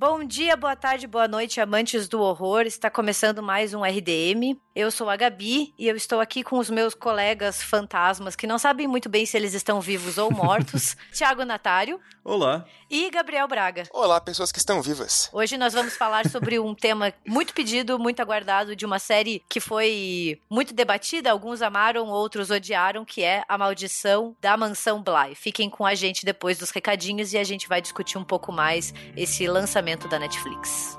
Bom 0.00 0.22
dia, 0.22 0.56
boa 0.56 0.76
tarde, 0.76 1.08
boa 1.08 1.26
noite, 1.26 1.60
amantes 1.60 2.06
do 2.08 2.20
horror. 2.20 2.60
Está 2.60 2.88
começando 2.88 3.42
mais 3.42 3.74
um 3.74 3.84
RDM. 3.84 4.56
Eu 4.78 4.92
sou 4.92 5.10
a 5.10 5.16
Gabi 5.16 5.74
e 5.76 5.88
eu 5.88 5.96
estou 5.96 6.20
aqui 6.20 6.44
com 6.44 6.56
os 6.56 6.70
meus 6.70 6.94
colegas 6.94 7.60
fantasmas 7.60 8.36
que 8.36 8.46
não 8.46 8.60
sabem 8.60 8.86
muito 8.86 9.08
bem 9.08 9.26
se 9.26 9.36
eles 9.36 9.52
estão 9.52 9.80
vivos 9.80 10.18
ou 10.18 10.30
mortos. 10.30 10.96
Tiago 11.12 11.44
Natário. 11.44 11.98
Olá. 12.22 12.64
E 12.88 13.10
Gabriel 13.10 13.48
Braga. 13.48 13.88
Olá, 13.92 14.20
pessoas 14.20 14.52
que 14.52 14.58
estão 14.60 14.80
vivas. 14.80 15.28
Hoje 15.32 15.58
nós 15.58 15.74
vamos 15.74 15.96
falar 15.96 16.28
sobre 16.28 16.60
um 16.60 16.76
tema 16.76 17.12
muito 17.26 17.52
pedido, 17.54 17.98
muito 17.98 18.22
aguardado 18.22 18.76
de 18.76 18.86
uma 18.86 19.00
série 19.00 19.42
que 19.48 19.58
foi 19.58 20.40
muito 20.48 20.72
debatida, 20.72 21.32
alguns 21.32 21.60
amaram, 21.60 22.06
outros 22.06 22.48
odiaram, 22.48 23.04
que 23.04 23.24
é 23.24 23.42
A 23.48 23.58
Maldição 23.58 24.36
da 24.40 24.56
Mansão 24.56 25.02
Bly. 25.02 25.34
Fiquem 25.34 25.68
com 25.68 25.84
a 25.84 25.96
gente 25.96 26.24
depois 26.24 26.56
dos 26.56 26.70
recadinhos 26.70 27.32
e 27.32 27.38
a 27.38 27.42
gente 27.42 27.66
vai 27.66 27.82
discutir 27.82 28.16
um 28.16 28.24
pouco 28.24 28.52
mais 28.52 28.94
esse 29.16 29.44
lançamento 29.48 29.58
lançamento 29.58 30.06
da 30.06 30.20
Netflix. 30.20 30.96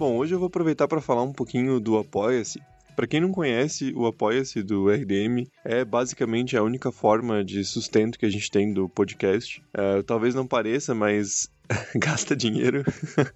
Bom, 0.00 0.16
hoje 0.16 0.34
eu 0.34 0.38
vou 0.38 0.46
aproveitar 0.46 0.88
para 0.88 1.02
falar 1.02 1.22
um 1.22 1.32
pouquinho 1.34 1.78
do 1.78 1.98
Apoia-se. 1.98 2.58
Para 2.96 3.06
quem 3.06 3.20
não 3.20 3.30
conhece, 3.30 3.92
o 3.94 4.06
Apoia-se 4.06 4.62
do 4.62 4.88
RDM 4.88 5.46
é 5.62 5.84
basicamente 5.84 6.56
a 6.56 6.62
única 6.62 6.90
forma 6.90 7.44
de 7.44 7.62
sustento 7.66 8.18
que 8.18 8.24
a 8.24 8.30
gente 8.30 8.50
tem 8.50 8.72
do 8.72 8.88
podcast. 8.88 9.62
Uh, 9.76 10.02
talvez 10.02 10.34
não 10.34 10.46
pareça, 10.46 10.94
mas 10.94 11.50
gasta 11.94 12.34
dinheiro. 12.34 12.82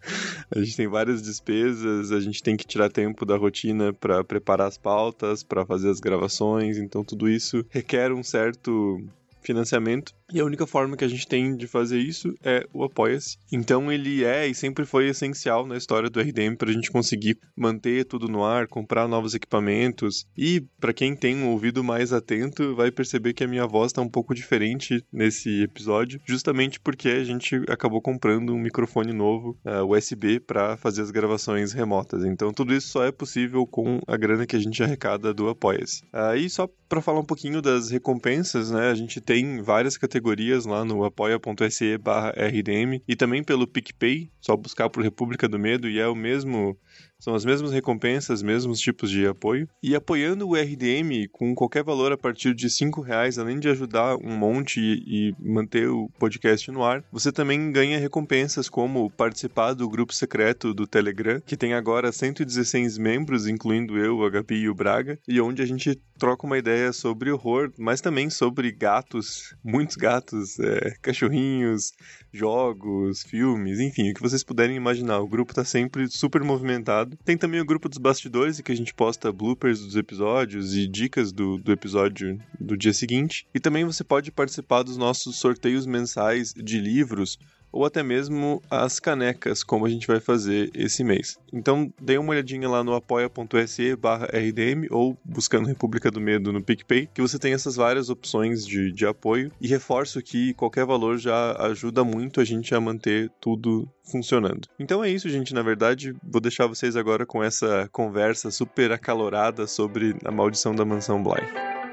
a 0.50 0.58
gente 0.58 0.74
tem 0.74 0.88
várias 0.88 1.20
despesas, 1.20 2.10
a 2.10 2.18
gente 2.18 2.42
tem 2.42 2.56
que 2.56 2.66
tirar 2.66 2.88
tempo 2.88 3.26
da 3.26 3.36
rotina 3.36 3.92
para 3.92 4.24
preparar 4.24 4.66
as 4.66 4.78
pautas, 4.78 5.42
para 5.42 5.66
fazer 5.66 5.90
as 5.90 6.00
gravações, 6.00 6.78
então 6.78 7.04
tudo 7.04 7.28
isso 7.28 7.62
requer 7.68 8.10
um 8.10 8.22
certo 8.22 9.06
financiamento 9.44 10.12
e 10.32 10.40
a 10.40 10.44
única 10.44 10.66
forma 10.66 10.96
que 10.96 11.04
a 11.04 11.08
gente 11.08 11.26
tem 11.26 11.56
de 11.56 11.66
fazer 11.66 11.98
isso 11.98 12.34
é 12.42 12.66
o 12.72 12.82
Apoia-se. 12.82 13.36
Então 13.52 13.92
ele 13.92 14.24
é 14.24 14.46
e 14.46 14.54
sempre 14.54 14.84
foi 14.84 15.08
essencial 15.08 15.66
na 15.66 15.76
história 15.76 16.08
do 16.08 16.20
RDM 16.20 16.56
para 16.56 16.70
a 16.70 16.72
gente 16.72 16.90
conseguir 16.90 17.38
manter 17.56 18.04
tudo 18.04 18.28
no 18.28 18.44
ar, 18.44 18.66
comprar 18.66 19.06
novos 19.06 19.34
equipamentos. 19.34 20.26
E 20.36 20.62
para 20.80 20.92
quem 20.92 21.14
tem 21.14 21.36
um 21.36 21.50
ouvido 21.50 21.84
mais 21.84 22.12
atento, 22.12 22.74
vai 22.74 22.90
perceber 22.90 23.34
que 23.34 23.44
a 23.44 23.48
minha 23.48 23.66
voz 23.66 23.88
está 23.90 24.00
um 24.00 24.08
pouco 24.08 24.34
diferente 24.34 25.04
nesse 25.12 25.62
episódio, 25.62 26.20
justamente 26.26 26.80
porque 26.80 27.08
a 27.08 27.24
gente 27.24 27.56
acabou 27.68 28.00
comprando 28.00 28.54
um 28.54 28.58
microfone 28.58 29.12
novo 29.12 29.50
uh, 29.64 29.68
eh, 29.68 29.82
USB 29.82 30.40
para 30.40 30.76
fazer 30.76 31.02
as 31.02 31.10
gravações 31.10 31.72
remotas. 31.72 32.24
Então 32.24 32.52
tudo 32.52 32.74
isso 32.74 32.88
só 32.88 33.04
é 33.04 33.12
possível 33.12 33.66
com 33.66 34.00
a 34.06 34.16
grana 34.16 34.46
que 34.46 34.56
a 34.56 34.60
gente 34.60 34.82
arrecada 34.82 35.34
do 35.34 35.48
Apoia-se. 35.48 36.02
Uh, 36.04 36.36
e 36.36 36.48
só 36.48 36.68
para 36.88 37.02
falar 37.02 37.20
um 37.20 37.24
pouquinho 37.24 37.60
das 37.60 37.90
recompensas, 37.90 38.70
né? 38.70 38.90
A 38.90 38.94
gente 38.94 39.20
tem 39.20 39.33
várias 39.62 39.96
categorias 39.96 40.66
lá 40.66 40.84
no 40.84 41.04
apoia.se 41.04 41.98
rdm 42.36 43.02
e 43.06 43.16
também 43.16 43.42
pelo 43.42 43.66
PicPay, 43.66 44.30
só 44.40 44.56
buscar 44.56 44.88
por 44.90 45.02
República 45.02 45.48
do 45.48 45.58
Medo 45.58 45.88
e 45.88 45.98
é 45.98 46.06
o 46.06 46.14
mesmo 46.14 46.78
são 47.24 47.34
as 47.34 47.42
mesmas 47.42 47.72
recompensas, 47.72 48.42
mesmos 48.42 48.78
tipos 48.78 49.10
de 49.10 49.26
apoio. 49.26 49.66
E 49.82 49.94
apoiando 49.94 50.46
o 50.46 50.54
RDM 50.54 51.26
com 51.32 51.54
qualquer 51.54 51.82
valor 51.82 52.12
a 52.12 52.18
partir 52.18 52.54
de 52.54 52.68
cinco 52.68 53.00
reais, 53.00 53.38
além 53.38 53.58
de 53.58 53.66
ajudar 53.66 54.16
um 54.16 54.36
monte 54.36 54.78
e, 54.78 55.34
manter 55.40 55.88
o 55.88 56.10
podcast 56.18 56.70
no 56.70 56.84
ar, 56.84 57.02
você 57.10 57.32
também 57.32 57.72
ganha 57.72 57.98
recompensas 57.98 58.68
como 58.68 59.10
participar 59.10 59.72
do 59.72 59.88
grupo 59.88 60.12
secreto 60.12 60.74
do 60.74 60.86
Telegram, 60.86 61.40
que 61.40 61.56
tem 61.56 61.72
agora 61.72 62.12
116 62.12 62.98
membros, 62.98 63.46
incluindo 63.46 63.96
eu, 63.96 64.22
a 64.22 64.28
Gabi 64.28 64.56
e 64.56 64.68
o 64.68 64.74
Braga, 64.74 65.18
e 65.26 65.40
onde 65.40 65.62
a 65.62 65.66
gente 65.66 65.98
troca 66.18 66.46
uma 66.46 66.58
ideia 66.58 66.92
sobre 66.92 67.30
horror, 67.30 67.72
mas 67.78 68.02
também 68.02 68.28
sobre 68.28 68.70
gatos, 68.70 69.54
muitos 69.64 69.96
gatos, 69.96 70.58
é, 70.60 70.94
cachorrinhos, 71.00 71.92
jogos, 72.30 73.22
filmes, 73.22 73.80
enfim, 73.80 74.10
o 74.10 74.14
que 74.14 74.20
vocês 74.20 74.44
puderem 74.44 74.76
imaginar. 74.76 75.20
O 75.20 75.28
grupo 75.28 75.52
está 75.52 75.64
sempre 75.64 76.06
super 76.08 76.42
movimentado 76.42 77.13
tem 77.24 77.36
também 77.36 77.60
o 77.60 77.64
grupo 77.64 77.88
dos 77.88 77.98
bastidores, 77.98 78.58
em 78.58 78.62
que 78.62 78.72
a 78.72 78.76
gente 78.76 78.94
posta 78.94 79.32
bloopers 79.32 79.80
dos 79.80 79.96
episódios 79.96 80.76
e 80.76 80.86
dicas 80.86 81.32
do, 81.32 81.58
do 81.58 81.72
episódio 81.72 82.38
do 82.58 82.76
dia 82.76 82.92
seguinte. 82.92 83.46
E 83.54 83.60
também 83.60 83.84
você 83.84 84.02
pode 84.02 84.30
participar 84.30 84.82
dos 84.82 84.96
nossos 84.96 85.36
sorteios 85.36 85.86
mensais 85.86 86.52
de 86.54 86.80
livros 86.80 87.38
ou 87.74 87.84
até 87.84 88.04
mesmo 88.04 88.62
as 88.70 89.00
canecas, 89.00 89.64
como 89.64 89.84
a 89.84 89.90
gente 89.90 90.06
vai 90.06 90.20
fazer 90.20 90.70
esse 90.74 91.02
mês. 91.02 91.36
Então, 91.52 91.92
dê 92.00 92.16
uma 92.16 92.30
olhadinha 92.30 92.68
lá 92.68 92.84
no 92.84 92.94
apoia.se 92.94 93.94
rdm 93.94 94.86
ou 94.90 95.18
buscando 95.24 95.66
República 95.66 96.08
do 96.08 96.20
Medo 96.20 96.52
no 96.52 96.62
PicPay, 96.62 97.08
que 97.12 97.20
você 97.20 97.36
tem 97.36 97.52
essas 97.52 97.74
várias 97.74 98.08
opções 98.08 98.64
de, 98.64 98.92
de 98.92 99.04
apoio. 99.04 99.50
E 99.60 99.66
reforço 99.66 100.22
que 100.22 100.54
qualquer 100.54 100.86
valor 100.86 101.18
já 101.18 101.56
ajuda 101.66 102.04
muito 102.04 102.40
a 102.40 102.44
gente 102.44 102.72
a 102.74 102.80
manter 102.80 103.30
tudo 103.40 103.88
funcionando. 104.04 104.68
Então 104.78 105.02
é 105.02 105.10
isso, 105.10 105.28
gente. 105.28 105.52
Na 105.52 105.62
verdade, 105.62 106.14
vou 106.22 106.40
deixar 106.40 106.68
vocês 106.68 106.94
agora 106.94 107.26
com 107.26 107.42
essa 107.42 107.88
conversa 107.90 108.52
super 108.52 108.92
acalorada 108.92 109.66
sobre 109.66 110.14
a 110.24 110.30
maldição 110.30 110.74
da 110.74 110.84
mansão 110.84 111.20
Bly. 111.22 111.83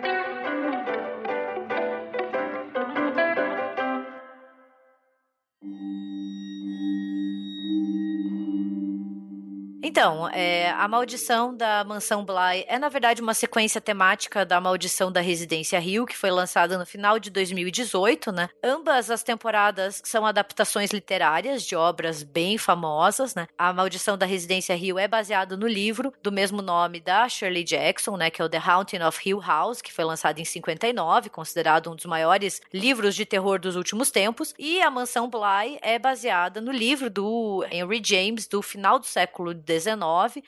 Então, 9.92 10.26
é, 10.30 10.70
a 10.70 10.88
maldição 10.88 11.54
da 11.54 11.84
mansão 11.84 12.24
Bly 12.24 12.64
é, 12.66 12.80
na 12.80 12.88
verdade, 12.88 13.22
uma 13.22 13.34
sequência 13.34 13.82
temática 13.82 14.46
da 14.46 14.62
maldição 14.62 15.12
da 15.12 15.20
Residência 15.20 15.78
Rio, 15.80 16.06
que 16.06 16.16
foi 16.16 16.32
lançada 16.32 16.78
no 16.78 16.86
final 16.86 17.20
de 17.20 17.30
2018, 17.30 18.32
né? 18.32 18.50
Ambas 18.64 19.12
as 19.12 19.22
temporadas 19.22 20.02
são 20.06 20.26
adaptações 20.26 20.92
literárias 20.92 21.64
de 21.64 21.76
obras 21.76 22.24
bem 22.24 22.58
famosas, 22.58 23.36
né? 23.36 23.50
A 23.58 23.74
maldição 23.74 24.18
da 24.18 24.26
Residência 24.26 24.74
Rio 24.78 24.98
é 24.98 25.10
baseada 25.10 25.58
no 25.58 25.68
livro 25.68 26.14
do 26.24 26.32
mesmo 26.32 26.62
nome 26.62 27.02
da 27.02 27.28
Shirley 27.28 27.66
Jackson, 27.66 28.16
né? 28.16 28.30
Que 28.30 28.42
é 28.42 28.46
o 28.46 28.50
The 28.50 28.62
Haunting 28.66 29.02
of 29.02 29.20
Hill 29.28 29.42
House, 29.42 29.82
que 29.82 29.92
foi 29.92 30.06
lançado 30.06 30.40
em 30.40 30.46
59, 30.46 31.30
considerado 31.30 31.92
um 31.92 31.98
dos 31.98 32.06
maiores 32.06 32.62
livros 32.74 33.14
de 33.14 33.26
terror 33.26 33.60
dos 33.60 33.76
últimos 33.76 34.10
tempos. 34.10 34.54
E 34.58 34.82
a 34.82 34.90
mansão 34.90 35.30
Bly 35.30 35.80
é 35.82 36.00
baseada 36.00 36.62
no 36.62 36.72
livro 36.72 37.10
do 37.10 37.66
Henry 37.70 38.02
James, 38.02 38.48
do 38.48 38.62
final 38.62 38.98
do 38.98 39.06
século 39.06 39.52
XIX 39.52 39.81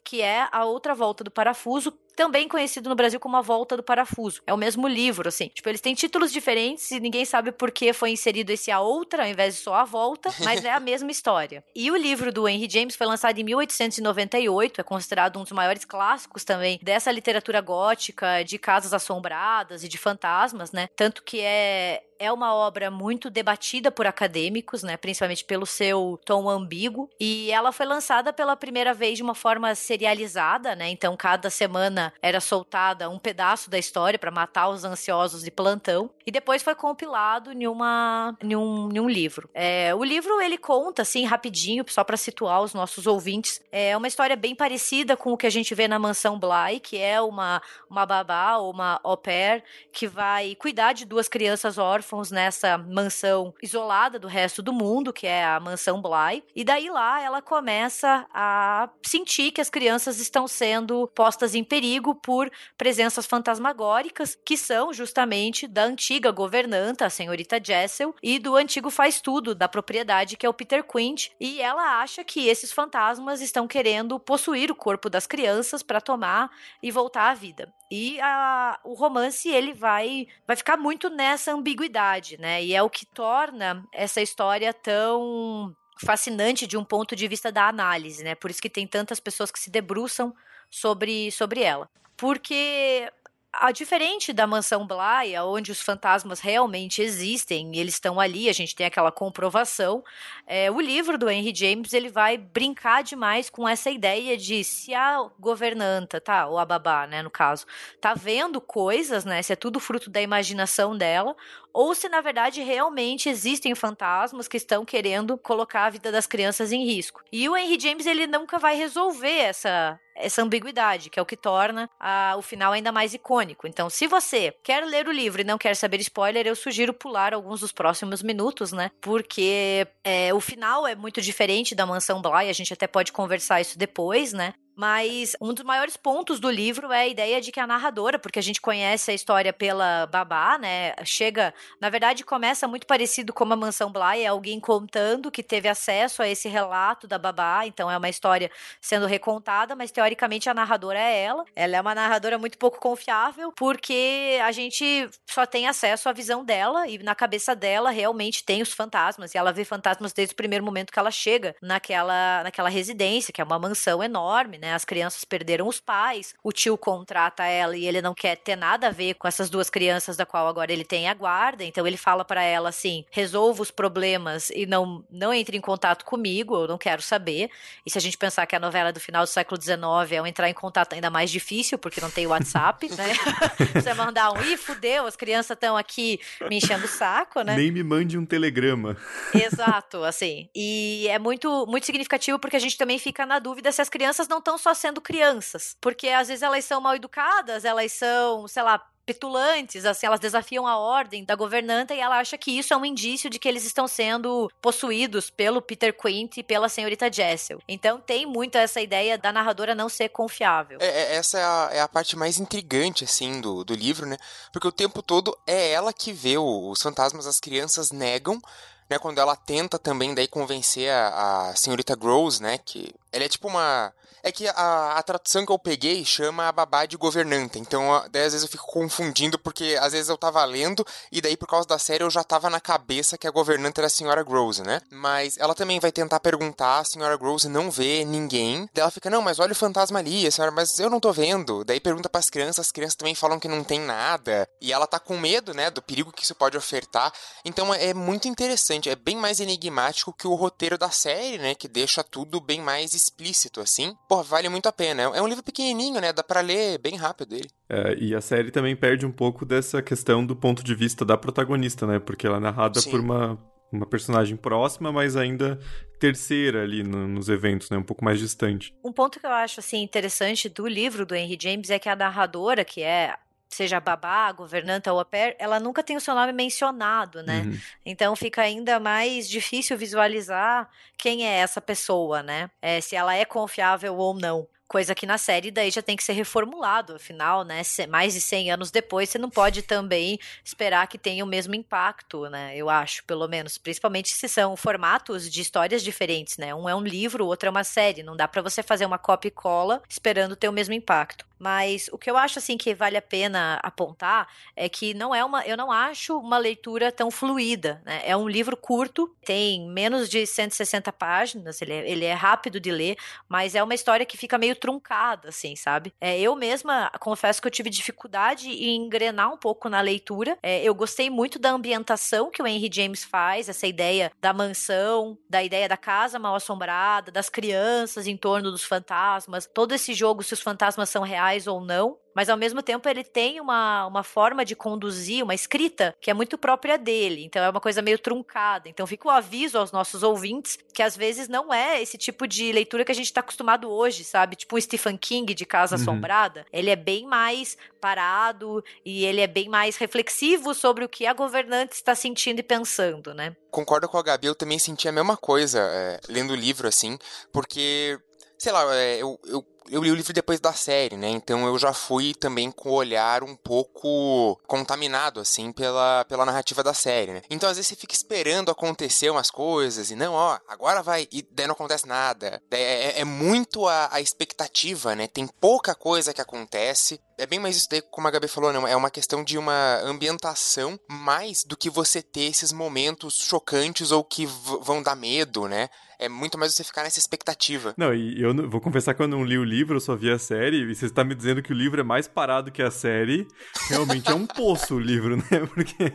que 0.03 0.21
é 0.21 0.47
a 0.51 0.66
outra 0.66 0.94
volta 0.94 1.23
do 1.23 1.31
parafuso, 1.31 1.94
também 2.16 2.47
conhecido 2.47 2.89
no 2.89 2.95
Brasil 2.95 3.19
como 3.19 3.38
A 3.38 3.41
Volta 3.41 3.75
do 3.75 3.83
Parafuso. 3.83 4.41
É 4.45 4.53
o 4.53 4.57
mesmo 4.57 4.88
livro, 4.88 5.27
assim. 5.27 5.47
Tipo, 5.47 5.69
eles 5.69 5.81
têm 5.81 5.94
títulos 5.94 6.31
diferentes 6.31 6.91
e 6.91 6.99
ninguém 6.99 7.25
sabe 7.25 7.51
por 7.51 7.72
que 7.72 7.91
foi 7.91 8.11
inserido 8.11 8.51
esse 8.51 8.72
A 8.72 8.79
Outra 8.79 9.23
ao 9.23 9.29
invés 9.29 9.55
de 9.55 9.61
só 9.61 9.73
A 9.75 9.83
Volta, 9.83 10.29
mas 10.41 10.63
é 10.63 10.72
a 10.72 10.79
mesma 10.79 11.11
história. 11.11 11.63
E 11.75 11.91
o 11.91 11.95
livro 11.95 12.31
do 12.31 12.47
Henry 12.47 12.69
James 12.69 12.95
foi 12.95 13.07
lançado 13.07 13.38
em 13.39 13.43
1898, 13.43 14.79
é 14.79 14.83
considerado 14.83 15.39
um 15.39 15.43
dos 15.43 15.51
maiores 15.51 15.85
clássicos 15.85 16.43
também 16.43 16.79
dessa 16.81 17.11
literatura 17.11 17.61
gótica 17.61 18.43
de 18.43 18.57
casas 18.57 18.93
assombradas 18.93 19.83
e 19.83 19.88
de 19.88 19.97
fantasmas, 19.97 20.72
né? 20.72 20.88
Tanto 20.95 21.23
que 21.23 21.39
é 21.41 22.03
é 22.23 22.31
uma 22.31 22.53
obra 22.53 22.89
muito 22.89 23.29
debatida 23.29 23.91
por 23.91 24.07
acadêmicos, 24.07 24.84
né, 24.84 24.97
principalmente 24.97 25.43
pelo 25.43 25.66
seu 25.66 26.20
tom 26.25 26.49
ambíguo, 26.49 27.09
e 27.20 27.52
ela 27.52 27.72
foi 27.72 27.85
lançada 27.85 28.31
pela 28.31 28.55
primeira 28.55 28.93
vez 28.93 29.17
de 29.17 29.23
uma 29.23 29.35
forma 29.35 29.73
serializada, 29.75 30.75
né? 30.75 30.90
Então 30.90 31.16
cada 31.17 31.49
semana 31.49 32.14
era 32.22 32.40
soltada 32.40 33.09
um 33.09 33.20
pedaço 33.20 33.70
da 33.70 33.78
história 33.78 34.17
para 34.17 34.31
matar 34.31 34.70
os 34.70 34.84
ansiosos 34.84 35.43
de 35.43 35.52
plantão 35.52 36.09
e 36.25 36.31
depois 36.31 36.64
foi 36.64 36.75
compilado 36.75 37.52
em, 37.52 37.67
uma, 37.67 38.35
em, 38.41 38.55
um, 38.55 38.90
em 38.93 38.99
um 38.99 39.09
livro. 39.09 39.49
É, 39.53 39.93
o 39.96 40.03
livro 40.03 40.41
ele 40.41 40.58
conta 40.58 41.02
assim 41.02 41.25
rapidinho, 41.25 41.84
só 41.87 42.03
para 42.03 42.17
situar 42.17 42.61
os 42.61 42.73
nossos 42.73 43.08
ouvintes, 43.08 43.61
é 43.72 43.96
uma 43.97 44.08
história 44.08 44.35
bem 44.35 44.55
parecida 44.55 45.17
com 45.17 45.34
o 45.34 45.37
que 45.37 45.47
a 45.47 45.49
gente 45.49 45.75
vê 45.75 45.87
na 45.87 45.99
mansão 45.99 46.40
Bly, 46.40 46.79
que 46.81 46.97
é 46.97 47.22
uma, 47.22 47.61
uma 47.90 48.05
babá 48.05 48.58
ou 48.58 48.72
uma 48.72 48.99
au 49.03 49.17
pair 49.17 49.64
que 49.91 50.08
vai 50.08 50.55
cuidar 50.55 50.93
de 50.93 51.05
duas 51.05 51.28
crianças 51.28 51.78
órfãos 52.13 52.31
nessa 52.31 52.77
mansão 52.77 53.53
isolada 53.61 54.19
do 54.19 54.27
resto 54.27 54.61
do 54.61 54.71
mundo, 54.71 55.11
que 55.11 55.25
é 55.25 55.43
a 55.43 55.59
mansão 55.59 56.01
Bly. 56.01 56.43
E 56.55 56.63
daí 56.63 56.89
lá 56.89 57.21
ela 57.21 57.41
começa 57.41 58.27
a 58.31 58.89
sentir 59.03 59.51
que 59.51 59.59
as 59.59 59.69
crianças 59.69 60.19
estão 60.19 60.47
sendo 60.47 61.07
postas 61.15 61.55
em 61.55 61.63
perigo 61.63 62.13
por 62.13 62.51
presenças 62.77 63.25
fantasmagóricas, 63.25 64.37
que 64.45 64.55
são 64.55 64.93
justamente 64.93 65.67
da 65.67 65.83
antiga 65.83 66.31
governanta, 66.31 67.05
a 67.05 67.09
senhorita 67.09 67.59
Jessel, 67.61 68.15
e 68.21 68.37
do 68.37 68.55
antigo 68.55 68.89
faz-tudo 68.89 69.55
da 69.55 69.67
propriedade, 69.67 70.37
que 70.37 70.45
é 70.45 70.49
o 70.49 70.53
Peter 70.53 70.83
Quint, 70.83 71.29
e 71.39 71.61
ela 71.61 72.01
acha 72.01 72.23
que 72.23 72.47
esses 72.47 72.71
fantasmas 72.71 73.41
estão 73.41 73.67
querendo 73.67 74.19
possuir 74.19 74.69
o 74.71 74.75
corpo 74.75 75.09
das 75.09 75.25
crianças 75.25 75.81
para 75.81 76.01
tomar 76.01 76.51
e 76.81 76.91
voltar 76.91 77.31
à 77.31 77.33
vida. 77.33 77.73
E 77.95 78.19
a, 78.22 78.79
o 78.84 78.95
romance 78.95 79.47
ele 79.47 79.72
vai 79.72 80.28
vai 80.47 80.55
ficar 80.55 80.78
muito 80.78 81.11
nessa 81.11 81.53
ambiguidade, 81.53 82.40
né? 82.40 82.63
E 82.63 82.73
é 82.73 82.81
o 82.81 82.90
que 82.90 83.05
torna 83.05 83.87
essa 83.93 84.19
história 84.19 84.73
tão 84.73 85.75
fascinante 86.03 86.66
de 86.66 86.75
um 86.75 86.84
ponto 86.84 87.16
de 87.16 87.28
vista 87.28 87.51
da 87.51 87.67
análise, 87.67 88.23
né? 88.23 88.34
Por 88.34 88.49
isso 88.49 88.59
que 88.59 88.67
tem 88.67 88.87
tantas 88.87 89.19
pessoas 89.19 89.51
que 89.51 89.59
se 89.59 89.69
debruçam 89.69 90.34
sobre, 90.72 91.31
sobre 91.31 91.61
ela. 91.61 91.87
Porque 92.17 93.07
a 93.53 93.72
diferente 93.72 94.34
da 94.34 94.47
mansão 94.47 94.85
Bly, 94.85 95.38
onde 95.46 95.72
os 95.72 95.79
fantasmas 95.79 96.40
realmente 96.40 97.02
existem, 97.02 97.78
eles 97.78 97.94
estão 97.94 98.20
ali, 98.20 98.50
a 98.50 98.53
gente 98.53 98.76
tem 98.76 98.85
aquela 98.85 99.11
comprovação. 99.11 100.03
É, 100.47 100.72
o 100.72 100.82
livro 100.82 101.17
do 101.17 101.29
Henry 101.29 101.53
James 101.55 101.94
ele 101.94 102.09
vai 102.09 102.35
brincar 102.35 103.03
demais 103.03 103.52
com 103.52 103.70
essa 103.70 103.91
ideia 103.91 104.35
de 104.35 104.64
se 104.64 104.94
a 104.94 105.29
governanta, 105.40 106.20
tá, 106.20 106.47
ou 106.47 106.58
a 106.58 106.66
babá, 106.66 107.05
né, 107.05 107.22
no 107.22 107.29
caso, 107.29 107.66
tá 108.02 108.16
vendo 108.16 108.59
coisas, 108.59 109.23
né, 109.23 109.41
se 109.41 109.53
é 109.53 109.56
tudo 109.56 109.79
fruto 109.79 110.09
da 110.09 110.22
imaginação 110.22 110.97
dela, 110.97 111.35
ou 111.72 111.94
se 111.94 112.09
na 112.09 112.22
verdade 112.22 112.61
realmente 112.61 113.29
existem 113.29 113.73
fantasmas 113.76 114.47
que 114.47 114.58
estão 114.58 114.84
querendo 114.84 115.38
colocar 115.38 115.85
a 115.85 115.90
vida 115.90 116.11
das 116.11 116.28
crianças 116.28 116.72
em 116.72 116.85
risco. 116.85 117.23
E 117.32 117.47
o 117.47 117.56
Henry 117.56 117.79
James 117.79 118.06
ele 118.06 118.26
nunca 118.28 118.58
vai 118.58 118.76
resolver 118.76 119.29
essa 119.29 119.99
essa 120.15 120.41
ambiguidade, 120.41 121.09
que 121.09 121.19
é 121.19 121.21
o 121.21 121.25
que 121.25 121.37
torna 121.37 121.89
a, 121.99 122.35
o 122.37 122.41
final 122.41 122.71
ainda 122.73 122.91
mais 122.91 123.13
icônico. 123.13 123.67
Então, 123.67 123.89
se 123.89 124.07
você 124.07 124.53
quer 124.63 124.85
ler 124.85 125.07
o 125.07 125.11
livro 125.11 125.41
e 125.41 125.45
não 125.45 125.57
quer 125.57 125.75
saber 125.75 125.99
spoiler, 126.01 126.45
eu 126.45 126.55
sugiro 126.55 126.93
pular 126.93 127.33
alguns 127.33 127.61
dos 127.61 127.71
próximos 127.71 128.21
minutos, 128.21 128.71
né? 128.71 128.91
Porque 129.01 129.87
é, 130.03 130.33
o 130.33 130.39
final 130.39 130.87
é 130.87 130.95
muito 130.95 131.21
diferente 131.21 131.75
da 131.75 131.85
Mansão 131.85 132.21
Bly, 132.21 132.49
a 132.49 132.53
gente 132.53 132.73
até 132.73 132.87
pode 132.87 133.11
conversar 133.11 133.61
isso 133.61 133.77
depois, 133.77 134.33
né? 134.33 134.53
Mas 134.75 135.35
um 135.40 135.53
dos 135.53 135.64
maiores 135.64 135.96
pontos 135.96 136.40
do 136.40 136.49
livro 136.49 136.91
é 136.91 137.02
a 137.02 137.08
ideia 137.08 137.40
de 137.40 137.52
que 137.52 137.59
a 137.59 137.67
narradora, 137.67 138.17
porque 138.17 138.40
a 138.40 138.41
gente 138.43 138.59
conhece 138.59 139.11
a 139.11 139.14
história 139.14 139.53
pela 139.53 140.08
babá, 140.08 140.58
né? 140.58 140.93
Chega, 141.05 141.53
na 141.79 141.90
verdade, 141.90 142.23
começa 142.23 142.67
muito 142.67 142.87
parecido 142.87 143.31
com 143.34 143.43
a 143.43 143.55
Mansão 143.55 143.91
Bly, 143.91 144.23
é 144.23 144.28
alguém 144.28 144.59
contando 144.59 145.31
que 145.31 145.43
teve 145.43 145.67
acesso 145.67 146.22
a 146.22 146.28
esse 146.28 146.49
relato 146.49 147.08
da 147.08 147.17
babá, 147.20 147.66
então 147.66 147.90
é 147.90 147.97
uma 147.97 148.09
história 148.09 148.49
sendo 148.81 149.05
recontada, 149.05 149.75
mas 149.75 149.91
teoricamente 149.91 150.49
a 150.49 150.53
narradora 150.53 150.99
é 150.99 151.23
ela. 151.23 151.46
Ela 151.55 151.78
é 151.78 151.81
uma 151.81 151.93
narradora 151.93 152.37
muito 152.37 152.58
pouco 152.58 152.79
confiável, 152.79 153.52
porque 153.55 154.40
a 154.43 154.52
gente 154.52 155.09
só 155.29 155.46
tem 155.46 155.67
acesso 155.67 156.09
à 156.09 156.14
visão 156.14 156.43
dela 156.43 156.87
e 156.87 156.97
na 156.97 157.14
cabeça 157.16 157.55
dela 157.55 157.91
realmente 157.91 158.43
tem 158.43 158.61
os 158.61 158.73
fantasmas, 158.73 159.34
e 159.35 159.37
ela 159.37 159.52
vê 159.52 159.64
fantasmas 159.64 160.14
desde 160.14 160.34
o 160.34 160.35
primeiro 160.35 160.66
momento 160.66 160.91
que 160.91 160.99
ela 160.99 161.11
chega 161.11 161.55
naquela, 161.61 162.43
naquela 162.43 162.70
residência, 162.70 163.31
que 163.31 163.41
é 163.41 163.43
uma 163.43 163.59
mansão 163.59 164.03
enorme, 164.03 164.58
né? 164.63 164.73
As 164.73 164.85
crianças 164.85 165.25
perderam 165.25 165.67
os 165.67 165.81
pais, 165.81 166.33
o 166.41 166.53
tio 166.53 166.77
contrata 166.77 167.43
ela 167.43 167.75
e 167.75 167.85
ele 167.85 168.01
não 168.01 168.13
quer 168.13 168.37
ter 168.37 168.55
nada 168.55 168.87
a 168.87 168.91
ver 168.91 169.15
com 169.15 169.27
essas 169.27 169.49
duas 169.49 169.69
crianças 169.69 170.15
da 170.15 170.25
qual 170.25 170.47
agora 170.47 170.71
ele 170.71 170.85
tem 170.85 171.09
a 171.09 171.13
guarda, 171.13 171.65
então 171.65 171.85
ele 171.85 171.97
fala 171.97 172.23
para 172.23 172.41
ela 172.41 172.69
assim: 172.69 173.03
resolva 173.11 173.61
os 173.61 173.69
problemas 173.69 174.49
e 174.51 174.65
não, 174.65 175.03
não 175.11 175.33
entre 175.33 175.57
em 175.57 175.61
contato 175.61 176.05
comigo, 176.05 176.55
eu 176.55 176.67
não 176.69 176.77
quero 176.77 177.01
saber. 177.01 177.49
E 177.85 177.91
se 177.91 177.97
a 177.97 178.01
gente 178.01 178.17
pensar 178.17 178.45
que 178.45 178.55
a 178.55 178.59
novela 178.59 178.93
do 178.93 179.01
final 179.01 179.25
do 179.25 179.27
século 179.27 179.61
XIX 179.61 179.77
é 180.11 180.21
um 180.21 180.25
entrar 180.25 180.49
em 180.49 180.53
contato 180.53 180.93
ainda 180.93 181.09
mais 181.09 181.29
difícil, 181.29 181.77
porque 181.77 181.99
não 181.99 182.09
tem 182.09 182.25
WhatsApp, 182.25 182.87
né? 182.95 183.13
Você 183.75 183.93
mandar 183.93 184.31
um, 184.31 184.41
ih, 184.43 184.55
fudeu, 184.55 185.05
as 185.05 185.17
crianças 185.17 185.57
estão 185.57 185.75
aqui 185.75 186.21
me 186.49 186.55
enchendo 186.55 186.85
o 186.85 186.87
saco, 186.87 187.41
né? 187.41 187.57
Nem 187.57 187.69
me 187.69 187.83
mande 187.83 188.17
um 188.17 188.25
telegrama. 188.25 188.95
Exato, 189.35 190.05
assim. 190.05 190.47
E 190.55 191.05
é 191.09 191.19
muito, 191.19 191.65
muito 191.67 191.85
significativo 191.85 192.39
porque 192.39 192.55
a 192.55 192.59
gente 192.59 192.77
também 192.77 192.97
fica 192.97 193.25
na 193.25 193.39
dúvida 193.39 193.69
se 193.73 193.81
as 193.81 193.89
crianças 193.89 194.25
não 194.25 194.37
estão 194.37 194.53
estão 194.53 194.58
só 194.58 194.73
sendo 194.73 195.02
crianças. 195.02 195.76
Porque 195.82 196.09
às 196.09 196.28
vezes 196.28 196.44
elas 196.44 196.66
são 196.66 196.82
mal 196.82 196.96
educadas, 196.96 197.66
elas 197.66 197.91
são, 197.91 198.47
sei 198.47 198.64
lá, 198.64 198.82
petulantes, 199.05 199.85
assim, 199.85 200.05
elas 200.05 200.20
desafiam 200.20 200.66
a 200.66 200.78
ordem 200.78 201.26
da 201.26 201.35
governanta 201.35 201.94
e 201.94 202.00
ela 202.00 202.20
acha 202.20 202.38
que 202.38 202.58
isso 202.58 202.73
é 202.73 202.78
um 202.78 202.85
indício 202.85 203.29
de 203.29 203.38
que 203.38 203.50
eles 203.50 203.66
estão 203.66 203.85
sendo 203.85 204.50
possuídos 204.61 205.29
pelo 205.29 205.61
Peter 205.61 205.94
Quint 205.94 206.38
e 206.38 206.44
pela 206.44 206.70
senhorita 206.70 207.11
Jessel. 207.11 207.61
Então 207.67 208.00
tem 208.00 208.26
muito 208.26 208.58
essa 208.58 208.79
ideia 208.79 209.17
da 209.17 209.34
narradora 209.34 209.76
não 209.76 209.90
ser 209.90 210.08
confiável. 210.08 210.78
É, 210.79 210.88
é, 210.88 211.16
essa 211.16 211.38
é 211.38 211.44
a, 211.44 211.70
é 211.73 211.82
a, 211.82 211.88
parte 211.88 212.16
mais 212.16 212.40
intrigante, 212.40 213.03
assim, 213.03 213.41
do, 213.41 213.66
do 213.66 213.73
livro, 213.76 214.06
né? 214.06 214.17
Porque 214.53 214.67
o 214.67 214.72
tempo 214.72 215.02
todo 215.02 215.38
é 215.46 215.72
ela 215.72 215.91
que 215.91 216.14
vê 216.14 216.38
os 216.38 216.82
fantasmas, 216.82 217.28
as 217.28 217.41
crianças 217.41 217.91
negam, 217.91 218.41
né? 218.90 218.97
Quando 218.97 219.20
ela 219.20 219.35
tenta 219.35 219.78
também 219.78 220.16
daí 220.16 220.29
convencer 220.29 220.90
a, 220.90 221.49
a 221.49 221.56
senhorita 221.58 221.94
Gross, 221.94 222.40
né? 222.40 222.58
Que 222.58 222.96
ela 223.11 223.26
é 223.26 223.29
tipo 223.29 223.49
uma 223.49 223.94
é 224.23 224.31
que 224.31 224.47
a, 224.47 224.93
a 224.97 225.03
tradução 225.03 225.46
que 225.46 225.52
eu 225.52 225.59
peguei 225.59 226.05
chama 226.05 226.47
a 226.47 226.52
babá 226.52 226.85
de 226.85 226.96
governanta. 226.96 227.59
Então, 227.59 228.03
daí 228.09 228.23
às 228.23 228.31
vezes 228.31 228.43
eu 228.43 228.49
fico 228.49 228.66
confundindo, 228.66 229.37
porque 229.37 229.78
às 229.79 229.91
vezes 229.91 230.08
eu 230.08 230.17
tava 230.17 230.43
lendo, 230.46 230.85
e 231.11 231.22
daí 231.22 231.35
por 231.35 231.47
causa 231.47 231.67
da 231.67 231.78
série 231.78 232.03
eu 232.03 232.09
já 232.09 232.23
tava 232.23 232.49
na 232.49 232.61
cabeça 232.61 233.17
que 233.17 233.28
a 233.28 233.31
governanta 233.31 233.81
era 233.81 233.87
a 233.87 233.90
senhora 233.90 234.23
Grose, 234.23 234.64
né? 234.64 234.79
Mas 234.90 235.37
ela 235.37 235.53
também 235.53 235.79
vai 235.79 235.91
tentar 235.91 236.22
perguntar, 236.22 236.79
a 236.79 236.84
senhora 236.85 237.17
Grose 237.17 237.49
não 237.49 237.70
vê 237.70 238.05
ninguém. 238.05 238.70
Daí 238.73 238.81
ela 238.81 238.91
fica, 238.91 239.09
não, 239.09 239.22
mas 239.22 239.40
olha 239.40 239.52
o 239.52 239.55
fantasma 239.55 239.99
ali, 239.99 240.25
a 240.25 240.31
senhora, 240.31 240.52
mas 240.52 240.79
eu 240.79 240.90
não 240.90 241.02
tô 241.02 241.11
vendo. 241.11 241.66
Daí 241.66 241.81
pergunta 241.81 242.08
para 242.08 242.20
as 242.20 242.29
crianças, 242.29 242.67
as 242.67 242.72
crianças 242.72 242.96
também 242.96 243.14
falam 243.14 243.40
que 243.40 243.49
não 243.49 243.64
tem 243.64 243.81
nada. 243.81 244.47
E 244.61 244.72
ela 244.72 244.87
tá 244.87 244.99
com 244.99 245.17
medo, 245.17 245.53
né, 245.53 245.70
do 245.70 245.81
perigo 245.81 246.14
que 246.14 246.23
isso 246.23 246.35
pode 246.35 246.55
ofertar. 246.55 247.11
Então 247.43 247.73
é 247.73 247.93
muito 247.93 248.29
interessante, 248.29 248.90
é 248.90 248.96
bem 248.96 249.17
mais 249.17 249.41
enigmático 249.41 250.14
que 250.14 250.28
o 250.28 250.35
roteiro 250.35 250.78
da 250.78 250.90
série, 250.90 251.37
né, 251.37 251.53
que 251.55 251.67
deixa 251.67 252.03
tudo 252.03 252.40
bem 252.40 252.61
mais 252.61 252.93
explícito, 252.93 253.59
assim 253.59 253.93
pô, 254.13 254.21
vale 254.21 254.47
muito 254.47 254.67
a 254.67 254.71
pena. 254.71 255.01
É 255.01 255.21
um 255.21 255.27
livro 255.27 255.43
pequenininho, 255.43 255.99
né? 255.99 256.13
Dá 256.13 256.24
para 256.24 256.41
ler 256.41 256.77
bem 256.77 256.95
rápido 256.95 257.33
ele. 257.33 257.50
É, 257.67 257.95
e 257.98 258.13
a 258.13 258.21
série 258.21 258.51
também 258.51 258.75
perde 258.75 259.05
um 259.05 259.12
pouco 259.12 259.43
dessa 259.43 259.81
questão 259.81 260.24
do 260.24 260.36
ponto 260.36 260.63
de 260.63 260.75
vista 260.75 261.03
da 261.03 261.17
protagonista, 261.17 261.88
né? 261.88 261.98
Porque 261.98 262.27
ela 262.27 262.38
é 262.38 262.39
narrada 262.39 262.79
Sim. 262.79 262.91
por 262.91 263.00
uma, 263.00 263.39
uma 263.71 263.88
personagem 263.88 264.38
próxima, 264.38 264.91
mas 264.91 265.15
ainda 265.15 265.60
terceira 266.00 266.62
ali 266.62 266.83
no, 266.83 267.07
nos 267.07 267.27
eventos, 267.27 267.71
né? 267.71 267.77
Um 267.77 267.83
pouco 267.83 268.05
mais 268.05 268.19
distante. 268.19 268.71
Um 268.83 268.91
ponto 268.91 269.19
que 269.19 269.25
eu 269.25 269.31
acho, 269.31 269.60
assim, 269.60 269.81
interessante 269.81 270.48
do 270.48 270.67
livro 270.67 271.07
do 271.07 271.15
Henry 271.15 271.38
James 271.41 271.71
é 271.71 271.79
que 271.79 271.89
a 271.89 271.95
narradora, 271.95 272.63
que 272.63 272.83
é 272.83 273.15
seja 273.53 273.79
babá, 273.79 274.32
governanta 274.32 274.91
ou 274.91 275.00
a 275.00 275.05
pair, 275.05 275.36
ela 275.39 275.60
nunca 275.60 275.84
tem 275.84 275.96
o 275.96 276.01
seu 276.01 276.13
nome 276.13 276.34
mencionado, 276.34 277.24
né? 277.24 277.44
Uhum. 277.46 277.60
Então 277.86 278.15
fica 278.15 278.41
ainda 278.41 278.79
mais 278.79 279.29
difícil 279.29 279.77
visualizar 279.77 280.70
quem 280.98 281.27
é 281.27 281.38
essa 281.39 281.62
pessoa, 281.62 282.24
né? 282.24 282.50
É, 282.62 282.82
se 282.82 282.96
ela 282.96 283.16
é 283.16 283.25
confiável 283.25 283.96
ou 283.96 284.13
não. 284.13 284.48
Coisa 284.68 284.96
que 284.96 285.06
na 285.06 285.20
série 285.20 285.51
daí 285.51 285.70
já 285.70 285.84
tem 285.84 285.96
que 285.96 286.04
ser 286.04 286.13
reformulado, 286.13 286.96
afinal, 286.96 287.44
né? 287.44 287.62
Mais 287.88 288.13
de 288.13 288.22
100 288.22 288.54
anos 288.54 288.72
depois, 288.72 289.08
você 289.08 289.20
não 289.20 289.30
pode 289.30 289.62
também 289.62 290.18
esperar 290.44 290.88
que 290.88 290.98
tenha 290.98 291.24
o 291.24 291.27
mesmo 291.27 291.54
impacto, 291.54 292.27
né? 292.27 292.58
Eu 292.58 292.72
acho, 292.72 293.04
pelo 293.04 293.27
menos. 293.27 293.60
Principalmente 293.60 294.10
se 294.10 294.27
são 294.27 294.58
formatos 294.58 295.30
de 295.30 295.42
histórias 295.42 295.84
diferentes, 295.84 296.38
né? 296.38 296.56
Um 296.56 296.68
é 296.68 296.74
um 296.74 296.82
livro, 296.82 297.24
o 297.24 297.27
outro 297.27 297.48
é 297.48 297.51
uma 297.51 297.63
série. 297.63 298.01
Não 298.01 298.16
dá 298.16 298.27
para 298.27 298.42
você 298.42 298.63
fazer 298.63 298.86
uma 298.86 298.98
copia 298.98 299.27
e 299.27 299.32
cola 299.32 299.84
esperando 299.88 300.36
ter 300.36 300.50
o 300.50 300.54
mesmo 300.54 300.74
impacto. 300.74 301.24
Mas 301.44 301.90
o 301.92 301.98
que 301.98 302.10
eu 302.10 302.16
acho 302.16 302.40
assim 302.40 302.58
que 302.58 302.74
vale 302.74 302.96
a 302.96 303.02
pena 303.02 303.60
apontar 303.62 304.30
é 304.56 304.70
que 304.70 304.94
não 304.94 305.14
é 305.14 305.26
uma, 305.26 305.46
eu 305.46 305.58
não 305.58 305.70
acho 305.70 306.18
uma 306.18 306.38
leitura 306.38 306.90
tão 306.90 307.12
fluida, 307.12 307.82
né? 307.86 308.02
É 308.06 308.16
um 308.16 308.30
livro 308.30 308.56
curto, 308.56 309.14
tem 309.26 309.68
menos 309.70 310.08
de 310.08 310.26
160 310.26 310.94
páginas, 310.94 311.62
ele 311.62 311.74
é, 311.74 311.92
ele 311.92 312.06
é 312.06 312.14
rápido 312.14 312.62
de 312.62 312.72
ler, 312.72 312.96
mas 313.28 313.56
é 313.56 313.62
uma 313.62 313.74
história 313.74 314.06
que 314.06 314.16
fica 314.16 314.38
meio 314.38 314.56
truncada, 314.56 315.28
assim, 315.28 315.54
sabe? 315.54 315.94
É, 316.00 316.18
eu 316.18 316.34
mesma 316.34 316.90
confesso 316.98 317.42
que 317.42 317.48
eu 317.48 317.52
tive 317.52 317.70
dificuldade 317.70 318.48
em 318.48 318.78
engrenar 318.78 319.34
um 319.34 319.38
pouco 319.38 319.68
na 319.68 319.82
leitura. 319.82 320.38
É, 320.42 320.64
eu 320.64 320.74
gostei 320.74 321.10
muito 321.10 321.38
da 321.38 321.52
ambientação 321.52 322.32
que 322.32 322.42
o 322.42 322.48
Henry 322.48 322.70
James 322.72 323.04
faz, 323.04 323.50
essa 323.50 323.68
ideia 323.68 324.14
da 324.22 324.32
mansão, 324.32 325.18
da 325.30 325.44
ideia 325.44 325.68
da 325.68 325.76
casa 325.76 326.18
mal 326.18 326.36
assombrada, 326.36 327.12
das 327.12 327.28
crianças 327.28 328.08
em 328.08 328.16
torno 328.16 328.50
dos 328.50 328.64
fantasmas, 328.64 329.46
todo 329.54 329.74
esse 329.74 329.94
jogo 329.94 330.24
se 330.24 330.34
os 330.34 330.42
fantasmas 330.42 330.90
são 330.90 331.04
reais 331.04 331.33
ou 331.48 331.60
não, 331.60 331.98
mas 332.13 332.30
ao 332.30 332.38
mesmo 332.38 332.62
tempo 332.62 332.88
ele 332.88 333.04
tem 333.04 333.40
uma, 333.40 333.88
uma 333.88 334.04
forma 334.04 334.46
de 334.46 334.56
conduzir, 334.56 335.24
uma 335.24 335.34
escrita 335.34 335.96
que 336.00 336.12
é 336.12 336.13
muito 336.13 336.38
própria 336.38 336.78
dele. 336.78 337.24
Então 337.24 337.44
é 337.44 337.50
uma 337.50 337.60
coisa 337.60 337.82
meio 337.82 337.98
truncada. 337.98 338.70
Então 338.70 338.86
fica 338.86 339.08
o 339.08 339.12
aviso 339.12 339.58
aos 339.58 339.72
nossos 339.72 340.04
ouvintes 340.04 340.58
que 340.74 340.84
às 340.84 340.96
vezes 340.96 341.28
não 341.28 341.54
é 341.54 341.82
esse 341.82 341.98
tipo 341.98 342.28
de 342.28 342.52
leitura 342.52 342.86
que 342.86 342.92
a 342.92 342.96
gente 342.96 343.08
está 343.08 343.22
acostumado 343.22 343.70
hoje, 343.70 344.04
sabe? 344.04 344.36
Tipo 344.36 344.56
o 344.56 344.62
Stephen 344.62 344.98
King 344.98 345.34
de 345.34 345.46
Casa 345.46 345.75
uhum. 345.75 345.82
Assombrada. 345.82 346.46
Ele 346.52 346.70
é 346.70 346.75
bem 346.75 347.06
mais 347.08 347.58
parado 347.82 348.63
e 348.86 349.06
ele 349.06 349.22
é 349.22 349.28
bem 349.28 349.50
mais 349.50 349.75
reflexivo 349.78 350.54
sobre 350.54 350.86
o 350.86 350.90
que 350.90 351.06
a 351.06 351.13
governante 351.13 351.74
está 351.74 351.96
sentindo 351.96 352.40
e 352.40 352.44
pensando, 352.44 353.13
né? 353.13 353.36
Concordo 353.50 353.90
com 353.90 353.98
a 353.98 354.04
Gabi, 354.04 354.28
eu 354.28 354.36
também 354.36 354.58
senti 354.58 354.88
a 354.88 354.92
mesma 354.92 355.18
coisa 355.18 355.60
é, 355.60 356.00
lendo 356.08 356.32
o 356.32 356.36
livro, 356.36 356.68
assim, 356.68 356.98
porque 357.32 358.00
sei 358.44 358.52
lá, 358.52 358.75
é, 358.75 359.02
eu, 359.02 359.18
eu 359.25 359.42
eu 359.70 359.84
li 359.84 359.91
o 359.91 359.96
livro 359.96 360.13
depois 360.13 360.39
da 360.39 360.53
série, 360.53 360.98
né? 360.98 361.10
Então 361.10 361.46
eu 361.46 361.58
já 361.58 361.74
fui 361.74 362.13
também 362.13 362.51
com 362.51 362.70
o 362.70 362.74
olhar 362.74 363.24
um 363.24 363.36
pouco 363.36 364.39
contaminado, 364.48 365.20
assim, 365.20 365.51
pela, 365.51 366.05
pela 366.05 366.25
narrativa 366.25 366.63
da 366.63 366.74
série, 366.74 367.13
né? 367.13 367.22
Então 367.29 367.50
às 367.50 367.58
vezes 367.58 367.70
você 367.70 367.75
fica 367.75 367.93
esperando 367.93 368.51
acontecer 368.51 369.10
umas 369.10 369.29
coisas 369.29 369.91
e 369.91 369.96
não, 369.96 370.13
ó, 370.13 370.38
agora 370.48 370.82
vai, 370.82 371.08
e 371.12 371.22
daí 371.32 371.48
não 371.48 371.53
acontece 371.53 371.88
nada. 371.88 372.41
É, 372.51 372.62
é, 372.62 373.00
é 373.00 373.05
muito 373.05 373.67
a, 373.67 373.89
a, 373.91 374.01
expectativa, 374.01 374.96
né? 374.96 375.08
Tem 375.08 375.27
pouca 375.27 375.75
coisa 375.75 376.13
que 376.13 376.22
acontece. 376.22 377.00
é 377.17 377.25
bem 377.25 377.39
mais 377.39 377.55
isso 377.55 377.67
daí, 377.70 377.82
como 377.82 378.08
a 378.08 378.12
Gabi 378.12 378.27
falou, 378.27 378.51
né? 378.51 378.72
É 378.72 378.75
uma 378.75 378.91
questão 378.91 379.24
de 379.24 379.38
uma 379.38 379.79
ambientação 379.84 380.79
mais 380.89 381.43
do 381.43 381.58
que 381.58 381.70
você 381.70 382.01
ter 382.01 382.25
esses 382.25 382.51
momentos 382.51 383.15
chocantes 383.15 383.91
ou 383.91 384.03
que 384.03 384.25
vão 384.25 384.82
dar 384.82 384.96
medo, 384.96 385.48
né? 385.48 385.70
É 386.03 386.10
muito 386.10 386.38
mais 386.38 386.53
você 386.53 386.63
ficar 386.63 386.83
nessa 386.83 387.00
expectativa. 387.00 387.74
Não, 387.77 387.93
e 387.93 388.22
eu 388.22 388.33
não, 388.33 388.50
vou 388.50 388.60
confessar 388.60 388.93
que 388.93 389.01
eu 389.01 389.07
não 389.07 389.24
li 389.24 389.38
o 389.38 389.43
livro, 389.43 389.77
eu 389.77 389.79
só 389.79 389.95
vi 389.95 390.12
a 390.12 390.19
série, 390.19 390.57
e 390.57 390.75
você 390.75 390.86
está 390.86 391.01
me 391.01 391.15
dizendo 391.15 391.41
que 391.41 391.53
o 391.53 391.55
livro 391.55 391.79
é 391.79 391.83
mais 391.83 392.07
parado 392.07 392.51
que 392.51 392.62
a 392.62 392.69
série. 392.69 393.25
Realmente 393.69 394.12
é 394.12 394.13
um 394.13 394.25
poço 394.25 394.75
o 394.75 394.79
livro, 394.79 395.15
né? 395.31 395.48
Porque 395.53 395.93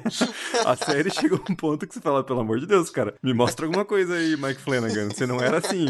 a 0.64 0.74
série 0.76 1.10
chegou 1.10 1.38
a 1.46 1.52
um 1.52 1.54
ponto 1.54 1.86
que 1.86 1.92
você 1.92 2.00
fala, 2.00 2.24
pelo 2.24 2.40
amor 2.40 2.58
de 2.58 2.66
Deus, 2.66 2.88
cara, 2.88 3.14
me 3.22 3.34
mostra 3.34 3.66
alguma 3.66 3.84
coisa 3.84 4.14
aí, 4.14 4.34
Mike 4.36 4.60
Flanagan. 4.62 5.10
Você 5.10 5.26
não 5.26 5.40
era 5.40 5.58
assim. 5.58 5.86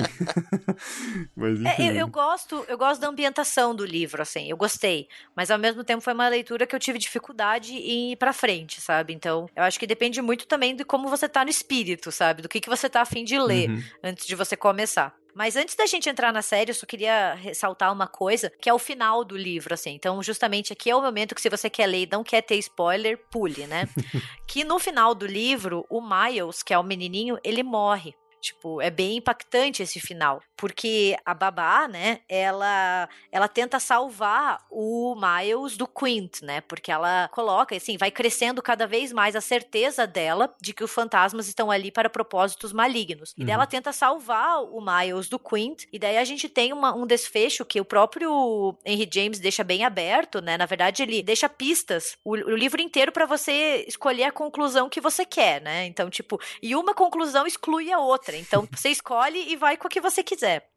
Mas 1.36 1.60
enfim. 1.60 1.82
É, 1.82 1.90
eu, 1.90 1.94
eu, 1.94 2.08
gosto, 2.08 2.64
eu 2.66 2.76
gosto 2.76 3.00
da 3.00 3.08
ambientação 3.08 3.74
do 3.74 3.84
livro, 3.84 4.20
assim, 4.20 4.50
eu 4.50 4.56
gostei. 4.56 5.06
Mas 5.36 5.48
ao 5.48 5.58
mesmo 5.58 5.84
tempo 5.84 6.02
foi 6.02 6.12
uma 6.12 6.28
leitura 6.28 6.66
que 6.66 6.74
eu 6.74 6.80
tive 6.80 6.98
dificuldade 6.98 7.72
em 7.72 8.12
ir 8.12 8.16
pra 8.16 8.32
frente, 8.32 8.80
sabe? 8.80 9.14
Então, 9.14 9.48
eu 9.54 9.62
acho 9.62 9.78
que 9.78 9.86
depende 9.86 10.20
muito 10.20 10.46
também 10.46 10.74
de 10.74 10.84
como 10.84 11.08
você 11.08 11.28
tá 11.28 11.44
no 11.44 11.50
espírito, 11.50 12.10
sabe? 12.10 12.42
Do 12.42 12.48
que, 12.48 12.60
que 12.60 12.68
você 12.68 12.88
tá 12.88 13.02
afim 13.02 13.22
de 13.22 13.38
ler. 13.38 13.70
Uhum 13.70 14.07
antes 14.08 14.26
de 14.26 14.34
você 14.34 14.56
começar. 14.56 15.14
Mas 15.34 15.54
antes 15.54 15.76
da 15.76 15.86
gente 15.86 16.08
entrar 16.08 16.32
na 16.32 16.42
série, 16.42 16.72
eu 16.72 16.74
só 16.74 16.84
queria 16.84 17.34
ressaltar 17.34 17.92
uma 17.92 18.08
coisa, 18.08 18.50
que 18.60 18.68
é 18.68 18.74
o 18.74 18.78
final 18.78 19.24
do 19.24 19.36
livro, 19.36 19.72
assim. 19.72 19.90
Então, 19.94 20.20
justamente 20.20 20.72
aqui 20.72 20.90
é 20.90 20.96
o 20.96 21.00
momento 21.00 21.34
que 21.34 21.40
se 21.40 21.48
você 21.48 21.70
quer 21.70 21.86
ler 21.86 22.02
e 22.02 22.08
não 22.10 22.24
quer 22.24 22.42
ter 22.42 22.56
spoiler, 22.56 23.16
pule, 23.30 23.66
né? 23.68 23.88
que 24.48 24.64
no 24.64 24.80
final 24.80 25.14
do 25.14 25.26
livro, 25.26 25.86
o 25.88 26.00
Miles, 26.00 26.62
que 26.62 26.74
é 26.74 26.78
o 26.78 26.82
menininho, 26.82 27.38
ele 27.44 27.62
morre. 27.62 28.16
Tipo, 28.40 28.80
é 28.80 28.90
bem 28.90 29.16
impactante 29.16 29.82
esse 29.82 30.00
final, 30.00 30.40
porque 30.56 31.16
a 31.24 31.34
babá, 31.34 31.88
né, 31.88 32.20
ela 32.28 33.08
ela 33.32 33.48
tenta 33.48 33.80
salvar 33.80 34.64
o 34.70 35.16
Miles 35.16 35.76
do 35.76 35.86
Quint, 35.86 36.42
né? 36.42 36.60
Porque 36.62 36.90
ela 36.90 37.28
coloca, 37.28 37.74
assim, 37.74 37.96
vai 37.96 38.10
crescendo 38.10 38.62
cada 38.62 38.86
vez 38.86 39.12
mais 39.12 39.34
a 39.34 39.40
certeza 39.40 40.06
dela 40.06 40.54
de 40.60 40.72
que 40.72 40.84
os 40.84 40.90
fantasmas 40.90 41.48
estão 41.48 41.70
ali 41.70 41.90
para 41.90 42.08
propósitos 42.08 42.72
malignos. 42.72 43.34
E 43.36 43.40
uhum. 43.40 43.46
daí 43.46 43.54
ela 43.54 43.66
tenta 43.66 43.92
salvar 43.92 44.62
o 44.62 44.80
Miles 44.80 45.28
do 45.28 45.38
Quint, 45.38 45.84
e 45.92 45.98
daí 45.98 46.16
a 46.16 46.24
gente 46.24 46.48
tem 46.48 46.72
uma, 46.72 46.94
um 46.94 47.06
desfecho 47.06 47.64
que 47.64 47.80
o 47.80 47.84
próprio 47.84 48.76
Henry 48.84 49.08
James 49.12 49.40
deixa 49.40 49.64
bem 49.64 49.84
aberto, 49.84 50.40
né? 50.40 50.56
Na 50.56 50.66
verdade, 50.66 51.02
ele 51.02 51.22
deixa 51.22 51.48
pistas 51.48 52.16
o, 52.24 52.32
o 52.32 52.56
livro 52.56 52.80
inteiro 52.80 53.12
para 53.12 53.26
você 53.26 53.84
escolher 53.86 54.24
a 54.24 54.32
conclusão 54.32 54.88
que 54.88 55.00
você 55.00 55.24
quer, 55.24 55.60
né? 55.60 55.86
Então, 55.86 56.08
tipo, 56.08 56.40
e 56.62 56.74
uma 56.74 56.94
conclusão 56.94 57.46
exclui 57.46 57.92
a 57.92 57.98
outra 57.98 58.27
outra. 58.28 58.36
Então 58.36 58.68
você 58.72 58.90
escolhe 58.90 59.50
e 59.50 59.56
vai 59.56 59.76
com 59.76 59.86
o 59.86 59.90
que 59.90 60.00
você 60.00 60.22
quiser. 60.22 60.68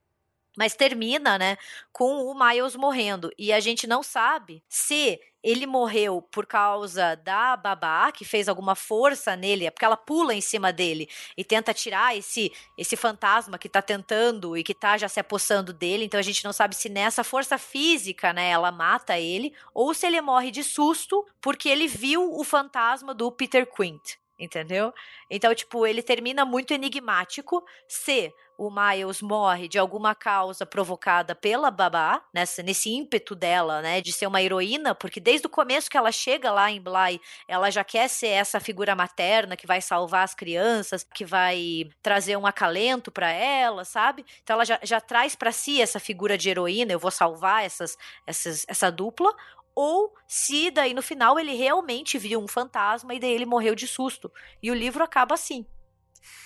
Mas 0.57 0.75
termina, 0.75 1.37
né, 1.37 1.57
com 1.93 2.25
o 2.25 2.37
Miles 2.37 2.75
morrendo. 2.75 3.31
E 3.37 3.53
a 3.53 3.61
gente 3.61 3.87
não 3.87 4.03
sabe 4.03 4.61
se 4.67 5.17
ele 5.41 5.65
morreu 5.65 6.21
por 6.21 6.45
causa 6.45 7.15
da 7.15 7.55
babá, 7.55 8.11
que 8.11 8.25
fez 8.25 8.49
alguma 8.49 8.75
força 8.75 9.33
nele, 9.33 9.65
é 9.65 9.71
porque 9.71 9.85
ela 9.85 9.95
pula 9.95 10.35
em 10.35 10.41
cima 10.41 10.71
dele 10.73 11.09
e 11.37 11.43
tenta 11.43 11.73
tirar 11.73 12.15
esse 12.15 12.51
esse 12.77 12.97
fantasma 12.97 13.57
que 13.57 13.69
tá 13.69 13.81
tentando 13.81 14.57
e 14.57 14.61
que 14.61 14.75
tá 14.75 14.97
já 14.97 15.07
se 15.07 15.21
apossando 15.21 15.71
dele. 15.71 16.03
Então 16.03 16.19
a 16.19 16.23
gente 16.23 16.43
não 16.43 16.51
sabe 16.51 16.75
se 16.75 16.89
nessa 16.89 17.23
força 17.23 17.57
física, 17.57 18.33
né, 18.33 18.49
ela 18.49 18.73
mata 18.73 19.17
ele, 19.17 19.53
ou 19.73 19.93
se 19.93 20.05
ele 20.05 20.19
morre 20.19 20.51
de 20.51 20.65
susto 20.65 21.25
porque 21.39 21.69
ele 21.69 21.87
viu 21.87 22.37
o 22.37 22.43
fantasma 22.43 23.13
do 23.13 23.31
Peter 23.31 23.65
Quint 23.65 24.20
entendeu? 24.41 24.91
Então, 25.29 25.53
tipo, 25.53 25.85
ele 25.85 26.01
termina 26.01 26.43
muito 26.43 26.73
enigmático 26.73 27.63
se 27.87 28.33
o 28.57 28.69
Miles 28.69 29.21
morre 29.21 29.67
de 29.67 29.79
alguma 29.79 30.13
causa 30.13 30.67
provocada 30.67 31.33
pela 31.33 31.71
babá, 31.71 32.23
nessa, 32.31 32.61
nesse 32.61 32.91
ímpeto 32.91 33.33
dela, 33.33 33.81
né, 33.81 34.01
de 34.01 34.11
ser 34.11 34.27
uma 34.27 34.41
heroína, 34.41 34.93
porque 34.93 35.19
desde 35.19 35.47
o 35.47 35.49
começo 35.49 35.89
que 35.89 35.97
ela 35.97 36.11
chega 36.11 36.51
lá 36.51 36.69
em 36.69 36.79
Bly, 36.79 37.19
ela 37.47 37.71
já 37.71 37.83
quer 37.83 38.07
ser 38.07 38.27
essa 38.27 38.59
figura 38.59 38.95
materna 38.95 39.57
que 39.57 39.65
vai 39.65 39.81
salvar 39.81 40.23
as 40.23 40.35
crianças, 40.35 41.03
que 41.03 41.25
vai 41.25 41.89
trazer 42.03 42.37
um 42.37 42.45
acalento 42.45 43.11
para 43.11 43.31
ela, 43.31 43.83
sabe? 43.83 44.23
Então 44.43 44.53
ela 44.55 44.65
já, 44.65 44.79
já 44.83 45.01
traz 45.01 45.35
para 45.35 45.51
si 45.51 45.81
essa 45.81 45.99
figura 45.99 46.37
de 46.37 46.49
heroína, 46.49 46.91
eu 46.91 46.99
vou 46.99 47.11
salvar 47.11 47.65
essas, 47.65 47.97
essas, 48.27 48.63
essa 48.67 48.91
dupla, 48.91 49.33
ou 49.75 50.13
se 50.27 50.71
daí 50.71 50.93
no 50.93 51.01
final 51.01 51.39
ele 51.39 51.53
realmente 51.53 52.17
viu 52.17 52.39
um 52.41 52.47
fantasma 52.47 53.13
e 53.13 53.19
daí 53.19 53.31
ele 53.31 53.45
morreu 53.45 53.75
de 53.75 53.87
susto. 53.87 54.31
E 54.61 54.69
o 54.69 54.73
livro 54.73 55.03
acaba 55.03 55.35
assim. 55.35 55.65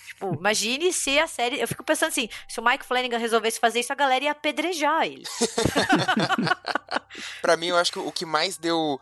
Tipo, 0.08 0.34
imagine 0.39 0.91
se 0.94 1.20
a 1.20 1.27
série. 1.27 1.60
Eu 1.60 1.67
fico 1.67 1.84
pensando 1.84 2.10
assim: 2.10 2.29
se 2.48 2.60
o 2.60 2.63
Mike 2.63 2.86
Flanagan 2.86 3.17
resolvesse 3.17 3.60
fazer 3.60 3.82
isso, 3.82 3.91
a 3.91 3.96
galera 3.96 4.25
ia 4.25 4.32
apedrejar 4.32 5.05
ele. 5.05 5.24
para 7.41 7.58
mim, 7.58 7.67
eu 7.67 7.77
acho 7.77 7.91
que 7.91 8.00
o 8.00 8.12
que 8.12 8.25
mais 8.25 8.58
deu 8.58 9.00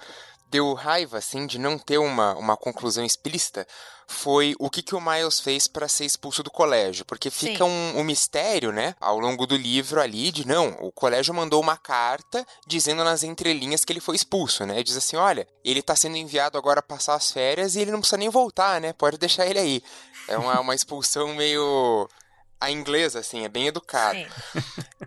deu 0.53 0.72
raiva, 0.75 1.17
assim, 1.17 1.48
de 1.48 1.57
não 1.57 1.79
ter 1.79 1.98
uma, 1.98 2.36
uma 2.36 2.55
conclusão 2.55 3.03
explícita, 3.03 3.65
foi 4.07 4.53
o 4.60 4.69
que, 4.69 4.83
que 4.83 4.93
o 4.93 5.01
Miles 5.01 5.39
fez 5.39 5.67
para 5.67 5.88
ser 5.88 6.05
expulso 6.05 6.43
do 6.43 6.51
colégio. 6.51 7.03
Porque 7.05 7.31
fica 7.31 7.65
um, 7.65 7.98
um, 7.98 8.03
mistério, 8.03 8.72
né, 8.72 8.95
ao 9.01 9.19
longo 9.19 9.48
do 9.48 9.57
livro 9.57 10.00
ali, 10.00 10.31
de 10.31 10.48
não, 10.48 10.77
o 10.79 10.91
colégio 10.91 11.33
mandou 11.33 11.60
uma 11.60 11.75
carta 11.75 12.45
dizendo 12.67 13.03
nas 13.03 13.24
entrelinhas 13.24 13.83
que 13.83 13.91
ele 13.91 14.00
foi 14.00 14.15
expulso, 14.15 14.63
né? 14.63 14.83
Diz 14.83 14.95
assim: 14.95 15.15
olha, 15.15 15.48
ele 15.65 15.81
tá 15.81 15.95
sendo 15.95 16.17
enviado 16.17 16.55
agora 16.55 16.81
a 16.81 16.83
passar 16.83 17.15
as 17.15 17.31
férias 17.31 17.75
e 17.75 17.79
ele 17.79 17.91
não 17.91 18.00
precisa 18.00 18.17
nem 18.17 18.29
voltar, 18.29 18.79
né? 18.79 18.93
Pode 18.93 19.17
deixar 19.17 19.48
ele 19.48 19.57
aí. 19.57 19.83
É 20.27 20.38
uma, 20.38 20.60
uma 20.60 20.75
expulsão 20.75 21.33
meio 21.33 22.07
a 22.63 22.72
inglesa, 22.72 23.20
assim, 23.20 23.43
é 23.43 23.50
bem 23.50 23.67
educada. 23.67 24.25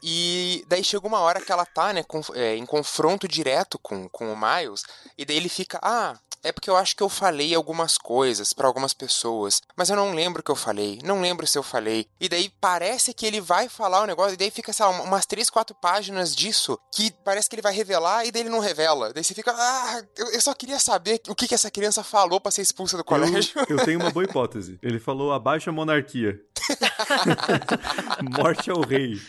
E 0.02 0.62
daí 0.68 0.84
chega 0.84 1.06
uma 1.06 1.20
hora 1.20 1.40
que 1.40 1.50
ela 1.50 1.64
tá, 1.64 1.92
né, 1.92 2.02
com, 2.02 2.20
é, 2.34 2.54
em 2.54 2.66
confronto 2.66 3.26
direto 3.26 3.78
com, 3.78 4.08
com 4.10 4.30
o 4.30 4.36
Miles, 4.36 4.82
e 5.16 5.24
daí 5.24 5.38
ele 5.38 5.48
fica, 5.48 5.80
ah, 5.82 6.18
é 6.42 6.52
porque 6.52 6.70
eu 6.70 6.76
acho 6.76 6.94
que 6.94 7.02
eu 7.02 7.08
falei 7.08 7.54
algumas 7.54 7.98
coisas 7.98 8.52
para 8.52 8.68
algumas 8.68 8.94
pessoas, 8.94 9.60
mas 9.74 9.90
eu 9.90 9.96
não 9.96 10.14
lembro 10.14 10.40
o 10.40 10.44
que 10.44 10.50
eu 10.50 10.56
falei, 10.56 11.00
não 11.02 11.20
lembro 11.20 11.46
se 11.46 11.58
eu 11.58 11.62
falei. 11.62 12.06
E 12.20 12.28
daí 12.28 12.52
parece 12.60 13.12
que 13.12 13.26
ele 13.26 13.40
vai 13.40 13.68
falar 13.68 14.02
o 14.02 14.06
negócio, 14.06 14.34
e 14.34 14.36
daí 14.36 14.50
fica, 14.50 14.72
sei 14.72 14.86
lá, 14.86 14.92
umas 15.00 15.26
três, 15.26 15.50
quatro 15.50 15.74
páginas 15.74 16.36
disso, 16.36 16.78
que 16.94 17.10
parece 17.24 17.48
que 17.48 17.56
ele 17.56 17.62
vai 17.62 17.72
revelar, 17.72 18.26
e 18.26 18.30
daí 18.30 18.42
ele 18.42 18.50
não 18.50 18.60
revela. 18.60 19.12
Daí 19.12 19.24
você 19.24 19.34
fica, 19.34 19.52
ah, 19.56 20.02
eu, 20.16 20.30
eu 20.32 20.40
só 20.40 20.54
queria 20.54 20.78
saber 20.78 21.20
o 21.26 21.34
que, 21.34 21.48
que 21.48 21.54
essa 21.54 21.70
criança 21.70 22.04
falou 22.04 22.40
para 22.40 22.52
ser 22.52 22.62
expulsa 22.62 22.96
do 22.96 23.02
colégio. 23.02 23.52
Eu, 23.68 23.78
eu 23.78 23.84
tenho 23.84 23.98
uma 23.98 24.10
boa 24.10 24.24
hipótese. 24.24 24.78
Ele 24.82 25.00
falou 25.00 25.32
abaixo 25.32 25.68
a 25.70 25.72
monarquia. 25.72 26.38
Morte 28.22 28.70
ao 28.70 28.80
rei. 28.80 29.20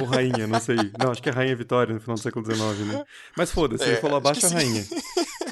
Ou 0.00 0.06
rainha, 0.06 0.46
não 0.46 0.60
sei. 0.60 0.76
Não, 0.98 1.10
acho 1.10 1.22
que 1.22 1.28
é 1.28 1.32
rainha 1.32 1.54
Vitória 1.54 1.92
no 1.92 2.00
final 2.00 2.16
do 2.16 2.22
século 2.22 2.44
XIX, 2.44 2.86
né? 2.86 3.04
Mas 3.36 3.50
foda-se, 3.50 3.84
é, 3.84 3.88
ele 3.88 3.96
falou 3.96 4.16
abaixo 4.16 4.46
a 4.46 4.48
rainha. 4.48 4.84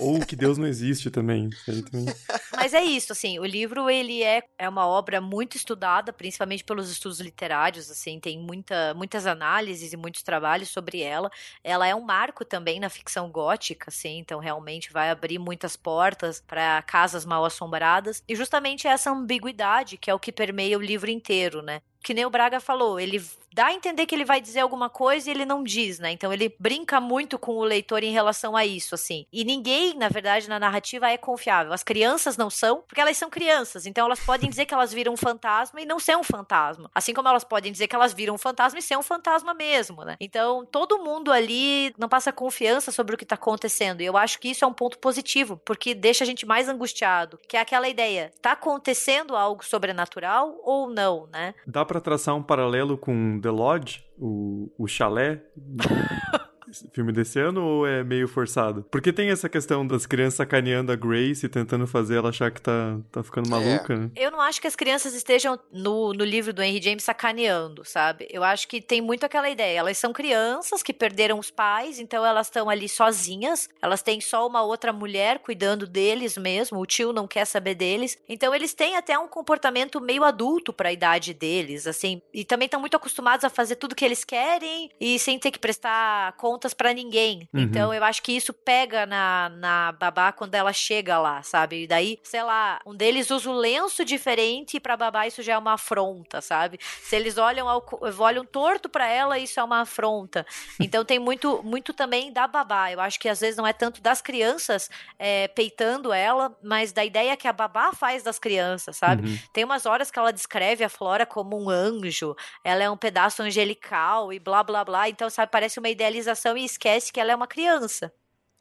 Ou 0.00 0.21
que 0.21 0.35
Deus 0.35 0.59
não 0.59 0.66
existe 0.66 1.11
também. 1.11 1.50
também. 1.90 2.14
Mas 2.57 2.75
é 2.75 2.83
isso, 2.83 3.12
assim, 3.12 3.38
o 3.38 3.45
livro 3.45 3.88
ele 3.88 4.23
é, 4.23 4.43
é 4.59 4.69
uma 4.69 4.87
obra 4.87 5.21
muito 5.21 5.57
estudada, 5.57 6.12
principalmente 6.12 6.64
pelos 6.64 6.90
estudos 6.90 7.21
literários, 7.21 7.90
assim, 7.90 8.19
tem 8.19 8.38
muita, 8.38 8.95
muitas 8.95 9.26
análises 9.26 9.93
e 9.93 9.97
muitos 9.97 10.23
trabalhos 10.23 10.69
sobre 10.69 11.00
ela. 11.00 11.31
Ela 11.62 11.87
é 11.87 11.95
um 11.95 12.02
marco 12.02 12.45
também 12.45 12.81
na 12.81 12.88
ficção 12.88 13.31
gótica, 13.31 13.87
assim, 13.88 14.19
então 14.19 14.40
realmente 14.40 14.93
vai 14.93 15.11
abrir 15.11 15.38
muitas 15.38 15.76
portas 15.76 16.43
para 16.45 16.83
casas 16.83 17.25
mal 17.25 17.45
assombradas. 17.45 18.23
E 18.28 18.35
justamente 18.35 18.87
essa 18.87 19.11
ambiguidade 19.11 19.97
que 19.97 20.11
é 20.11 20.14
o 20.14 20.19
que 20.19 20.33
permeia 20.33 20.78
o 20.78 20.83
livro 20.83 21.11
inteiro, 21.11 21.62
né? 21.62 21.81
que 22.04 22.12
nem 22.12 22.26
o 22.26 22.31
Braga 22.31 22.61
falou, 22.61 23.00
ele 23.00 23.19
dá 23.54 23.66
a 23.66 23.73
entender 23.73 24.04
que 24.04 24.14
ele 24.14 24.25
vai 24.25 24.40
dizer 24.40 24.61
alguma 24.61 24.90
coisa 24.90 25.28
e 25.28 25.32
ele 25.32 25.44
não 25.46 25.62
diz, 25.62 26.00
né? 26.00 26.11
Então 26.11 26.32
ele 26.32 26.54
brinca 26.58 27.00
muito 27.00 27.38
com 27.38 27.52
o 27.52 27.62
leitor 27.62 28.02
em 28.02 28.12
relação 28.12 28.56
a 28.56 28.66
isso, 28.66 28.96
assim. 28.96 29.26
E 29.32 29.44
ninguém, 29.44 29.94
na 29.94 30.08
verdade, 30.08 30.49
na 30.49 30.58
narrativa 30.58 31.08
é 31.08 31.16
confiável. 31.16 31.73
As 31.73 31.84
crianças 31.84 32.37
não 32.37 32.50
são, 32.50 32.82
porque 32.82 33.00
elas 33.00 33.16
são 33.16 33.30
crianças. 33.30 33.87
Então 33.87 34.06
elas 34.06 34.18
podem 34.18 34.50
dizer 34.50 34.66
que 34.66 34.75
elas 34.75 34.92
viram 34.92 35.12
um 35.12 35.16
fantasma 35.16 35.80
e 35.80 35.87
não 35.87 36.00
ser 36.00 36.16
um 36.16 36.25
fantasma. 36.25 36.90
Assim 36.92 37.14
como 37.14 37.28
elas 37.28 37.44
podem 37.44 37.70
dizer 37.70 37.87
que 37.87 37.94
elas 37.94 38.12
viram 38.12 38.34
um 38.34 38.38
fantasma 38.38 38.80
e 38.80 38.82
ser 38.82 38.99
um 38.99 39.02
fantasma 39.02 39.54
mesmo, 39.54 40.04
né? 40.04 40.16
Então 40.18 40.66
todo 40.66 40.99
mundo 40.99 41.30
ali 41.30 41.94
não 41.96 42.08
passa 42.08 42.32
confiança 42.32 42.90
sobre 42.90 43.14
o 43.14 43.18
que 43.18 43.25
tá 43.25 43.37
acontecendo. 43.37 44.00
E 44.00 44.04
eu 44.04 44.16
acho 44.16 44.40
que 44.40 44.49
isso 44.49 44.64
é 44.64 44.68
um 44.68 44.73
ponto 44.73 44.99
positivo, 44.99 45.61
porque 45.64 45.94
deixa 45.94 46.25
a 46.25 46.26
gente 46.26 46.44
mais 46.44 46.68
angustiado. 46.68 47.38
Que 47.49 47.56
é 47.56 47.61
aquela 47.61 47.88
ideia: 47.88 48.32
tá 48.42 48.52
acontecendo 48.52 49.37
algo 49.37 49.64
sobrenatural 49.64 50.58
ou 50.64 50.90
não, 50.90 51.28
né? 51.28 51.54
Dá 51.64 51.84
pra 51.84 52.00
traçar 52.00 52.34
um 52.34 52.42
paralelo 52.42 52.99
com 52.99 53.43
The 53.44 53.50
Lodge, 53.50 54.02
o, 54.18 54.72
o 54.78 54.86
chalé 54.86 55.42
filme 56.93 57.12
desse 57.12 57.38
ano 57.38 57.64
ou 57.64 57.87
é 57.87 58.02
meio 58.02 58.28
forçado? 58.28 58.85
Porque 58.90 59.12
tem 59.12 59.31
essa 59.31 59.49
questão 59.49 59.87
das 59.87 60.07
crianças 60.07 60.35
sacaneando 60.35 60.93
a 60.93 60.97
Grace 60.97 61.47
e 61.47 61.49
tentando 61.49 61.87
fazer 61.87 62.16
ela 62.16 62.31
achar 62.31 62.50
que 62.50 62.61
tá, 62.61 62.99
tá 63.11 63.23
ficando 63.23 63.49
maluca, 63.49 63.95
é. 63.95 63.97
né? 63.97 64.11
Eu 64.16 64.31
não 64.31 64.40
acho 64.40 64.61
que 64.61 64.66
as 64.66 64.76
crianças 64.76 65.14
estejam 65.14 65.59
no, 65.73 66.12
no 66.12 66.25
livro 66.25 66.52
do 66.52 66.62
Henry 66.62 66.83
James 66.83 67.04
sacaneando, 67.04 67.85
sabe? 67.85 68.26
Eu 68.31 68.43
acho 68.43 68.69
que 68.69 68.81
tem 68.81 69.00
muito 69.00 69.25
aquela 69.25 69.49
ideia. 69.49 69.78
Elas 69.78 69.99
são 69.99 70.12
crianças 70.12 70.83
que 70.83 70.93
perderam 70.93 71.38
os 71.38 71.50
pais, 71.50 71.99
então 71.99 72.25
elas 72.25 72.47
estão 72.47 72.69
ali 72.69 72.88
sozinhas. 72.88 73.69
Elas 73.81 74.02
têm 74.02 74.21
só 74.21 74.47
uma 74.47 74.62
outra 74.62 74.93
mulher 74.93 75.38
cuidando 75.38 75.87
deles 75.87 76.37
mesmo. 76.37 76.81
O 76.81 76.87
tio 76.87 77.12
não 77.12 77.26
quer 77.26 77.45
saber 77.45 77.75
deles. 77.75 78.19
Então 78.28 78.54
eles 78.54 78.75
têm 78.75 78.97
até 78.97 79.19
um 79.19 79.28
comportamento 79.28 80.00
meio 80.00 80.25
adulto 80.25 80.73
para 80.73 80.88
a 80.88 80.93
idade 80.93 81.35
deles, 81.35 81.87
assim. 81.87 82.21
E 82.33 82.45
também 82.45 82.66
estão 82.66 82.81
muito 82.81 82.97
acostumados 82.97 83.45
a 83.45 83.50
fazer 83.50 83.76
tudo 83.76 83.95
que 83.95 84.04
eles 84.04 84.25
querem 84.25 84.90
e 85.00 85.19
sem 85.19 85.38
ter 85.38 85.50
que 85.50 85.59
prestar 85.59 86.33
conta 86.37 86.63
prontas 86.64 86.75
para 86.75 86.92
ninguém. 86.94 87.49
Uhum. 87.52 87.61
Então 87.61 87.92
eu 87.92 88.02
acho 88.02 88.23
que 88.23 88.33
isso 88.33 88.52
pega 88.52 89.04
na, 89.04 89.50
na 89.50 89.92
babá 89.92 90.33
quando 90.33 90.54
ela 90.54 90.73
chega 90.73 91.18
lá, 91.18 91.42
sabe? 91.42 91.83
E 91.83 91.87
daí, 91.87 92.18
sei 92.23 92.42
lá, 92.42 92.80
um 92.87 92.94
deles 92.94 93.30
usa 93.30 93.50
o 93.50 93.52
lenço 93.52 94.04
diferente 94.04 94.76
e 94.76 94.80
pra 94.80 94.97
babá 94.97 95.26
isso 95.26 95.42
já 95.42 95.54
é 95.54 95.59
uma 95.59 95.75
afronta, 95.75 96.40
sabe? 96.40 96.78
Se 97.02 97.14
eles 97.14 97.37
olham, 97.37 97.68
ao, 97.68 97.85
olham 98.18 98.44
torto 98.44 98.88
para 98.88 99.06
ela, 99.06 99.38
isso 99.38 99.61
é 99.61 99.64
uma 99.64 99.80
afronta. 99.80 100.47
Então 100.80 101.04
tem 101.04 101.18
muito, 101.18 101.62
muito 101.62 101.92
também 101.92 102.33
da 102.33 102.47
babá. 102.47 102.90
Eu 102.90 103.00
acho 103.00 103.21
que 103.21 103.28
às 103.28 103.40
vezes 103.40 103.56
não 103.56 103.66
é 103.66 103.73
tanto 103.73 104.00
das 104.00 104.23
crianças 104.23 104.90
é, 105.18 105.49
peitando 105.49 106.12
ela, 106.12 106.56
mas 106.62 106.92
da 106.92 107.04
ideia 107.04 107.37
que 107.37 107.49
a 107.49 107.52
babá 107.52 107.92
faz 107.92 108.23
das 108.23 108.38
crianças, 108.38 108.97
sabe? 108.97 109.28
Uhum. 109.28 109.38
Tem 109.52 109.64
umas 109.64 109.87
horas 109.87 110.11
que 110.11 110.18
ela 110.18 110.33
descreve 110.33 110.85
a 110.85 110.88
Flora 110.88 111.26
como 111.26 111.61
um 111.61 111.68
anjo, 111.68 112.37
ela 112.62 112.83
é 112.83 112.90
um 112.90 112.97
pedaço 112.97 113.42
angelical 113.42 114.33
e 114.33 114.38
blá 114.38 114.62
blá 114.62 114.85
blá. 114.85 115.09
Então, 115.09 115.28
sabe, 115.28 115.50
parece 115.50 115.78
uma 115.78 115.88
idealização 115.88 116.43
e 116.56 116.64
esquece 116.64 117.12
que 117.12 117.20
ela 117.20 117.32
é 117.32 117.36
uma 117.36 117.46
criança. 117.46 118.12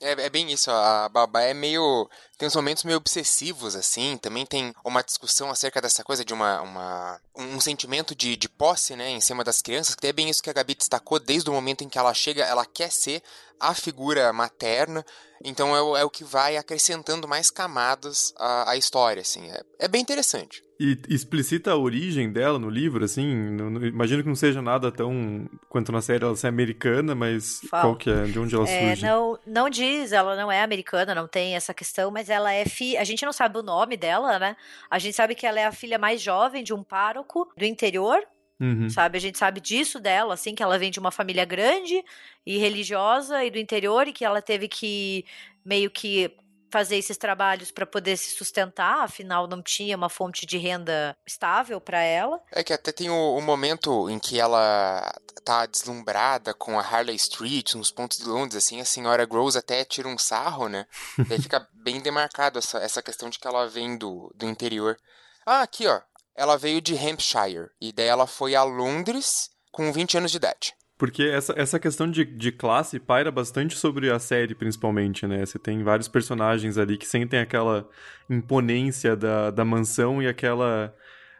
É, 0.03 0.11
é, 0.25 0.29
bem 0.29 0.51
isso, 0.51 0.69
a 0.69 1.07
babá 1.07 1.41
é 1.43 1.53
meio. 1.53 2.09
Tem 2.37 2.45
uns 2.45 2.55
momentos 2.55 2.83
meio 2.83 2.97
obsessivos, 2.97 3.73
assim. 3.73 4.17
Também 4.17 4.45
tem 4.45 4.73
uma 4.83 5.01
discussão 5.01 5.49
acerca 5.49 5.81
dessa 5.81 6.03
coisa 6.03 6.25
de 6.25 6.33
uma. 6.33 6.61
uma 6.61 7.21
um 7.35 7.59
sentimento 7.61 8.13
de, 8.13 8.35
de 8.35 8.49
posse, 8.49 8.95
né, 8.97 9.09
em 9.09 9.21
cima 9.21 9.43
das 9.43 9.61
crianças, 9.61 9.95
que 9.95 10.05
é 10.05 10.11
bem 10.11 10.29
isso 10.29 10.43
que 10.43 10.49
a 10.49 10.53
Gabi 10.53 10.75
destacou 10.75 11.19
desde 11.19 11.49
o 11.49 11.53
momento 11.53 11.83
em 11.83 11.89
que 11.89 11.97
ela 11.97 12.13
chega, 12.13 12.43
ela 12.43 12.65
quer 12.65 12.91
ser 12.91 13.23
a 13.59 13.73
figura 13.73 14.31
materna. 14.33 15.05
Então 15.43 15.75
é 15.75 15.81
o, 15.81 15.97
é 15.97 16.03
o 16.03 16.09
que 16.09 16.23
vai 16.23 16.55
acrescentando 16.55 17.27
mais 17.27 17.51
camadas 17.51 18.33
à, 18.37 18.71
à 18.71 18.77
história, 18.77 19.21
assim. 19.21 19.49
É, 19.51 19.61
é 19.79 19.87
bem 19.87 20.01
interessante. 20.01 20.63
E 20.79 20.97
explicita 21.07 21.71
a 21.71 21.77
origem 21.77 22.31
dela 22.31 22.57
no 22.57 22.69
livro, 22.69 23.05
assim? 23.05 23.25
No, 23.51 23.69
no, 23.69 23.85
imagino 23.85 24.23
que 24.23 24.27
não 24.27 24.35
seja 24.35 24.61
nada 24.61 24.91
tão 24.91 25.47
quanto 25.69 25.91
na 25.91 26.01
série 26.01 26.23
ela 26.23 26.35
ser 26.35 26.47
americana, 26.47 27.13
mas 27.13 27.61
Fala. 27.69 27.83
qual 27.83 27.95
que 27.95 28.09
é? 28.09 28.23
De 28.25 28.39
onde 28.39 28.55
ela 28.55 28.67
é, 28.67 28.87
surge? 28.87 29.05
Não, 29.05 29.39
não 29.45 29.69
diz, 29.69 30.11
ela 30.11 30.35
não 30.35 30.51
é 30.51 30.61
americana, 30.61 31.13
não 31.13 31.27
tem 31.27 31.55
essa 31.55 31.73
questão, 31.73 32.09
mas 32.09 32.29
ela 32.29 32.51
é 32.51 32.65
filha. 32.65 32.99
A 32.99 33.03
gente 33.03 33.25
não 33.25 33.31
sabe 33.31 33.57
o 33.57 33.63
nome 33.63 33.95
dela, 33.95 34.39
né? 34.39 34.55
A 34.89 34.97
gente 34.97 35.15
sabe 35.15 35.35
que 35.35 35.45
ela 35.45 35.59
é 35.59 35.65
a 35.65 35.71
filha 35.71 35.99
mais 35.99 36.21
jovem 36.21 36.63
de 36.63 36.73
um 36.73 36.83
pároco 36.83 37.49
do 37.55 37.65
interior. 37.65 38.21
Uhum. 38.59 38.89
Sabe, 38.89 39.17
a 39.17 39.21
gente 39.21 39.37
sabe 39.37 39.59
disso 39.59 39.99
dela, 39.99 40.33
assim, 40.33 40.55
que 40.55 40.63
ela 40.63 40.77
vem 40.77 40.91
de 40.91 40.99
uma 40.99 41.11
família 41.11 41.43
grande 41.45 42.03
e 42.45 42.57
religiosa 42.57 43.43
e 43.43 43.51
do 43.51 43.57
interior 43.57 44.07
e 44.07 44.13
que 44.13 44.23
ela 44.23 44.41
teve 44.41 44.67
que 44.67 45.25
meio 45.65 45.89
que 45.89 46.31
fazer 46.73 46.97
esses 46.97 47.17
trabalhos 47.17 47.69
para 47.69 47.85
poder 47.85 48.17
se 48.17 48.31
sustentar, 48.31 49.03
afinal 49.03 49.45
não 49.45 49.61
tinha 49.61 49.95
uma 49.95 50.09
fonte 50.09 50.43
de 50.43 50.57
renda 50.57 51.15
estável 51.23 51.79
para 51.79 52.01
ela. 52.01 52.41
É 52.51 52.63
que 52.63 52.73
até 52.73 52.91
tem 52.91 53.11
o, 53.11 53.37
o, 53.37 53.41
momento 53.41 54.09
em 54.09 54.17
que 54.17 54.39
ela 54.39 55.13
tá 55.45 55.67
deslumbrada 55.67 56.51
com 56.51 56.79
a 56.79 56.81
Harley 56.81 57.15
Street, 57.15 57.75
nos 57.75 57.91
pontos 57.91 58.17
de 58.17 58.25
Londres, 58.25 58.55
assim, 58.55 58.81
a 58.81 58.85
senhora 58.85 59.27
Rose 59.29 59.55
até 59.55 59.85
tira 59.85 60.07
um 60.07 60.17
sarro, 60.17 60.67
né? 60.67 60.87
Daí 61.29 61.39
fica 61.39 61.67
bem 61.73 62.01
demarcado 62.01 62.57
essa, 62.57 62.79
essa 62.79 63.03
questão 63.03 63.29
de 63.29 63.37
que 63.37 63.47
ela 63.47 63.67
vem 63.67 63.95
do, 63.95 64.33
do 64.33 64.47
interior. 64.47 64.97
Ah, 65.45 65.61
aqui, 65.61 65.85
ó. 65.85 66.01
Ela 66.35 66.57
veio 66.57 66.81
de 66.81 66.95
Hampshire. 66.95 67.69
E 67.79 67.91
daí 67.91 68.07
ela 68.07 68.27
foi 68.27 68.55
a 68.55 68.63
Londres 68.63 69.49
com 69.71 69.91
20 69.91 70.17
anos 70.17 70.31
de 70.31 70.37
idade. 70.37 70.73
Porque 70.97 71.23
essa, 71.23 71.53
essa 71.57 71.79
questão 71.79 72.09
de, 72.09 72.23
de 72.23 72.51
classe 72.51 72.99
paira 72.99 73.31
bastante 73.31 73.75
sobre 73.75 74.09
a 74.11 74.19
série, 74.19 74.55
principalmente, 74.55 75.27
né? 75.27 75.45
Você 75.45 75.59
tem 75.59 75.83
vários 75.83 76.07
personagens 76.07 76.77
ali 76.77 76.97
que 76.97 77.05
sentem 77.05 77.39
aquela 77.39 77.89
imponência 78.29 79.15
da, 79.15 79.51
da 79.51 79.65
mansão 79.65 80.21
e 80.21 80.27
aquela 80.27 80.95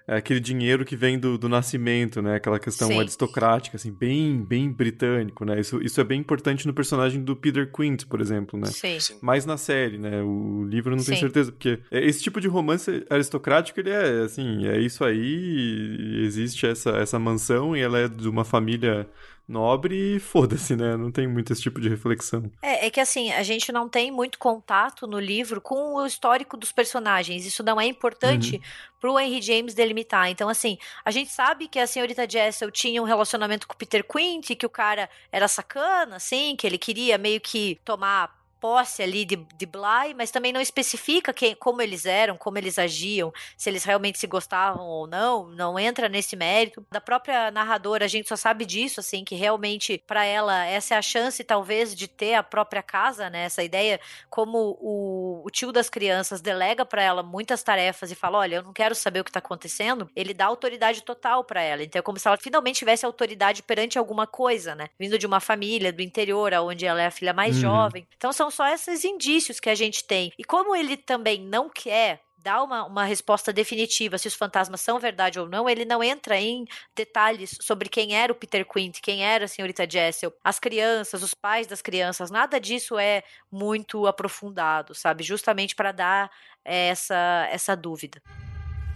é 0.08 0.18
aquele 0.18 0.40
dinheiro 0.40 0.84
que 0.84 0.96
vem 0.96 1.18
do, 1.18 1.38
do 1.38 1.48
nascimento, 1.48 2.22
né? 2.22 2.36
Aquela 2.36 2.60
questão 2.60 2.90
Sim. 2.90 3.00
aristocrática, 3.00 3.78
assim, 3.78 3.92
bem, 3.92 4.44
bem 4.44 4.70
britânico, 4.70 5.46
né? 5.46 5.60
Isso, 5.60 5.82
isso 5.82 6.00
é 6.02 6.04
bem 6.04 6.20
importante 6.20 6.68
no 6.68 6.74
personagem 6.74 7.24
do 7.24 7.36
Peter 7.36 7.72
Quint, 7.72 8.06
por 8.06 8.20
exemplo, 8.20 8.60
né? 8.60 8.68
Sim. 8.68 8.98
Mais 9.22 9.46
na 9.46 9.56
série, 9.56 9.98
né? 9.98 10.22
O 10.22 10.66
livro 10.66 10.94
eu 10.94 10.98
não 10.98 11.04
tenho 11.04 11.18
certeza, 11.18 11.52
porque 11.52 11.80
esse 11.90 12.22
tipo 12.22 12.42
de 12.42 12.48
romance 12.48 13.06
aristocrático, 13.10 13.80
ele 13.80 13.92
é, 13.92 14.24
assim, 14.24 14.68
é 14.68 14.78
isso 14.80 15.06
aí, 15.06 16.22
existe 16.26 16.68
essa, 16.68 16.92
essa 16.92 17.18
mansão 17.18 17.76
e 17.76 17.82
ela 17.82 18.00
é 18.00 18.08
de 18.08 18.28
uma 18.28 18.44
família 18.44 19.08
nobre 19.48 20.16
e 20.16 20.20
foda-se, 20.20 20.76
né? 20.76 20.96
Não 20.96 21.12
tem 21.12 21.28
muito 21.28 21.52
esse 21.52 21.62
tipo 21.62 21.80
de 21.80 21.90
reflexão. 21.90 22.52
É, 22.62 22.88
é 22.88 22.90
que 22.90 23.00
assim, 23.00 23.32
a 23.32 23.44
gente 23.44 23.72
não 23.72 23.90
tem 23.90 24.12
muito 24.12 24.40
contato 24.40 25.06
no 25.06 25.20
livro 25.20 25.60
com 25.60 25.96
o 25.96 26.06
histórico 26.06 26.56
dos 26.56 26.72
personagens. 26.72 27.46
Isso 27.46 27.64
não 27.64 27.80
é 27.80 27.86
importante 27.86 28.56
uhum. 28.56 28.62
pro 29.00 29.20
Henry 29.20 29.42
James 29.42 29.74
delimitar. 29.74 30.30
Então, 30.30 30.50
assim, 30.50 30.78
a 31.04 31.12
gente 31.12 31.32
sabe 31.32 31.68
que 31.68 31.80
a 31.80 31.88
senhorita 31.88 32.30
Jessel 32.30 32.72
tinha 32.72 33.02
um 33.02 33.06
relacionamento 33.06 33.68
com 33.68 33.74
o 33.74 33.78
Peter 33.78 34.04
Quint, 34.04 34.56
que 34.56 34.66
o 34.66 34.70
cara 34.70 35.10
era 35.32 35.48
sacana, 35.48 36.16
assim, 36.16 36.56
que 36.56 36.66
ele 36.66 36.78
queria 36.78 37.18
meio 37.18 37.42
que 37.42 37.80
tomar 37.84 38.43
posse 38.64 39.04
ali 39.04 39.26
de, 39.26 39.36
de 39.36 39.66
Bly, 39.66 40.14
mas 40.16 40.32
também 40.32 40.54
não 40.54 40.62
especifica 40.62 41.34
quem, 41.34 41.54
como 41.54 41.82
eles 41.82 42.06
eram, 42.06 42.38
como 42.38 42.58
eles 42.58 42.80
agiam, 42.80 43.34
se 43.58 43.70
eles 43.70 43.84
realmente 43.84 44.18
se 44.18 44.26
gostavam 44.26 44.86
ou 44.88 45.06
não, 45.06 45.50
não 45.50 45.78
entra 45.78 46.08
nesse 46.08 46.38
mérito. 46.38 46.86
Da 46.90 47.02
própria 47.02 47.52
narradora, 47.52 48.06
a 48.06 48.08
gente 48.08 48.30
só 48.30 48.38
sabe 48.38 48.66
disso, 48.66 49.02
assim, 49.02 49.26
que 49.26 49.36
realmente 49.36 50.02
para 50.08 50.24
ela 50.24 50.66
essa 50.66 50.96
é 50.96 50.98
a 50.98 51.02
chance, 51.02 51.44
talvez, 51.44 51.94
de 51.94 52.08
ter 52.08 52.36
a 52.36 52.42
própria 52.42 52.82
casa, 52.82 53.30
né? 53.30 53.44
Essa 53.44 53.62
ideia, 53.62 54.00
como 54.30 54.78
o, 54.80 55.42
o 55.46 55.50
tio 55.50 55.74
das 55.74 55.90
crianças 55.90 56.40
delega 56.40 56.86
para 56.86 57.04
ela 57.04 57.22
muitas 57.22 57.64
tarefas 57.64 58.12
e 58.12 58.16
fala: 58.16 58.38
olha, 58.38 58.56
eu 58.56 58.64
não 58.64 58.72
quero 58.72 58.96
saber 58.96 59.20
o 59.20 59.24
que 59.26 59.32
tá 59.32 59.40
acontecendo, 59.40 60.10
ele 60.16 60.34
dá 60.34 60.46
autoridade 60.46 61.04
total 61.04 61.44
para 61.44 61.62
ela. 61.62 61.84
Então 61.84 62.00
é 62.00 62.02
como 62.02 62.18
se 62.18 62.30
ela 62.30 62.38
finalmente 62.38 62.80
tivesse 62.80 63.06
autoridade 63.06 63.62
perante 63.62 63.98
alguma 63.98 64.26
coisa, 64.26 64.74
né? 64.74 64.88
Vindo 64.98 65.20
de 65.20 65.28
uma 65.28 65.42
família 65.42 65.92
do 65.92 66.02
interior, 66.02 66.54
onde 66.54 66.86
ela 66.86 67.02
é 67.02 67.08
a 67.08 67.12
filha 67.12 67.34
mais 67.34 67.56
uhum. 67.56 67.62
jovem. 67.64 68.08
Então 68.16 68.32
são 68.32 68.53
só 68.54 68.68
esses 68.68 69.04
indícios 69.04 69.60
que 69.60 69.70
a 69.70 69.76
gente 69.76 70.06
tem. 70.06 70.32
E 70.38 70.44
como 70.44 70.76
ele 70.76 70.96
também 70.96 71.42
não 71.42 71.70
quer 71.70 72.22
dar 72.44 72.62
uma, 72.62 72.84
uma 72.86 73.06
resposta 73.06 73.54
definitiva 73.54 74.18
se 74.18 74.28
os 74.28 74.34
fantasmas 74.34 74.82
são 74.82 75.00
verdade 75.00 75.40
ou 75.40 75.48
não, 75.48 75.70
ele 75.70 75.86
não 75.86 76.04
entra 76.04 76.38
em 76.38 76.66
detalhes 76.94 77.58
sobre 77.62 77.88
quem 77.88 78.16
era 78.16 78.34
o 78.34 78.36
Peter 78.36 78.66
Quint, 78.66 79.00
quem 79.02 79.24
era 79.24 79.46
a 79.46 79.48
senhorita 79.48 79.90
Jessel, 79.90 80.34
as 80.44 80.60
crianças, 80.60 81.24
os 81.24 81.34
pais 81.34 81.66
das 81.66 81.82
crianças, 81.82 82.30
nada 82.30 82.60
disso 82.60 83.00
é 83.00 83.24
muito 83.50 84.06
aprofundado, 84.06 84.94
sabe? 84.94 85.24
Justamente 85.24 85.74
para 85.74 85.94
dar 85.94 86.30
essa, 86.66 87.48
essa 87.50 87.76
dúvida. 87.78 88.22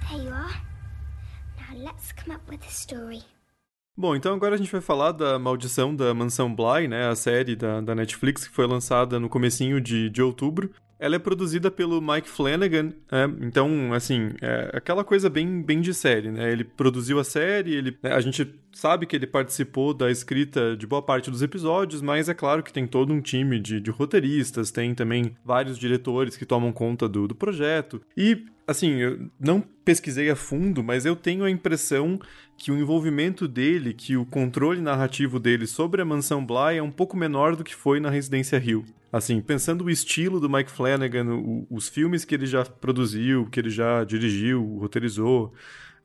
There 0.10 0.22
you 0.22 0.34
are. 0.34 0.62
Now 1.58 1.86
let's 1.86 2.12
come 2.12 2.36
up 2.36 2.50
with 2.50 2.64
a 2.66 2.70
story. 2.70 3.37
Bom, 4.00 4.16
então 4.16 4.36
agora 4.36 4.54
a 4.54 4.58
gente 4.58 4.72
vai 4.72 4.80
falar 4.80 5.12
da 5.12 5.40
Maldição 5.40 5.96
da 5.96 6.14
Mansão 6.14 6.54
Bly, 6.54 6.88
né, 6.88 7.08
a 7.08 7.16
série 7.16 7.56
da, 7.56 7.82
da 7.82 7.96
Netflix 7.96 8.48
que 8.48 8.54
foi 8.54 8.68
lançada 8.68 9.20
no 9.20 9.28
comecinho 9.28 9.82
de, 9.82 10.08
de 10.12 10.22
outubro. 10.22 10.70
Ela 11.00 11.16
é 11.16 11.20
produzida 11.20 11.72
pelo 11.72 12.00
Mike 12.00 12.30
Flanagan, 12.30 12.94
né? 13.12 13.36
então, 13.42 13.94
assim, 13.94 14.34
é 14.40 14.70
aquela 14.74 15.04
coisa 15.04 15.32
bem, 15.32 15.64
bem 15.64 15.82
de 15.82 15.96
série, 15.96 16.32
né? 16.32 16.52
Ele 16.52 16.64
produziu 16.64 17.20
a 17.20 17.24
série, 17.24 17.74
ele, 17.74 17.98
né, 18.04 18.14
a 18.14 18.20
gente 18.20 18.46
sabe 18.78 19.08
que 19.08 19.16
ele 19.16 19.26
participou 19.26 19.92
da 19.94 20.12
escrita 20.12 20.78
de 20.78 20.86
boa 20.86 21.02
parte 21.02 21.32
dos 21.32 21.42
episódios, 21.42 22.02
mas 22.02 22.30
é 22.30 22.34
claro 22.34 22.62
que 22.62 22.72
tem 22.72 22.86
todo 22.86 23.12
um 23.12 23.20
time 23.20 23.60
de, 23.60 23.82
de 23.82 23.90
roteiristas, 23.90 24.70
tem 24.70 24.94
também 24.94 25.36
vários 25.44 25.80
diretores 25.80 26.38
que 26.38 26.46
tomam 26.46 26.72
conta 26.72 27.10
do, 27.10 27.28
do 27.28 27.34
projeto. 27.34 28.00
E 28.16 28.46
assim, 28.68 28.98
eu 28.98 29.30
não 29.40 29.62
pesquisei 29.84 30.30
a 30.30 30.36
fundo, 30.36 30.84
mas 30.84 31.06
eu 31.06 31.16
tenho 31.16 31.44
a 31.44 31.50
impressão 31.50 32.20
que 32.56 32.72
o 32.72 32.78
envolvimento 32.78 33.48
dele, 33.48 33.94
que 33.94 34.16
o 34.16 34.26
controle 34.26 34.82
narrativo 34.82 35.40
dele 35.40 35.66
sobre 35.66 36.02
a 36.02 36.06
mansão 36.06 36.46
Bly 36.46 36.78
é 36.78 36.84
um 36.84 36.92
pouco 36.92 37.18
menor 37.18 37.56
do 37.56 37.64
que 37.64 37.74
foi 37.74 38.00
na 38.00 38.10
Residência 38.10 38.58
Hill. 38.58 38.86
Assim, 39.12 39.42
pensando 39.42 39.86
o 39.86 39.90
estilo 39.90 40.40
do 40.40 40.50
Mike 40.50 40.70
Flanagan, 40.70 41.34
o, 41.34 41.66
os 41.70 41.88
filmes 41.88 42.26
que 42.26 42.36
ele 42.36 42.46
já 42.46 42.64
produziu, 42.64 43.48
que 43.48 43.60
ele 43.60 43.70
já 43.70 44.04
dirigiu, 44.04 44.78
roteirizou, 44.80 45.54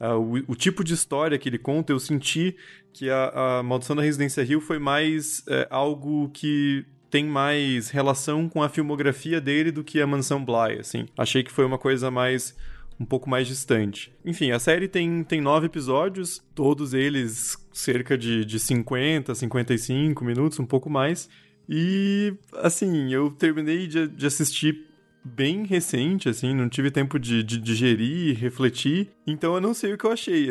uh, 0.03 0.19
o, 0.19 0.53
o, 0.53 0.57
tipo 0.57 0.83
de 0.83 0.93
história 0.93 1.39
que 1.39 1.49
ele 1.49 1.59
conta, 1.59 1.93
eu 1.93 2.01
senti 2.01 2.57
que 2.93 3.09
a, 3.09 3.59
a 3.59 3.63
Maldição 3.63 3.97
da 3.97 4.03
Residência 4.03 4.43
Hill 4.43 4.61
foi 4.61 4.79
mais 4.79 5.43
é, 5.49 5.67
algo 5.71 6.29
que 6.31 6.85
tem 7.11 7.25
mais 7.25 7.91
relação 7.91 8.49
com 8.49 8.63
a 8.63 8.69
filmografia 8.69 9.41
dele 9.41 9.71
do 9.71 9.85
que 9.85 10.01
a 10.01 10.07
Mansão 10.07 10.45
Bly, 10.45 10.79
assim. 10.81 11.07
Achei 11.17 11.43
que 11.43 11.53
foi 11.53 11.65
uma 11.65 11.79
coisa 11.79 12.11
mais 12.11 12.57
um 12.99 13.05
pouco 13.05 13.29
mais 13.29 13.49
distante. 13.49 14.13
Enfim, 14.25 14.51
a 14.51 14.59
série 14.59 14.89
tem, 14.89 15.25
tem 15.25 15.41
nove 15.41 15.67
episódios, 15.67 16.43
todos 16.55 16.95
eles 16.95 17.57
cerca 17.73 18.17
de, 18.17 18.45
de 18.45 18.59
50, 18.59 19.35
55 19.35 20.25
minutos, 20.25 20.59
um 20.59 20.67
pouco 20.67 20.89
mais. 20.89 21.29
E, 21.69 22.35
assim, 22.55 23.13
eu 23.13 23.31
terminei 23.31 23.87
de, 23.87 24.09
de 24.09 24.27
assistir 24.27 24.87
bem 25.25 25.65
recente, 25.65 26.29
assim, 26.29 26.55
não 26.55 26.69
tive 26.69 26.91
tempo 26.91 27.19
de, 27.19 27.43
de 27.43 27.59
digerir, 27.59 28.37
refletir, 28.39 29.11
então 29.27 29.55
eu 29.55 29.61
não 29.61 29.73
sei 29.73 29.93
o 29.93 29.99
que 29.99 30.05
eu 30.05 30.13
achei. 30.13 30.51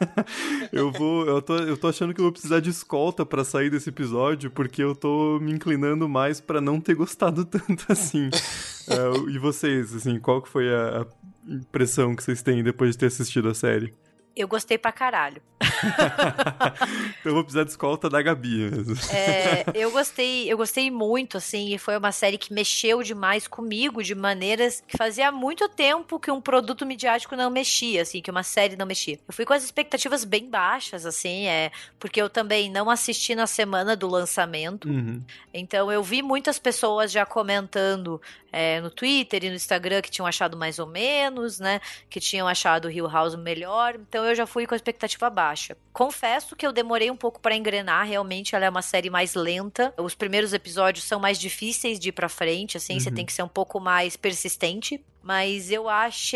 eu 0.72 0.90
vou, 0.90 1.26
eu 1.26 1.42
tô, 1.42 1.56
eu 1.56 1.76
tô 1.76 1.88
achando 1.88 2.14
que 2.14 2.20
eu 2.20 2.24
vou 2.24 2.32
precisar 2.32 2.60
de 2.60 2.70
escolta 2.70 3.26
para 3.26 3.44
sair 3.44 3.70
desse 3.70 3.90
episódio, 3.90 4.50
porque 4.50 4.82
eu 4.82 4.94
tô 4.94 5.38
me 5.40 5.52
inclinando 5.52 6.08
mais 6.08 6.40
para 6.40 6.60
não 6.60 6.80
ter 6.80 6.94
gostado 6.94 7.44
tanto 7.46 7.84
assim. 7.88 8.28
uh, 8.28 9.28
e 9.28 9.38
vocês, 9.38 9.94
assim, 9.94 10.18
qual 10.18 10.40
que 10.40 10.48
foi 10.48 10.72
a 10.72 11.06
impressão 11.46 12.16
que 12.16 12.22
vocês 12.22 12.42
têm 12.42 12.62
depois 12.62 12.92
de 12.92 12.98
ter 12.98 13.06
assistido 13.06 13.48
a 13.48 13.54
série? 13.54 13.94
Eu 14.34 14.48
gostei 14.48 14.78
pra 14.78 14.90
caralho. 14.92 15.42
Então 15.82 17.30
eu 17.30 17.34
vou 17.34 17.42
precisar 17.42 17.64
de 17.64 17.70
escolta 17.70 18.08
da 18.08 18.22
Gabi 18.22 18.70
mesmo. 18.70 18.96
É, 19.12 19.64
eu 19.74 19.90
gostei, 19.90 20.50
eu 20.50 20.56
gostei 20.56 20.90
muito, 20.90 21.36
assim, 21.36 21.74
e 21.74 21.78
foi 21.78 21.96
uma 21.96 22.12
série 22.12 22.38
que 22.38 22.52
mexeu 22.52 23.02
demais 23.02 23.46
comigo 23.46 24.02
de 24.02 24.14
maneiras 24.14 24.82
que 24.86 24.96
fazia 24.96 25.30
muito 25.32 25.68
tempo 25.68 26.18
que 26.18 26.30
um 26.30 26.40
produto 26.40 26.86
midiático 26.86 27.36
não 27.36 27.50
mexia, 27.50 28.02
assim, 28.02 28.20
que 28.20 28.30
uma 28.30 28.42
série 28.42 28.76
não 28.76 28.86
mexia. 28.86 29.18
Eu 29.26 29.34
fui 29.34 29.44
com 29.44 29.52
as 29.52 29.64
expectativas 29.64 30.24
bem 30.24 30.48
baixas, 30.48 31.04
assim, 31.06 31.46
é, 31.46 31.70
porque 31.98 32.20
eu 32.20 32.30
também 32.30 32.70
não 32.70 32.90
assisti 32.90 33.34
na 33.34 33.46
semana 33.46 33.96
do 33.96 34.08
lançamento. 34.08 34.88
Uhum. 34.88 35.22
Então 35.52 35.90
eu 35.92 36.02
vi 36.02 36.22
muitas 36.22 36.58
pessoas 36.58 37.12
já 37.12 37.26
comentando 37.26 38.20
é, 38.52 38.80
no 38.80 38.90
Twitter 38.90 39.44
e 39.44 39.48
no 39.48 39.56
Instagram 39.56 40.02
que 40.02 40.10
tinham 40.10 40.26
achado 40.26 40.56
mais 40.56 40.78
ou 40.78 40.86
menos, 40.86 41.58
né? 41.58 41.80
Que 42.10 42.20
tinham 42.20 42.46
achado 42.46 42.86
o 42.86 42.90
Hill 42.90 43.08
House 43.08 43.34
melhor. 43.34 43.94
Então 43.94 44.24
eu 44.24 44.34
já 44.34 44.46
fui 44.46 44.66
com 44.66 44.74
a 44.74 44.76
expectativa 44.76 45.30
baixa. 45.30 45.71
Confesso 45.92 46.56
que 46.56 46.66
eu 46.66 46.72
demorei 46.72 47.10
um 47.10 47.16
pouco 47.16 47.40
para 47.40 47.56
engrenar. 47.56 48.06
Realmente 48.06 48.54
ela 48.54 48.64
é 48.64 48.70
uma 48.70 48.82
série 48.82 49.10
mais 49.10 49.34
lenta. 49.34 49.92
Os 49.98 50.14
primeiros 50.14 50.52
episódios 50.52 51.04
são 51.04 51.20
mais 51.20 51.38
difíceis 51.38 51.98
de 51.98 52.08
ir 52.08 52.12
para 52.12 52.28
frente, 52.28 52.76
assim. 52.76 52.94
Uhum. 52.94 53.00
Você 53.00 53.10
tem 53.10 53.26
que 53.26 53.32
ser 53.32 53.42
um 53.42 53.48
pouco 53.48 53.78
mais 53.80 54.16
persistente 54.16 55.04
mas 55.22 55.70
eu, 55.70 55.84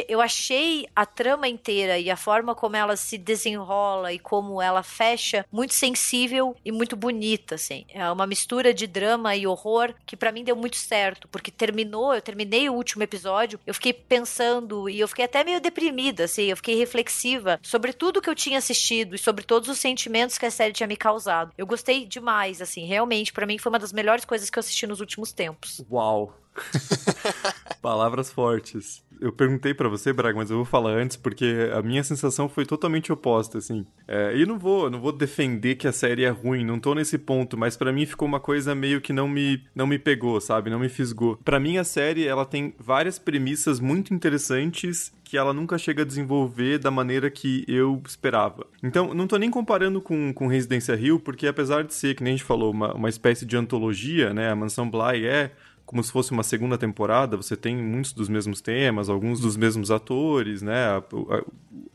eu 0.08 0.20
achei 0.20 0.86
a 0.94 1.04
trama 1.04 1.48
inteira 1.48 1.98
e 1.98 2.10
a 2.10 2.16
forma 2.16 2.54
como 2.54 2.76
ela 2.76 2.96
se 2.96 3.18
desenrola 3.18 4.12
e 4.12 4.18
como 4.18 4.60
ela 4.60 4.82
fecha 4.82 5.44
muito 5.50 5.74
sensível 5.74 6.56
e 6.64 6.72
muito 6.72 6.96
bonita, 6.96 7.56
assim. 7.56 7.84
É 7.88 8.10
uma 8.10 8.26
mistura 8.26 8.72
de 8.72 8.86
drama 8.86 9.34
e 9.36 9.46
horror 9.46 9.94
que 10.04 10.16
para 10.16 10.32
mim 10.32 10.44
deu 10.44 10.56
muito 10.56 10.76
certo, 10.76 11.28
porque 11.28 11.50
terminou, 11.50 12.14
eu 12.14 12.22
terminei 12.22 12.68
o 12.68 12.74
último 12.74 13.02
episódio, 13.02 13.58
eu 13.66 13.74
fiquei 13.74 13.92
pensando 13.92 14.88
e 14.88 15.00
eu 15.00 15.08
fiquei 15.08 15.24
até 15.24 15.42
meio 15.44 15.60
deprimida, 15.60 16.24
assim, 16.24 16.44
eu 16.44 16.56
fiquei 16.56 16.76
reflexiva 16.76 17.58
sobre 17.62 17.92
tudo 17.92 18.20
que 18.20 18.30
eu 18.30 18.34
tinha 18.34 18.58
assistido 18.58 19.14
e 19.14 19.18
sobre 19.18 19.44
todos 19.44 19.68
os 19.68 19.78
sentimentos 19.78 20.38
que 20.38 20.46
a 20.46 20.50
série 20.50 20.72
tinha 20.72 20.86
me 20.86 20.96
causado. 20.96 21.52
Eu 21.56 21.66
gostei 21.66 22.06
demais, 22.06 22.60
assim, 22.62 22.84
realmente, 22.86 23.32
para 23.32 23.46
mim 23.46 23.58
foi 23.58 23.70
uma 23.70 23.78
das 23.78 23.92
melhores 23.92 24.24
coisas 24.24 24.50
que 24.50 24.58
eu 24.58 24.60
assisti 24.60 24.86
nos 24.86 25.00
últimos 25.00 25.32
tempos. 25.32 25.84
Uau! 25.90 26.45
Palavras 27.82 28.32
fortes. 28.32 29.04
Eu 29.20 29.32
perguntei 29.32 29.72
para 29.72 29.88
você, 29.88 30.12
Braga, 30.12 30.36
mas 30.36 30.50
eu 30.50 30.56
vou 30.56 30.64
falar 30.64 30.90
antes 30.90 31.16
porque 31.16 31.70
a 31.72 31.80
minha 31.80 32.02
sensação 32.04 32.48
foi 32.48 32.66
totalmente 32.66 33.12
oposta, 33.12 33.58
assim. 33.58 33.86
É, 34.06 34.36
e 34.36 34.44
não 34.44 34.58
vou, 34.58 34.90
não 34.90 35.00
vou 35.00 35.12
defender 35.12 35.76
que 35.76 35.88
a 35.88 35.92
série 35.92 36.24
é 36.24 36.28
ruim, 36.28 36.64
não 36.64 36.78
tô 36.78 36.94
nesse 36.94 37.16
ponto, 37.16 37.56
mas 37.56 37.76
para 37.76 37.92
mim 37.92 38.04
ficou 38.04 38.28
uma 38.28 38.40
coisa 38.40 38.74
meio 38.74 39.00
que 39.00 39.12
não 39.12 39.26
me, 39.26 39.62
não 39.74 39.86
me 39.86 39.98
pegou, 39.98 40.40
sabe? 40.40 40.70
Não 40.70 40.78
me 40.78 40.88
fisgou. 40.88 41.36
Para 41.44 41.58
mim 41.58 41.78
a 41.78 41.84
série, 41.84 42.26
ela 42.26 42.44
tem 42.44 42.74
várias 42.78 43.18
premissas 43.18 43.80
muito 43.80 44.12
interessantes 44.12 45.12
que 45.24 45.36
ela 45.36 45.52
nunca 45.52 45.76
chega 45.76 46.02
a 46.02 46.06
desenvolver 46.06 46.78
da 46.78 46.90
maneira 46.90 47.28
que 47.30 47.64
eu 47.66 48.00
esperava. 48.06 48.64
Então, 48.82 49.12
não 49.12 49.26
tô 49.26 49.36
nem 49.36 49.50
comparando 49.50 50.00
com, 50.00 50.32
com 50.32 50.46
Residência 50.46 50.94
Hill, 50.94 51.18
porque 51.18 51.48
apesar 51.48 51.82
de 51.82 51.92
ser, 51.94 52.14
que 52.14 52.22
nem 52.22 52.34
a 52.34 52.36
gente 52.36 52.46
falou, 52.46 52.70
uma, 52.70 52.94
uma 52.94 53.08
espécie 53.08 53.44
de 53.44 53.56
antologia, 53.56 54.32
né? 54.32 54.50
A 54.50 54.54
Mansão 54.54 54.88
Bly 54.88 55.26
é 55.26 55.50
como 55.86 56.02
se 56.02 56.10
fosse 56.10 56.32
uma 56.32 56.42
segunda 56.42 56.76
temporada, 56.76 57.36
você 57.36 57.56
tem 57.56 57.76
muitos 57.76 58.12
dos 58.12 58.28
mesmos 58.28 58.60
temas, 58.60 59.08
alguns 59.08 59.40
dos 59.40 59.56
mesmos 59.56 59.90
atores, 59.90 60.60
né? 60.60 60.86
A, 60.86 60.96
a, 60.98 61.44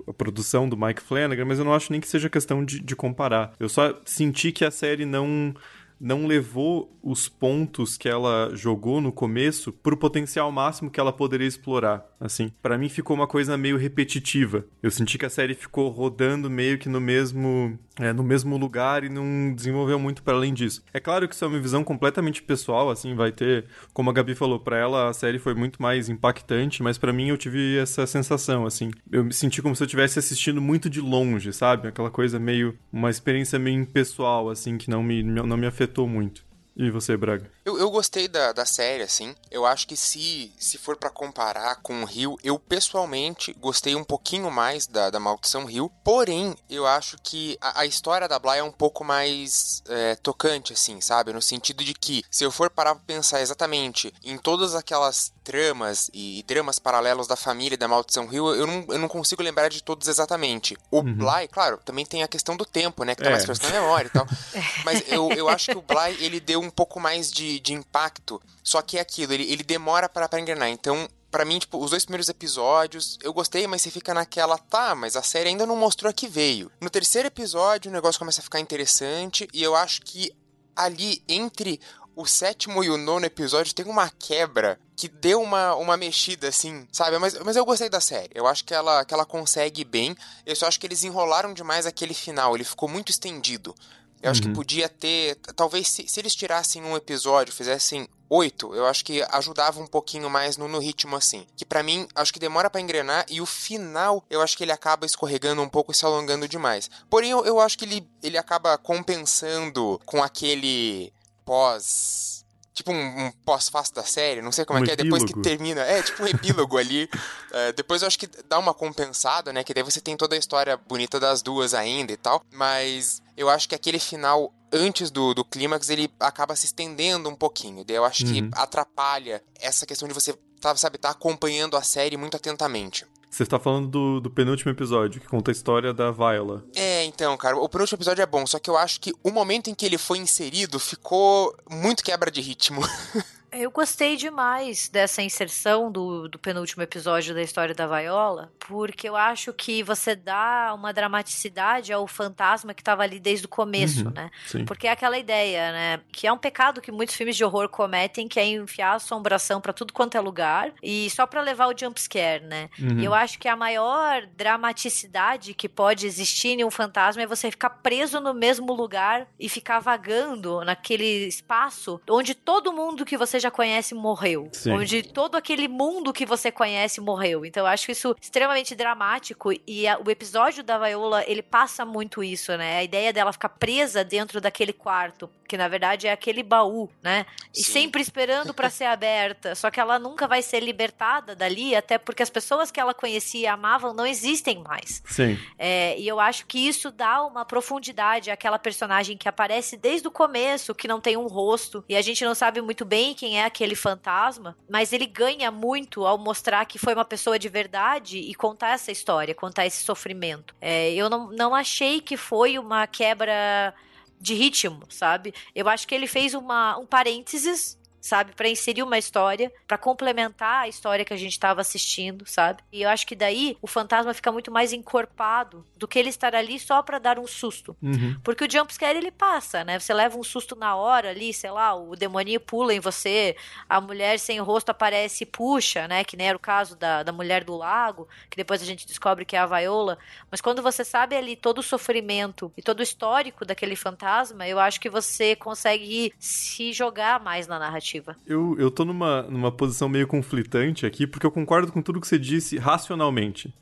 a 0.08 0.14
produção 0.14 0.68
do 0.68 0.78
Mike 0.78 1.02
Flanagan, 1.02 1.46
mas 1.46 1.60
eu 1.60 1.66
não 1.66 1.74
acho 1.74 1.92
nem 1.92 2.00
que 2.00 2.08
seja 2.08 2.30
questão 2.30 2.64
de, 2.64 2.80
de 2.80 2.96
comparar. 2.96 3.54
Eu 3.60 3.68
só 3.68 4.00
senti 4.06 4.52
que 4.52 4.64
a 4.64 4.72
série 4.72 5.06
não 5.06 5.54
não 6.00 6.26
levou 6.26 6.98
os 7.04 7.30
pontos 7.30 7.96
que 7.96 8.10
ela 8.10 8.50
jogou 8.56 9.00
no 9.00 9.12
começo 9.12 9.72
pro 9.72 9.96
potencial 9.96 10.52
máximo 10.52 10.90
que 10.90 11.00
ela 11.00 11.14
poderia 11.14 11.48
explorar. 11.48 12.04
Assim, 12.22 12.52
para 12.62 12.78
mim 12.78 12.88
ficou 12.88 13.16
uma 13.16 13.26
coisa 13.26 13.58
meio 13.58 13.78
repetitiva. 13.78 14.64
Eu 14.84 14.92
senti 14.92 15.18
que 15.18 15.26
a 15.26 15.30
série 15.30 15.56
ficou 15.56 15.90
rodando 15.90 16.52
meio 16.52 16.78
que 16.78 16.88
no 16.88 17.02
mesmo 17.02 17.80
é, 18.00 18.14
no 18.14 18.24
mesmo 18.24 18.58
lugar 18.58 19.04
e 19.04 19.10
não 19.10 19.52
desenvolveu 19.56 19.98
muito 19.98 20.22
para 20.22 20.36
além 20.36 20.54
disso. 20.54 20.84
É 20.94 21.00
claro 21.00 21.28
que 21.28 21.34
isso 21.34 21.44
é 21.44 21.48
uma 21.48 21.60
visão 21.60 21.84
completamente 21.84 22.44
pessoal, 22.44 22.92
assim, 22.92 23.16
vai 23.16 23.32
ter, 23.32 23.66
como 23.92 24.12
a 24.12 24.14
Gabi 24.14 24.36
falou, 24.36 24.60
para 24.60 24.78
ela 24.78 25.10
a 25.10 25.14
série 25.14 25.40
foi 25.40 25.56
muito 25.56 25.82
mais 25.82 26.10
impactante, 26.10 26.84
mas 26.84 26.98
para 27.00 27.12
mim 27.12 27.30
eu 27.30 27.38
tive 27.38 27.78
essa 27.78 28.06
sensação, 28.06 28.66
assim, 28.68 28.92
eu 29.12 29.24
me 29.24 29.34
senti 29.34 29.62
como 29.62 29.76
se 29.76 29.82
eu 29.82 29.86
estivesse 29.86 30.20
assistindo 30.20 30.62
muito 30.62 30.90
de 30.90 31.02
longe, 31.02 31.52
sabe? 31.52 31.88
Aquela 31.88 32.12
coisa 32.12 32.40
meio, 32.40 32.78
uma 32.94 33.10
experiência 33.10 33.58
meio 33.58 33.82
impessoal, 33.82 34.50
assim, 34.50 34.78
que 34.78 34.90
não 34.90 35.02
me, 35.02 35.24
não 35.24 35.58
me 35.58 35.66
afetou 35.66 36.08
muito. 36.08 36.51
E 36.76 36.90
você, 36.90 37.18
Braga? 37.18 37.50
Eu, 37.66 37.78
eu 37.78 37.90
gostei 37.92 38.28
da, 38.28 38.52
da 38.54 38.66
série, 38.66 39.04
assim. 39.04 39.36
Eu 39.50 39.66
acho 39.66 39.88
que 39.88 39.98
se, 39.98 40.52
se 40.58 40.78
for 40.78 40.96
para 40.96 41.10
comparar 41.10 41.76
com 41.78 42.02
o 42.02 42.06
Rio, 42.06 42.38
eu 42.44 42.58
pessoalmente 42.58 43.54
gostei 43.54 43.96
um 43.96 44.04
pouquinho 44.04 44.50
mais 44.50 44.88
da, 44.88 45.10
da 45.10 45.20
Maldição 45.20 45.66
Rio. 45.66 45.92
Porém, 46.04 46.56
eu 46.70 46.88
acho 46.88 47.18
que 47.22 47.58
a, 47.60 47.82
a 47.82 47.86
história 47.86 48.28
da 48.28 48.40
Bly 48.40 48.60
é 48.60 48.64
um 48.64 48.72
pouco 48.72 49.04
mais 49.04 49.84
é, 49.88 50.16
tocante, 50.16 50.74
assim, 50.74 51.02
sabe? 51.02 51.34
No 51.34 51.42
sentido 51.42 51.84
de 51.84 51.94
que, 51.94 52.24
se 52.32 52.44
eu 52.44 52.52
for 52.52 52.70
parar 52.70 52.96
pra 52.96 53.04
pensar 53.06 53.42
exatamente 53.42 54.14
em 54.24 54.38
todas 54.38 54.74
aquelas 54.74 55.32
tramas 55.52 56.10
e, 56.14 56.40
e 56.40 56.44
dramas 56.44 56.80
paralelos 56.80 57.28
da 57.28 57.36
família 57.36 57.78
da 57.78 57.86
Maldição 57.86 58.26
Rio, 58.26 58.56
eu 58.56 58.66
não, 58.66 58.86
eu 58.88 58.98
não 58.98 59.10
consigo 59.10 59.44
lembrar 59.44 59.68
de 59.68 59.84
todos 59.84 60.08
exatamente. 60.08 60.78
O 60.90 61.00
uhum. 61.00 61.14
Bly, 61.14 61.50
claro, 61.52 61.78
também 61.84 62.06
tem 62.06 62.24
a 62.24 62.28
questão 62.28 62.56
do 62.56 62.66
tempo, 62.66 63.04
né? 63.04 63.14
Que 63.14 63.22
tá 63.22 63.28
é. 63.28 63.32
mais 63.34 63.44
fresco 63.44 63.66
na 63.66 63.74
memória 63.74 64.08
e 64.08 64.12
tal. 64.12 64.26
Mas 64.86 65.04
eu, 65.10 65.30
eu 65.34 65.50
acho 65.50 65.72
que 65.72 65.78
o 65.78 65.82
Bly, 65.82 66.24
ele 66.24 66.40
deu 66.40 66.62
um 66.62 66.70
pouco 66.70 67.02
mais 67.02 67.30
de, 67.30 67.60
de 67.60 67.74
impacto, 67.74 68.42
só 68.64 68.82
que 68.82 68.98
é 68.98 69.02
aquilo, 69.02 69.34
ele, 69.34 69.52
ele 69.52 69.64
demora 69.64 70.08
para 70.08 70.40
engrenar. 70.40 70.70
Então, 70.70 71.10
para 71.30 71.44
mim, 71.44 71.60
tipo, 71.60 71.84
os 71.84 71.92
dois 71.92 72.06
primeiros 72.06 72.30
episódios, 72.30 73.20
eu 73.22 73.34
gostei, 73.34 73.68
mas 73.68 73.82
você 73.82 73.92
fica 73.92 74.14
naquela, 74.14 74.58
tá, 74.58 74.96
mas 74.96 75.18
a 75.18 75.22
série 75.22 75.50
ainda 75.50 75.66
não 75.66 75.76
mostrou 75.76 76.10
a 76.10 76.14
que 76.14 76.30
veio. 76.30 76.72
No 76.80 76.90
terceiro 76.90 77.28
episódio, 77.28 77.92
o 77.92 77.94
negócio 77.94 78.20
começa 78.20 78.40
a 78.40 78.44
ficar 78.44 78.62
interessante, 78.62 79.50
e 79.54 79.62
eu 79.62 79.76
acho 79.76 80.02
que 80.02 80.32
ali, 80.76 81.22
entre 81.28 81.80
o 82.16 82.26
sétimo 82.26 82.84
e 82.84 82.90
o 82.90 82.98
nono 82.98 83.26
episódio, 83.26 83.74
tem 83.74 83.86
uma 83.86 84.10
quebra 84.10 84.80
que 84.96 85.08
deu 85.08 85.42
uma, 85.42 85.76
uma 85.76 85.98
mexida, 85.98 86.48
assim, 86.48 86.88
sabe? 86.92 87.18
Mas, 87.18 87.38
mas 87.40 87.56
eu 87.56 87.66
gostei 87.66 87.90
da 87.90 88.00
série. 88.00 88.30
Eu 88.36 88.46
acho 88.46 88.64
que 88.64 88.74
ela, 88.74 89.04
que 89.04 89.14
ela 89.14 89.26
consegue 89.26 89.84
bem. 89.84 90.16
Eu 90.46 90.56
só 90.56 90.68
acho 90.68 90.80
que 90.80 90.86
eles 90.86 91.04
enrolaram 91.04 91.54
demais 91.54 91.86
aquele 91.86 92.14
final. 92.14 92.56
Ele 92.56 92.64
ficou 92.64 92.88
muito 92.88 93.10
estendido. 93.10 93.74
Eu 94.22 94.28
uhum. 94.28 94.32
acho 94.32 94.42
que 94.42 94.48
uhum. 94.48 94.54
podia 94.54 94.88
ter. 94.88 95.36
Talvez 95.56 95.88
se, 95.88 96.08
se 96.08 96.20
eles 96.20 96.36
tirassem 96.36 96.84
um 96.84 96.96
episódio, 96.96 97.54
fizessem 97.54 98.08
oito, 98.30 98.74
eu 98.74 98.86
acho 98.86 99.04
que 99.04 99.22
ajudava 99.30 99.82
um 99.82 99.88
pouquinho 99.88 100.30
mais 100.30 100.56
no, 100.56 100.68
no 100.68 100.80
ritmo 100.80 101.16
assim. 101.16 101.46
Que 101.58 101.66
para 101.66 101.84
mim, 101.84 102.08
acho 102.16 102.32
que 102.32 102.40
demora 102.40 102.70
para 102.70 102.80
engrenar 102.80 103.26
e 103.30 103.42
o 103.42 103.46
final, 103.46 104.24
eu 104.30 104.42
acho 104.42 104.56
que 104.56 104.64
ele 104.64 104.72
acaba 104.72 105.06
escorregando 105.06 105.62
um 105.62 105.68
pouco 105.68 105.92
e 105.92 105.96
se 105.96 106.06
alongando 106.06 106.48
demais. 106.48 106.90
Porém, 107.10 107.32
eu, 107.32 107.44
eu 107.44 107.60
acho 107.60 107.78
que 107.78 107.84
ele, 107.84 108.08
ele 108.24 108.38
acaba 108.38 108.78
compensando 108.78 110.00
com 110.06 110.24
aquele 110.24 111.12
pós 111.52 112.46
tipo 112.74 112.94
um, 112.94 113.26
um 113.26 113.32
pós-fácil 113.44 113.94
da 113.94 114.04
série, 114.06 114.42
não 114.42 114.54
sei 114.54 114.64
como 114.64 114.80
um 114.80 114.84
é 114.84 114.86
que 114.86 114.92
é, 114.94 114.96
depois 114.96 115.26
que 115.26 115.38
termina, 115.42 115.82
é 115.82 116.02
tipo 116.02 116.24
um 116.24 116.26
epílogo 116.32 116.78
ali. 116.78 117.04
Uh, 117.04 117.74
depois 117.76 118.02
eu 118.02 118.08
acho 118.08 118.18
que 118.18 118.30
dá 118.48 118.58
uma 118.58 118.74
compensada, 118.74 119.52
né? 119.52 119.62
Que 119.62 119.74
daí 119.74 119.84
você 119.84 120.00
tem 120.00 120.16
toda 120.16 120.34
a 120.34 120.40
história 120.40 120.78
bonita 120.78 121.20
das 121.20 121.42
duas 121.42 121.74
ainda 121.74 122.14
e 122.14 122.18
tal. 122.18 122.42
Mas 122.54 123.22
eu 123.36 123.50
acho 123.50 123.68
que 123.68 123.76
aquele 123.76 124.00
final 124.00 124.54
antes 124.72 125.12
do, 125.12 125.34
do 125.34 125.44
clímax 125.44 125.90
ele 125.90 126.10
acaba 126.22 126.56
se 126.56 126.66
estendendo 126.66 127.28
um 127.28 127.36
pouquinho. 127.36 127.84
Daí 127.84 127.98
eu 127.98 128.06
acho 128.06 128.26
uhum. 128.26 128.50
que 128.50 128.50
atrapalha 128.54 129.44
essa 129.60 129.86
questão 129.86 130.08
de 130.08 130.14
você, 130.14 130.34
tá, 130.62 130.76
sabe, 130.76 130.98
tá 130.98 131.10
acompanhando 131.10 131.76
a 131.76 131.82
série 131.82 132.16
muito 132.16 132.38
atentamente. 132.38 133.06
Você 133.30 133.44
está 133.44 133.58
falando 133.58 133.88
do, 133.88 134.20
do, 134.20 134.30
penúltimo 134.30 134.72
episódio, 134.72 135.22
que 135.22 135.28
conta 135.28 135.52
a 135.52 135.54
história 135.54 135.94
da 135.94 136.12
Viola. 136.12 136.66
É, 136.76 137.06
então, 137.06 137.36
cara, 137.38 137.56
o 137.58 137.70
penúltimo 137.70 137.96
episódio 137.96 138.22
é 138.22 138.26
bom, 138.26 138.46
só 138.46 138.60
que 138.60 138.70
eu 138.70 138.78
acho 138.78 139.00
que 139.00 139.14
o 139.24 139.32
momento 139.32 139.70
em 139.70 139.74
que 139.74 139.86
ele 139.86 139.98
foi 139.98 140.18
inserido 140.18 140.78
ficou 140.80 141.56
muito 141.70 142.04
quebra 142.04 142.30
de 142.30 142.42
ritmo. 142.42 142.82
Eu 143.52 143.70
gostei 143.70 144.16
demais 144.16 144.88
dessa 144.88 145.22
inserção 145.22 145.92
do, 145.92 146.30
do 146.30 146.40
penúltimo 146.40 146.84
episódio 146.84 147.36
da 147.36 147.42
história 147.42 147.76
da 147.76 147.86
Viola, 147.86 148.50
porque 148.60 149.10
eu 149.10 149.16
acho 149.16 149.52
que 149.52 149.84
você 149.84 150.16
dá 150.16 150.72
uma 150.74 150.94
dramaticidade 150.94 151.92
ao 151.92 152.08
fantasma 152.08 152.74
que 152.74 152.82
estava 152.82 153.04
ali 153.04 153.20
desde 153.20 153.46
o 153.46 153.50
começo, 153.50 154.06
uhum, 154.06 154.14
né? 154.14 154.32
Sim. 154.48 154.64
Porque 154.64 154.88
é 154.88 154.92
aquela 154.92 155.18
ideia, 155.18 155.72
né? 155.74 156.00
Que 156.14 156.28
é 156.28 156.32
um 156.32 156.38
pecado 156.38 156.80
que 156.80 156.94
muitos 156.94 157.14
filmes 157.14 157.36
de 157.36 157.44
horror 157.44 157.68
cometem, 157.68 158.26
que 158.26 158.40
é 158.40 158.46
enfiar 158.46 158.96
assombração 158.96 159.60
para 159.60 159.74
tudo 159.74 159.92
quanto 159.92 160.16
é 160.16 160.22
lugar 160.22 160.72
e 160.82 161.10
só 161.10 161.28
para 161.28 161.42
levar 161.42 161.68
o 161.68 161.78
jumpscare, 161.78 162.46
né? 162.46 162.70
Uhum. 162.80 163.00
E 163.00 163.06
eu 163.06 163.14
acho 163.14 163.38
que 163.38 163.50
a 163.50 163.56
maior 163.56 164.26
dramaticidade 164.28 165.54
que 165.54 165.68
pode 165.68 166.08
existir 166.08 166.58
em 166.60 166.64
um 166.64 166.72
fantasma 166.72 167.22
é 167.22 167.28
você 167.28 167.52
ficar 167.52 167.70
preso 167.70 168.22
no 168.22 168.34
mesmo 168.34 168.72
lugar 168.74 169.28
e 169.38 169.50
ficar 169.50 169.80
vagando 169.80 170.64
naquele 170.64 171.28
espaço 171.28 172.00
onde 172.10 172.34
todo 172.34 172.72
mundo 172.72 173.06
que 173.06 173.18
você 173.18 173.41
já 173.42 173.52
conhece 173.52 173.94
morreu. 173.94 174.50
Sim. 174.54 174.72
Onde 174.72 175.04
todo 175.04 175.36
aquele 175.36 175.68
mundo 175.68 176.14
que 176.14 176.26
você 176.26 176.52
conhece 176.52 177.02
morreu. 177.02 177.46
Então 177.46 177.64
eu 177.64 177.68
acho 177.68 177.92
isso 177.92 178.16
extremamente 178.22 178.76
dramático 178.76 179.52
e 179.68 179.88
a, 179.88 180.00
o 180.00 180.10
episódio 180.10 180.64
da 180.64 180.78
Viola, 180.78 181.24
ele 181.28 181.42
passa 181.42 181.84
muito 181.84 182.24
isso, 182.24 182.56
né? 182.56 182.78
A 182.78 182.84
ideia 182.84 183.12
dela 183.12 183.34
ficar 183.34 183.50
presa 183.50 184.04
dentro 184.04 184.40
daquele 184.40 184.72
quarto, 184.72 185.30
que 185.48 185.58
na 185.58 185.68
verdade 185.68 186.08
é 186.08 186.12
aquele 186.12 186.44
baú, 186.44 186.90
né? 187.02 187.26
E 187.54 187.64
Sim. 187.64 187.72
sempre 187.72 188.02
esperando 188.02 188.54
para 188.54 188.70
ser 188.70 188.86
aberta. 188.86 189.56
Só 189.56 189.70
que 189.70 189.80
ela 189.80 190.00
nunca 190.00 190.28
vai 190.28 190.42
ser 190.42 190.62
libertada 190.62 191.36
dali, 191.36 191.76
até 191.76 191.98
porque 191.98 192.24
as 192.24 192.30
pessoas 192.30 192.72
que 192.72 192.80
ela 192.80 192.94
conhecia 192.94 193.42
e 193.42 193.48
amavam 193.48 193.94
não 193.94 194.06
existem 194.06 194.60
mais. 194.60 195.02
Sim. 195.06 195.38
É, 195.58 195.98
e 195.98 196.08
eu 196.08 196.20
acho 196.20 196.46
que 196.46 196.60
isso 196.60 196.92
dá 196.92 197.24
uma 197.26 197.44
profundidade 197.44 198.30
àquela 198.30 198.60
personagem 198.60 199.18
que 199.18 199.28
aparece 199.28 199.76
desde 199.76 200.08
o 200.08 200.12
começo, 200.12 200.76
que 200.76 200.88
não 200.88 201.02
tem 201.02 201.18
um 201.18 201.28
rosto, 201.28 201.84
e 201.90 201.96
a 201.96 202.02
gente 202.02 202.24
não 202.24 202.36
sabe 202.36 202.62
muito 202.62 202.86
bem 202.86 203.14
quem 203.14 203.31
é 203.38 203.46
aquele 203.46 203.76
fantasma, 203.76 204.58
mas 204.70 204.94
ele 204.94 205.06
ganha 205.06 205.52
muito 205.52 206.06
ao 206.06 206.18
mostrar 206.18 206.66
que 206.66 206.78
foi 206.80 206.94
uma 206.94 207.06
pessoa 207.06 207.38
de 207.38 207.50
verdade 207.50 208.18
e 208.18 208.34
contar 208.34 208.72
essa 208.72 208.92
história, 208.92 209.36
contar 209.36 209.66
esse 209.66 209.84
sofrimento. 209.84 210.56
É, 210.60 210.94
eu 210.94 211.10
não, 211.10 211.32
não 211.32 211.56
achei 211.56 212.02
que 212.02 212.18
foi 212.18 212.58
uma 212.58 212.86
quebra 212.88 213.74
de 214.20 214.36
ritmo, 214.36 214.84
sabe? 214.90 215.34
Eu 215.56 215.68
acho 215.68 215.88
que 215.88 215.96
ele 215.96 216.08
fez 216.08 216.34
uma, 216.34 216.78
um 216.78 216.86
parênteses 216.86 217.78
sabe, 218.02 218.34
Pra 218.34 218.50
inserir 218.50 218.82
uma 218.82 218.98
história, 218.98 219.52
pra 219.68 219.78
complementar 219.78 220.64
a 220.64 220.68
história 220.68 221.06
que 221.06 221.14
a 221.14 221.18
gente 221.18 221.34
estava 221.34 221.62
assistindo, 221.62 222.26
sabe? 222.26 222.64
E 222.72 222.82
eu 222.82 222.90
acho 222.90 223.06
que 223.06 223.16
daí 223.16 223.56
o 223.62 223.68
fantasma 223.68 224.14
fica 224.14 224.32
muito 224.32 224.52
mais 224.52 224.74
encorpado 224.74 225.66
do 225.78 225.88
que 225.88 226.00
ele 226.00 226.10
estar 226.10 226.34
ali 226.34 226.60
só 226.60 226.82
pra 226.82 226.98
dar 226.98 227.20
um 227.20 227.28
susto. 227.28 227.76
Uhum. 227.82 228.20
Porque 228.24 228.46
o 228.46 228.52
jumpscare 228.52 228.98
ele 228.98 229.12
passa, 229.12 229.64
né? 229.64 229.78
Você 229.80 229.94
leva 229.94 230.18
um 230.18 230.24
susto 230.24 230.56
na 230.56 230.76
hora 230.76 231.10
ali, 231.10 231.34
sei 231.34 231.52
lá, 231.52 231.76
o 231.76 231.96
demoninho 231.96 232.40
pula 232.40 232.74
em 232.74 232.80
você, 232.80 233.36
a 233.70 233.80
mulher 233.80 234.18
sem 234.18 234.40
rosto 234.40 234.70
aparece 234.70 235.24
e 235.24 235.28
puxa, 235.28 235.88
né? 235.88 236.04
Que 236.04 236.18
nem 236.18 236.28
era 236.28 236.38
o 236.38 236.40
caso 236.40 236.76
da, 236.76 237.04
da 237.04 237.12
mulher 237.12 237.44
do 237.44 237.56
lago, 237.56 238.08
que 238.30 238.38
depois 238.38 238.62
a 238.62 238.66
gente 238.66 238.88
descobre 238.88 239.26
que 239.26 239.36
é 239.36 239.40
a 239.40 239.46
Viola. 239.46 240.00
Mas 240.30 240.42
quando 240.42 240.62
você 240.62 240.84
sabe 240.84 241.16
ali 241.16 241.36
todo 241.36 241.60
o 241.60 241.64
sofrimento 241.64 242.52
e 242.58 242.62
todo 242.62 242.80
o 242.80 242.84
histórico 242.84 243.46
daquele 243.46 243.76
fantasma, 243.76 244.48
eu 244.48 244.60
acho 244.60 244.80
que 244.80 244.90
você 244.90 245.36
consegue 245.36 246.14
se 246.18 246.74
jogar 246.74 247.20
mais 247.20 247.48
na 247.48 247.60
narrativa. 247.60 247.91
Eu, 248.26 248.56
eu 248.58 248.72
tô 248.72 248.86
numa, 248.86 249.24
numa 249.24 249.52
posição 249.52 249.90
meio 249.90 250.08
conflitante 250.08 250.86
aqui, 250.86 251.06
porque 251.06 251.26
eu 251.26 251.32
concordo 251.32 251.72
com 251.72 251.82
tudo 251.82 252.00
que 252.00 252.08
você 252.08 252.20
disse 252.20 252.58
racionalmente. 252.58 253.54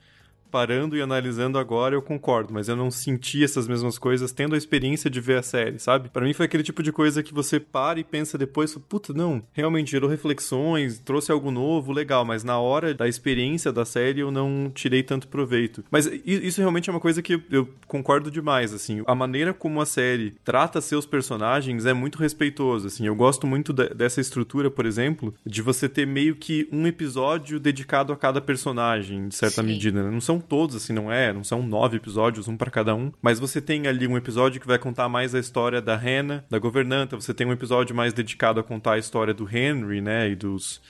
Parando 0.51 0.97
e 0.97 1.01
analisando 1.01 1.57
agora, 1.57 1.95
eu 1.95 2.01
concordo, 2.01 2.53
mas 2.53 2.67
eu 2.67 2.75
não 2.75 2.89
senti 2.89 3.43
essas 3.43 3.67
mesmas 3.67 3.97
coisas 3.99 4.31
tendo 4.31 4.55
a 4.55 4.57
experiência 4.57 5.09
de 5.09 5.21
ver 5.21 5.38
a 5.38 5.43
série, 5.43 5.79
sabe? 5.79 6.09
Pra 6.09 6.25
mim 6.25 6.33
foi 6.33 6.45
aquele 6.45 6.63
tipo 6.63 6.81
de 6.81 6.91
coisa 6.91 7.21
que 7.21 7.33
você 7.33 7.59
para 7.59 7.99
e 7.99 8.03
pensa 8.03 8.38
depois, 8.38 8.73
puta, 8.88 9.13
não, 9.13 9.41
realmente 9.53 9.91
gerou 9.91 10.09
reflexões, 10.09 10.99
trouxe 10.99 11.31
algo 11.31 11.51
novo, 11.51 11.91
legal, 11.91 12.25
mas 12.25 12.43
na 12.43 12.57
hora 12.59 12.93
da 12.93 13.07
experiência 13.07 13.71
da 13.71 13.85
série 13.85 14.21
eu 14.21 14.31
não 14.31 14.71
tirei 14.73 15.03
tanto 15.03 15.27
proveito. 15.27 15.83
Mas 15.91 16.05
isso 16.25 16.62
realmente 16.62 16.89
é 16.89 16.93
uma 16.93 16.99
coisa 16.99 17.21
que 17.21 17.35
eu, 17.35 17.41
eu 17.51 17.69
concordo 17.88 18.31
demais, 18.31 18.73
assim. 18.73 19.03
A 19.05 19.13
maneira 19.15 19.53
como 19.53 19.81
a 19.81 19.85
série 19.85 20.35
trata 20.43 20.81
seus 20.81 21.05
personagens 21.05 21.85
é 21.85 21.93
muito 21.93 22.17
respeitoso, 22.17 22.88
assim. 22.88 23.05
Eu 23.05 23.15
gosto 23.15 23.45
muito 23.45 23.71
de- 23.73 23.89
dessa 23.89 24.21
estrutura, 24.21 24.71
por 24.71 24.85
exemplo, 24.85 25.33
de 25.45 25.62
você 25.62 25.88
ter 25.89 26.07
meio 26.07 26.35
que 26.35 26.67
um 26.71 26.88
episódio 26.88 27.59
dedicado 27.59 28.12
a 28.13 28.17
cada 28.17 28.41
personagem, 28.41 29.27
de 29.27 29.35
certa 29.35 29.62
Sim. 29.62 29.67
medida, 29.67 30.03
né? 30.03 30.09
Não 30.09 30.21
são 30.21 30.38
todos, 30.39 30.75
assim, 30.75 30.93
não 30.93 31.12
é? 31.12 31.32
Não 31.34 31.43
são 31.43 31.62
nove 31.62 31.97
episódios, 31.97 32.47
um 32.47 32.58
pra 32.58 32.71
cada 32.71 32.95
um. 32.95 33.12
Mas 33.21 33.39
você 33.39 33.62
tem 33.62 33.88
ali 33.88 34.08
um 34.08 34.17
episódio 34.17 34.60
que 34.60 34.67
vai 34.67 34.80
contar 34.80 35.10
mais 35.10 35.36
a 35.36 35.39
história 35.39 35.82
da 35.82 35.95
Hannah, 35.95 36.43
da 36.49 36.60
governanta. 36.60 37.15
Você 37.15 37.34
tem 37.34 37.45
um 37.47 37.52
episódio 37.52 37.95
mais 37.95 38.13
dedicado 38.13 38.60
a 38.60 38.63
contar 38.63 38.93
a 38.93 38.97
história 38.97 39.34
do 39.34 39.47
Henry, 39.49 40.02
né? 40.02 40.30
E 40.30 40.36
dos 40.36 40.82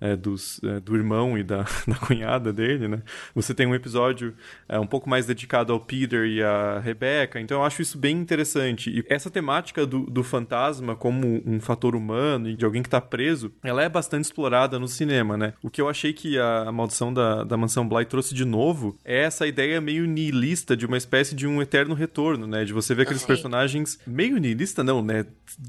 é, 0.00 0.16
dos, 0.16 0.60
é, 0.62 0.80
do 0.80 0.96
irmão 0.96 1.36
e 1.36 1.42
da, 1.42 1.64
da 1.86 1.94
cunhada 1.96 2.52
dele, 2.52 2.88
né? 2.88 3.02
Você 3.34 3.54
tem 3.54 3.66
um 3.66 3.74
episódio 3.74 4.34
é, 4.68 4.78
um 4.78 4.86
pouco 4.86 5.08
mais 5.08 5.26
dedicado 5.26 5.72
ao 5.72 5.80
Peter 5.80 6.26
e 6.26 6.42
à 6.42 6.78
Rebecca, 6.78 7.40
então 7.40 7.58
eu 7.58 7.64
acho 7.64 7.82
isso 7.82 7.98
bem 7.98 8.16
interessante. 8.16 8.90
E 8.90 9.04
essa 9.08 9.30
temática 9.30 9.86
do, 9.86 10.00
do 10.00 10.22
fantasma 10.22 10.94
como 10.94 11.42
um 11.46 11.60
fator 11.60 11.94
humano 11.94 12.48
e 12.48 12.56
de 12.56 12.64
alguém 12.64 12.82
que 12.82 12.88
tá 12.88 13.00
preso, 13.00 13.52
ela 13.62 13.82
é 13.82 13.88
bastante 13.88 14.24
explorada 14.24 14.78
no 14.78 14.88
cinema, 14.88 15.36
né? 15.36 15.54
O 15.62 15.70
que 15.70 15.80
eu 15.80 15.88
achei 15.88 16.12
que 16.12 16.38
a, 16.38 16.68
a 16.68 16.72
Maldição 16.72 17.12
da, 17.12 17.44
da 17.44 17.56
Mansão 17.56 17.88
Bly 17.88 18.04
trouxe 18.04 18.34
de 18.34 18.44
novo 18.44 18.98
é 19.04 19.22
essa 19.22 19.46
ideia 19.46 19.80
meio 19.80 20.06
nihilista 20.06 20.76
de 20.76 20.86
uma 20.86 20.96
espécie 20.96 21.34
de 21.34 21.46
um 21.46 21.62
eterno 21.62 21.94
retorno, 21.94 22.46
né? 22.46 22.64
De 22.64 22.72
você 22.72 22.94
ver 22.94 23.02
aqueles 23.02 23.22
Sim. 23.22 23.28
personagens 23.28 23.98
meio 24.06 24.38
nihilista, 24.38 24.84
não, 24.84 25.02
né? 25.02 25.26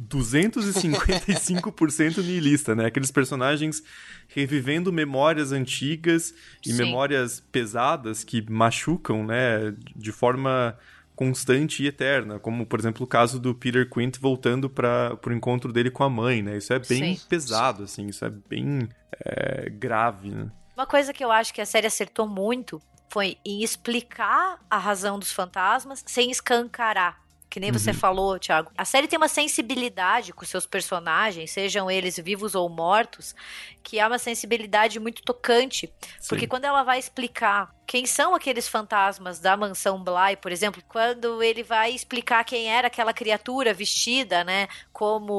255% 0.08 2.18
nihilista, 2.18 2.76
né? 2.76 2.86
Aqueles 2.86 3.12
personagens 3.12 3.84
revivendo 4.30 4.94
memórias 4.94 5.52
antigas 5.52 6.34
e 6.66 6.72
Sim. 6.72 6.78
memórias 6.78 7.40
pesadas 7.52 8.24
que 8.24 8.42
machucam, 8.50 9.26
né? 9.26 9.74
De 9.96 10.12
forma 10.12 10.78
constante 11.16 11.84
e 11.84 11.88
eterna, 11.88 12.40
como 12.40 12.66
por 12.66 12.80
exemplo 12.80 13.04
o 13.04 13.08
caso 13.08 13.42
do 13.42 13.54
Peter 13.54 13.90
Quint 13.90 14.18
voltando 14.20 14.70
para 14.70 15.20
o 15.28 15.34
encontro 15.34 15.74
dele 15.74 15.92
com 15.92 16.04
a 16.04 16.10
mãe, 16.10 16.42
né? 16.42 16.58
Isso 16.58 16.72
é 16.72 16.80
bem 16.80 17.18
Sim. 17.18 17.26
pesado, 17.28 17.84
assim, 17.84 18.08
isso 18.08 18.24
é 18.24 18.30
bem 18.30 18.88
é, 19.26 19.70
grave, 19.70 20.30
né? 20.30 20.50
Uma 20.78 20.86
coisa 20.86 21.12
que 21.12 21.22
eu 21.22 21.30
acho 21.30 21.54
que 21.54 21.60
a 21.60 21.66
série 21.66 21.88
acertou 21.88 22.26
muito 22.26 22.82
foi 23.10 23.38
em 23.44 23.62
explicar 23.64 24.60
a 24.70 24.78
razão 24.78 25.20
dos 25.20 25.34
fantasmas 25.34 26.02
sem 26.08 26.32
escancarar. 26.32 27.20
Que 27.60 27.62
nem 27.62 27.74
você 27.74 27.92
falou, 27.92 28.40
Thiago. 28.40 28.72
A 28.78 28.86
série 28.86 29.06
tem 29.06 29.18
uma 29.18 29.28
sensibilidade 29.28 30.32
com 30.32 30.46
seus 30.46 30.66
personagens, 30.66 31.52
sejam 31.52 31.92
eles 31.92 32.16
vivos 32.16 32.56
ou 32.56 32.70
mortos, 32.70 33.36
que 33.84 34.00
é 34.00 34.08
uma 34.08 34.18
sensibilidade 34.18 34.98
muito 34.98 35.22
tocante. 35.22 35.92
Porque 36.30 36.48
quando 36.48 36.64
ela 36.64 36.84
vai 36.84 36.98
explicar 36.98 37.76
quem 37.90 38.06
são 38.06 38.36
aqueles 38.36 38.68
fantasmas 38.68 39.40
da 39.40 39.58
mansão 39.58 40.04
Bly, 40.04 40.38
por 40.40 40.52
exemplo, 40.52 40.84
quando 40.88 41.42
ele 41.42 41.64
vai 41.64 41.90
explicar 41.92 42.44
quem 42.44 42.70
era 42.72 42.86
aquela 42.88 43.14
criatura 43.14 43.74
vestida, 43.74 44.44
né, 44.44 44.68
como 44.94 45.34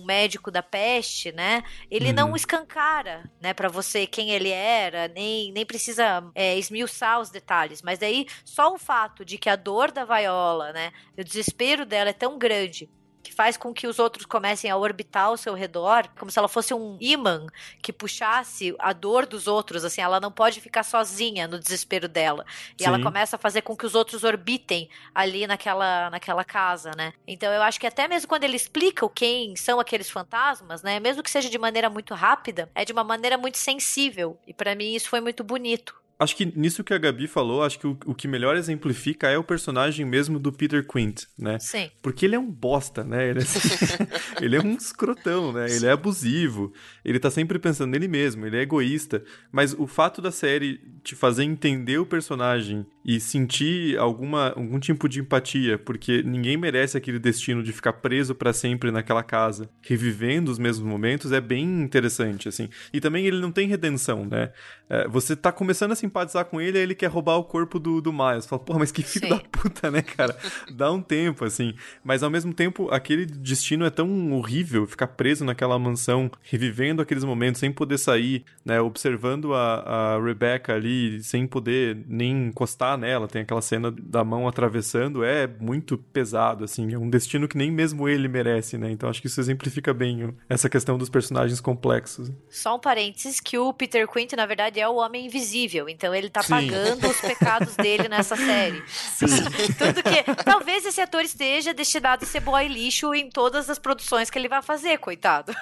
um 0.00 0.04
médico 0.06 0.48
da 0.48 0.62
peste, 0.62 1.32
né, 1.32 1.60
ele 1.90 2.12
não 2.12 2.30
Uhum. 2.30 2.36
escancara, 2.36 3.28
né, 3.40 3.52
para 3.52 3.68
você 3.68 4.06
quem 4.06 4.30
ele 4.30 4.50
era, 4.50 5.08
nem, 5.08 5.50
nem 5.52 5.66
precisa 5.66 6.22
é, 6.36 6.56
esmiuçar 6.56 7.18
os 7.20 7.30
detalhes, 7.30 7.82
mas 7.82 7.98
daí 7.98 8.26
só 8.44 8.72
o 8.72 8.78
fato 8.78 9.24
de 9.24 9.36
que 9.36 9.50
a 9.50 9.56
dor 9.56 9.90
da 9.90 10.04
Viola, 10.04 10.72
né, 10.72 10.92
o 11.18 11.24
desespero 11.24 11.84
dela 11.84 12.10
é 12.10 12.12
tão 12.12 12.38
grande 12.38 12.88
que 13.28 13.34
faz 13.34 13.58
com 13.58 13.74
que 13.74 13.86
os 13.86 13.98
outros 13.98 14.24
comecem 14.24 14.70
a 14.70 14.76
orbitar 14.76 15.26
ao 15.26 15.36
seu 15.36 15.52
redor, 15.52 16.08
como 16.18 16.30
se 16.30 16.38
ela 16.38 16.48
fosse 16.48 16.72
um 16.72 16.96
imã 16.98 17.46
que 17.82 17.92
puxasse 17.92 18.74
a 18.78 18.94
dor 18.94 19.26
dos 19.26 19.46
outros, 19.46 19.84
assim, 19.84 20.00
ela 20.00 20.18
não 20.18 20.32
pode 20.32 20.62
ficar 20.62 20.82
sozinha 20.82 21.46
no 21.46 21.58
desespero 21.58 22.08
dela. 22.08 22.46
E 22.80 22.86
ela 22.86 22.96
Sim. 22.96 23.04
começa 23.04 23.36
a 23.36 23.38
fazer 23.38 23.60
com 23.60 23.76
que 23.76 23.84
os 23.84 23.94
outros 23.94 24.24
orbitem 24.24 24.88
ali 25.14 25.46
naquela, 25.46 26.08
naquela 26.08 26.42
casa, 26.42 26.92
né? 26.96 27.12
Então 27.26 27.52
eu 27.52 27.60
acho 27.62 27.78
que 27.78 27.86
até 27.86 28.08
mesmo 28.08 28.28
quando 28.28 28.44
ele 28.44 28.56
explica 28.56 29.04
o 29.04 29.10
quem 29.10 29.54
são 29.56 29.78
aqueles 29.78 30.08
fantasmas, 30.08 30.82
né, 30.82 30.98
mesmo 30.98 31.22
que 31.22 31.30
seja 31.30 31.50
de 31.50 31.58
maneira 31.58 31.90
muito 31.90 32.14
rápida, 32.14 32.70
é 32.74 32.82
de 32.82 32.92
uma 32.92 33.04
maneira 33.04 33.36
muito 33.36 33.58
sensível. 33.58 34.38
E 34.46 34.54
pra 34.54 34.74
mim 34.74 34.94
isso 34.94 35.10
foi 35.10 35.20
muito 35.20 35.44
bonito. 35.44 35.94
Acho 36.18 36.34
que 36.34 36.52
nisso 36.58 36.82
que 36.82 36.92
a 36.92 36.98
Gabi 36.98 37.28
falou, 37.28 37.62
acho 37.62 37.78
que 37.78 37.86
o, 37.86 37.96
o 38.06 38.14
que 38.14 38.26
melhor 38.26 38.56
exemplifica 38.56 39.28
é 39.28 39.38
o 39.38 39.44
personagem 39.44 40.04
mesmo 40.04 40.38
do 40.38 40.52
Peter 40.52 40.84
Quint, 40.84 41.24
né? 41.38 41.58
Sim. 41.60 41.90
Porque 42.02 42.26
ele 42.26 42.34
é 42.34 42.38
um 42.38 42.50
bosta, 42.50 43.04
né? 43.04 43.30
Ele 43.30 43.40
é, 43.40 43.44
ele 44.42 44.56
é 44.56 44.60
um 44.60 44.74
escrotão, 44.74 45.52
né? 45.52 45.66
Ele 45.70 45.86
é 45.86 45.92
abusivo. 45.92 46.72
Ele 47.04 47.20
tá 47.20 47.30
sempre 47.30 47.58
pensando 47.60 47.90
nele 47.90 48.08
mesmo, 48.08 48.44
ele 48.44 48.56
é 48.56 48.62
egoísta. 48.62 49.22
Mas 49.52 49.72
o 49.74 49.86
fato 49.86 50.20
da 50.20 50.32
série 50.32 50.80
te 51.04 51.14
fazer 51.14 51.44
entender 51.44 51.98
o 51.98 52.06
personagem 52.06 52.84
e 53.04 53.18
sentir 53.20 53.96
alguma, 53.96 54.50
algum 54.50 54.78
tipo 54.78 55.08
de 55.08 55.20
empatia, 55.20 55.78
porque 55.78 56.22
ninguém 56.22 56.56
merece 56.56 56.98
aquele 56.98 57.18
destino 57.18 57.62
de 57.62 57.72
ficar 57.72 57.94
preso 57.94 58.34
pra 58.34 58.52
sempre 58.52 58.90
naquela 58.90 59.22
casa, 59.22 59.70
revivendo 59.80 60.50
os 60.50 60.58
mesmos 60.58 60.86
momentos, 60.86 61.32
é 61.32 61.40
bem 61.40 61.64
interessante, 61.80 62.48
assim. 62.48 62.68
E 62.92 63.00
também 63.00 63.24
ele 63.24 63.40
não 63.40 63.50
tem 63.50 63.66
redenção, 63.66 64.26
né? 64.26 64.52
É, 64.90 65.08
você 65.08 65.34
tá 65.34 65.50
começando 65.50 65.92
a 65.92 65.96
simpatizar 66.08 66.44
com 66.46 66.60
ele, 66.60 66.78
aí 66.78 66.84
ele 66.84 66.94
quer 66.94 67.06
roubar 67.06 67.36
o 67.36 67.44
corpo 67.44 67.78
do, 67.78 68.00
do 68.00 68.12
Miles. 68.12 68.46
Fala, 68.46 68.60
porra, 68.60 68.80
mas 68.80 68.90
que 68.90 69.02
filho 69.02 69.26
Sim. 69.26 69.30
da 69.30 69.40
puta, 69.40 69.90
né, 69.90 70.02
cara? 70.02 70.36
Dá 70.70 70.90
um 70.90 71.00
tempo, 71.00 71.44
assim. 71.44 71.74
Mas 72.02 72.22
ao 72.22 72.30
mesmo 72.30 72.52
tempo, 72.52 72.88
aquele 72.90 73.26
destino 73.26 73.84
é 73.84 73.90
tão 73.90 74.32
horrível, 74.32 74.86
ficar 74.86 75.08
preso 75.08 75.44
naquela 75.44 75.78
mansão, 75.78 76.30
revivendo 76.42 77.02
aqueles 77.02 77.24
momentos 77.24 77.60
sem 77.60 77.70
poder 77.70 77.98
sair, 77.98 78.44
né? 78.64 78.80
Observando 78.80 79.54
a, 79.54 80.14
a 80.16 80.22
Rebecca 80.22 80.74
ali, 80.74 81.22
sem 81.22 81.46
poder 81.46 81.98
nem 82.08 82.48
encostar 82.48 82.96
nela. 82.96 83.28
Tem 83.28 83.42
aquela 83.42 83.62
cena 83.62 83.90
da 83.90 84.24
mão 84.24 84.48
atravessando, 84.48 85.22
é 85.22 85.46
muito 85.46 85.98
pesado, 85.98 86.64
assim. 86.64 86.92
É 86.92 86.98
um 86.98 87.10
destino 87.10 87.46
que 87.46 87.56
nem 87.58 87.70
mesmo 87.70 88.08
ele 88.08 88.28
merece, 88.28 88.78
né? 88.78 88.90
Então 88.90 89.08
acho 89.08 89.20
que 89.20 89.26
isso 89.26 89.40
exemplifica 89.40 89.92
bem 89.92 90.34
essa 90.48 90.68
questão 90.68 90.96
dos 90.96 91.08
personagens 91.08 91.60
complexos. 91.60 92.30
Só 92.48 92.76
um 92.76 92.80
parênteses 92.80 93.40
que 93.40 93.58
o 93.58 93.72
Peter 93.72 94.08
Quint, 94.08 94.32
na 94.32 94.46
verdade, 94.46 94.80
é 94.80 94.88
o 94.88 94.96
homem 94.96 95.26
invisível. 95.26 95.88
Então 95.98 96.14
ele 96.14 96.30
tá 96.30 96.44
Sim. 96.44 96.48
pagando 96.50 97.08
os 97.08 97.20
pecados 97.20 97.74
dele 97.74 98.08
nessa 98.08 98.36
série. 98.38 98.80
Sim. 98.86 99.26
Tudo 99.76 100.00
que. 100.00 100.44
Talvez 100.44 100.86
esse 100.86 101.00
ator 101.00 101.22
esteja 101.22 101.74
destinado 101.74 102.24
a 102.24 102.26
ser 102.26 102.38
boy 102.38 102.68
lixo 102.68 103.12
em 103.12 103.28
todas 103.28 103.68
as 103.68 103.80
produções 103.80 104.30
que 104.30 104.38
ele 104.38 104.48
vai 104.48 104.62
fazer, 104.62 104.98
coitado. 104.98 105.52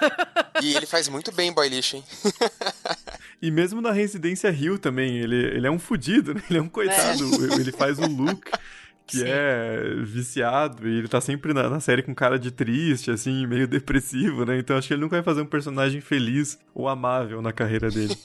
E 0.61 0.75
ele 0.75 0.85
faz 0.85 1.07
muito 1.07 1.31
bem 1.31 1.51
boy 1.51 1.67
lixo, 1.67 1.95
hein? 1.95 2.03
E 3.39 3.51
mesmo 3.51 3.81
na 3.81 3.91
Residência 3.91 4.49
Rio 4.49 4.79
também, 4.79 5.19
ele, 5.19 5.35
ele 5.35 5.67
é 5.67 5.69
um 5.69 5.77
fudido, 5.77 6.33
né? 6.33 6.41
Ele 6.49 6.57
é 6.57 6.61
um 6.61 6.67
coitado. 6.67 7.23
É. 7.23 7.59
Ele 7.59 7.71
faz 7.71 7.99
o 7.99 8.07
look 8.07 8.49
que 9.05 9.19
Sim. 9.19 9.25
é 9.27 9.95
viciado 10.03 10.87
e 10.87 10.97
ele 10.97 11.07
tá 11.07 11.21
sempre 11.21 11.53
na, 11.53 11.69
na, 11.69 11.79
série 11.79 12.01
com 12.01 12.13
cara 12.13 12.37
de 12.37 12.51
triste, 12.51 13.09
assim, 13.09 13.45
meio 13.47 13.67
depressivo, 13.67 14.43
né? 14.43 14.57
Então 14.59 14.75
acho 14.75 14.87
que 14.87 14.93
ele 14.93 15.01
nunca 15.01 15.15
vai 15.15 15.23
fazer 15.23 15.41
um 15.41 15.45
personagem 15.45 16.01
feliz 16.01 16.59
ou 16.75 16.89
amável 16.89 17.41
na 17.41 17.53
carreira 17.53 17.89
dele. 17.89 18.17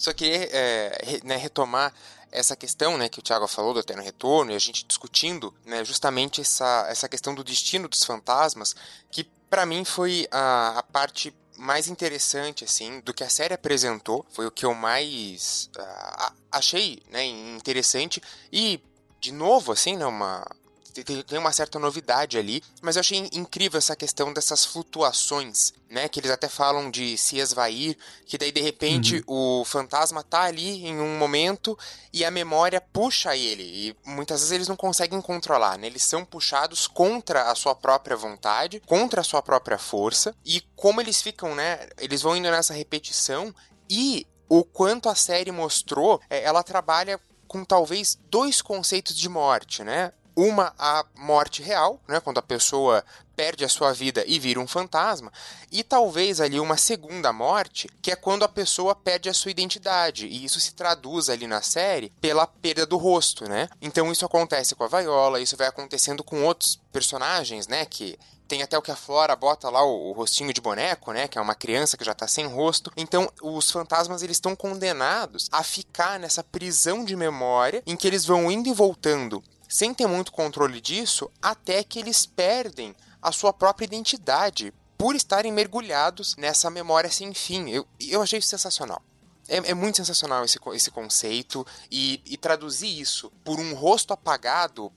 Só 0.00 0.14
que 0.14 0.24
é, 0.50 1.20
né, 1.22 1.36
retomar 1.36 1.92
essa 2.32 2.56
questão 2.56 2.96
né, 2.96 3.06
que 3.06 3.18
o 3.18 3.22
Thiago 3.22 3.46
falou 3.46 3.74
do 3.74 3.80
Eterno 3.80 4.02
Retorno 4.02 4.50
e 4.50 4.54
a 4.54 4.58
gente 4.58 4.86
discutindo 4.86 5.54
né, 5.62 5.84
justamente 5.84 6.40
essa, 6.40 6.86
essa 6.88 7.06
questão 7.06 7.34
do 7.34 7.44
destino 7.44 7.86
dos 7.86 8.02
fantasmas, 8.02 8.74
que 9.10 9.24
para 9.50 9.66
mim 9.66 9.84
foi 9.84 10.26
a, 10.30 10.78
a 10.78 10.82
parte 10.82 11.34
mais 11.58 11.86
interessante, 11.86 12.64
assim, 12.64 13.00
do 13.00 13.12
que 13.12 13.22
a 13.22 13.28
série 13.28 13.52
apresentou. 13.52 14.24
Foi 14.30 14.46
o 14.46 14.50
que 14.50 14.64
eu 14.64 14.72
mais 14.72 15.68
uh, 15.76 16.32
achei 16.50 17.02
né, 17.10 17.26
interessante. 17.26 18.22
E, 18.50 18.82
de 19.20 19.32
novo, 19.32 19.70
assim, 19.70 19.98
né, 19.98 20.06
uma, 20.06 20.46
tem 20.90 21.38
uma 21.38 21.52
certa 21.52 21.78
novidade 21.78 22.38
ali, 22.38 22.62
mas 22.82 22.96
eu 22.96 23.00
achei 23.00 23.28
incrível 23.32 23.78
essa 23.78 23.96
questão 23.96 24.32
dessas 24.32 24.64
flutuações, 24.64 25.72
né? 25.88 26.08
Que 26.08 26.20
eles 26.20 26.30
até 26.30 26.48
falam 26.48 26.90
de 26.90 27.16
se 27.16 27.38
esvair, 27.38 27.96
que 28.26 28.36
daí 28.36 28.52
de 28.52 28.60
repente 28.60 29.24
uhum. 29.26 29.60
o 29.60 29.64
fantasma 29.64 30.22
tá 30.22 30.42
ali 30.42 30.86
em 30.86 30.98
um 30.98 31.18
momento 31.18 31.78
e 32.12 32.24
a 32.24 32.30
memória 32.30 32.80
puxa 32.80 33.36
ele. 33.36 33.62
E 33.62 33.96
muitas 34.04 34.40
vezes 34.40 34.52
eles 34.52 34.68
não 34.68 34.76
conseguem 34.76 35.20
controlar, 35.20 35.78
né? 35.78 35.86
Eles 35.86 36.02
são 36.02 36.24
puxados 36.24 36.86
contra 36.86 37.50
a 37.50 37.54
sua 37.54 37.74
própria 37.74 38.16
vontade, 38.16 38.80
contra 38.86 39.20
a 39.20 39.24
sua 39.24 39.42
própria 39.42 39.78
força, 39.78 40.34
e 40.44 40.60
como 40.76 41.00
eles 41.00 41.22
ficam, 41.22 41.54
né? 41.54 41.88
Eles 41.98 42.22
vão 42.22 42.36
indo 42.36 42.50
nessa 42.50 42.74
repetição 42.74 43.54
e 43.88 44.26
o 44.48 44.64
quanto 44.64 45.08
a 45.08 45.14
série 45.14 45.52
mostrou, 45.52 46.20
é, 46.28 46.42
ela 46.42 46.64
trabalha 46.64 47.20
com 47.46 47.64
talvez 47.64 48.16
dois 48.28 48.60
conceitos 48.60 49.16
de 49.16 49.28
morte, 49.28 49.82
né? 49.82 50.12
Uma, 50.42 50.72
a 50.78 51.04
morte 51.18 51.62
real, 51.62 52.00
né, 52.08 52.18
quando 52.18 52.38
a 52.38 52.42
pessoa 52.42 53.04
perde 53.36 53.62
a 53.62 53.68
sua 53.68 53.92
vida 53.92 54.24
e 54.26 54.38
vira 54.38 54.58
um 54.58 54.66
fantasma, 54.66 55.30
e 55.70 55.84
talvez 55.84 56.40
ali 56.40 56.58
uma 56.58 56.78
segunda 56.78 57.30
morte, 57.30 57.90
que 58.00 58.10
é 58.10 58.16
quando 58.16 58.42
a 58.42 58.48
pessoa 58.48 58.94
perde 58.94 59.28
a 59.28 59.34
sua 59.34 59.50
identidade, 59.50 60.26
e 60.26 60.42
isso 60.42 60.58
se 60.58 60.72
traduz 60.72 61.28
ali 61.28 61.46
na 61.46 61.60
série 61.60 62.10
pela 62.22 62.46
perda 62.46 62.86
do 62.86 62.96
rosto, 62.96 63.46
né? 63.46 63.68
Então 63.82 64.10
isso 64.10 64.24
acontece 64.24 64.74
com 64.74 64.82
a 64.82 64.88
Viola, 64.88 65.42
isso 65.42 65.58
vai 65.58 65.66
acontecendo 65.66 66.24
com 66.24 66.42
outros 66.42 66.80
personagens, 66.90 67.68
né, 67.68 67.84
que 67.84 68.18
tem 68.48 68.62
até 68.62 68.78
o 68.78 68.82
que 68.82 68.90
a 68.90 68.96
Flora 68.96 69.36
bota 69.36 69.68
lá 69.68 69.84
o, 69.84 70.08
o, 70.08 70.12
rostinho 70.12 70.54
de 70.54 70.60
boneco, 70.60 71.12
né? 71.12 71.28
Que 71.28 71.38
é 71.38 71.40
uma 71.40 71.54
criança 71.54 71.96
que 71.96 72.04
já 72.04 72.12
tá 72.12 72.26
sem 72.26 72.46
rosto. 72.46 72.90
Então, 72.96 73.30
os 73.40 73.70
fantasmas 73.70 74.24
eles 74.24 74.38
estão 74.38 74.56
condenados 74.56 75.48
a 75.52 75.62
ficar 75.62 76.18
nessa 76.18 76.42
prisão 76.42 77.04
de 77.04 77.14
memória 77.14 77.80
em 77.86 77.94
que 77.94 78.08
eles 78.08 78.24
vão 78.24 78.50
indo 78.50 78.68
e 78.68 78.72
voltando 78.72 79.40
sem 79.70 79.94
ter 79.94 80.08
muito 80.08 80.32
controle 80.32 80.80
disso, 80.80 81.30
até 81.40 81.84
que 81.84 82.00
eles 82.00 82.26
perdem 82.26 82.94
a 83.22 83.30
sua 83.30 83.52
própria 83.52 83.86
identidade 83.86 84.74
por 84.98 85.14
estarem 85.14 85.52
mergulhados 85.52 86.34
nessa 86.36 86.68
memória 86.68 87.08
sem 87.08 87.32
fim. 87.32 87.70
Eu, 87.70 87.86
eu 88.00 88.20
achei 88.20 88.40
isso 88.40 88.48
sensacional. 88.48 89.00
É, 89.48 89.70
é 89.70 89.74
muito 89.74 89.96
sensacional 89.96 90.44
esse, 90.44 90.58
esse 90.74 90.90
conceito 90.90 91.64
e, 91.90 92.20
e 92.26 92.36
traduzir 92.36 93.00
isso 93.00 93.32
por 93.44 93.60
um 93.60 93.72
rosto 93.74 94.12
apagado 94.12 94.92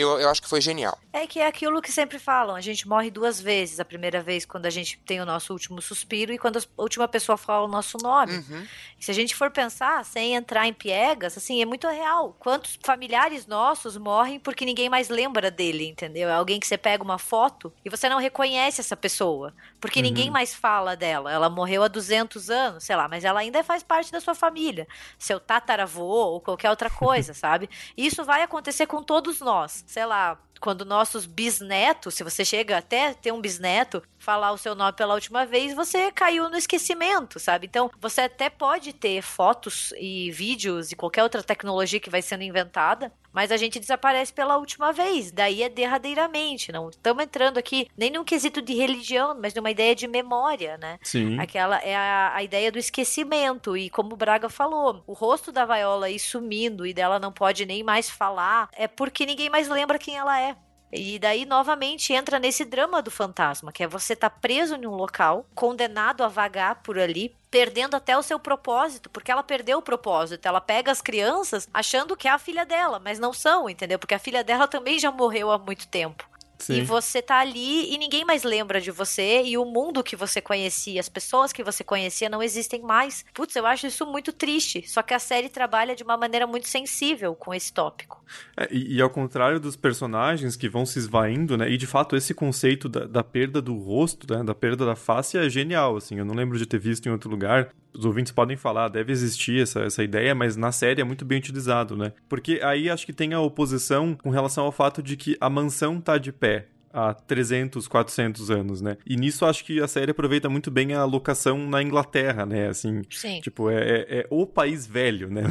eu, 0.00 0.20
eu 0.20 0.28
acho 0.28 0.42
que 0.42 0.48
foi 0.48 0.60
genial. 0.60 0.98
É 1.12 1.26
que 1.26 1.40
é 1.40 1.46
aquilo 1.46 1.82
que 1.82 1.90
sempre 1.90 2.18
falam, 2.18 2.54
a 2.54 2.60
gente 2.60 2.86
morre 2.86 3.10
duas 3.10 3.40
vezes. 3.40 3.80
A 3.80 3.84
primeira 3.84 4.22
vez 4.22 4.44
quando 4.44 4.66
a 4.66 4.70
gente 4.70 4.98
tem 5.04 5.20
o 5.20 5.26
nosso 5.26 5.52
último 5.52 5.82
suspiro 5.82 6.32
e 6.32 6.38
quando 6.38 6.58
a 6.58 6.62
última 6.76 7.08
pessoa 7.08 7.36
fala 7.36 7.66
o 7.66 7.68
nosso 7.68 7.98
nome. 7.98 8.38
Uhum. 8.38 8.66
Se 8.98 9.10
a 9.10 9.14
gente 9.14 9.34
for 9.34 9.50
pensar, 9.50 10.04
sem 10.04 10.34
entrar 10.34 10.66
em 10.66 10.72
piegas, 10.72 11.36
assim, 11.36 11.60
é 11.60 11.64
muito 11.64 11.88
real. 11.88 12.36
Quantos 12.38 12.78
familiares 12.82 13.46
nossos 13.46 13.96
morrem 13.96 14.38
porque 14.38 14.64
ninguém 14.64 14.88
mais 14.88 15.08
lembra 15.08 15.50
dele, 15.50 15.88
entendeu? 15.88 16.28
É 16.28 16.32
alguém 16.32 16.60
que 16.60 16.66
você 16.66 16.78
pega 16.78 17.02
uma 17.02 17.18
foto 17.18 17.72
e 17.84 17.90
você 17.90 18.08
não 18.08 18.18
reconhece 18.18 18.80
essa 18.80 18.96
pessoa, 18.96 19.52
porque 19.80 20.00
uhum. 20.00 20.06
ninguém 20.06 20.30
mais 20.30 20.54
fala 20.54 20.96
dela. 20.96 21.32
Ela 21.32 21.50
morreu 21.50 21.82
há 21.82 21.88
200 21.88 22.50
anos, 22.50 22.84
sei 22.84 22.96
lá, 22.96 23.08
mas 23.08 23.24
ela 23.24 23.40
ainda 23.40 23.62
faz 23.64 23.82
parte 23.82 24.12
da 24.12 24.20
sua 24.20 24.34
família. 24.34 24.86
Seu 25.18 25.40
tataravô 25.40 26.04
ou 26.04 26.40
qualquer 26.40 26.70
outra 26.70 26.90
coisa, 26.90 27.32
sabe? 27.34 27.68
E 27.96 28.06
isso 28.06 28.24
vai 28.24 28.42
acontecer 28.42 28.86
com 28.86 29.02
todos 29.02 29.40
nós 29.40 29.84
sei 29.90 30.06
lá, 30.06 30.38
quando 30.60 30.84
nossos 30.84 31.26
bisnetos, 31.26 32.14
se 32.14 32.22
você 32.22 32.44
chega 32.44 32.78
até 32.78 33.14
ter 33.14 33.32
um 33.32 33.40
bisneto, 33.40 34.02
falar 34.18 34.52
o 34.52 34.58
seu 34.58 34.74
nome 34.74 34.92
pela 34.92 35.14
última 35.14 35.46
vez, 35.46 35.74
você 35.74 36.12
caiu 36.12 36.48
no 36.50 36.56
esquecimento, 36.56 37.40
sabe? 37.40 37.66
Então, 37.66 37.90
você 37.98 38.22
até 38.22 38.50
pode 38.50 38.92
ter 38.92 39.22
fotos 39.22 39.92
e 39.98 40.30
vídeos 40.30 40.92
e 40.92 40.96
qualquer 40.96 41.22
outra 41.22 41.42
tecnologia 41.42 41.98
que 41.98 42.10
vai 42.10 42.20
sendo 42.20 42.44
inventada, 42.44 43.10
mas 43.32 43.52
a 43.52 43.56
gente 43.56 43.78
desaparece 43.78 44.32
pela 44.32 44.58
última 44.58 44.92
vez, 44.92 45.30
daí 45.30 45.62
é 45.62 45.68
derradeiramente, 45.68 46.72
não 46.72 46.90
estamos 46.90 47.22
entrando 47.22 47.58
aqui 47.58 47.88
nem 47.96 48.10
num 48.10 48.24
quesito 48.24 48.60
de 48.60 48.74
religião, 48.74 49.38
mas 49.40 49.54
numa 49.54 49.70
ideia 49.70 49.94
de 49.94 50.06
memória, 50.08 50.76
né? 50.78 50.98
Sim. 51.02 51.38
Aquela 51.38 51.78
é 51.78 51.94
a, 51.94 52.32
a 52.34 52.42
ideia 52.42 52.72
do 52.72 52.78
esquecimento 52.78 53.76
e 53.76 53.88
como 53.88 54.14
o 54.14 54.16
Braga 54.16 54.48
falou, 54.48 55.02
o 55.06 55.12
rosto 55.12 55.52
da 55.52 55.64
Viola 55.64 56.10
ir 56.10 56.18
sumindo 56.18 56.84
e 56.84 56.92
dela 56.92 57.18
não 57.18 57.32
pode 57.32 57.64
nem 57.64 57.82
mais 57.82 58.10
falar, 58.10 58.68
é 58.72 58.88
porque 58.88 59.24
ninguém 59.24 59.48
mais 59.48 59.68
lembra 59.68 59.98
quem 59.98 60.16
ela 60.16 60.38
é. 60.40 60.49
E 60.92 61.18
daí, 61.18 61.46
novamente, 61.46 62.12
entra 62.12 62.38
nesse 62.38 62.64
drama 62.64 63.00
do 63.00 63.10
fantasma, 63.10 63.72
que 63.72 63.82
é 63.82 63.86
você 63.86 64.16
tá 64.16 64.28
preso 64.28 64.74
em 64.74 64.86
um 64.86 64.94
local, 64.94 65.46
condenado 65.54 66.24
a 66.24 66.28
vagar 66.28 66.82
por 66.82 66.98
ali, 66.98 67.34
perdendo 67.50 67.94
até 67.94 68.16
o 68.16 68.22
seu 68.22 68.38
propósito, 68.38 69.08
porque 69.10 69.30
ela 69.30 69.42
perdeu 69.42 69.78
o 69.78 69.82
propósito. 69.82 70.46
Ela 70.46 70.60
pega 70.60 70.90
as 70.90 71.00
crianças 71.00 71.68
achando 71.72 72.16
que 72.16 72.26
é 72.26 72.30
a 72.30 72.38
filha 72.38 72.64
dela, 72.64 72.98
mas 72.98 73.18
não 73.18 73.32
são, 73.32 73.68
entendeu? 73.70 73.98
Porque 73.98 74.14
a 74.14 74.18
filha 74.18 74.42
dela 74.42 74.66
também 74.68 74.98
já 74.98 75.12
morreu 75.12 75.50
há 75.50 75.58
muito 75.58 75.86
tempo. 75.88 76.29
Sim. 76.60 76.78
E 76.78 76.82
você 76.82 77.22
tá 77.22 77.38
ali 77.38 77.92
e 77.92 77.98
ninguém 77.98 78.24
mais 78.24 78.42
lembra 78.42 78.80
de 78.80 78.90
você 78.90 79.42
e 79.42 79.56
o 79.56 79.64
mundo 79.64 80.02
que 80.02 80.14
você 80.14 80.40
conhecia, 80.40 81.00
as 81.00 81.08
pessoas 81.08 81.52
que 81.52 81.64
você 81.64 81.82
conhecia 81.82 82.28
não 82.28 82.42
existem 82.42 82.82
mais. 82.82 83.24
Putz, 83.34 83.56
eu 83.56 83.66
acho 83.66 83.86
isso 83.86 84.06
muito 84.06 84.32
triste. 84.32 84.84
Só 84.86 85.02
que 85.02 85.14
a 85.14 85.18
série 85.18 85.48
trabalha 85.48 85.96
de 85.96 86.02
uma 86.02 86.16
maneira 86.16 86.46
muito 86.46 86.68
sensível 86.68 87.34
com 87.34 87.54
esse 87.54 87.72
tópico. 87.72 88.22
É, 88.56 88.68
e, 88.70 88.96
e, 88.96 89.02
ao 89.02 89.10
contrário 89.10 89.58
dos 89.58 89.76
personagens 89.76 90.56
que 90.56 90.68
vão 90.68 90.84
se 90.84 90.98
esvaindo, 90.98 91.56
né? 91.56 91.70
E 91.70 91.76
de 91.76 91.86
fato 91.86 92.14
esse 92.14 92.34
conceito 92.34 92.88
da, 92.88 93.06
da 93.06 93.24
perda 93.24 93.60
do 93.60 93.76
rosto, 93.76 94.32
né, 94.32 94.44
da 94.44 94.54
perda 94.54 94.84
da 94.84 94.96
face 94.96 95.38
é 95.38 95.48
genial, 95.48 95.96
assim. 95.96 96.18
Eu 96.18 96.24
não 96.24 96.34
lembro 96.34 96.58
de 96.58 96.66
ter 96.66 96.78
visto 96.78 97.06
em 97.06 97.12
outro 97.12 97.30
lugar 97.30 97.70
os 97.92 98.04
ouvintes 98.04 98.32
podem 98.32 98.56
falar, 98.56 98.88
deve 98.88 99.12
existir 99.12 99.62
essa, 99.62 99.80
essa 99.80 100.02
ideia, 100.02 100.34
mas 100.34 100.56
na 100.56 100.72
série 100.72 101.00
é 101.00 101.04
muito 101.04 101.24
bem 101.24 101.38
utilizado, 101.38 101.96
né? 101.96 102.12
Porque 102.28 102.60
aí 102.62 102.88
acho 102.88 103.06
que 103.06 103.12
tem 103.12 103.32
a 103.32 103.40
oposição 103.40 104.14
com 104.14 104.30
relação 104.30 104.64
ao 104.64 104.72
fato 104.72 105.02
de 105.02 105.16
que 105.16 105.36
a 105.40 105.50
mansão 105.50 106.00
tá 106.00 106.18
de 106.18 106.32
pé 106.32 106.66
há 106.92 107.14
300, 107.14 107.86
400 107.88 108.50
anos, 108.50 108.80
né? 108.80 108.96
E 109.06 109.16
nisso 109.16 109.44
acho 109.44 109.64
que 109.64 109.80
a 109.80 109.88
série 109.88 110.10
aproveita 110.10 110.48
muito 110.48 110.70
bem 110.70 110.92
a 110.92 111.04
locação 111.04 111.68
na 111.68 111.82
Inglaterra, 111.82 112.44
né? 112.44 112.68
Assim, 112.68 113.02
Sim. 113.10 113.40
tipo, 113.40 113.70
é, 113.70 113.76
é, 113.76 114.06
é 114.20 114.26
o 114.30 114.46
país 114.46 114.86
velho, 114.86 115.30
né? 115.30 115.42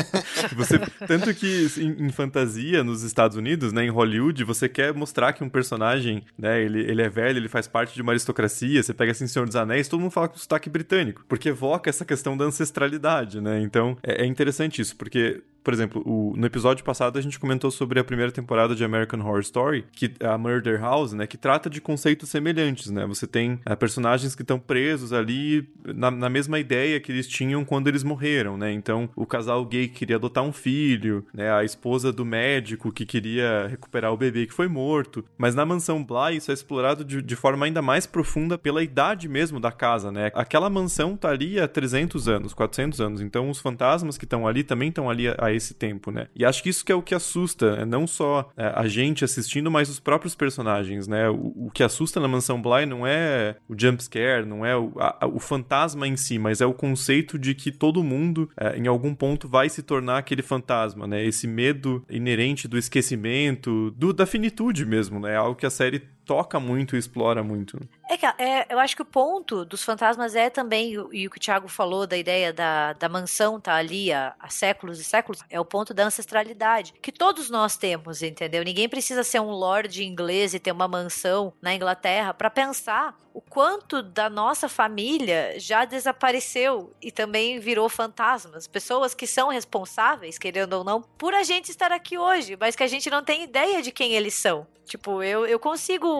você, 0.56 0.78
tanto 1.06 1.34
que 1.34 1.68
em, 1.78 2.06
em, 2.06 2.10
fantasia, 2.10 2.82
nos 2.82 3.02
Estados 3.02 3.36
Unidos, 3.36 3.72
né, 3.72 3.84
em 3.84 3.90
Hollywood, 3.90 4.44
você 4.44 4.68
quer 4.68 4.92
mostrar 4.94 5.32
que 5.32 5.44
um 5.44 5.48
personagem, 5.48 6.22
né, 6.36 6.62
ele, 6.62 6.80
ele 6.80 7.02
é 7.02 7.08
velho, 7.08 7.38
ele 7.38 7.48
faz 7.48 7.66
parte 7.66 7.94
de 7.94 8.02
uma 8.02 8.12
aristocracia, 8.12 8.82
você 8.82 8.94
pega 8.94 9.12
assim 9.12 9.26
Senhor 9.26 9.46
dos 9.46 9.56
Anéis, 9.56 9.88
todo 9.88 10.00
mundo 10.00 10.10
fala 10.10 10.28
com 10.28 10.36
sotaque 10.36 10.70
britânico, 10.70 11.24
porque 11.28 11.50
evoca 11.50 11.90
essa 11.90 12.04
questão 12.04 12.36
da 12.36 12.44
ancestralidade, 12.44 13.40
né? 13.40 13.60
Então, 13.60 13.96
é, 14.02 14.22
é 14.22 14.26
interessante 14.26 14.80
isso, 14.80 14.96
porque 14.96 15.42
por 15.68 15.74
exemplo, 15.74 16.02
o, 16.06 16.32
no 16.34 16.46
episódio 16.46 16.82
passado 16.82 17.18
a 17.18 17.20
gente 17.20 17.38
comentou 17.38 17.70
sobre 17.70 18.00
a 18.00 18.04
primeira 18.04 18.32
temporada 18.32 18.74
de 18.74 18.82
American 18.82 19.20
Horror 19.20 19.40
Story, 19.40 19.84
que 19.92 20.10
é 20.18 20.26
a 20.26 20.38
Murder 20.38 20.80
House, 20.80 21.12
né, 21.12 21.26
que 21.26 21.36
trata 21.36 21.68
de 21.68 21.78
conceitos 21.78 22.30
semelhantes, 22.30 22.90
né? 22.90 23.06
Você 23.06 23.26
tem 23.26 23.60
é, 23.66 23.76
personagens 23.76 24.34
que 24.34 24.40
estão 24.40 24.58
presos 24.58 25.12
ali 25.12 25.68
na, 25.84 26.10
na, 26.10 26.30
mesma 26.30 26.58
ideia 26.58 26.98
que 26.98 27.12
eles 27.12 27.28
tinham 27.28 27.66
quando 27.66 27.86
eles 27.86 28.02
morreram, 28.02 28.56
né? 28.56 28.72
Então, 28.72 29.10
o 29.14 29.26
casal 29.26 29.62
gay 29.66 29.88
que 29.88 29.96
queria 29.96 30.16
adotar 30.16 30.42
um 30.42 30.54
filho, 30.54 31.22
né, 31.34 31.52
a 31.52 31.62
esposa 31.62 32.10
do 32.10 32.24
médico 32.24 32.90
que 32.90 33.04
queria 33.04 33.66
recuperar 33.68 34.10
o 34.10 34.16
bebê 34.16 34.46
que 34.46 34.54
foi 34.54 34.68
morto. 34.68 35.22
Mas 35.36 35.54
na 35.54 35.66
mansão 35.66 36.02
Bly 36.02 36.38
isso 36.38 36.50
é 36.50 36.54
explorado 36.54 37.04
de, 37.04 37.20
de 37.20 37.36
forma 37.36 37.66
ainda 37.66 37.82
mais 37.82 38.06
profunda 38.06 38.56
pela 38.56 38.82
idade 38.82 39.28
mesmo 39.28 39.60
da 39.60 39.70
casa, 39.70 40.10
né? 40.10 40.30
Aquela 40.32 40.70
mansão 40.70 41.14
tá 41.14 41.28
ali 41.28 41.60
há 41.60 41.68
300 41.68 42.26
anos, 42.26 42.54
400 42.54 43.02
anos. 43.02 43.20
Então, 43.20 43.50
os 43.50 43.60
fantasmas 43.60 44.16
que 44.16 44.24
estão 44.24 44.48
ali 44.48 44.64
também 44.64 44.88
estão 44.88 45.10
ali 45.10 45.28
esse 45.58 45.74
tempo, 45.74 46.10
né? 46.10 46.28
E 46.34 46.44
acho 46.44 46.62
que 46.62 46.68
isso 46.68 46.84
que 46.84 46.90
é 46.90 46.94
o 46.94 47.02
que 47.02 47.14
assusta, 47.14 47.78
é 47.80 47.84
não 47.84 48.06
só 48.06 48.50
é, 48.56 48.72
a 48.74 48.88
gente 48.88 49.24
assistindo, 49.24 49.70
mas 49.70 49.88
os 49.88 50.00
próprios 50.00 50.34
personagens, 50.34 51.06
né? 51.06 51.28
O, 51.28 51.66
o 51.66 51.70
que 51.72 51.82
assusta 51.82 52.18
na 52.18 52.26
Mansão 52.26 52.60
Bly 52.60 52.86
não 52.86 53.06
é 53.06 53.56
o 53.68 53.74
jump 53.78 54.02
scare, 54.02 54.46
não 54.46 54.64
é 54.64 54.76
o, 54.76 54.92
a, 54.98 55.26
o 55.26 55.38
fantasma 55.38 56.06
em 56.06 56.16
si, 56.16 56.38
mas 56.38 56.60
é 56.60 56.66
o 56.66 56.72
conceito 56.72 57.38
de 57.38 57.54
que 57.54 57.70
todo 57.70 58.02
mundo, 58.02 58.48
é, 58.56 58.76
em 58.78 58.86
algum 58.86 59.14
ponto, 59.14 59.48
vai 59.48 59.68
se 59.68 59.82
tornar 59.82 60.18
aquele 60.18 60.42
fantasma, 60.42 61.06
né? 61.06 61.24
Esse 61.24 61.46
medo 61.46 62.04
inerente 62.08 62.66
do 62.66 62.78
esquecimento, 62.78 63.90
do, 63.92 64.12
da 64.12 64.26
finitude 64.26 64.86
mesmo, 64.86 65.20
né? 65.20 65.32
É 65.32 65.36
algo 65.36 65.54
que 65.54 65.66
a 65.66 65.70
série 65.70 66.02
toca 66.28 66.60
muito 66.60 66.94
e 66.94 66.98
explora 66.98 67.42
muito. 67.42 67.80
É 68.06 68.18
que 68.18 68.26
é, 68.26 68.66
eu 68.68 68.78
acho 68.78 68.94
que 68.94 69.00
o 69.00 69.04
ponto 69.06 69.64
dos 69.64 69.82
fantasmas 69.82 70.36
é 70.36 70.50
também, 70.50 70.92
e 70.92 71.26
o 71.26 71.30
que 71.30 71.38
o 71.38 71.40
Thiago 71.40 71.68
falou 71.68 72.06
da 72.06 72.18
ideia 72.18 72.52
da, 72.52 72.92
da 72.92 73.08
mansão 73.08 73.58
tá 73.58 73.74
ali 73.74 74.12
há, 74.12 74.34
há, 74.38 74.50
séculos 74.50 75.00
e 75.00 75.04
séculos, 75.04 75.40
é 75.48 75.58
o 75.58 75.64
ponto 75.64 75.94
da 75.94 76.04
ancestralidade, 76.04 76.92
que 77.00 77.10
todos 77.10 77.48
nós 77.48 77.78
temos, 77.78 78.22
entendeu? 78.22 78.62
Ninguém 78.62 78.90
precisa 78.90 79.24
ser 79.24 79.40
um 79.40 79.50
lord 79.50 80.04
inglês 80.04 80.52
e 80.52 80.58
ter 80.58 80.70
uma 80.70 80.86
mansão 80.86 81.54
na 81.62 81.74
Inglaterra 81.74 82.34
para 82.34 82.50
pensar 82.50 83.16
o 83.32 83.40
quanto 83.40 84.02
da 84.02 84.28
nossa 84.28 84.68
família 84.68 85.54
já 85.58 85.84
desapareceu 85.84 86.92
e 87.00 87.12
também 87.12 87.60
virou 87.60 87.88
fantasmas. 87.88 88.66
Pessoas 88.66 89.14
que 89.14 89.28
são 89.28 89.48
responsáveis, 89.48 90.36
querendo 90.36 90.72
ou 90.72 90.82
não, 90.82 91.00
por 91.00 91.32
a 91.32 91.44
gente 91.44 91.70
estar 91.70 91.92
aqui 91.92 92.18
hoje, 92.18 92.56
mas 92.58 92.74
que 92.74 92.82
a 92.82 92.88
gente 92.88 93.08
não 93.08 93.22
tem 93.22 93.44
ideia 93.44 93.80
de 93.80 93.92
quem 93.92 94.14
eles 94.14 94.34
são. 94.34 94.66
Tipo, 94.88 95.22
eu, 95.22 95.46
eu 95.46 95.58
consigo 95.60 96.17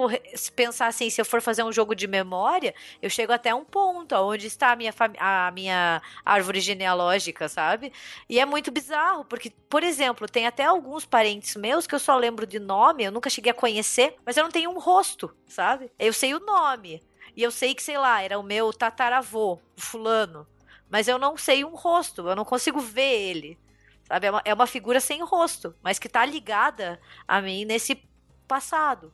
pensar 0.55 0.87
assim, 0.87 1.11
se 1.11 1.21
eu 1.21 1.25
for 1.25 1.41
fazer 1.41 1.63
um 1.63 1.73
jogo 1.73 1.95
de 1.95 2.07
memória, 2.07 2.75
eu 3.01 3.09
chego 3.09 3.33
até 3.33 3.55
um 3.55 3.65
ponto 3.65 4.15
onde 4.15 4.47
está 4.47 4.73
a 4.73 4.77
minha, 4.77 4.95
a 5.19 5.51
minha 5.51 6.03
árvore 6.25 6.61
genealógica, 6.61 7.49
sabe? 7.49 7.93
E 8.29 8.39
é 8.39 8.45
muito 8.45 8.71
bizarro, 8.71 9.25
porque, 9.25 9.51
por 9.69 9.83
exemplo, 9.83 10.29
tem 10.29 10.47
até 10.47 10.65
alguns 10.65 11.05
parentes 11.05 11.57
meus 11.57 11.87
que 11.87 11.95
eu 11.95 11.99
só 11.99 12.17
lembro 12.17 12.47
de 12.47 12.59
nome, 12.59 13.05
eu 13.05 13.13
nunca 13.13 13.31
cheguei 13.31 13.51
a 13.53 13.55
conhecer, 13.55 14.17
mas 14.25 14.37
eu 14.37 14.45
não 14.45 14.51
tenho 14.51 14.71
um 14.71 14.79
rosto, 14.79 15.35
sabe? 15.47 15.91
Eu 15.99 16.13
sei 16.13 16.35
o 16.35 16.41
nome. 16.41 17.03
E 17.37 17.43
eu 17.43 17.51
sei 17.51 17.75
que, 17.75 17.83
sei 17.83 17.97
lá, 17.97 18.23
era 18.23 18.39
o 18.39 18.43
meu 18.43 18.73
tataravô, 18.73 19.61
o 19.77 19.81
fulano. 19.81 20.47
Mas 20.91 21.07
eu 21.07 21.19
não 21.19 21.37
sei 21.37 21.65
um 21.65 21.75
rosto, 21.75 22.29
eu 22.29 22.35
não 22.35 22.45
consigo 22.45 22.81
ver 22.81 23.31
ele. 23.31 23.59
Sabe? 24.05 24.27
É 24.27 24.31
uma, 24.31 24.43
é 24.45 24.55
uma 24.55 24.67
figura 24.67 25.01
sem 25.01 25.23
rosto, 25.23 25.75
mas 25.83 25.99
que 25.99 26.09
tá 26.09 26.25
ligada 26.25 26.99
a 27.27 27.41
mim 27.41 27.65
nesse 27.65 28.03
passado. 28.49 29.13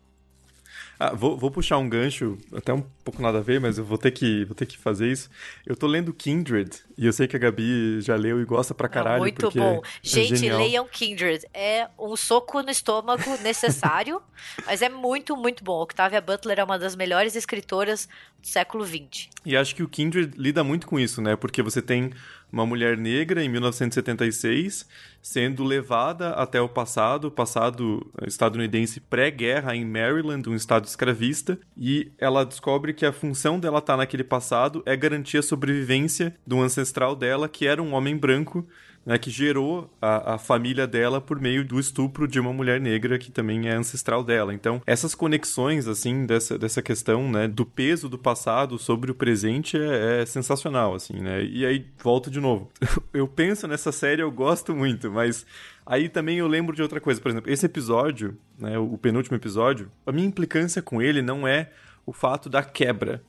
Ah, 0.98 1.12
vou, 1.12 1.36
vou, 1.36 1.50
puxar 1.50 1.78
um 1.78 1.88
gancho, 1.88 2.38
até 2.54 2.72
um 2.72 2.82
pouco 3.04 3.20
nada 3.20 3.38
a 3.38 3.40
ver, 3.40 3.60
mas 3.60 3.78
eu 3.78 3.84
vou 3.84 3.98
ter 3.98 4.10
que, 4.10 4.44
vou 4.44 4.54
ter 4.54 4.66
que 4.66 4.78
fazer 4.78 5.10
isso. 5.10 5.28
Eu 5.66 5.76
tô 5.76 5.86
lendo 5.86 6.14
Kindred, 6.14 6.70
e 6.96 7.06
eu 7.06 7.12
sei 7.12 7.26
que 7.26 7.34
a 7.34 7.38
Gabi 7.38 8.00
já 8.00 8.14
leu 8.14 8.40
e 8.40 8.44
gosta 8.44 8.74
pra 8.74 8.88
caralho. 8.88 9.16
É 9.16 9.20
muito 9.20 9.50
bom. 9.50 9.82
Gente, 10.02 10.46
é 10.46 10.56
leiam 10.56 10.86
Kindred. 10.86 11.44
É 11.52 11.88
um 11.98 12.16
soco 12.16 12.62
no 12.62 12.70
estômago 12.70 13.22
necessário, 13.42 14.22
mas 14.66 14.82
é 14.82 14.88
muito, 14.88 15.36
muito 15.36 15.64
bom. 15.64 15.82
Octavia 15.82 16.20
Butler 16.20 16.60
é 16.60 16.64
uma 16.64 16.78
das 16.78 16.94
melhores 16.94 17.34
escritoras 17.34 18.08
do 18.40 18.46
século 18.46 18.86
XX. 18.86 19.28
E 19.44 19.56
acho 19.56 19.74
que 19.74 19.82
o 19.82 19.88
Kindred 19.88 20.32
lida 20.36 20.62
muito 20.62 20.86
com 20.86 20.98
isso, 20.98 21.20
né? 21.20 21.34
Porque 21.34 21.62
você 21.62 21.82
tem 21.82 22.12
uma 22.54 22.64
mulher 22.64 22.96
negra 22.96 23.42
em 23.42 23.48
1976 23.48 24.86
sendo 25.24 25.64
levada 25.64 26.32
até 26.32 26.60
o 26.60 26.68
passado, 26.68 27.30
passado 27.30 28.06
estadunidense 28.26 29.00
pré-guerra 29.00 29.74
em 29.74 29.82
Maryland, 29.82 30.46
um 30.50 30.54
estado 30.54 30.84
escravista, 30.84 31.58
e 31.74 32.12
ela 32.18 32.44
descobre 32.44 32.92
que 32.92 33.06
a 33.06 33.12
função 33.12 33.58
dela 33.58 33.78
estar 33.78 33.94
tá 33.94 33.96
naquele 33.96 34.22
passado 34.22 34.82
é 34.84 34.94
garantir 34.94 35.38
a 35.38 35.42
sobrevivência 35.42 36.34
do 36.46 36.60
ancestral 36.60 37.16
dela, 37.16 37.48
que 37.48 37.66
era 37.66 37.82
um 37.82 37.94
homem 37.94 38.14
branco 38.14 38.68
né, 39.04 39.18
que 39.18 39.30
gerou 39.30 39.90
a, 40.00 40.34
a, 40.34 40.38
família 40.38 40.86
dela 40.86 41.20
por 41.20 41.40
meio 41.40 41.64
do 41.64 41.78
estupro 41.78 42.26
de 42.26 42.40
uma 42.40 42.52
mulher 42.52 42.80
negra 42.80 43.18
que 43.18 43.30
também 43.30 43.68
é 43.68 43.74
ancestral 43.74 44.24
dela. 44.24 44.54
Então, 44.54 44.80
essas 44.86 45.14
conexões, 45.14 45.86
assim, 45.86 46.26
dessa, 46.26 46.58
dessa 46.58 46.80
questão, 46.80 47.30
né, 47.30 47.46
do 47.46 47.66
peso 47.66 48.08
do 48.08 48.18
passado 48.18 48.78
sobre 48.78 49.10
o 49.10 49.14
presente 49.14 49.76
é, 49.76 50.22
é 50.22 50.26
sensacional, 50.26 50.94
assim, 50.94 51.20
né? 51.20 51.44
E 51.44 51.66
aí, 51.66 51.86
volto 52.02 52.30
de 52.30 52.40
novo. 52.40 52.70
eu 53.12 53.28
penso 53.28 53.68
nessa 53.68 53.92
série, 53.92 54.22
eu 54.22 54.30
gosto 54.30 54.74
muito, 54.74 55.10
mas 55.10 55.44
Aí 55.86 56.08
também 56.08 56.38
eu 56.38 56.46
lembro 56.46 56.74
de 56.74 56.80
outra 56.80 56.98
coisa, 56.98 57.20
por 57.20 57.30
exemplo, 57.30 57.52
esse 57.52 57.66
episódio, 57.66 58.38
né, 58.58 58.78
o 58.78 58.96
penúltimo 58.96 59.36
episódio, 59.36 59.90
a 60.06 60.12
minha 60.12 60.26
implicância 60.26 60.80
com 60.80 61.02
ele 61.02 61.20
não 61.20 61.46
é 61.46 61.70
o 62.06 62.12
fato 62.12 62.48
da 62.48 62.62
quebra 62.62 63.22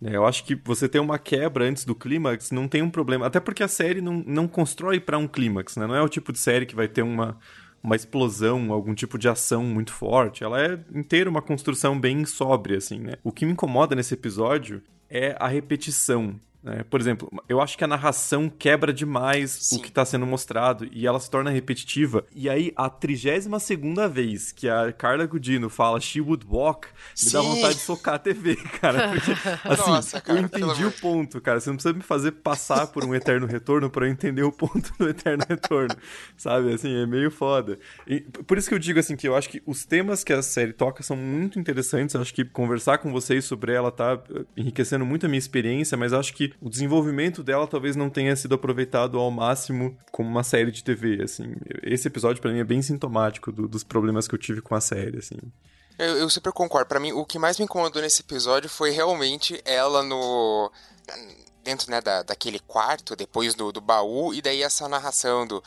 eu 0.00 0.24
acho 0.24 0.44
que 0.44 0.54
você 0.54 0.88
ter 0.88 1.00
uma 1.00 1.18
quebra 1.18 1.64
antes 1.64 1.84
do 1.84 1.94
clímax 1.94 2.50
não 2.50 2.68
tem 2.68 2.82
um 2.82 2.90
problema. 2.90 3.26
Até 3.26 3.40
porque 3.40 3.62
a 3.62 3.68
série 3.68 4.00
não, 4.00 4.22
não 4.26 4.46
constrói 4.46 5.00
para 5.00 5.18
um 5.18 5.26
clímax, 5.26 5.76
né? 5.76 5.86
Não 5.86 5.94
é 5.94 6.02
o 6.02 6.08
tipo 6.08 6.32
de 6.32 6.38
série 6.38 6.66
que 6.66 6.76
vai 6.76 6.86
ter 6.86 7.02
uma, 7.02 7.36
uma 7.82 7.96
explosão, 7.96 8.72
algum 8.72 8.94
tipo 8.94 9.18
de 9.18 9.28
ação 9.28 9.64
muito 9.64 9.92
forte. 9.92 10.44
Ela 10.44 10.62
é 10.62 10.78
inteira 10.94 11.28
uma 11.28 11.42
construção 11.42 11.98
bem 11.98 12.24
sóbria, 12.24 12.78
assim, 12.78 13.00
né? 13.00 13.14
O 13.24 13.32
que 13.32 13.44
me 13.44 13.52
incomoda 13.52 13.96
nesse 13.96 14.14
episódio 14.14 14.82
é 15.10 15.36
a 15.40 15.48
repetição. 15.48 16.38
Né? 16.62 16.84
Por 16.90 17.00
exemplo, 17.00 17.30
eu 17.48 17.60
acho 17.60 17.78
que 17.78 17.84
a 17.84 17.86
narração 17.86 18.48
quebra 18.48 18.92
demais 18.92 19.50
Sim. 19.50 19.76
o 19.76 19.80
que 19.80 19.88
está 19.88 20.04
sendo 20.04 20.26
mostrado 20.26 20.88
e 20.90 21.06
ela 21.06 21.20
se 21.20 21.30
torna 21.30 21.50
repetitiva. 21.50 22.24
E 22.34 22.48
aí, 22.48 22.72
a 22.76 22.90
32 22.90 23.62
segunda 23.62 24.08
vez 24.08 24.50
que 24.50 24.68
a 24.68 24.92
Carla 24.92 25.26
Gudino 25.26 25.68
fala 25.68 26.00
She 26.00 26.20
Would 26.20 26.46
Walk, 26.48 26.88
Sim. 27.14 27.26
me 27.26 27.32
dá 27.32 27.40
vontade 27.42 27.74
de 27.74 27.80
socar 27.80 28.14
a 28.14 28.18
TV, 28.18 28.56
cara. 28.80 29.08
Porque, 29.08 29.30
assim, 29.64 29.90
Nossa, 29.90 30.20
cara, 30.20 30.38
eu 30.38 30.44
entendi 30.44 30.84
o 30.84 30.92
ponto, 30.92 31.40
cara. 31.40 31.60
Você 31.60 31.70
não 31.70 31.76
precisa 31.76 31.94
me 31.94 32.02
fazer 32.02 32.32
passar 32.32 32.88
por 32.88 33.04
um 33.04 33.14
eterno 33.14 33.46
retorno 33.46 33.88
para 33.88 34.06
eu 34.06 34.10
entender 34.10 34.42
o 34.42 34.50
ponto 34.52 34.92
do 34.98 35.08
eterno 35.08 35.44
retorno, 35.48 35.94
sabe? 36.36 36.72
Assim, 36.72 36.92
é 37.02 37.06
meio 37.06 37.30
foda. 37.30 37.78
E, 38.06 38.20
por 38.20 38.58
isso 38.58 38.68
que 38.68 38.74
eu 38.74 38.78
digo, 38.78 38.98
assim, 38.98 39.16
que 39.16 39.28
eu 39.28 39.36
acho 39.36 39.48
que 39.48 39.62
os 39.64 39.84
temas 39.84 40.24
que 40.24 40.32
a 40.32 40.42
série 40.42 40.72
toca 40.72 41.02
são 41.02 41.16
muito 41.16 41.58
interessantes. 41.58 42.14
Eu 42.14 42.20
acho 42.20 42.34
que 42.34 42.44
conversar 42.44 42.98
com 42.98 43.12
vocês 43.12 43.44
sobre 43.44 43.72
ela 43.72 43.92
tá 43.92 44.20
enriquecendo 44.56 45.06
muito 45.06 45.26
a 45.26 45.28
minha 45.28 45.38
experiência, 45.38 45.96
mas 45.96 46.12
acho 46.12 46.34
que 46.34 46.47
o 46.60 46.68
desenvolvimento 46.68 47.42
dela 47.42 47.66
talvez 47.66 47.96
não 47.96 48.10
tenha 48.10 48.34
sido 48.36 48.54
aproveitado 48.54 49.18
ao 49.18 49.30
máximo 49.30 49.96
como 50.10 50.28
uma 50.28 50.42
série 50.42 50.70
de 50.70 50.82
TV, 50.82 51.22
assim. 51.22 51.54
Esse 51.82 52.08
episódio 52.08 52.40
para 52.40 52.52
mim 52.52 52.58
é 52.58 52.64
bem 52.64 52.82
sintomático 52.82 53.50
do, 53.52 53.68
dos 53.68 53.84
problemas 53.84 54.28
que 54.28 54.34
eu 54.34 54.38
tive 54.38 54.60
com 54.60 54.74
a 54.74 54.80
série, 54.80 55.18
assim. 55.18 55.36
Eu, 55.98 56.16
eu 56.16 56.30
super 56.30 56.52
concordo. 56.52 56.88
Para 56.88 57.00
mim, 57.00 57.12
o 57.12 57.24
que 57.24 57.38
mais 57.38 57.58
me 57.58 57.64
incomodou 57.64 58.00
nesse 58.00 58.22
episódio 58.22 58.68
foi 58.68 58.90
realmente 58.90 59.60
ela 59.64 60.02
no 60.02 60.70
dentro 61.64 61.90
né, 61.90 62.00
da, 62.00 62.22
daquele 62.22 62.58
quarto, 62.60 63.14
depois 63.14 63.54
do, 63.54 63.70
do 63.70 63.80
baú, 63.80 64.32
e 64.32 64.40
daí 64.40 64.62
essa 64.62 64.88
narração 64.88 65.46
do 65.46 65.62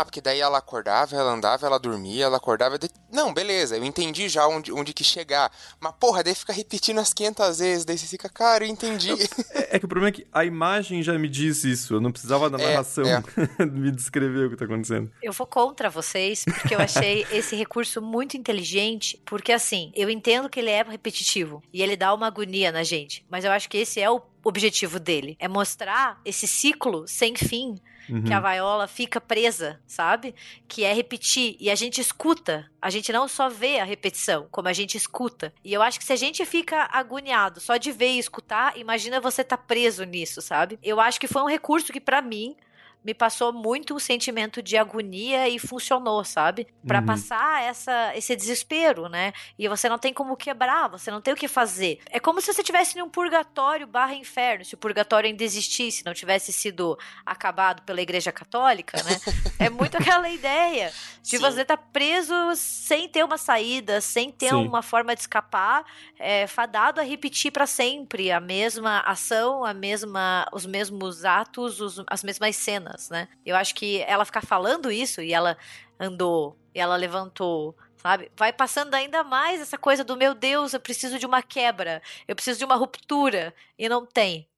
ah, 0.00 0.04
porque 0.04 0.20
daí 0.20 0.40
ela 0.40 0.58
acordava, 0.58 1.14
ela 1.14 1.32
andava, 1.32 1.66
ela 1.66 1.78
dormia, 1.78 2.24
ela 2.24 2.36
acordava. 2.36 2.78
De... 2.78 2.88
Não, 3.12 3.32
beleza, 3.32 3.76
eu 3.76 3.84
entendi 3.84 4.28
já 4.28 4.46
onde, 4.46 4.72
onde 4.72 4.92
que 4.92 5.04
chegar. 5.04 5.52
Mas, 5.78 5.92
porra, 6.00 6.22
daí 6.22 6.34
fica 6.34 6.52
repetindo 6.52 6.98
as 6.98 7.12
500 7.12 7.58
vezes, 7.58 7.84
daí 7.84 7.98
você 7.98 8.06
fica, 8.06 8.28
cara, 8.28 8.64
eu 8.64 8.68
entendi. 8.68 9.12
É, 9.50 9.76
é, 9.76 9.78
que 9.78 9.84
o 9.84 9.88
problema 9.88 10.08
é 10.08 10.12
que 10.12 10.26
a 10.32 10.44
imagem 10.44 11.02
já 11.02 11.18
me 11.18 11.28
diz 11.28 11.64
isso, 11.64 11.94
eu 11.94 12.00
não 12.00 12.10
precisava 12.10 12.48
da 12.48 12.58
é, 12.58 12.68
narração 12.68 13.04
é, 13.04 13.22
é. 13.58 13.64
me 13.66 13.90
descrever 13.90 14.46
o 14.46 14.50
que 14.50 14.56
tá 14.56 14.64
acontecendo. 14.64 15.10
Eu 15.22 15.32
vou 15.32 15.46
contra 15.46 15.90
vocês, 15.90 16.44
porque 16.44 16.74
eu 16.74 16.80
achei 16.80 17.26
esse 17.32 17.54
recurso 17.54 18.00
muito 18.00 18.36
inteligente, 18.36 19.20
porque 19.26 19.52
assim, 19.52 19.92
eu 19.94 20.08
entendo 20.08 20.48
que 20.48 20.60
ele 20.60 20.70
é 20.70 20.82
repetitivo 20.82 21.62
e 21.72 21.82
ele 21.82 21.96
dá 21.96 22.14
uma 22.14 22.26
agonia 22.26 22.72
na 22.72 22.82
gente, 22.82 23.26
mas 23.28 23.44
eu 23.44 23.52
acho 23.52 23.68
que 23.68 23.78
esse 23.78 24.00
é 24.00 24.10
o 24.10 24.22
objetivo 24.44 24.98
dele, 24.98 25.36
é 25.38 25.46
mostrar 25.46 26.20
esse 26.24 26.48
ciclo 26.48 27.06
sem 27.06 27.36
fim 27.36 27.80
uhum. 28.08 28.22
que 28.22 28.32
a 28.32 28.40
vaiola 28.40 28.86
fica 28.86 29.20
presa, 29.20 29.80
sabe? 29.86 30.34
Que 30.68 30.84
é 30.84 30.92
repetir. 30.92 31.56
E 31.58 31.70
a 31.70 31.74
gente 31.74 32.00
escuta. 32.00 32.70
A 32.80 32.90
gente 32.90 33.12
não 33.12 33.28
só 33.28 33.48
vê 33.48 33.78
a 33.78 33.84
repetição, 33.84 34.48
como 34.50 34.68
a 34.68 34.72
gente 34.72 34.96
escuta. 34.96 35.52
E 35.64 35.72
eu 35.72 35.82
acho 35.82 35.98
que 35.98 36.04
se 36.04 36.12
a 36.12 36.16
gente 36.16 36.44
fica 36.44 36.88
agoniado 36.92 37.60
só 37.60 37.76
de 37.76 37.92
ver 37.92 38.12
e 38.12 38.18
escutar, 38.18 38.76
imagina 38.76 39.20
você 39.20 39.44
tá 39.44 39.56
preso 39.56 40.04
nisso, 40.04 40.40
sabe? 40.40 40.78
Eu 40.82 41.00
acho 41.00 41.20
que 41.20 41.28
foi 41.28 41.42
um 41.42 41.48
recurso 41.48 41.92
que, 41.92 42.00
para 42.00 42.20
mim, 42.22 42.56
me 43.04 43.12
passou 43.12 43.52
muito 43.52 43.94
um 43.94 43.98
sentimento 43.98 44.62
de 44.62 44.76
agonia 44.76 45.48
e 45.48 45.58
funcionou, 45.58 46.24
sabe? 46.24 46.66
Para 46.86 47.00
uhum. 47.00 47.06
passar 47.06 47.62
essa, 47.62 48.12
esse 48.16 48.34
desespero, 48.36 49.08
né? 49.08 49.32
E 49.58 49.68
você 49.68 49.88
não 49.88 49.98
tem 49.98 50.12
como 50.12 50.36
quebrar, 50.36 50.88
você 50.88 51.10
não 51.10 51.20
tem 51.20 51.34
o 51.34 51.36
que 51.36 51.48
fazer. 51.48 52.00
É 52.10 52.20
como 52.20 52.40
se 52.40 52.52
você 52.52 52.60
estivesse 52.60 52.98
em 52.98 53.02
um 53.02 53.08
purgatório 53.08 53.86
barra 53.86 54.14
inferno, 54.14 54.64
se 54.64 54.74
o 54.74 54.78
purgatório 54.78 55.28
ainda 55.28 55.42
existisse, 55.42 56.04
não 56.04 56.14
tivesse 56.14 56.52
sido 56.52 56.96
acabado 57.26 57.82
pela 57.82 58.00
Igreja 58.00 58.30
Católica, 58.30 59.02
né? 59.02 59.20
é 59.58 59.68
muito 59.68 59.96
aquela 59.98 60.28
ideia 60.28 60.92
de 61.22 61.30
Sim. 61.30 61.38
você 61.38 61.62
estar 61.62 61.76
tá 61.76 61.82
preso 61.92 62.34
sem 62.54 63.08
ter 63.08 63.24
uma 63.24 63.38
saída, 63.38 64.00
sem 64.00 64.30
ter 64.30 64.50
Sim. 64.50 64.66
uma 64.66 64.82
forma 64.82 65.14
de 65.14 65.22
escapar, 65.22 65.84
é, 66.18 66.46
fadado 66.46 67.00
a 67.00 67.04
repetir 67.04 67.50
para 67.50 67.66
sempre 67.66 68.30
a 68.30 68.40
mesma 68.40 69.00
ação, 69.00 69.64
a 69.64 69.74
mesma, 69.74 70.46
os 70.52 70.66
mesmos 70.66 71.24
atos, 71.24 71.80
os, 71.80 72.02
as 72.08 72.22
mesmas 72.22 72.54
cenas 72.56 72.91
cenas, 72.92 73.10
né? 73.10 73.28
Eu 73.44 73.56
acho 73.56 73.74
que 73.74 74.02
ela 74.02 74.24
ficar 74.24 74.42
falando 74.42 74.90
isso 74.90 75.20
e 75.20 75.32
ela 75.32 75.56
andou, 75.98 76.56
e 76.74 76.80
ela 76.80 76.96
levantou, 76.96 77.76
sabe? 77.96 78.30
Vai 78.36 78.52
passando 78.52 78.94
ainda 78.94 79.22
mais 79.24 79.60
essa 79.60 79.78
coisa 79.78 80.04
do 80.04 80.16
meu 80.16 80.34
Deus, 80.34 80.72
eu 80.72 80.80
preciso 80.80 81.18
de 81.18 81.26
uma 81.26 81.42
quebra, 81.42 82.02
eu 82.26 82.34
preciso 82.34 82.58
de 82.58 82.64
uma 82.64 82.76
ruptura, 82.76 83.54
e 83.78 83.88
não 83.88 84.04
tem. 84.04 84.48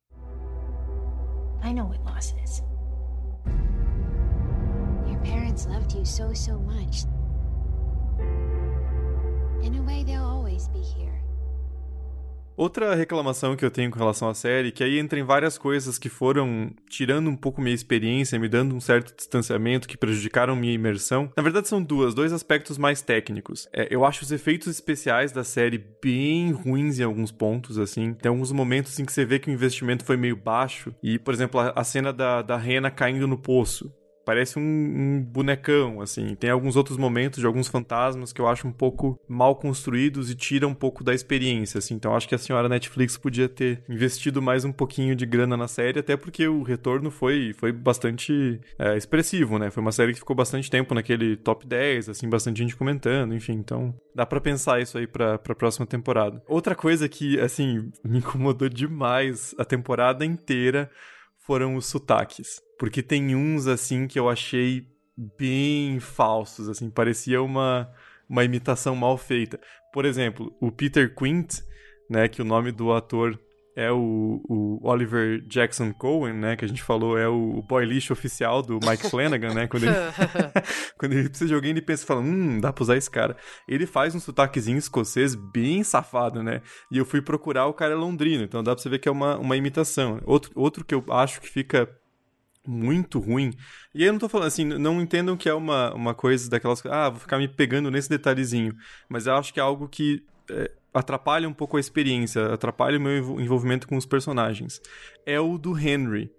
I 1.63 1.73
know 1.73 1.87
what 1.87 2.01
loss 2.05 2.35
is. 2.45 2.63
Your 5.07 5.21
parents 5.23 5.67
loved 5.67 5.95
you 5.97 6.05
so, 6.05 6.35
so 6.35 6.59
much. 6.59 7.07
In 9.63 9.79
a 9.79 9.83
way, 9.83 10.05
they'll 10.05 10.25
always 10.25 10.69
be 10.69 10.81
here. 10.81 11.24
Outra 12.57 12.95
reclamação 12.95 13.57
que 13.57 13.65
eu 13.65 13.71
tenho 13.71 13.91
com 13.91 13.99
relação 13.99 14.29
à 14.29 14.35
série, 14.35 14.71
que 14.71 14.85
aí 14.85 14.99
entra 14.99 15.19
em 15.19 15.25
várias 15.25 15.59
coisas 15.59 15.99
que 15.99 16.09
foram 16.09 16.71
tirando 16.89 17.29
um 17.29 17.35
pouco 17.37 17.61
minha 17.61 17.75
experiência, 17.75 18.39
me 18.39 18.49
dando 18.49 18.77
um 18.77 18.81
certo 18.81 19.15
distanciamento, 19.17 19.89
que 19.89 19.97
prejudicaram 19.97 20.55
minha 20.55 20.73
imersão. 20.73 21.33
Na 21.37 21.43
verdade, 21.43 21.67
são 21.67 21.83
duas, 21.83 22.15
dois 22.15 22.33
aspectos 22.33 22.79
mais 22.79 23.03
técnicos. 23.03 23.69
É, 23.73 23.89
eu 23.91 24.05
acho 24.05 24.23
os 24.23 24.31
efeitos 24.31 24.69
especiais 24.69 25.33
da 25.33 25.43
série 25.43 25.85
bem 26.01 26.53
ruins 26.53 27.01
em 27.01 27.03
alguns 27.03 27.33
pontos, 27.33 27.77
assim. 27.77 28.15
Tem 28.15 28.31
alguns 28.31 28.53
momentos 28.53 28.99
em 29.01 29.05
que 29.05 29.13
você 29.13 29.25
vê 29.25 29.41
que 29.41 29.51
o 29.51 29.53
investimento 29.53 30.05
foi 30.05 30.17
meio 30.17 30.37
baixo. 30.37 30.95
E, 31.03 31.19
por 31.19 31.35
exemplo, 31.35 31.59
a, 31.59 31.71
a 31.75 31.83
cena 31.83 32.13
da, 32.13 32.41
da 32.41 32.57
Rena 32.57 32.89
caindo 32.89 33.27
no 33.27 33.37
poço 33.37 33.93
parece 34.25 34.59
um, 34.59 34.63
um, 34.63 35.23
bonecão, 35.23 36.01
assim. 36.01 36.35
Tem 36.35 36.51
alguns 36.51 36.77
outros 36.77 36.97
momentos 36.97 37.41
de 37.41 37.47
alguns 37.47 37.69
fantasmas 37.69 38.33
que 38.33 38.41
eu 38.41 38.49
acho 38.49 38.67
um 38.67 38.73
pouco 38.73 39.19
mal 39.29 39.57
construídos 39.57 40.31
e 40.31 40.35
tira 40.35 40.67
um 40.67 40.75
pouco 40.75 41.05
da 41.05 41.15
experiência, 41.15 41.79
assim. 41.79 41.95
Então 41.95 42.15
acho 42.15 42.29
que 42.29 42.35
a 42.35 42.39
senhora 42.39 42.69
Netflix 42.69 43.17
podia 43.17 43.49
ter 43.49 43.83
investido 43.89 44.41
mais 44.41 44.65
um 44.65 44.73
pouquinho 44.73 45.15
de 45.15 45.27
grana 45.27 45.57
na 45.57 45.69
série, 45.69 46.01
até 46.01 46.17
porque 46.17 46.47
o 46.49 46.63
retorno 46.63 47.11
foi, 47.11 47.53
foi 47.55 47.73
bastante 47.73 48.61
é, 48.79 48.97
expressivo, 48.97 49.59
né? 49.59 49.71
Foi 49.71 49.81
uma 49.81 49.93
série 49.93 50.13
que 50.13 50.19
ficou 50.19 50.37
bastante 50.37 50.71
tempo 50.71 50.95
naquele 50.95 51.37
top 51.37 51.67
10, 51.67 52.09
assim, 52.09 52.29
bastante 52.29 52.59
gente 52.59 52.77
comentando, 52.77 53.35
enfim. 53.35 53.53
Então 53.53 53.95
dá 54.15 54.25
para 54.25 54.41
pensar 54.41 54.81
isso 54.81 54.97
aí 54.99 55.07
pra, 55.07 55.39
pra 55.39 55.55
próxima 55.55 55.87
temporada. 55.87 56.43
Outra 56.49 56.75
coisa 56.75 57.09
que, 57.09 57.39
assim, 57.41 57.91
me 58.05 58.19
incomodou 58.19 58.69
demais 58.69 59.55
a 59.59 59.65
temporada 59.65 60.25
inteira 60.25 60.91
foram 61.39 61.77
os 61.77 61.87
sotaques. 61.87 62.64
Porque 62.79 63.03
tem 63.03 63.35
uns, 63.35 63.67
assim, 63.67 64.07
que 64.07 64.19
eu 64.19 64.29
achei 64.29 64.87
bem 65.17 66.01
falsos, 66.01 66.69
assim, 66.69 66.91
parecia 66.91 67.41
uma, 67.41 67.89
uma 68.29 68.45
imitação 68.45 68.97
mal 68.97 69.17
feita. 69.17 69.61
Por 69.93 70.05
exemplo, 70.05 70.55
o 70.61 70.73
Peter 70.73 71.15
Quint, 71.15 71.61
né, 72.11 72.29
que 72.29 72.43
o 72.43 72.45
nome 72.45 72.73
do 72.73 72.93
ator 72.93 73.39
é 73.77 73.91
o, 73.91 74.41
o, 74.49 74.79
Oliver 74.89 75.41
Jackson 75.49 75.93
Cohen, 75.93 76.35
né? 76.35 76.57
Que 76.57 76.65
a 76.65 76.69
gente 76.69 76.83
falou, 76.83 77.19
é 77.19 77.27
o, 77.27 77.61
boy 77.63 77.85
lixo 77.85 78.13
oficial 78.13 78.63
do 78.63 78.75
Mike 78.75 79.11
Flanagan, 79.11 79.53
né? 79.53 79.67
Quando 79.67 79.85
ele, 79.85 79.95
quando 80.97 81.13
ele 81.13 81.29
precisa 81.29 81.49
de 81.49 81.55
alguém, 81.55 81.71
ele 81.71 81.83
pensa 81.83 82.05
e 82.05 82.07
fala, 82.07 82.21
hum, 82.21 82.61
dá 82.61 82.73
pra 82.73 82.83
usar 82.83 82.97
esse 82.97 83.11
cara. 83.11 83.37
Ele 83.69 83.87
faz 83.87 84.15
um 84.15 84.21
sotaquezinho 84.21 84.79
escocês 84.79 85.35
bem 85.35 85.83
safado, 85.83 86.43
né? 86.43 86.63
E 86.91 86.99
eu 86.99 87.05
fui 87.05 87.21
procurar 87.21 87.67
o 87.67 87.75
cara 87.75 87.97
londrino, 87.97 88.45
então 88.45 88.63
dá 88.63 88.75
pra 88.75 88.83
você 88.83 88.89
ver 88.89 89.01
que 89.01 89.09
é 89.09 89.13
uma, 89.13 89.37
uma 89.39 89.57
imitação. 89.57 90.21
Outro, 90.25 90.53
outro 90.55 90.85
que 90.85 90.95
eu 90.95 91.05
acho 91.11 91.41
que 91.41 91.49
fica 91.49 91.89
muito 92.67 93.19
ruim. 93.19 93.53
E 93.95 94.03
aí 94.03 94.09
eu 94.09 94.13
não 94.13 94.21
tô 94.21 94.29
falando 94.29 94.49
assim, 94.49 94.65
não 94.65 95.01
entendam 95.01 95.37
que 95.37 95.49
é 95.49 95.55
uma, 95.55 95.93
uma 95.95 96.15
coisa 96.15 96.49
daquelas. 96.49 96.85
Ah, 96.87 97.11
vou 97.11 97.21
ficar 97.21 97.39
me 97.39 97.49
pegando 97.49 97.91
nesse 97.91 98.09
detalhezinho. 98.09 98.75
Mas 99.09 99.27
eu 99.27 99.35
acho 99.35 99.53
que 99.53 99.61
é 99.61 99.63
algo 99.63 99.89
que. 99.89 100.23
É, 100.51 100.71
atrapalha 100.93 101.49
um 101.49 101.53
pouco 101.53 101.77
a 101.77 101.81
experiência, 101.81 102.53
atrapalha 102.53 102.99
o 102.99 103.01
meu 103.01 103.41
envolvimento 103.41 103.89
com 103.89 103.97
os 103.97 104.07
personagens. 104.07 104.81
É 105.27 105.41
o 105.41 105.59
do 105.59 105.77
Henry. 105.79 106.31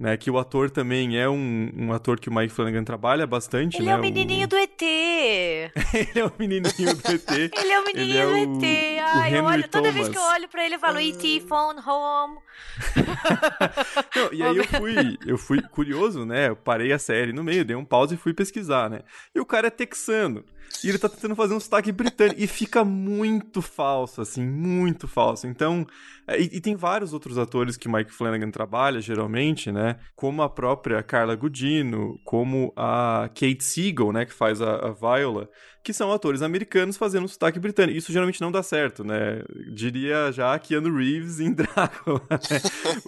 Né, 0.00 0.16
que 0.16 0.28
o 0.28 0.38
ator 0.38 0.68
também 0.68 1.16
é 1.16 1.28
um, 1.28 1.70
um 1.76 1.92
ator 1.92 2.18
que 2.18 2.28
o 2.28 2.34
Mike 2.34 2.52
Flanagan 2.52 2.82
trabalha 2.82 3.24
bastante, 3.24 3.76
Ele 3.76 3.86
né? 3.86 3.92
é 3.92 3.96
o 3.96 4.00
menininho 4.00 4.48
do 4.48 4.56
ET. 4.56 4.71
ele 5.94 6.18
é 6.18 6.24
o 6.24 6.32
menininho 6.38 6.94
do 6.94 7.12
ET. 7.12 7.30
ele 7.30 7.72
é 7.72 7.80
o 7.80 7.84
menininho 7.84 8.18
é 8.18 8.46
do 8.46 8.64
ET. 8.64 9.00
Ai, 9.14 9.38
eu 9.38 9.44
olho, 9.44 9.68
toda 9.68 9.92
vez 9.92 10.08
que 10.08 10.16
eu 10.16 10.22
olho 10.22 10.48
pra 10.48 10.64
ele, 10.64 10.74
eu 10.76 10.80
falo 10.80 10.98
ET, 10.98 11.22
phone, 11.48 11.80
home. 11.86 12.38
Não, 14.16 14.32
e 14.32 14.42
aí 14.42 14.56
eu 14.56 14.64
fui, 14.64 15.18
eu 15.26 15.38
fui 15.38 15.62
curioso, 15.62 16.24
né? 16.24 16.48
Eu 16.48 16.56
parei 16.56 16.92
a 16.92 16.98
série 16.98 17.32
no 17.32 17.44
meio, 17.44 17.64
dei 17.64 17.76
um 17.76 17.84
pause 17.84 18.14
e 18.14 18.18
fui 18.18 18.34
pesquisar, 18.34 18.90
né? 18.90 19.00
E 19.34 19.40
o 19.40 19.46
cara 19.46 19.68
é 19.68 19.70
texano. 19.70 20.44
E 20.84 20.88
ele 20.88 20.98
tá 20.98 21.08
tentando 21.08 21.36
fazer 21.36 21.54
um 21.54 21.60
sotaque 21.60 21.92
britânico. 21.92 22.40
E 22.40 22.46
fica 22.46 22.84
muito 22.84 23.60
falso, 23.60 24.20
assim, 24.20 24.44
muito 24.44 25.06
falso. 25.06 25.46
Então. 25.46 25.86
É, 26.26 26.40
e, 26.40 26.44
e, 26.44 26.60
tem 26.60 26.76
vários 26.76 27.12
outros 27.12 27.36
atores 27.36 27.76
que 27.76 27.88
Mike 27.88 28.12
Flanagan 28.12 28.50
trabalha, 28.50 29.00
geralmente, 29.00 29.72
né? 29.72 29.96
Como 30.14 30.40
a 30.42 30.48
própria 30.48 31.02
Carla 31.02 31.34
Gudino, 31.34 32.18
como 32.24 32.72
a 32.76 33.28
Kate 33.34 33.62
Siegel, 33.62 34.12
né? 34.12 34.24
Que 34.24 34.32
faz 34.32 34.62
a, 34.62 34.71
a 34.76 34.90
Viola 34.90 35.48
que 35.82 35.92
são 35.92 36.12
atores 36.12 36.42
americanos 36.42 36.96
fazendo 36.96 37.24
um 37.24 37.28
sotaque 37.28 37.58
britânico. 37.58 37.98
Isso 37.98 38.12
geralmente 38.12 38.40
não 38.40 38.52
dá 38.52 38.62
certo, 38.62 39.02
né? 39.02 39.42
Diria 39.74 40.30
já 40.30 40.56
Keanu 40.58 40.96
Reeves 40.96 41.40
em 41.40 41.50
Drácula, 41.54 42.20
né? 42.30 42.38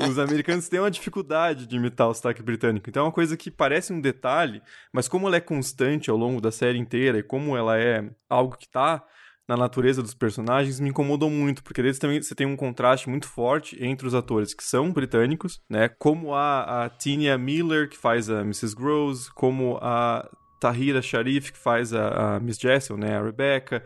Os 0.08 0.18
americanos 0.18 0.68
têm 0.68 0.80
uma 0.80 0.90
dificuldade 0.90 1.66
de 1.66 1.76
imitar 1.76 2.08
o 2.08 2.14
sotaque 2.14 2.42
britânico. 2.42 2.90
Então 2.90 3.04
é 3.04 3.06
uma 3.06 3.12
coisa 3.12 3.36
que 3.36 3.50
parece 3.50 3.92
um 3.92 4.00
detalhe, 4.00 4.60
mas 4.92 5.06
como 5.06 5.28
ela 5.28 5.36
é 5.36 5.40
constante 5.40 6.10
ao 6.10 6.16
longo 6.16 6.40
da 6.40 6.50
série 6.50 6.78
inteira 6.78 7.18
e 7.18 7.22
como 7.22 7.56
ela 7.56 7.78
é 7.78 8.10
algo 8.28 8.56
que 8.56 8.68
tá 8.68 9.04
na 9.46 9.56
natureza 9.58 10.02
dos 10.02 10.14
personagens 10.14 10.80
me 10.80 10.88
incomodou 10.88 11.28
muito, 11.28 11.62
porque 11.62 11.80
eles 11.80 11.98
também 11.98 12.20
você 12.20 12.34
tem 12.34 12.46
um 12.46 12.56
contraste 12.56 13.10
muito 13.10 13.28
forte 13.28 13.76
entre 13.78 14.06
os 14.06 14.14
atores 14.14 14.54
que 14.54 14.64
são 14.64 14.90
britânicos, 14.90 15.60
né? 15.68 15.88
Como 15.88 16.34
a, 16.34 16.84
a 16.84 16.88
Tinia 16.88 17.36
Miller, 17.36 17.88
que 17.88 17.96
faz 17.96 18.30
a 18.30 18.40
Mrs. 18.40 18.74
Gross, 18.74 19.28
como 19.28 19.78
a 19.82 20.26
Tahira 20.64 21.02
Sharif, 21.02 21.52
que 21.52 21.58
faz 21.58 21.92
a, 21.92 22.36
a 22.36 22.40
Miss 22.40 22.58
Jessel, 22.58 22.96
né, 22.96 23.18
a 23.18 23.22
Rebecca, 23.22 23.82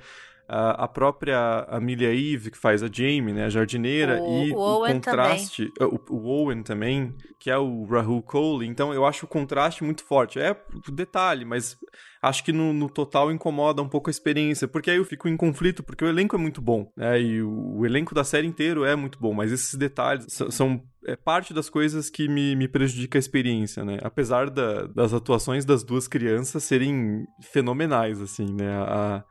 a, 0.49 0.85
a 0.85 0.89
própria 0.89 1.67
Amelia 1.69 2.09
Eve, 2.09 2.51
que 2.51 2.57
faz 2.57 2.83
a 2.83 2.89
Jamie, 2.91 3.35
né, 3.35 3.45
a 3.45 3.51
jardineira, 3.51 4.23
o, 4.23 4.45
e 4.45 4.53
o, 4.53 4.57
o 4.57 4.93
contraste, 4.93 5.71
o, 5.79 6.15
o, 6.15 6.27
Owen 6.27 6.63
também, 6.63 7.15
que 7.39 7.51
é 7.51 7.59
o 7.59 7.85
Rahul 7.85 8.23
Cole, 8.23 8.67
então 8.67 8.95
eu 8.95 9.05
acho 9.05 9.27
o 9.27 9.29
contraste 9.29 9.85
muito 9.85 10.03
forte. 10.03 10.41
É 10.41 10.57
detalhe, 10.91 11.45
mas 11.45 11.77
acho 12.23 12.43
que 12.43 12.53
no, 12.53 12.73
no, 12.73 12.89
total 12.89 13.31
incomoda 13.31 13.83
um 13.83 13.89
pouco 13.89 14.09
a 14.09 14.11
experiência, 14.11 14.67
porque 14.67 14.91
aí 14.91 14.97
eu 14.97 15.05
fico 15.05 15.29
em 15.29 15.37
conflito, 15.37 15.83
porque 15.83 16.05
o 16.05 16.09
elenco 16.09 16.35
é 16.35 16.39
muito 16.39 16.63
bom, 16.63 16.91
né, 16.97 17.21
e 17.21 17.43
o, 17.43 17.81
o 17.81 17.87
elenco 17.87 18.15
da 18.15 18.25
série 18.25 18.47
inteiro 18.47 18.85
é 18.85 18.97
muito 18.97 19.19
bom, 19.19 19.35
mas 19.35 19.53
esses 19.53 19.75
detalhes 19.75 20.27
são 20.51 20.83
é 21.07 21.17
parte 21.17 21.55
das 21.55 21.71
coisas 21.71 22.11
que 22.11 22.29
me, 22.29 22.55
me 22.55 22.69
prejudica 22.69 23.17
a 23.17 23.21
experiência, 23.21 23.83
né? 23.83 23.99
Apesar 24.03 24.51
da, 24.51 24.87
das 24.87 25.15
atuações 25.15 25.65
das 25.65 25.83
duas 25.83 26.07
crianças 26.07 26.65
serem 26.65 27.25
fenomenais, 27.41 28.21
assim, 28.21 28.53
né? 28.53 28.71
A, 28.77 29.25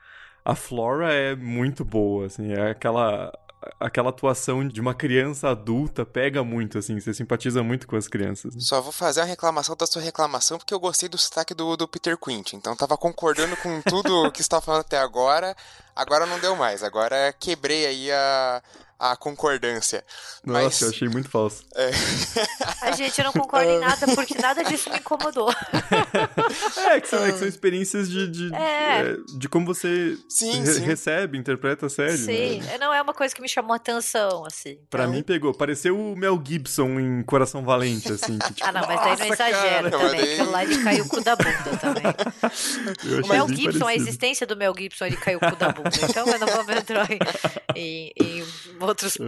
a 0.47 0.55
Flora 0.55 1.13
é 1.13 1.35
muito 1.35 1.83
boa, 1.83 2.25
assim, 2.25 2.53
é 2.53 2.71
aquela 2.71 3.37
aquela 3.77 4.11
atuação 4.11 4.65
de 4.65 4.79
uma 4.79 4.93
criança 4.93 5.49
adulta 5.49 6.05
pega 6.05 6.41
muito, 6.41 6.77
assim, 6.77 6.97
você 7.01 7.13
simpatiza 7.13 7.61
muito 7.61 7.85
com 7.85 7.97
as 7.97 8.07
crianças. 8.07 8.55
Né? 8.55 8.61
Só 8.61 8.79
vou 8.79 8.93
fazer 8.93 9.19
a 9.19 9.25
reclamação 9.25 9.75
da 9.75 9.85
sua 9.85 10.01
reclamação, 10.01 10.57
porque 10.57 10.73
eu 10.73 10.79
gostei 10.79 11.09
do 11.09 11.17
sotaque 11.17 11.53
do, 11.53 11.75
do 11.75 11.85
Peter 11.85 12.17
Quint, 12.17 12.53
então 12.53 12.77
tava 12.77 12.95
concordando 12.97 13.57
com 13.57 13.81
tudo 13.81 14.31
que 14.31 14.41
você 14.41 14.47
tá 14.47 14.61
falando 14.61 14.81
até 14.81 14.97
agora, 14.97 15.53
agora 15.93 16.25
não 16.25 16.39
deu 16.39 16.55
mais, 16.55 16.81
agora 16.81 17.33
quebrei 17.37 17.85
aí 17.85 18.09
a, 18.09 18.63
a 18.99 19.15
concordância. 19.15 20.03
Nossa, 20.43 20.63
Mas... 20.63 20.81
eu 20.81 20.89
achei 20.89 21.07
muito 21.07 21.29
falso. 21.29 21.63
É. 21.75 21.91
Ai, 22.81 22.93
gente, 22.93 23.21
não 23.21 23.31
concordo 23.31 23.69
em 23.69 23.79
nada, 23.79 24.07
porque 24.15 24.35
nada 24.39 24.63
disso 24.63 24.89
me 24.89 24.97
incomodou. 24.97 25.49
é, 26.89 26.99
que 26.99 27.07
são, 27.07 27.23
é 27.23 27.31
que 27.31 27.39
são 27.39 27.47
experiências 27.47 28.09
de, 28.09 28.27
de, 28.27 28.55
é. 28.55 29.01
É, 29.01 29.17
de 29.37 29.47
como 29.47 29.65
você 29.65 30.17
sim, 30.27 30.61
re 30.61 30.73
sim. 30.73 30.83
recebe, 30.83 31.37
interpreta 31.37 31.85
a 31.85 31.89
série. 31.89 32.17
Sim, 32.17 32.61
né? 32.61 32.77
não 32.79 32.93
é 32.93 33.01
uma 33.01 33.13
coisa 33.13 33.35
que 33.35 33.41
me 33.41 33.49
chamou 33.49 33.75
atenção, 33.75 34.45
assim. 34.45 34.79
Pra 34.89 35.03
então... 35.03 35.13
mim 35.13 35.23
pegou, 35.23 35.53
pareceu 35.53 35.97
o 35.99 36.15
Mel 36.15 36.41
Gibson 36.43 36.99
em 36.99 37.23
Coração 37.23 37.63
Valente, 37.63 38.11
assim. 38.11 38.39
Que, 38.39 38.53
tipo, 38.53 38.67
ah, 38.67 38.71
não, 38.71 38.87
mas 38.87 38.99
daí 38.99 39.17
não 39.19 39.33
exagera 39.33 39.91
cara. 39.91 40.09
também, 40.09 40.37
daí... 40.37 40.47
lá 40.47 40.63
ele 40.63 40.83
caiu 40.83 41.05
o 41.05 41.09
cu 41.09 41.21
da 41.21 41.35
bunda 41.35 41.77
também. 41.79 42.03
o 43.23 43.27
Mel 43.27 43.47
Gibson, 43.47 43.63
parecido. 43.63 43.87
a 43.87 43.95
existência 43.95 44.47
do 44.47 44.55
Mel 44.55 44.73
Gibson, 44.77 45.05
ele 45.05 45.17
caiu 45.17 45.37
o 45.37 45.49
cu 45.49 45.55
da 45.55 45.69
bunda. 45.69 45.89
Então 46.09 46.27
eu 46.27 46.39
não 46.39 46.47
vou 46.47 46.73
entrar 46.73 47.07
em, 47.11 47.19
em, 47.75 48.13
em 48.15 48.43
outros 48.88 49.17
é. 49.17 49.21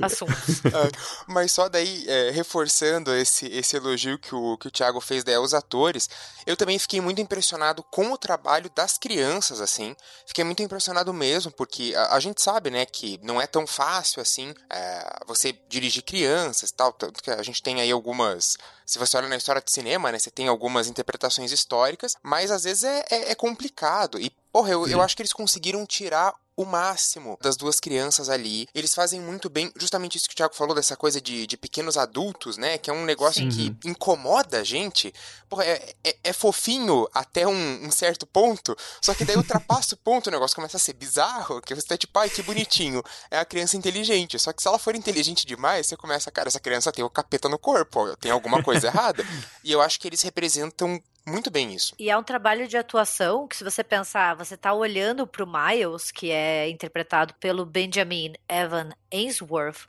assuntos. 0.04 0.64
É, 0.64 0.90
mas 1.26 1.52
só 1.52 1.68
daí, 1.68 2.04
é, 2.08 2.30
reforçando 2.30 3.14
esse, 3.14 3.46
esse 3.46 3.76
elogio 3.76 4.18
que 4.18 4.34
o, 4.34 4.56
que 4.58 4.68
o 4.68 4.70
Thiago 4.70 5.00
fez 5.00 5.24
daí 5.24 5.34
aos 5.34 5.54
atores, 5.54 6.08
eu 6.46 6.56
também 6.56 6.78
fiquei 6.78 7.00
muito 7.00 7.20
impressionado 7.20 7.82
com 7.82 8.12
o 8.12 8.18
trabalho 8.18 8.70
das 8.74 8.98
crianças, 8.98 9.60
assim. 9.60 9.94
Fiquei 10.26 10.44
muito 10.44 10.62
impressionado 10.62 11.12
mesmo, 11.12 11.50
porque 11.52 11.94
a, 11.96 12.14
a 12.14 12.20
gente 12.20 12.40
sabe, 12.40 12.70
né, 12.70 12.86
que 12.86 13.18
não 13.22 13.40
é 13.40 13.46
tão 13.46 13.66
fácil, 13.66 14.22
assim, 14.22 14.54
é, 14.70 15.20
você 15.26 15.54
dirigir 15.68 16.02
crianças 16.02 16.70
e 16.70 16.74
tal, 16.74 16.92
tanto 16.92 17.22
que 17.22 17.30
a 17.30 17.42
gente 17.42 17.62
tem 17.62 17.80
aí 17.80 17.90
algumas 17.90 18.56
se 18.90 18.98
você 18.98 19.16
olha 19.16 19.28
na 19.28 19.36
história 19.36 19.62
de 19.62 19.70
cinema, 19.70 20.10
né, 20.10 20.18
você 20.18 20.32
tem 20.32 20.48
algumas 20.48 20.88
interpretações 20.88 21.52
históricas, 21.52 22.16
mas 22.24 22.50
às 22.50 22.64
vezes 22.64 22.82
é, 22.82 23.04
é, 23.08 23.30
é 23.30 23.34
complicado. 23.36 24.20
E, 24.20 24.32
porra, 24.52 24.70
eu, 24.70 24.86
eu 24.86 25.00
acho 25.00 25.16
que 25.16 25.22
eles 25.22 25.32
conseguiram 25.32 25.86
tirar 25.86 26.34
o 26.60 26.64
máximo 26.66 27.38
das 27.40 27.56
duas 27.56 27.80
crianças 27.80 28.28
ali. 28.28 28.68
Eles 28.74 28.94
fazem 28.94 29.18
muito 29.18 29.48
bem, 29.48 29.72
justamente 29.76 30.16
isso 30.16 30.28
que 30.28 30.34
o 30.34 30.36
Thiago 30.36 30.54
falou, 30.54 30.74
dessa 30.74 30.94
coisa 30.94 31.20
de, 31.20 31.46
de 31.46 31.56
pequenos 31.56 31.96
adultos, 31.96 32.58
né? 32.58 32.76
Que 32.76 32.90
é 32.90 32.92
um 32.92 33.04
negócio 33.04 33.50
Sim. 33.50 33.72
que 33.72 33.88
incomoda 33.88 34.60
a 34.60 34.64
gente. 34.64 35.12
Porra, 35.48 35.64
é, 35.64 35.94
é, 36.04 36.16
é 36.24 36.32
fofinho 36.32 37.08
até 37.14 37.46
um, 37.46 37.86
um, 37.86 37.90
certo 37.90 38.26
ponto, 38.26 38.76
só 39.00 39.14
que 39.14 39.24
daí 39.24 39.36
ultrapassa 39.36 39.94
o 39.94 39.98
ponto, 39.98 40.26
o 40.26 40.30
negócio 40.30 40.54
começa 40.54 40.76
a 40.76 40.80
ser 40.80 40.92
bizarro, 40.92 41.62
que 41.62 41.74
você 41.74 41.86
tá 41.86 41.96
tipo, 41.96 42.18
ai, 42.18 42.28
que 42.28 42.42
bonitinho. 42.42 43.02
É 43.30 43.38
a 43.38 43.44
criança 43.44 43.76
inteligente. 43.76 44.38
Só 44.38 44.52
que 44.52 44.60
se 44.60 44.68
ela 44.68 44.78
for 44.78 44.94
inteligente 44.94 45.46
demais, 45.46 45.86
você 45.86 45.96
começa, 45.96 46.30
cara, 46.30 46.48
essa 46.48 46.60
criança 46.60 46.92
tem 46.92 47.04
o 47.04 47.10
capeta 47.10 47.48
no 47.48 47.58
corpo, 47.58 48.14
tem 48.16 48.30
alguma 48.30 48.62
coisa 48.62 48.88
errada. 48.88 49.24
E 49.64 49.72
eu 49.72 49.80
acho 49.80 49.98
que 49.98 50.08
eles 50.08 50.20
representam 50.20 51.02
muito 51.30 51.50
bem 51.50 51.72
isso. 51.72 51.94
E 51.98 52.10
é 52.10 52.16
um 52.16 52.22
trabalho 52.22 52.66
de 52.66 52.76
atuação 52.76 53.46
que, 53.46 53.56
se 53.56 53.64
você 53.64 53.82
pensar, 53.84 54.34
você 54.34 54.56
tá 54.56 54.72
olhando 54.72 55.26
pro 55.26 55.46
Miles, 55.46 56.10
que 56.10 56.30
é 56.30 56.68
interpretado 56.68 57.34
pelo 57.34 57.64
Benjamin 57.64 58.34
Evan 58.48 58.90
Ainsworth, 59.12 59.86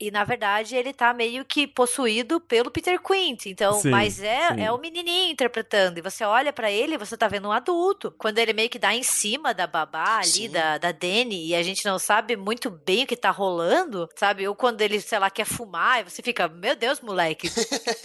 e 0.00 0.10
na 0.10 0.22
verdade 0.22 0.76
ele 0.76 0.92
tá 0.92 1.12
meio 1.12 1.44
que 1.44 1.66
possuído 1.66 2.40
pelo 2.40 2.70
Peter 2.70 3.00
Quint. 3.00 3.46
Então, 3.46 3.80
sim, 3.80 3.90
mas 3.90 4.22
é, 4.22 4.54
sim. 4.54 4.62
é 4.62 4.70
o 4.70 4.78
menininho 4.78 5.32
interpretando. 5.32 5.98
E 5.98 6.02
você 6.02 6.22
olha 6.24 6.52
para 6.52 6.70
ele 6.70 6.94
e 6.94 6.98
você 6.98 7.16
tá 7.16 7.26
vendo 7.26 7.48
um 7.48 7.52
adulto. 7.52 8.14
Quando 8.16 8.38
ele 8.38 8.52
meio 8.52 8.70
que 8.70 8.78
dá 8.78 8.94
em 8.94 9.02
cima 9.02 9.52
da 9.52 9.66
babá 9.66 10.18
ali, 10.18 10.48
da, 10.48 10.78
da 10.78 10.92
Dani, 10.92 11.48
e 11.48 11.54
a 11.54 11.62
gente 11.62 11.84
não 11.84 11.98
sabe 11.98 12.36
muito 12.36 12.70
bem 12.70 13.04
o 13.04 13.06
que 13.06 13.16
tá 13.16 13.30
rolando, 13.30 14.08
sabe? 14.14 14.46
Ou 14.46 14.54
quando 14.54 14.80
ele, 14.82 15.00
sei 15.00 15.18
lá, 15.18 15.30
quer 15.30 15.44
fumar, 15.44 16.00
e 16.00 16.04
você 16.04 16.22
fica, 16.22 16.46
meu 16.46 16.76
Deus, 16.76 17.00
moleque, 17.00 17.50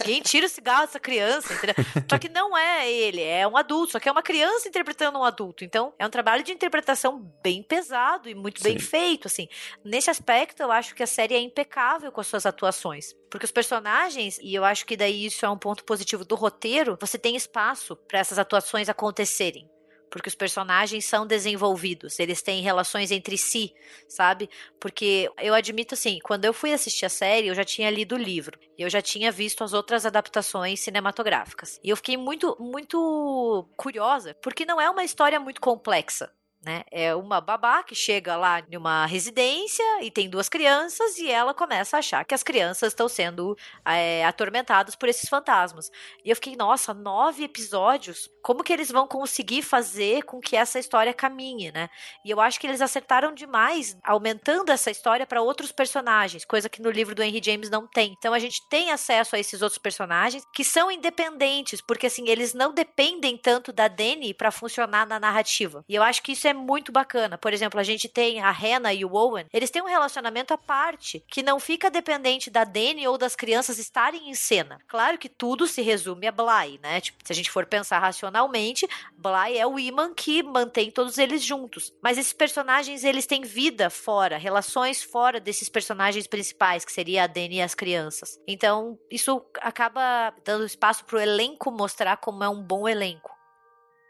quem 0.04 0.20
tira 0.20 0.46
o 0.46 0.48
cigarro 0.48 0.86
dessa 0.86 0.98
criança? 0.98 1.54
Entendeu? 1.54 1.76
Só 2.10 2.18
que 2.18 2.28
não 2.28 2.56
é 2.56 2.90
ele, 2.90 3.22
é 3.22 3.46
um 3.46 3.56
adulto, 3.56 3.92
só 3.92 4.00
que 4.00 4.08
é 4.08 4.12
uma 4.12 4.22
criança 4.22 4.68
interpretando 4.68 5.18
um 5.18 5.24
adulto. 5.24 5.64
Então, 5.64 5.92
é 5.96 6.04
um 6.04 6.10
trabalho 6.10 6.42
de 6.42 6.52
interpretação 6.52 7.20
bem 7.40 7.62
pesado 7.62 8.28
e 8.28 8.34
muito 8.34 8.62
bem 8.62 8.78
feito, 8.80 9.28
assim. 9.28 9.48
Nesse 9.84 10.10
aspecto, 10.10 10.60
eu 10.60 10.72
acho 10.72 10.94
que 10.94 11.02
a 11.02 11.06
série 11.06 11.34
é 11.34 11.38
impecável 11.38 11.83
impecável 11.84 12.10
com 12.10 12.20
as 12.20 12.26
suas 12.26 12.46
atuações. 12.46 13.14
Porque 13.30 13.44
os 13.44 13.52
personagens, 13.52 14.38
e 14.38 14.54
eu 14.54 14.64
acho 14.64 14.86
que 14.86 14.96
daí 14.96 15.26
isso 15.26 15.44
é 15.44 15.50
um 15.50 15.58
ponto 15.58 15.84
positivo 15.84 16.24
do 16.24 16.34
roteiro, 16.34 16.96
você 17.00 17.18
tem 17.18 17.36
espaço 17.36 17.96
para 18.08 18.18
essas 18.18 18.38
atuações 18.38 18.88
acontecerem 18.88 19.70
porque 20.10 20.28
os 20.28 20.34
personagens 20.36 21.04
são 21.06 21.26
desenvolvidos, 21.26 22.20
eles 22.20 22.40
têm 22.40 22.62
relações 22.62 23.10
entre 23.10 23.36
si, 23.36 23.74
sabe? 24.08 24.48
Porque 24.78 25.28
eu 25.38 25.52
admito 25.52 25.94
assim, 25.94 26.20
quando 26.22 26.44
eu 26.44 26.52
fui 26.52 26.72
assistir 26.72 27.04
a 27.04 27.08
série, 27.08 27.48
eu 27.48 27.54
já 27.54 27.64
tinha 27.64 27.90
lido 27.90 28.14
o 28.14 28.18
livro, 28.18 28.56
eu 28.78 28.88
já 28.88 29.02
tinha 29.02 29.32
visto 29.32 29.64
as 29.64 29.72
outras 29.72 30.06
adaptações 30.06 30.78
cinematográficas. 30.78 31.80
E 31.82 31.90
eu 31.90 31.96
fiquei 31.96 32.16
muito 32.16 32.56
muito 32.60 33.68
curiosa, 33.76 34.36
porque 34.40 34.64
não 34.64 34.80
é 34.80 34.88
uma 34.88 35.02
história 35.02 35.40
muito 35.40 35.60
complexa 35.60 36.30
né? 36.64 36.82
É 36.90 37.14
uma 37.14 37.40
babá 37.40 37.82
que 37.82 37.94
chega 37.94 38.36
lá 38.36 38.62
numa 38.70 39.06
residência 39.06 39.84
e 40.02 40.10
tem 40.10 40.28
duas 40.28 40.48
crianças 40.48 41.18
e 41.18 41.30
ela 41.30 41.52
começa 41.52 41.96
a 41.96 41.98
achar 41.98 42.24
que 42.24 42.34
as 42.34 42.42
crianças 42.42 42.92
estão 42.92 43.08
sendo 43.08 43.56
é, 43.84 44.24
atormentadas 44.24 44.94
por 44.94 45.08
esses 45.08 45.28
fantasmas. 45.28 45.90
E 46.24 46.30
eu 46.30 46.36
fiquei, 46.36 46.56
nossa, 46.56 46.94
nove 46.94 47.44
episódios? 47.44 48.30
Como 48.42 48.62
que 48.62 48.72
eles 48.72 48.90
vão 48.90 49.06
conseguir 49.06 49.62
fazer 49.62 50.22
com 50.22 50.40
que 50.40 50.56
essa 50.56 50.78
história 50.78 51.12
caminhe, 51.12 51.70
né? 51.72 51.88
E 52.24 52.30
eu 52.30 52.40
acho 52.40 52.58
que 52.58 52.66
eles 52.66 52.80
acertaram 52.80 53.32
demais 53.32 53.96
aumentando 54.02 54.70
essa 54.70 54.90
história 54.90 55.26
para 55.26 55.42
outros 55.42 55.72
personagens, 55.72 56.44
coisa 56.44 56.68
que 56.68 56.82
no 56.82 56.90
livro 56.90 57.14
do 57.14 57.22
Henry 57.22 57.40
James 57.42 57.70
não 57.70 57.86
tem. 57.86 58.14
Então 58.16 58.32
a 58.32 58.38
gente 58.38 58.66
tem 58.68 58.90
acesso 58.90 59.36
a 59.36 59.38
esses 59.38 59.62
outros 59.62 59.78
personagens 59.78 60.44
que 60.54 60.64
são 60.64 60.90
independentes, 60.90 61.80
porque 61.80 62.06
assim, 62.06 62.28
eles 62.28 62.54
não 62.54 62.72
dependem 62.72 63.36
tanto 63.36 63.72
da 63.72 63.88
Dani 63.88 64.32
para 64.32 64.50
funcionar 64.50 65.06
na 65.06 65.18
narrativa. 65.18 65.84
E 65.88 65.94
eu 65.94 66.02
acho 66.02 66.22
que 66.22 66.32
isso 66.32 66.48
é 66.48 66.53
muito 66.54 66.92
bacana. 66.92 67.36
Por 67.36 67.52
exemplo, 67.52 67.78
a 67.78 67.82
gente 67.82 68.08
tem 68.08 68.40
a 68.40 68.50
Hannah 68.50 68.94
e 68.94 69.04
o 69.04 69.12
Owen, 69.12 69.46
eles 69.52 69.70
têm 69.70 69.82
um 69.82 69.86
relacionamento 69.86 70.54
à 70.54 70.58
parte, 70.58 71.24
que 71.28 71.42
não 71.42 71.58
fica 71.58 71.90
dependente 71.90 72.50
da 72.50 72.64
Dani 72.64 73.06
ou 73.06 73.18
das 73.18 73.36
crianças 73.36 73.78
estarem 73.78 74.30
em 74.30 74.34
cena. 74.34 74.78
Claro 74.86 75.18
que 75.18 75.28
tudo 75.28 75.66
se 75.66 75.82
resume 75.82 76.26
a 76.26 76.32
Bly, 76.32 76.80
né? 76.82 77.00
Tipo, 77.00 77.18
se 77.24 77.32
a 77.32 77.36
gente 77.36 77.50
for 77.50 77.66
pensar 77.66 77.98
racionalmente, 77.98 78.88
Bly 79.16 79.58
é 79.58 79.66
o 79.66 79.78
imã 79.78 80.12
que 80.14 80.42
mantém 80.42 80.90
todos 80.90 81.18
eles 81.18 81.42
juntos. 81.42 81.92
Mas 82.02 82.18
esses 82.18 82.32
personagens, 82.32 83.04
eles 83.04 83.26
têm 83.26 83.42
vida 83.42 83.90
fora, 83.90 84.38
relações 84.38 85.02
fora 85.02 85.40
desses 85.40 85.68
personagens 85.68 86.26
principais, 86.26 86.84
que 86.84 86.92
seria 86.92 87.24
a 87.24 87.26
Dani 87.26 87.56
e 87.56 87.62
as 87.62 87.74
crianças. 87.74 88.38
Então, 88.46 88.98
isso 89.10 89.44
acaba 89.60 90.32
dando 90.44 90.64
espaço 90.64 91.04
pro 91.04 91.20
elenco 91.20 91.70
mostrar 91.70 92.16
como 92.16 92.44
é 92.44 92.48
um 92.48 92.62
bom 92.62 92.88
elenco. 92.88 93.33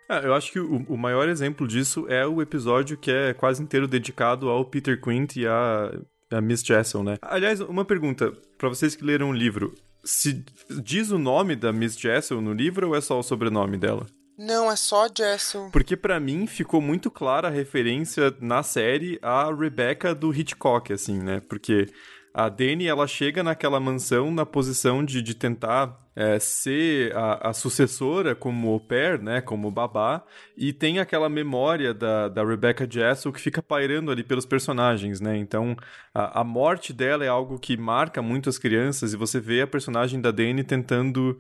Ah, 0.08 0.18
eu 0.18 0.34
acho 0.34 0.52
que 0.52 0.60
o, 0.60 0.84
o, 0.88 0.98
maior 0.98 1.28
exemplo 1.28 1.66
disso 1.66 2.06
é 2.08 2.26
o 2.26 2.42
episódio 2.42 2.96
que 2.96 3.10
é 3.10 3.32
quase 3.32 3.62
inteiro 3.62 3.88
dedicado 3.88 4.48
ao 4.48 4.64
Peter 4.64 5.00
Quint 5.00 5.36
e 5.36 5.46
a, 5.46 5.92
a 6.30 6.40
Miss 6.40 6.62
Jessel, 6.62 7.02
né? 7.02 7.16
Aliás, 7.22 7.60
uma 7.60 7.84
pergunta 7.84 8.32
para 8.58 8.68
vocês 8.68 8.94
que 8.94 9.04
leram 9.04 9.30
o 9.30 9.32
livro. 9.32 9.74
Se 10.04 10.44
diz 10.82 11.10
o 11.10 11.18
nome 11.18 11.56
da 11.56 11.72
Miss 11.72 11.98
Jessel 11.98 12.40
no 12.40 12.52
livro 12.52 12.88
ou 12.88 12.96
é 12.96 13.00
só 13.00 13.18
o 13.18 13.22
sobrenome 13.22 13.78
dela? 13.78 14.06
Não, 14.36 14.70
é 14.70 14.76
só 14.76 15.06
Jessel. 15.16 15.70
Porque 15.72 15.96
para 15.96 16.18
mim 16.18 16.46
ficou 16.46 16.80
muito 16.80 17.10
clara 17.10 17.48
a 17.48 17.50
referência 17.50 18.34
na 18.40 18.62
série 18.62 19.18
a 19.22 19.52
Rebecca 19.54 20.14
do 20.14 20.34
Hitchcock, 20.34 20.92
assim, 20.92 21.18
né? 21.18 21.40
Porque 21.48 21.86
a 22.34 22.48
Dani, 22.48 22.88
ela 22.88 23.06
chega 23.06 23.44
naquela 23.44 23.78
mansão 23.78 24.32
na 24.32 24.44
posição 24.44 25.04
de, 25.04 25.22
de 25.22 25.36
tentar 25.36 26.04
é, 26.16 26.36
ser 26.40 27.14
a, 27.16 27.50
a, 27.50 27.52
sucessora 27.52 28.34
como 28.34 28.72
au 28.72 28.80
pair, 28.80 29.22
né, 29.22 29.40
como 29.40 29.70
babá, 29.70 30.20
e 30.56 30.72
tem 30.72 30.98
aquela 30.98 31.28
memória 31.28 31.94
da, 31.94 32.28
da 32.28 32.44
Rebecca 32.44 32.88
Jessel 32.90 33.32
que 33.32 33.40
fica 33.40 33.62
pairando 33.62 34.10
ali 34.10 34.24
pelos 34.24 34.44
personagens, 34.44 35.20
né, 35.20 35.36
então 35.36 35.76
a, 36.12 36.40
a 36.40 36.44
morte 36.44 36.92
dela 36.92 37.24
é 37.24 37.28
algo 37.28 37.56
que 37.56 37.76
marca 37.76 38.20
muito 38.20 38.48
as 38.48 38.58
crianças 38.58 39.12
e 39.12 39.16
você 39.16 39.38
vê 39.38 39.62
a 39.62 39.66
personagem 39.66 40.20
da 40.20 40.32
Dani 40.32 40.64
tentando 40.64 41.38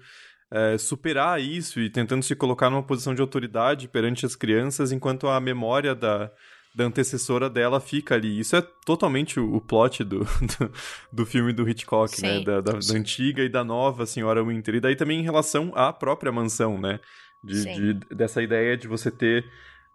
é, 0.48 0.78
superar 0.78 1.40
isso 1.40 1.80
e 1.80 1.90
tentando 1.90 2.22
se 2.22 2.36
colocar 2.36 2.70
numa 2.70 2.84
posição 2.84 3.16
de 3.16 3.20
autoridade 3.20 3.88
perante 3.88 4.24
as 4.24 4.36
crianças, 4.36 4.92
enquanto 4.92 5.26
a 5.26 5.40
memória 5.40 5.92
da, 5.92 6.30
da 6.74 6.84
antecessora 6.84 7.48
dela 7.48 7.78
fica 7.78 8.14
ali. 8.14 8.40
Isso 8.40 8.56
é 8.56 8.62
totalmente 8.84 9.38
o, 9.38 9.54
o 9.54 9.60
plot 9.60 10.02
do, 10.02 10.20
do, 10.58 10.72
do, 11.12 11.26
filme 11.26 11.52
do 11.52 11.68
Hitchcock, 11.68 12.20
né? 12.20 12.28
Sim. 12.28 12.38
né? 12.38 12.44
Da, 12.44 12.60
da, 12.60 12.72
da, 12.72 12.94
antiga 12.94 13.42
e 13.42 13.48
da 13.48 13.62
nova 13.62 14.04
Senhora 14.06 14.42
Winter. 14.42 14.74
E 14.74 14.80
daí 14.80 14.96
também 14.96 15.20
em 15.20 15.24
relação 15.24 15.72
à 15.74 15.92
própria 15.92 16.32
mansão, 16.32 16.78
né? 16.78 16.98
De, 17.42 17.62
de, 17.62 18.14
dessa 18.14 18.42
ideia 18.42 18.76
de 18.76 18.88
você 18.88 19.10
ter 19.10 19.44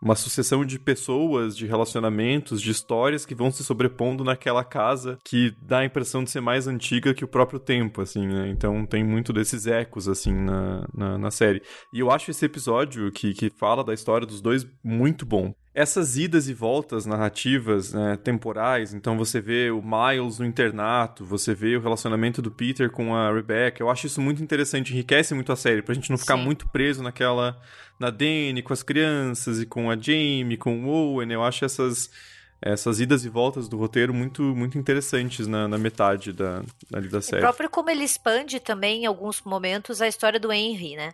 uma 0.02 0.16
sucessão 0.16 0.64
de 0.64 0.80
pessoas, 0.80 1.58
de 1.58 1.66
relacionamentos, 1.66 2.62
de 2.62 2.72
histórias 2.72 3.26
que 3.26 3.36
vão 3.36 3.52
se 3.52 3.64
sobrepondo 3.64 4.24
naquela 4.24 4.64
casa 4.64 5.18
que 5.26 5.54
dá 5.62 5.80
a 5.80 5.86
impressão 5.86 6.24
de 6.24 6.32
ser 6.32 6.40
mais 6.40 6.68
antiga 6.68 7.14
que 7.14 7.26
o 7.26 7.28
próprio 7.28 7.60
tempo, 7.60 8.02
assim, 8.02 8.26
né? 8.26 8.50
Então 8.50 8.86
tem 8.86 9.04
muito 9.04 9.34
desses 9.34 9.68
ecos, 9.68 10.08
assim, 10.08 10.34
na, 10.34 10.88
na, 10.94 11.18
na 11.18 11.32
série. 11.32 11.62
E 11.94 12.00
eu 12.00 12.10
acho 12.10 12.32
esse 12.32 12.46
episódio 12.46 13.12
que, 13.12 13.34
que 13.34 13.50
fala 13.50 13.84
da 13.84 13.94
história 13.94 14.26
dos 14.26 14.42
dois 14.42 14.66
muito 14.82 15.26
bom 15.26 15.54
essas 15.80 16.18
idas 16.18 16.50
e 16.50 16.54
voltas 16.54 17.06
narrativas 17.06 17.94
né, 17.94 18.18
temporais, 18.22 18.94
então 18.94 19.18
você 19.18 19.40
vê 19.40 19.72
o 19.72 19.82
Miles 19.82 20.38
no 20.38 20.46
internato, 20.46 21.24
você 21.24 21.56
vê 21.56 21.78
o 21.78 21.80
relacionamento 21.80 22.42
do 22.42 22.52
Peter 22.52 22.92
com 22.92 23.16
a 23.16 23.32
Rebecca, 23.32 23.82
eu 23.82 23.90
acho 23.90 24.06
isso 24.06 24.20
muito 24.20 24.44
interessante, 24.44 24.92
enriquece 24.92 25.34
muito 25.34 25.54
a 25.54 25.56
série, 25.56 25.82
pra 25.82 25.96
gente 25.96 26.10
não 26.10 26.18
ficar 26.18 26.36
Sim. 26.36 26.44
muito 26.44 26.68
preso 26.68 27.02
naquela, 27.02 27.58
na 27.98 28.10
Dani, 28.10 28.62
com 28.62 28.74
as 28.74 28.84
crianças, 28.84 29.62
e 29.62 29.66
com 29.66 29.90
a 29.90 29.96
Jamie, 29.96 30.58
com 30.58 30.84
o 30.84 30.90
Owen, 30.90 31.32
eu 31.32 31.42
acho 31.42 31.64
essas, 31.64 32.12
essas 32.62 33.00
idas 33.00 33.24
e 33.24 33.30
voltas 33.30 33.70
do 33.70 33.78
roteiro 33.78 34.14
muito, 34.14 34.44
muito 34.44 34.78
interessantes 34.78 35.48
na, 35.48 35.66
na 35.66 35.78
metade 35.78 36.34
da, 36.34 36.62
ali 36.92 37.08
da 37.08 37.22
série. 37.22 37.38
O 37.38 37.46
próprio 37.46 37.70
como 37.70 37.90
ele 37.90 38.04
expande 38.04 38.60
também, 38.60 39.04
em 39.04 39.06
alguns 39.06 39.42
momentos, 39.44 40.02
a 40.02 40.10
história 40.10 40.42
do 40.42 40.52
Henry, 40.52 40.98
né? 40.98 41.14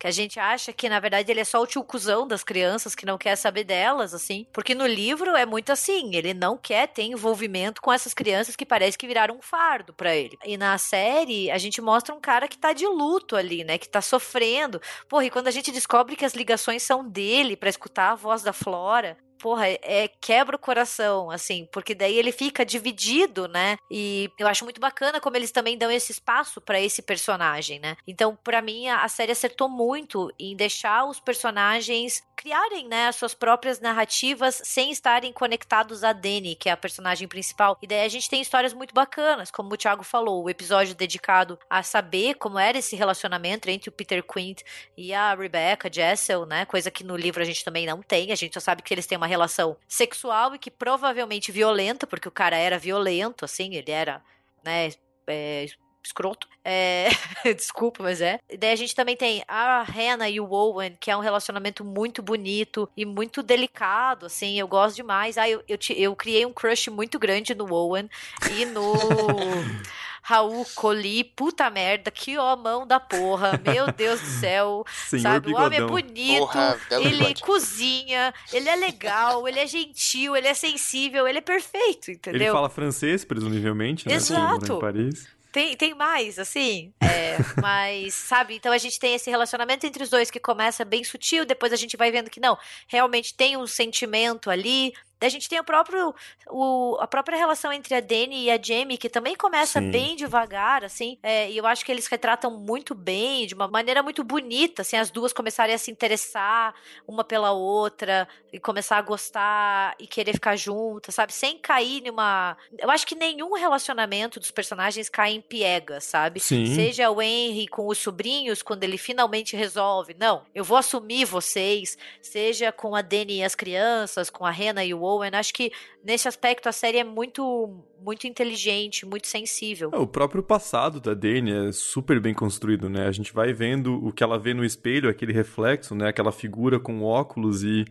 Que 0.00 0.06
a 0.06 0.10
gente 0.10 0.40
acha 0.40 0.72
que, 0.72 0.88
na 0.88 0.98
verdade, 0.98 1.30
ele 1.30 1.40
é 1.40 1.44
só 1.44 1.60
o 1.60 1.66
tio 1.66 1.84
cuzão 1.84 2.26
das 2.26 2.42
crianças 2.42 2.94
que 2.94 3.04
não 3.04 3.18
quer 3.18 3.36
saber 3.36 3.64
delas, 3.64 4.14
assim. 4.14 4.46
Porque 4.50 4.74
no 4.74 4.86
livro 4.86 5.36
é 5.36 5.44
muito 5.44 5.70
assim, 5.70 6.16
ele 6.16 6.32
não 6.32 6.56
quer 6.56 6.88
ter 6.88 7.02
envolvimento 7.02 7.82
com 7.82 7.92
essas 7.92 8.14
crianças 8.14 8.56
que 8.56 8.64
parece 8.64 8.96
que 8.96 9.06
viraram 9.06 9.36
um 9.36 9.42
fardo 9.42 9.92
para 9.92 10.16
ele. 10.16 10.38
E 10.42 10.56
na 10.56 10.78
série, 10.78 11.50
a 11.50 11.58
gente 11.58 11.82
mostra 11.82 12.14
um 12.14 12.20
cara 12.20 12.48
que 12.48 12.56
tá 12.56 12.72
de 12.72 12.86
luto 12.86 13.36
ali, 13.36 13.62
né? 13.62 13.76
Que 13.76 13.88
tá 13.90 14.00
sofrendo. 14.00 14.80
Porra, 15.06 15.26
e 15.26 15.30
quando 15.30 15.48
a 15.48 15.52
gente 15.52 15.70
descobre 15.70 16.16
que 16.16 16.24
as 16.24 16.32
ligações 16.32 16.82
são 16.82 17.06
dele 17.06 17.54
para 17.54 17.68
escutar 17.68 18.12
a 18.12 18.14
voz 18.14 18.42
da 18.42 18.54
Flora, 18.54 19.18
porra, 19.40 19.68
é, 19.68 19.78
é, 19.82 20.08
quebra 20.08 20.56
o 20.56 20.58
coração, 20.58 21.30
assim, 21.30 21.66
porque 21.72 21.94
daí 21.94 22.16
ele 22.16 22.30
fica 22.30 22.64
dividido, 22.64 23.48
né? 23.48 23.76
E 23.90 24.30
eu 24.38 24.46
acho 24.46 24.64
muito 24.64 24.80
bacana 24.80 25.20
como 25.20 25.36
eles 25.36 25.50
também 25.50 25.78
dão 25.78 25.90
esse 25.90 26.12
espaço 26.12 26.60
para 26.60 26.80
esse 26.80 27.02
personagem, 27.02 27.80
né? 27.80 27.96
Então, 28.06 28.36
para 28.44 28.60
mim, 28.60 28.88
a, 28.88 29.02
a 29.02 29.08
série 29.08 29.32
acertou 29.32 29.68
muito 29.68 30.32
em 30.38 30.54
deixar 30.54 31.04
os 31.06 31.18
personagens 31.18 32.22
criarem, 32.40 32.88
né, 32.88 33.08
as 33.08 33.16
suas 33.16 33.34
próprias 33.34 33.80
narrativas 33.80 34.62
sem 34.64 34.90
estarem 34.90 35.30
conectados 35.30 36.02
a 36.02 36.10
Dani, 36.14 36.54
que 36.54 36.70
é 36.70 36.72
a 36.72 36.76
personagem 36.76 37.28
principal. 37.28 37.76
E 37.82 37.86
daí 37.86 38.02
a 38.02 38.08
gente 38.08 38.30
tem 38.30 38.40
histórias 38.40 38.72
muito 38.72 38.94
bacanas, 38.94 39.50
como 39.50 39.74
o 39.74 39.76
Thiago 39.76 40.02
falou, 40.02 40.42
o 40.42 40.48
episódio 40.48 40.94
dedicado 40.94 41.58
a 41.68 41.82
saber 41.82 42.36
como 42.36 42.58
era 42.58 42.78
esse 42.78 42.96
relacionamento 42.96 43.68
entre 43.68 43.90
o 43.90 43.92
Peter 43.92 44.22
Quint 44.22 44.62
e 44.96 45.12
a 45.12 45.34
Rebecca 45.34 45.92
Jessel, 45.92 46.46
né, 46.46 46.64
coisa 46.64 46.90
que 46.90 47.04
no 47.04 47.14
livro 47.14 47.42
a 47.42 47.44
gente 47.44 47.62
também 47.62 47.84
não 47.84 48.00
tem, 48.00 48.32
a 48.32 48.36
gente 48.36 48.54
só 48.54 48.60
sabe 48.60 48.80
que 48.80 48.94
eles 48.94 49.06
têm 49.06 49.18
uma 49.18 49.26
relação 49.26 49.76
sexual 49.86 50.54
e 50.54 50.58
que 50.58 50.70
provavelmente 50.70 51.52
violenta, 51.52 52.06
porque 52.06 52.26
o 52.26 52.32
cara 52.32 52.56
era 52.56 52.78
violento, 52.78 53.44
assim, 53.44 53.74
ele 53.74 53.90
era, 53.90 54.22
né, 54.64 54.88
é, 55.26 55.66
escroto. 56.04 56.48
É... 56.64 57.08
Desculpa, 57.54 58.02
mas 58.02 58.20
é. 58.20 58.38
E 58.48 58.56
daí 58.56 58.72
a 58.72 58.76
gente 58.76 58.94
também 58.94 59.16
tem 59.16 59.42
a 59.48 59.82
Hannah 59.82 60.28
e 60.28 60.40
o 60.40 60.50
Owen, 60.50 60.96
que 61.00 61.10
é 61.10 61.16
um 61.16 61.20
relacionamento 61.20 61.84
muito 61.84 62.22
bonito 62.22 62.88
e 62.96 63.04
muito 63.04 63.42
delicado, 63.42 64.26
assim, 64.26 64.58
eu 64.58 64.68
gosto 64.68 64.96
demais. 64.96 65.38
Ah, 65.38 65.48
eu, 65.48 65.62
eu, 65.68 65.78
eu 65.96 66.16
criei 66.16 66.44
um 66.44 66.52
crush 66.52 66.88
muito 66.90 67.18
grande 67.18 67.54
no 67.54 67.72
Owen 67.72 68.08
e 68.52 68.64
no... 68.66 68.94
Raul 70.22 70.66
Coli, 70.74 71.24
puta 71.24 71.68
merda, 71.70 72.10
que 72.10 72.38
homão 72.38 72.86
da 72.86 73.00
porra, 73.00 73.60
meu 73.64 73.90
Deus 73.90 74.20
do 74.20 74.26
céu. 74.26 74.84
Senhor 75.08 75.22
sabe, 75.22 75.46
bigodão. 75.46 75.62
o 75.62 75.66
homem 75.66 75.80
é 75.80 75.86
bonito, 75.86 76.38
Porra, 76.40 76.78
ele 76.90 77.16
bigode. 77.16 77.42
cozinha, 77.42 78.34
ele 78.52 78.68
é 78.68 78.76
legal, 78.76 79.48
ele 79.48 79.58
é 79.58 79.66
gentil, 79.66 80.36
ele 80.36 80.46
é 80.46 80.54
sensível, 80.54 81.26
ele 81.26 81.38
é 81.38 81.42
perfeito, 81.42 82.10
entendeu? 82.10 82.40
Ele 82.42 82.52
fala 82.52 82.68
francês, 82.68 83.24
presumivelmente, 83.24 84.06
né? 84.06 84.14
Exato. 84.14 84.74
Em 84.74 84.78
Paris. 84.78 85.39
Tem, 85.52 85.76
tem 85.76 85.94
mais, 85.94 86.38
assim. 86.38 86.92
É, 87.00 87.36
mas, 87.60 88.14
sabe, 88.14 88.54
então 88.54 88.72
a 88.72 88.78
gente 88.78 88.98
tem 88.98 89.14
esse 89.14 89.28
relacionamento 89.30 89.86
entre 89.86 90.02
os 90.02 90.10
dois 90.10 90.30
que 90.30 90.38
começa 90.38 90.84
bem 90.84 91.02
sutil, 91.02 91.44
depois 91.44 91.72
a 91.72 91.76
gente 91.76 91.96
vai 91.96 92.10
vendo 92.10 92.30
que 92.30 92.40
não, 92.40 92.56
realmente 92.86 93.34
tem 93.34 93.56
um 93.56 93.66
sentimento 93.66 94.50
ali. 94.50 94.92
A 95.20 95.28
gente 95.28 95.48
tem 95.48 95.60
o 95.60 95.64
próprio, 95.64 96.14
o, 96.48 96.96
a 97.00 97.06
própria 97.06 97.36
relação 97.36 97.72
entre 97.72 97.94
a 97.94 98.00
Dani 98.00 98.44
e 98.44 98.50
a 98.50 98.60
Jamie, 98.60 98.96
que 98.96 99.08
também 99.08 99.36
começa 99.36 99.80
Sim. 99.80 99.90
bem 99.90 100.16
devagar, 100.16 100.84
assim, 100.84 101.18
é, 101.22 101.50
e 101.50 101.56
eu 101.56 101.66
acho 101.66 101.84
que 101.84 101.92
eles 101.92 102.06
retratam 102.06 102.50
muito 102.50 102.94
bem, 102.94 103.46
de 103.46 103.54
uma 103.54 103.68
maneira 103.68 104.02
muito 104.02 104.24
bonita, 104.24 104.82
assim, 104.82 104.96
as 104.96 105.10
duas 105.10 105.32
começarem 105.32 105.74
a 105.74 105.78
se 105.78 105.90
interessar 105.90 106.74
uma 107.06 107.24
pela 107.24 107.52
outra, 107.52 108.28
e 108.52 108.58
começar 108.58 108.98
a 108.98 109.02
gostar 109.02 109.94
e 109.98 110.06
querer 110.06 110.32
ficar 110.32 110.56
juntas, 110.56 111.14
sabe? 111.14 111.32
Sem 111.32 111.58
cair 111.58 112.02
numa. 112.02 112.56
Eu 112.78 112.90
acho 112.90 113.06
que 113.06 113.14
nenhum 113.14 113.54
relacionamento 113.54 114.40
dos 114.40 114.50
personagens 114.50 115.08
cai 115.08 115.32
em 115.32 115.40
piegas, 115.40 116.04
sabe? 116.04 116.40
Sim. 116.40 116.74
Seja 116.74 117.10
o 117.10 117.22
Henry 117.22 117.66
com 117.68 117.86
os 117.86 117.98
sobrinhos, 117.98 118.62
quando 118.62 118.84
ele 118.84 118.98
finalmente 118.98 119.56
resolve, 119.56 120.16
não, 120.18 120.42
eu 120.54 120.64
vou 120.64 120.76
assumir 120.76 121.24
vocês, 121.24 121.96
seja 122.20 122.72
com 122.72 122.94
a 122.94 123.02
Dani 123.02 123.38
e 123.38 123.44
as 123.44 123.54
crianças, 123.54 124.30
com 124.30 124.44
a 124.44 124.50
Hannah 124.50 124.84
e 124.84 124.94
o 124.94 125.00
Owen, 125.10 125.30
acho 125.34 125.52
que 125.52 125.72
nesse 126.04 126.28
aspecto 126.28 126.68
a 126.68 126.72
série 126.72 126.98
é 126.98 127.04
muito, 127.04 127.82
muito 128.02 128.26
inteligente, 128.26 129.04
muito 129.06 129.26
sensível. 129.26 129.90
É, 129.92 129.96
O 129.98 130.06
próprio 130.06 130.42
passado 130.42 131.00
da 131.00 131.14
Dani 131.14 131.68
é 131.68 131.72
super 131.72 132.20
bem 132.20 132.34
construído, 132.34 132.88
né? 132.88 133.06
A 133.06 133.12
gente 133.12 133.32
vai 133.32 133.52
vendo 133.52 133.94
o 134.06 134.12
que 134.12 134.22
ela 134.22 134.38
vê 134.38 134.54
no 134.54 134.64
espelho, 134.64 135.08
aquele 135.08 135.32
reflexo, 135.32 135.94
né? 135.94 136.08
Aquela 136.08 136.32
figura 136.32 136.78
com 136.80 137.02
óculos 137.02 137.62
e 137.62 137.84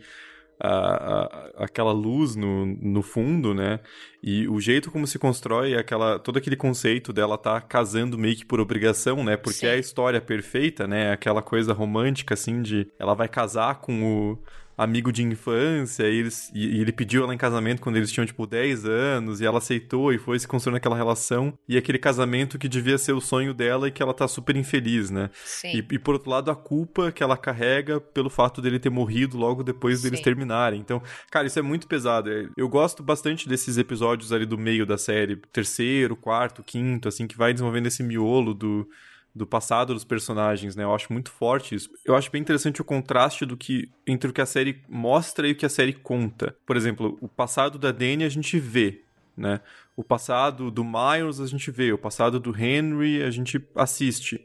a- 0.61 1.23
a- 1.57 1.63
aquela 1.63 1.93
luz 1.93 2.35
no, 2.35 2.65
no 2.65 3.01
fundo, 3.01 3.53
né? 3.53 3.79
E 4.21 4.45
o 4.47 4.59
jeito 4.59 4.91
como 4.91 5.07
se 5.07 5.17
constrói 5.17 5.73
aquela 5.75 6.19
todo 6.19 6.37
aquele 6.37 6.57
conceito 6.57 7.13
dela 7.13 7.37
tá 7.37 7.61
casando 7.61 8.17
meio 8.17 8.35
que 8.35 8.45
por 8.45 8.59
obrigação, 8.59 9.23
né? 9.23 9.37
Porque 9.37 9.59
Sim. 9.59 9.67
é 9.67 9.71
a 9.71 9.77
história 9.77 10.19
perfeita, 10.19 10.85
né? 10.85 11.13
Aquela 11.13 11.41
coisa 11.41 11.71
romântica 11.71 12.33
assim 12.33 12.61
de 12.61 12.87
ela 12.99 13.13
vai 13.13 13.29
casar 13.29 13.75
com 13.79 14.33
o 14.33 14.37
amigo 14.79 15.11
de 15.11 15.23
infância, 15.23 16.03
e, 16.03 16.15
eles, 16.15 16.49
e, 16.53 16.77
e 16.77 16.81
ele 16.81 16.91
pediu 16.91 17.23
ela 17.23 17.33
em 17.33 17.37
casamento 17.37 17.81
quando 17.81 17.97
eles 17.97 18.11
tinham, 18.11 18.25
tipo, 18.25 18.47
10 18.47 18.85
anos, 18.85 19.41
e 19.41 19.45
ela 19.45 19.57
aceitou 19.57 20.13
e 20.13 20.17
foi 20.17 20.39
se 20.39 20.47
construindo 20.47 20.77
aquela 20.77 20.95
relação, 20.95 21.53
e 21.67 21.77
aquele 21.77 21.97
casamento 21.97 22.57
que 22.57 22.69
devia 22.69 22.97
ser 22.97 23.11
o 23.11 23.19
sonho 23.19 23.53
dela 23.53 23.87
e 23.87 23.91
que 23.91 24.01
ela 24.01 24.13
tá 24.13 24.27
super 24.27 24.55
infeliz, 24.55 25.09
né? 25.09 25.29
Sim. 25.43 25.71
E, 25.73 25.95
e 25.95 25.99
por 25.99 26.13
outro 26.13 26.29
lado, 26.29 26.49
a 26.49 26.55
culpa 26.55 27.11
que 27.11 27.21
ela 27.21 27.35
carrega 27.35 27.99
pelo 27.99 28.29
fato 28.29 28.61
dele 28.61 28.79
ter 28.79 28.89
morrido 28.89 29.37
logo 29.37 29.63
depois 29.63 30.01
deles 30.01 30.19
Sim. 30.19 30.23
terminarem. 30.23 30.79
Então, 30.79 31.01
cara, 31.29 31.45
isso 31.45 31.59
é 31.59 31.61
muito 31.61 31.85
pesado. 31.85 32.29
Eu 32.55 32.69
gosto 32.69 33.03
bastante 33.03 33.49
desses 33.49 33.77
episódios 33.77 34.31
ali 34.31 34.45
do 34.45 34.57
meio 34.57 34.85
da 34.85 34.97
série, 34.97 35.35
terceiro, 35.51 36.15
quarto, 36.15 36.63
quinto, 36.63 37.07
assim, 37.07 37.27
que 37.27 37.37
vai 37.37 37.51
desenvolvendo 37.51 37.87
esse 37.87 38.01
miolo 38.01 38.53
do, 38.53 38.87
do 39.33 39.45
passado 39.45 39.93
dos 39.93 40.03
personagens, 40.03 40.75
né? 40.75 40.83
Eu 40.83 40.93
acho 40.93 41.11
muito 41.13 41.31
forte 41.31 41.75
isso. 41.75 41.89
Eu 42.05 42.15
acho 42.15 42.31
bem 42.31 42.41
interessante 42.41 42.81
o 42.81 42.85
contraste 42.85 43.45
do 43.45 43.55
que 43.55 43.89
entre 44.05 44.29
o 44.29 44.33
que 44.33 44.41
a 44.41 44.45
série 44.45 44.81
mostra 44.89 45.47
e 45.47 45.51
o 45.51 45.55
que 45.55 45.65
a 45.65 45.69
série 45.69 45.93
conta. 45.93 46.55
Por 46.65 46.75
exemplo, 46.75 47.17
o 47.21 47.27
passado 47.27 47.77
da 47.77 47.91
Dani 47.91 48.23
a 48.23 48.29
gente 48.29 48.59
vê, 48.59 49.03
né? 49.37 49.61
O 49.95 50.03
passado 50.03 50.71
do 50.71 50.83
Miles 50.83 51.39
a 51.39 51.47
gente 51.47 51.69
vê, 51.71 51.91
o 51.91 51.97
passado 51.97 52.39
do 52.39 52.55
Henry 52.57 53.23
a 53.23 53.29
gente 53.29 53.63
assiste. 53.75 54.43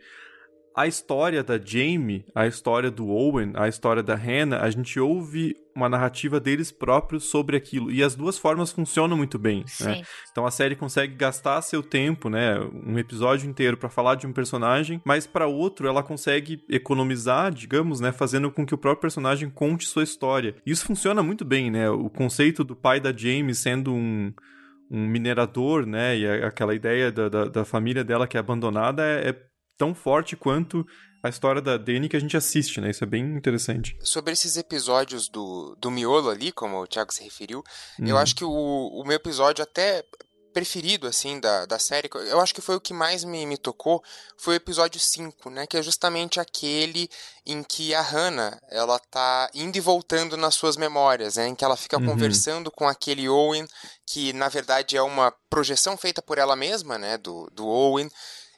A 0.76 0.86
história 0.86 1.42
da 1.42 1.58
Jamie, 1.58 2.24
a 2.34 2.46
história 2.46 2.90
do 2.90 3.08
Owen, 3.08 3.52
a 3.54 3.68
história 3.68 4.02
da 4.02 4.16
Hannah, 4.16 4.60
a 4.60 4.70
gente 4.70 4.98
ouve 4.98 5.56
uma 5.74 5.88
narrativa 5.88 6.38
deles 6.38 6.70
próprios 6.70 7.24
sobre 7.24 7.56
aquilo. 7.56 7.90
E 7.90 8.02
as 8.02 8.14
duas 8.14 8.38
formas 8.38 8.70
funcionam 8.70 9.16
muito 9.16 9.38
bem, 9.38 9.64
né? 9.80 10.02
Então 10.30 10.46
a 10.46 10.50
série 10.50 10.76
consegue 10.76 11.14
gastar 11.14 11.60
seu 11.62 11.82
tempo, 11.82 12.28
né, 12.28 12.58
um 12.60 12.98
episódio 12.98 13.48
inteiro 13.48 13.76
pra 13.76 13.88
falar 13.88 14.14
de 14.14 14.26
um 14.26 14.32
personagem, 14.32 15.00
mas 15.04 15.26
pra 15.26 15.46
outro 15.46 15.88
ela 15.88 16.02
consegue 16.02 16.64
economizar, 16.68 17.52
digamos, 17.52 18.00
né, 18.00 18.12
fazendo 18.12 18.50
com 18.50 18.64
que 18.64 18.74
o 18.74 18.78
próprio 18.78 19.02
personagem 19.02 19.50
conte 19.50 19.86
sua 19.86 20.02
história. 20.02 20.56
Isso 20.64 20.84
funciona 20.84 21.22
muito 21.22 21.44
bem, 21.44 21.70
né? 21.70 21.90
O 21.90 22.08
conceito 22.08 22.64
do 22.64 22.76
pai 22.76 23.00
da 23.00 23.12
Jamie 23.12 23.54
sendo 23.54 23.92
um 23.92 24.32
um 24.90 25.08
minerador, 25.08 25.86
né, 25.86 26.16
e 26.16 26.26
aquela 26.44 26.74
ideia 26.74 27.10
da, 27.10 27.28
da, 27.28 27.44
da 27.46 27.64
família 27.64 28.04
dela 28.04 28.26
que 28.28 28.36
é 28.36 28.40
abandonada 28.40 29.02
é, 29.02 29.30
é 29.30 29.36
tão 29.76 29.94
forte 29.94 30.36
quanto 30.36 30.84
a 31.22 31.28
história 31.28 31.62
da 31.62 31.76
Dani 31.78 32.08
que 32.08 32.16
a 32.16 32.20
gente 32.20 32.36
assiste, 32.36 32.80
né? 32.80 32.90
Isso 32.90 33.02
é 33.02 33.06
bem 33.06 33.24
interessante. 33.36 33.96
Sobre 34.02 34.32
esses 34.32 34.56
episódios 34.56 35.28
do, 35.28 35.74
do 35.78 35.90
miolo 35.90 36.28
ali, 36.28 36.52
como 36.52 36.78
o 36.80 36.86
Thiago 36.86 37.12
se 37.14 37.24
referiu, 37.24 37.62
eu 37.98 38.14
Uhum. 38.14 38.18
acho 38.20 38.36
que 38.36 38.44
o, 38.44 38.50
o 38.50 39.02
meu 39.06 39.16
episódio 39.16 39.62
até 39.62 40.04
preferido, 40.52 41.08
assim, 41.08 41.40
da, 41.40 41.66
da 41.66 41.80
série, 41.80 42.08
eu 42.30 42.40
acho 42.40 42.54
que 42.54 42.60
foi 42.60 42.76
o 42.76 42.80
que 42.80 42.94
mais 42.94 43.24
me, 43.24 43.44
me 43.44 43.56
tocou, 43.58 44.00
foi 44.38 44.54
o 44.54 44.56
episódio 44.56 45.00
5, 45.00 45.50
né, 45.50 45.66
que 45.66 45.76
é 45.76 45.82
justamente 45.82 46.38
aquele 46.38 47.10
em 47.44 47.64
que 47.64 47.92
a 47.92 48.00
Hannah, 48.00 48.60
ela 48.70 49.00
tá 49.00 49.50
indo 49.52 49.76
e 49.76 49.80
voltando 49.80 50.36
nas 50.36 50.54
suas 50.54 50.76
memórias, 50.76 51.34
né, 51.34 51.48
em 51.48 51.56
que 51.56 51.64
ela 51.64 51.76
fica 51.76 51.98
Uhum. 51.98 52.06
conversando 52.06 52.70
com 52.70 52.86
aquele 52.86 53.28
Owen, 53.28 53.66
que 54.06 54.32
na 54.32 54.48
verdade 54.48 54.96
é 54.96 55.02
uma 55.02 55.32
projeção 55.50 55.96
feita 55.96 56.22
por 56.22 56.38
ela 56.38 56.54
mesma, 56.54 56.96
né, 56.98 57.18
do, 57.18 57.50
do 57.52 57.66
Owen, 57.66 58.08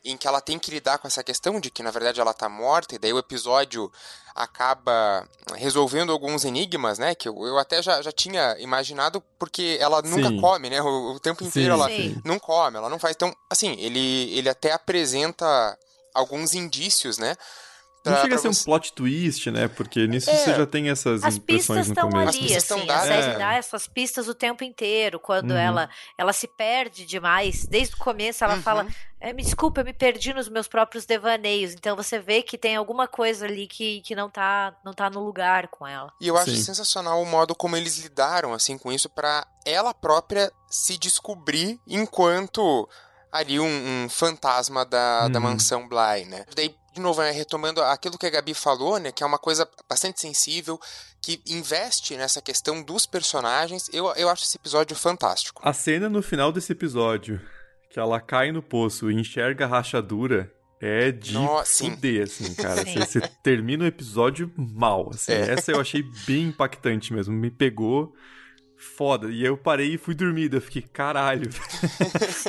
em 0.06 0.16
que 0.16 0.26
ela 0.26 0.40
tem 0.40 0.58
que 0.58 0.70
lidar 0.70 0.98
com 0.98 1.06
essa 1.06 1.22
questão 1.22 1.60
de 1.60 1.70
que 1.70 1.82
na 1.82 1.90
verdade 1.90 2.20
ela 2.20 2.32
tá 2.32 2.48
morta, 2.48 2.94
e 2.94 2.98
daí 2.98 3.12
o 3.12 3.18
episódio 3.18 3.90
acaba 4.34 5.26
resolvendo 5.54 6.12
alguns 6.12 6.44
enigmas, 6.44 6.98
né? 6.98 7.14
Que 7.14 7.28
eu, 7.28 7.46
eu 7.46 7.58
até 7.58 7.82
já, 7.82 8.02
já 8.02 8.12
tinha 8.12 8.56
imaginado, 8.58 9.22
porque 9.38 9.78
ela 9.80 10.02
nunca 10.02 10.28
Sim. 10.28 10.36
come, 10.36 10.70
né? 10.70 10.80
O, 10.82 11.14
o 11.14 11.20
tempo 11.20 11.42
inteiro 11.42 11.74
Sim, 11.74 11.80
ela 11.80 11.90
Sim. 11.90 12.16
não 12.24 12.38
come, 12.38 12.76
ela 12.76 12.88
não 12.88 12.98
faz. 12.98 13.14
Então, 13.16 13.34
assim, 13.50 13.74
ele, 13.78 14.36
ele 14.36 14.48
até 14.48 14.72
apresenta 14.72 15.78
alguns 16.14 16.54
indícios, 16.54 17.18
né? 17.18 17.36
Não 18.06 18.12
pra- 18.14 18.22
chega 18.22 18.34
a 18.34 18.38
ser 18.38 18.48
um 18.48 18.52
você- 18.52 18.64
plot 18.64 18.92
twist, 18.92 19.50
né? 19.50 19.68
Porque 19.68 20.06
nisso 20.06 20.30
É. 20.30 20.34
você 20.36 20.54
já 20.54 20.66
tem 20.66 20.88
essas 20.90 21.22
As 21.24 21.36
impressões 21.36 21.66
pistas 21.66 21.86
no 21.88 21.92
estão 21.92 22.10
começo. 22.10 22.28
As 22.30 22.34
ali, 22.36 22.44
pistas 22.44 22.62
estão 22.62 22.78
assim, 22.78 22.88
a 22.90 22.92
dadas. 22.94 23.08
série 23.08 23.34
É. 23.34 23.38
dá 23.38 23.54
essas 23.54 23.86
pistas 23.86 24.28
o 24.28 24.34
tempo 24.34 24.64
inteiro, 24.64 25.18
quando 25.20 25.50
Uhum. 25.50 25.56
ela, 25.56 25.90
ela 26.16 26.32
se 26.32 26.46
perde 26.48 27.04
demais, 27.06 27.66
desde 27.66 27.94
o 27.94 27.98
começo 27.98 28.42
ela 28.44 28.54
Uhum. 28.56 28.62
fala, 28.62 28.86
"É, 29.20 29.32
me 29.32 29.42
desculpa, 29.42 29.80
eu 29.80 29.84
me 29.84 29.92
perdi 29.92 30.32
nos 30.34 30.48
meus 30.48 30.68
próprios 30.68 31.04
devaneios, 31.06 31.72
então 31.72 31.96
você 31.96 32.18
vê 32.18 32.42
que 32.42 32.56
tem 32.58 32.76
alguma 32.76 33.06
coisa 33.08 33.46
ali 33.46 33.66
que, 33.66 34.00
que 34.02 34.14
não, 34.14 34.28
tá, 34.30 34.74
não 34.84 34.92
tá 34.92 35.08
no 35.10 35.24
lugar 35.24 35.68
com 35.68 35.86
ela. 35.86 36.12
E 36.20 36.28
eu 36.28 36.36
acho 36.36 36.50
Sim. 36.50 36.62
sensacional 36.62 37.20
o 37.22 37.26
modo 37.26 37.54
como 37.54 37.76
eles 37.76 37.98
lidaram 37.98 38.52
assim 38.52 38.76
com 38.78 38.92
isso 38.92 39.08
pra 39.08 39.46
ela 39.64 39.92
própria 39.94 40.52
se 40.70 40.96
descobrir 40.98 41.80
enquanto 41.86 42.88
ali 43.32 43.60
um, 43.60 44.04
um 44.04 44.08
fantasma 44.08 44.84
da, 44.84 45.28
da 45.28 45.38
Uhum. 45.38 45.44
mansão 45.44 45.88
Bly, 45.88 46.24
né? 46.26 46.44
Daí, 46.54 46.74
de 46.96 47.02
novo, 47.02 47.20
né, 47.20 47.30
retomando 47.30 47.82
aquilo 47.82 48.18
que 48.18 48.26
a 48.26 48.30
Gabi 48.30 48.54
falou, 48.54 48.98
né, 48.98 49.12
que 49.12 49.22
é 49.22 49.26
uma 49.26 49.38
coisa 49.38 49.68
bastante 49.88 50.20
sensível, 50.20 50.80
que 51.20 51.42
investe 51.46 52.16
nessa 52.16 52.40
questão 52.40 52.82
dos 52.82 53.04
personagens, 53.04 53.88
eu, 53.92 54.06
eu 54.14 54.28
acho 54.30 54.44
esse 54.44 54.56
episódio 54.56 54.96
fantástico. 54.96 55.60
A 55.62 55.72
cena 55.72 56.08
no 56.08 56.22
final 56.22 56.50
desse 56.50 56.72
episódio, 56.72 57.38
que 57.90 58.00
ela 58.00 58.18
cai 58.18 58.50
no 58.50 58.62
poço 58.62 59.10
e 59.10 59.14
enxerga 59.14 59.66
a 59.66 59.68
rachadura, 59.68 60.50
é 60.80 61.12
de 61.12 61.36
sim. 61.64 61.90
fuder, 61.90 62.22
assim, 62.22 62.54
cara. 62.54 62.84
Você, 62.84 63.20
você 63.20 63.20
termina 63.42 63.84
o 63.84 63.86
episódio 63.86 64.52
mal, 64.56 65.10
assim. 65.14 65.32
É. 65.32 65.52
Essa 65.52 65.72
eu 65.72 65.80
achei 65.80 66.02
bem 66.26 66.44
impactante 66.44 67.14
mesmo. 67.14 67.34
Me 67.34 67.50
pegou 67.50 68.14
foda. 68.76 69.28
E 69.30 69.44
eu 69.44 69.56
parei 69.56 69.94
e 69.94 69.98
fui 69.98 70.14
dormir. 70.14 70.48
daí 70.48 70.58
Eu 70.60 70.60
fiquei, 70.60 70.82
caralho, 70.82 71.50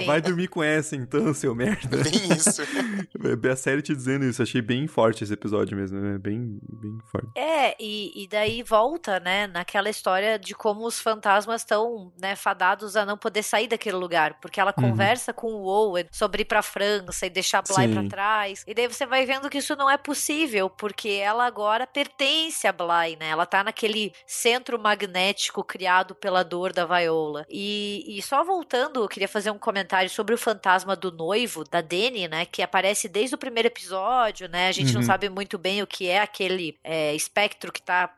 vai 0.05 0.21
dormir 0.21 0.47
com 0.47 0.63
essa 0.63 0.95
então, 0.95 1.33
seu 1.33 1.53
merda. 1.55 1.97
Bem 1.97 2.37
isso. 2.37 2.61
É 2.61 3.49
a 3.51 3.55
série 3.55 3.81
te 3.81 3.95
dizendo 3.95 4.25
isso. 4.25 4.41
Achei 4.41 4.61
bem 4.61 4.87
forte 4.87 5.23
esse 5.23 5.33
episódio 5.33 5.77
mesmo. 5.77 5.97
É 6.05 6.17
bem, 6.17 6.59
bem 6.69 6.97
forte. 7.11 7.27
É, 7.35 7.75
e, 7.79 8.23
e 8.23 8.27
daí 8.27 8.63
volta, 8.63 9.19
né, 9.19 9.47
naquela 9.47 9.89
história 9.89 10.37
de 10.37 10.53
como 10.53 10.85
os 10.85 10.99
fantasmas 10.99 11.61
estão, 11.61 12.11
né, 12.19 12.35
fadados 12.35 12.95
a 12.95 13.05
não 13.05 13.17
poder 13.17 13.43
sair 13.43 13.67
daquele 13.67 13.95
lugar, 13.97 14.39
porque 14.41 14.59
ela 14.59 14.73
Uhum. 14.77 14.89
conversa 14.89 15.33
com 15.33 15.47
o 15.53 15.65
Owen 15.65 16.05
sobre 16.11 16.41
ir 16.41 16.45
pra 16.45 16.61
França 16.61 17.25
e 17.25 17.29
deixar 17.29 17.61
Bly 17.63 17.87
pra 17.93 18.03
trás, 18.07 18.63
e 18.67 18.73
daí 18.73 18.87
você 18.87 19.05
vai 19.05 19.25
vendo 19.25 19.49
que 19.49 19.57
isso 19.57 19.75
não 19.75 19.89
é 19.89 19.97
possível, 19.97 20.69
porque 20.69 21.09
ela 21.09 21.45
agora 21.45 21.87
pertence 21.87 22.67
a 22.67 22.71
Bly, 22.73 23.15
né, 23.19 23.29
ela 23.29 23.45
tá 23.45 23.63
naquele 23.63 24.11
centro 24.25 24.77
magnético 24.77 25.63
criado 25.63 26.13
pela 26.19 26.43
dor 26.43 26.73
da 26.73 26.85
Viola. 26.85 27.45
E, 27.49 28.03
e 28.07 28.21
só 28.21 28.43
voltando, 28.43 29.01
eu 29.03 29.07
queria 29.07 29.27
fazer 29.27 29.51
um 29.51 29.57
comentário 29.57 30.09
sobre 30.09 30.33
o 30.33 30.37
fantasma 30.37 30.95
do 30.95 31.11
noivo, 31.11 31.63
da 31.63 31.81
Dani, 31.81 32.27
né, 32.27 32.45
que 32.45 32.61
aparece 32.61 33.07
desde 33.07 33.35
o 33.35 33.37
primeiro 33.37 33.67
episódio, 33.67 34.47
né, 34.49 34.67
a 34.67 34.71
gente 34.71 34.93
não 34.93 35.01
Uhum. 35.01 35.05
sabe 35.07 35.29
muito 35.29 35.57
bem 35.57 35.81
o 35.81 35.87
que 35.87 36.07
é 36.07 36.19
aquele 36.19 36.77
é, 36.83 37.13
espectro 37.13 37.71
que 37.71 37.81
tá 37.81 38.13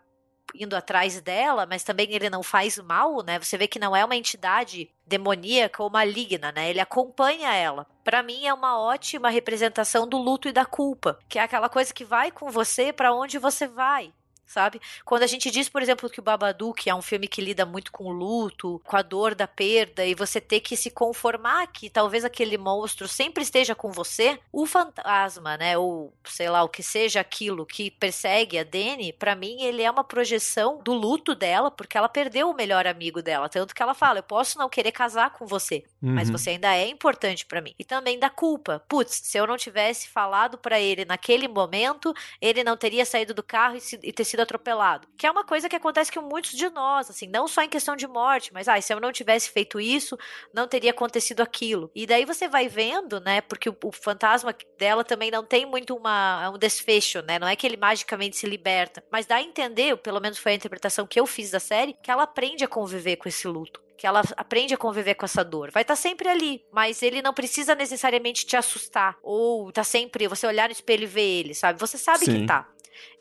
indo 0.56 0.76
atrás 0.76 1.22
dela, 1.22 1.66
mas 1.66 1.84
também 1.84 2.08
ele 2.12 2.30
não 2.30 2.42
faz 2.42 2.78
mal, 2.80 3.24
né? 3.24 3.38
Você 3.38 3.56
vê 3.56 3.68
que 3.68 3.78
não 3.78 3.96
é 3.96 4.04
uma 4.04 4.16
entidade 4.16 4.90
demoníaca 5.06 5.84
ou 5.84 5.92
maligna, 5.92 6.52
né? 6.52 6.70
Ele 6.70 6.80
acompanha 6.80 7.54
ela. 7.54 7.86
Para 8.04 8.24
mim 8.24 8.48
é 8.48 8.54
uma 8.54 8.80
ótima 8.80 9.30
representação 9.30 10.08
do 10.08 10.18
luto 10.18 10.48
e 10.48 10.52
da 10.52 10.66
culpa, 10.66 11.20
que 11.30 11.38
é 11.38 11.44
aquela 11.44 11.70
coisa 11.70 11.94
que 11.94 12.04
vai 12.04 12.32
com 12.32 12.50
você 12.50 12.92
para 12.92 13.14
onde 13.14 13.38
você 13.38 13.68
vai 13.68 14.12
sabe? 14.50 14.82
Quando 15.06 15.24
a 15.24 15.28
gente 15.28 15.52
diz, 15.52 15.70
por 15.70 15.82
exemplo, 15.82 16.10
que 16.10 16.20
o 16.20 16.24
Babadook 16.24 16.90
é 16.90 16.96
um 16.96 17.02
filme 17.02 17.28
que 17.28 17.40
lida 17.40 17.66
muito 17.66 17.92
com 17.92 18.06
o 18.06 18.12
luto, 18.12 18.82
com 18.84 18.98
a 18.98 19.02
dor 19.02 19.36
da 19.36 19.48
perda, 19.48 20.06
e 20.06 20.16
você 20.16 20.42
ter 20.42 20.60
que 20.60 20.76
se 20.76 20.90
conformar 20.90 21.68
que 21.68 21.90
talvez 21.90 22.26
aquele 22.26 22.58
monstro 22.58 23.08
sempre 23.08 23.44
esteja 23.44 23.76
com 23.76 23.92
você, 23.92 24.40
o 24.52 24.66
fantasma, 24.66 25.56
né, 25.56 25.78
ou 25.78 26.12
sei 26.26 26.50
lá, 26.50 26.64
o 26.64 26.70
que 26.70 26.82
seja 26.82 27.20
aquilo 27.20 27.66
que 27.66 27.92
persegue 27.92 28.58
a 28.58 28.64
Dani, 28.64 29.14
para 29.14 29.36
mim 29.36 29.62
ele 29.62 29.84
é 29.84 29.92
uma 29.92 30.04
projeção 30.04 30.82
do 30.84 30.94
luto 30.94 31.36
dela, 31.36 31.70
porque 31.70 31.98
ela 31.98 32.10
perdeu 32.10 32.50
o 32.50 32.56
melhor 32.56 32.88
amigo 32.88 33.22
dela, 33.22 33.48
tanto 33.48 33.76
que 33.76 33.84
ela 33.84 33.94
fala, 33.94 34.20
eu 34.20 34.24
posso 34.24 34.58
não 34.58 34.68
querer 34.68 34.92
casar 34.92 35.32
com 35.32 35.46
você, 35.46 35.84
uhum. 36.02 36.14
mas 36.14 36.30
você 36.30 36.52
ainda 36.52 36.76
é 36.76 36.88
importante 36.88 37.46
para 37.46 37.62
mim. 37.62 37.76
E 37.78 37.84
também 37.84 38.18
da 38.18 38.30
culpa. 38.30 38.84
Putz, 38.88 39.22
se 39.24 39.38
eu 39.38 39.46
não 39.46 39.58
tivesse 39.58 40.08
falado 40.08 40.58
para 40.58 40.80
ele 40.80 41.06
naquele 41.06 41.48
momento, 41.48 42.14
ele 42.42 42.64
não 42.64 42.76
teria 42.76 43.06
saído 43.06 43.34
do 43.34 43.44
carro 43.44 43.76
e, 43.76 43.82
se, 43.82 44.00
e 44.02 44.12
ter 44.12 44.24
sido 44.24 44.39
sido 44.40 44.42
atropelado. 44.42 45.08
Que 45.18 45.28
é 45.28 45.32
uma 45.32 45.44
coisa 45.44 45.68
que 45.68 45.76
acontece 45.76 46.12
com 46.12 46.22
muitos 46.22 46.52
de 46.52 46.70
nós, 46.70 47.10
assim, 47.10 47.28
não 47.28 47.48
só 47.48 47.62
em 47.62 47.70
questão 47.70 47.96
de 47.96 48.08
morte, 48.08 48.54
mas 48.54 48.68
ah, 48.68 48.80
se 48.82 48.94
eu 48.94 49.00
não 49.00 49.12
tivesse 49.12 49.50
feito 49.50 49.80
isso, 49.80 50.18
não 50.54 50.68
teria 50.68 50.92
acontecido 50.92 51.42
aquilo. 51.42 51.92
E 51.94 52.06
daí 52.06 52.26
você 52.26 52.48
vai 52.48 52.68
vendo, 52.68 53.20
né? 53.20 53.42
Porque 53.42 53.70
o, 53.70 53.78
o 53.84 53.92
fantasma 53.92 54.56
dela 54.78 55.04
também 55.04 55.30
não 55.30 55.44
tem 55.44 55.66
muito 55.66 55.96
uma, 55.96 56.50
um 56.50 56.58
desfecho, 56.58 57.22
né? 57.22 57.38
Não 57.38 57.48
é 57.48 57.56
que 57.56 57.68
ele 57.68 57.78
magicamente 57.78 58.38
se 58.38 58.48
liberta, 58.48 59.04
mas 59.12 59.26
dá 59.26 59.36
a 59.36 59.42
entender, 59.42 59.96
pelo 59.98 60.20
menos 60.20 60.38
foi 60.38 60.54
a 60.54 60.56
interpretação 60.56 61.06
que 61.06 61.20
eu 61.20 61.26
fiz 61.26 61.52
da 61.52 61.60
série, 61.60 61.96
que 62.02 62.12
ela 62.12 62.24
aprende 62.24 62.64
a 62.64 62.68
conviver 62.68 63.18
com 63.18 63.28
esse 63.28 63.48
luto 63.48 63.82
que 64.00 64.08
ela 64.08 64.22
aprende 64.38 64.74
a 64.74 64.78
conviver 64.78 65.16
com 65.16 65.26
essa 65.26 65.44
dor. 65.44 65.72
Vai 65.72 65.82
estar 65.82 65.94
tá 65.94 66.02
sempre 66.02 66.30
ali, 66.30 66.64
mas 66.72 67.04
ele 67.04 67.22
não 67.22 67.34
precisa 67.34 67.76
necessariamente 67.76 68.46
te 68.46 68.56
assustar 68.56 69.18
ou 69.22 69.70
tá 69.74 69.84
sempre 69.84 70.26
você 70.26 70.48
olhar 70.48 70.70
no 70.70 70.72
espelho 70.72 71.04
e 71.04 71.06
ver 71.06 71.22
ele, 71.22 71.54
sabe? 71.54 71.78
Você 71.82 71.98
sabe 71.98 72.24
Sim. 72.24 72.40
que 72.40 72.48
tá. 72.48 72.66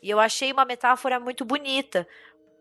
E 0.01 0.09
eu 0.09 0.19
achei 0.19 0.51
uma 0.51 0.65
metáfora 0.65 1.19
muito 1.19 1.43
bonita, 1.45 2.07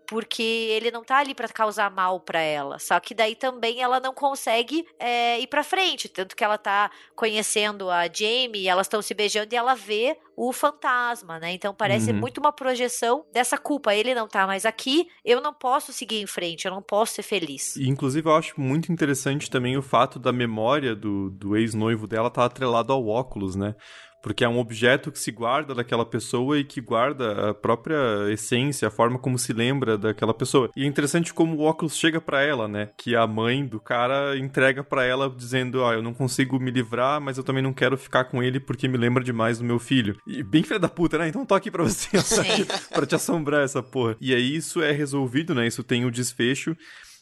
porque 0.08 0.42
ele 0.42 0.90
não 0.90 1.04
tá 1.04 1.18
ali 1.18 1.34
para 1.34 1.46
causar 1.48 1.90
mal 1.90 2.18
para 2.18 2.40
ela. 2.40 2.78
Só 2.78 2.98
que 2.98 3.14
daí 3.14 3.36
também 3.36 3.82
ela 3.82 4.00
não 4.00 4.14
consegue 4.14 4.86
é, 4.98 5.38
ir 5.38 5.46
para 5.46 5.62
frente, 5.62 6.08
tanto 6.08 6.34
que 6.34 6.42
ela 6.42 6.56
tá 6.56 6.90
conhecendo 7.14 7.90
a 7.90 8.06
Jamie, 8.10 8.66
elas 8.66 8.86
estão 8.86 9.02
se 9.02 9.12
beijando 9.12 9.54
e 9.54 9.56
ela 9.56 9.74
vê 9.74 10.16
o 10.34 10.50
fantasma, 10.50 11.38
né? 11.38 11.52
Então 11.52 11.74
parece 11.74 12.10
uhum. 12.10 12.16
muito 12.16 12.38
uma 12.38 12.52
projeção 12.52 13.26
dessa 13.32 13.58
culpa. 13.58 13.94
Ele 13.94 14.14
não 14.14 14.26
tá 14.26 14.46
mais 14.46 14.64
aqui, 14.64 15.08
eu 15.22 15.42
não 15.42 15.52
posso 15.52 15.92
seguir 15.92 16.22
em 16.22 16.26
frente, 16.26 16.64
eu 16.64 16.72
não 16.72 16.80
posso 16.80 17.14
ser 17.14 17.22
feliz. 17.22 17.76
E, 17.76 17.86
inclusive, 17.86 18.26
eu 18.26 18.34
acho 18.34 18.58
muito 18.58 18.90
interessante 18.90 19.50
também 19.50 19.76
o 19.76 19.82
fato 19.82 20.18
da 20.18 20.32
memória 20.32 20.96
do, 20.96 21.28
do 21.30 21.54
ex-noivo 21.54 22.06
dela 22.06 22.28
estar 22.28 22.42
tá 22.42 22.46
atrelado 22.46 22.94
ao 22.94 23.06
óculos, 23.06 23.56
né? 23.56 23.74
Porque 24.22 24.44
é 24.44 24.48
um 24.48 24.58
objeto 24.58 25.10
que 25.12 25.18
se 25.18 25.30
guarda 25.30 25.74
daquela 25.74 26.04
pessoa 26.04 26.58
e 26.58 26.64
que 26.64 26.80
guarda 26.80 27.50
a 27.50 27.54
própria 27.54 27.96
essência, 28.30 28.88
a 28.88 28.90
forma 28.90 29.18
como 29.18 29.38
se 29.38 29.52
lembra 29.52 29.96
daquela 29.96 30.34
pessoa. 30.34 30.70
E 30.76 30.84
é 30.84 30.86
interessante 30.86 31.32
como 31.32 31.56
o 31.56 31.62
óculos 31.62 31.96
chega 31.96 32.20
para 32.20 32.42
ela, 32.42 32.66
né? 32.68 32.90
Que 32.96 33.14
a 33.14 33.26
mãe 33.26 33.64
do 33.64 33.80
cara 33.80 34.36
entrega 34.38 34.82
para 34.82 35.04
ela 35.04 35.32
dizendo: 35.34 35.84
"Ah, 35.84 35.94
eu 35.94 36.02
não 36.02 36.14
consigo 36.14 36.58
me 36.58 36.70
livrar, 36.70 37.20
mas 37.20 37.38
eu 37.38 37.44
também 37.44 37.62
não 37.62 37.72
quero 37.72 37.96
ficar 37.96 38.24
com 38.24 38.42
ele 38.42 38.60
porque 38.60 38.88
me 38.88 38.98
lembra 38.98 39.22
demais 39.22 39.58
do 39.58 39.64
meu 39.64 39.78
filho". 39.78 40.16
E 40.26 40.42
bem 40.42 40.62
filha 40.62 40.78
da 40.78 40.88
puta, 40.88 41.18
né? 41.18 41.28
Então 41.28 41.46
tô 41.46 41.54
aqui 41.54 41.70
para 41.70 41.84
você 41.84 42.08
para 42.92 43.06
te 43.06 43.14
assombrar 43.14 43.64
essa 43.64 43.82
porra. 43.82 44.16
E 44.20 44.34
aí 44.34 44.56
isso 44.56 44.82
é 44.82 44.92
resolvido, 44.92 45.54
né? 45.54 45.66
Isso 45.66 45.82
tem 45.82 46.04
o 46.04 46.10
desfecho 46.10 46.76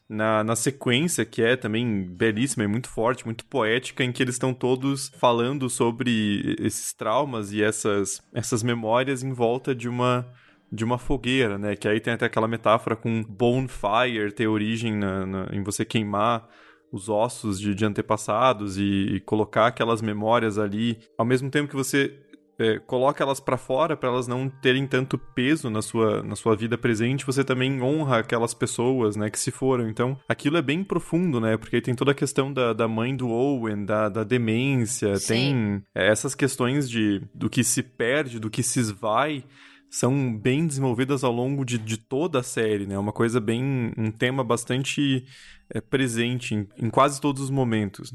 na, 0.08 0.44
na 0.44 0.54
sequência, 0.54 1.24
que 1.24 1.42
é 1.42 1.56
também 1.56 2.04
belíssima 2.04 2.64
e 2.64 2.68
muito 2.68 2.88
forte, 2.88 3.24
muito 3.24 3.44
poética, 3.44 4.04
em 4.04 4.12
que 4.12 4.22
eles 4.22 4.36
estão 4.36 4.54
todos 4.54 5.08
falando 5.18 5.68
sobre 5.68 6.56
esses 6.60 6.92
traumas 6.92 7.52
e 7.52 7.62
essas, 7.62 8.22
essas 8.32 8.62
memórias 8.62 9.22
em 9.22 9.32
volta 9.32 9.74
de 9.74 9.88
uma 9.88 10.26
de 10.70 10.84
uma 10.84 10.98
fogueira, 10.98 11.56
né? 11.56 11.76
Que 11.76 11.86
aí 11.86 12.00
tem 12.00 12.12
até 12.12 12.26
aquela 12.26 12.48
metáfora 12.48 12.96
com 12.96 13.22
bonfire, 13.22 14.32
ter 14.34 14.48
origem 14.48 14.96
na, 14.96 15.24
na, 15.24 15.48
em 15.52 15.62
você 15.62 15.84
queimar 15.84 16.48
os 16.90 17.08
ossos 17.08 17.60
de, 17.60 17.74
de 17.74 17.84
antepassados 17.84 18.78
e, 18.78 18.82
e, 19.14 19.20
colocar 19.20 19.68
aquelas 19.68 20.00
memórias 20.02 20.58
ali, 20.58 20.98
ao 21.18 21.24
mesmo 21.24 21.50
tempo 21.50 21.68
que 21.68 21.76
você 21.76 22.18
é, 22.58 22.78
coloca 22.78 23.22
elas 23.22 23.38
para 23.38 23.56
fora 23.56 23.96
para 23.96 24.08
elas 24.08 24.26
não 24.26 24.48
terem 24.48 24.86
tanto 24.86 25.18
peso 25.18 25.68
na 25.68 25.82
sua, 25.82 26.22
na 26.22 26.34
sua 26.34 26.56
vida 26.56 26.78
presente, 26.78 27.26
você 27.26 27.44
também 27.44 27.82
honra 27.82 28.18
aquelas 28.18 28.54
pessoas, 28.54 29.16
né, 29.16 29.30
que 29.30 29.38
se 29.38 29.50
foram. 29.50 29.88
Então, 29.88 30.18
aquilo 30.28 30.56
é 30.56 30.62
bem 30.62 30.82
profundo, 30.82 31.40
né, 31.40 31.56
porque 31.56 31.80
tem 31.80 31.94
toda 31.94 32.12
a 32.12 32.14
questão 32.14 32.52
da, 32.52 32.72
da 32.72 32.88
mãe 32.88 33.14
do 33.14 33.28
Owen, 33.28 33.84
da, 33.84 34.08
da 34.08 34.24
demência, 34.24 35.16
Sim. 35.16 35.26
tem 35.26 35.82
é, 35.94 36.10
essas 36.10 36.34
questões 36.34 36.88
de 36.88 37.22
do 37.34 37.50
que 37.50 37.62
se 37.62 37.82
perde, 37.82 38.40
do 38.40 38.50
que 38.50 38.62
se 38.62 38.80
esvai, 38.80 39.44
são 39.90 40.36
bem 40.36 40.66
desenvolvidas 40.66 41.22
ao 41.22 41.32
longo 41.32 41.64
de, 41.64 41.78
de 41.78 41.96
toda 41.96 42.40
a 42.40 42.42
série, 42.42 42.86
né, 42.86 42.98
uma 42.98 43.12
coisa 43.12 43.40
bem, 43.40 43.92
um 43.96 44.10
tema 44.10 44.42
bastante 44.42 45.24
é, 45.70 45.80
presente 45.80 46.54
em, 46.54 46.66
em 46.78 46.90
quase 46.90 47.20
todos 47.20 47.42
os 47.42 47.50
momentos. 47.50 48.14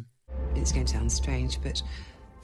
It's 0.56 0.72
going 0.72 0.86
to 0.86 0.92
sound 0.92 1.12
strange, 1.12 1.60
but 1.60 1.82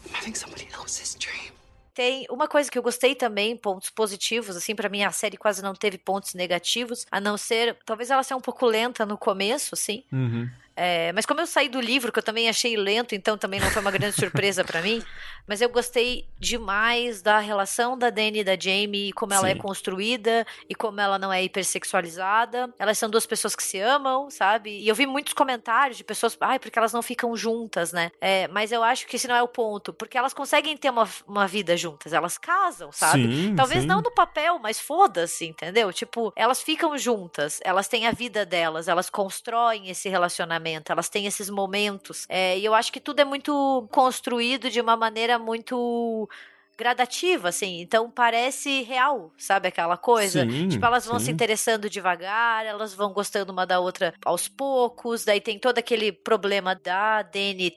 I'm 0.06 0.14
having 0.14 0.36
somebody 0.36 0.68
else's 0.74 1.16
dream 1.16 1.57
tem 1.98 2.28
uma 2.30 2.48
coisa 2.48 2.70
que 2.70 2.78
eu 2.78 2.84
gostei 2.84 3.16
também, 3.16 3.58
pontos 3.58 3.90
positivos, 3.90 4.56
assim, 4.56 4.76
para 4.76 4.88
mim 4.88 5.02
a 5.02 5.12
série 5.12 5.36
quase 5.36 5.64
não 5.64 5.74
teve 5.74 5.98
pontos 5.98 6.36
negativos, 6.36 7.08
a 7.12 7.20
não 7.20 7.36
ser, 7.38 7.76
talvez 7.84 8.12
ela 8.12 8.22
seja 8.22 8.36
um 8.36 8.40
pouco 8.40 8.68
lenta 8.68 9.04
no 9.04 9.18
começo, 9.18 9.74
assim. 9.74 10.04
Uhum. 10.14 10.48
É, 10.80 11.12
mas 11.12 11.26
como 11.26 11.42
eu 11.42 11.48
saí 11.48 11.68
do 11.68 11.82
livro, 11.82 12.12
que 12.12 12.20
eu 12.20 12.24
também 12.24 12.48
achei 12.48 12.78
lento, 12.78 13.16
então 13.16 13.36
também 13.36 13.60
não 13.60 13.72
foi 13.72 13.82
uma 13.82 13.90
grande 13.90 14.16
surpresa 14.16 14.64
para 14.64 14.80
mim. 14.80 15.02
Mas 15.48 15.62
eu 15.62 15.70
gostei 15.70 16.28
demais 16.38 17.22
da 17.22 17.40
relação 17.40 17.98
da 17.98 18.10
Dani 18.10 18.40
e 18.40 18.44
da 18.44 18.60
Jamie, 18.60 19.14
como 19.14 19.34
ela 19.34 19.48
é 19.48 19.54
Sim. 19.54 19.60
é 19.60 19.62
construída 19.62 20.46
e 20.70 20.76
como 20.76 21.00
ela 21.00 21.18
não 21.18 21.32
é 21.32 21.42
hipersexualizada. 21.42 22.70
Elas 22.78 22.98
são 22.98 23.10
duas 23.10 23.26
pessoas 23.26 23.56
que 23.56 23.64
se 23.64 23.80
amam, 23.80 24.30
sabe? 24.30 24.78
E 24.78 24.90
eu 24.90 24.94
vi 24.94 25.06
muitos 25.06 25.32
comentários 25.32 25.96
de 25.96 26.04
pessoas, 26.04 26.38
ai, 26.42 26.60
porque 26.60 26.78
elas 26.78 26.92
não 26.92 27.02
ficam 27.02 27.34
juntas, 27.38 27.94
né? 27.94 28.12
É, 28.20 28.50
mas 28.50 28.74
eu 28.74 28.84
acho 28.84 29.08
que 29.08 29.16
esse 29.16 29.26
não 29.26 29.36
é 29.36 29.42
o 29.42 29.48
ponto, 29.48 29.94
porque 29.94 30.18
elas 30.18 30.34
conseguem 30.34 30.76
ter 30.76 30.90
uma, 30.90 31.08
uma 31.26 31.48
vida 31.48 31.78
juntas, 31.78 32.12
elas 32.12 32.38
casam, 32.38 32.92
sabe? 32.92 33.24
Sim, 33.24 33.56
Talvez 33.56 33.84
sim. 33.84 33.88
não 33.88 34.02
no 34.02 34.12
papel, 34.12 34.60
mas 34.60 34.82
foda-se, 34.82 35.46
entendeu? 35.46 35.94
Tipo, 35.94 36.34
elas 36.36 36.62
ficam 36.62 36.98
juntas, 36.98 37.62
elas 37.64 37.88
têm 37.88 38.06
a 38.06 38.12
vida 38.12 38.46
delas, 38.46 38.90
elas 38.90 39.10
constroem 39.10 39.90
esse 39.90 40.10
relacionamento 40.10 40.67
relacionamento, 40.68 40.92
elas 40.92 41.10
têm 41.10 41.26
esses 41.26 41.50
momentos. 41.50 42.26
É, 42.30 42.58
e 42.58 42.66
eu 42.66 42.74
acho 42.74 42.92
que 42.92 43.00
tudo 43.00 43.20
é 43.20 43.26
muito 43.26 43.88
construído 43.92 44.70
de 44.70 44.82
uma 44.82 44.96
maneira 44.96 45.40
muito 45.40 46.30
gradativa, 46.78 47.50
assim. 47.50 47.82
Então 47.82 48.12
parece 48.12 48.84
real, 48.84 49.32
sabe 49.38 49.68
aquela 49.68 49.98
coisa? 49.98 50.46
Sim, 50.46 50.68
tipo, 50.68 50.86
elas 50.86 51.06
vão 51.06 51.20
sim. 51.20 51.26
se 51.26 51.32
interessando 51.32 51.90
devagar, 51.90 52.66
elas 52.66 52.94
vão 52.94 53.12
gostando 53.12 53.52
uma 53.52 53.66
da 53.66 53.80
outra 53.80 54.14
aos 54.24 54.48
poucos. 54.48 55.26
Daí 55.26 55.42
tem 55.42 55.58
todo 55.58 55.78
aquele 55.80 56.12
problema 56.12 56.76
da 56.76 57.24
Dani 57.24 57.74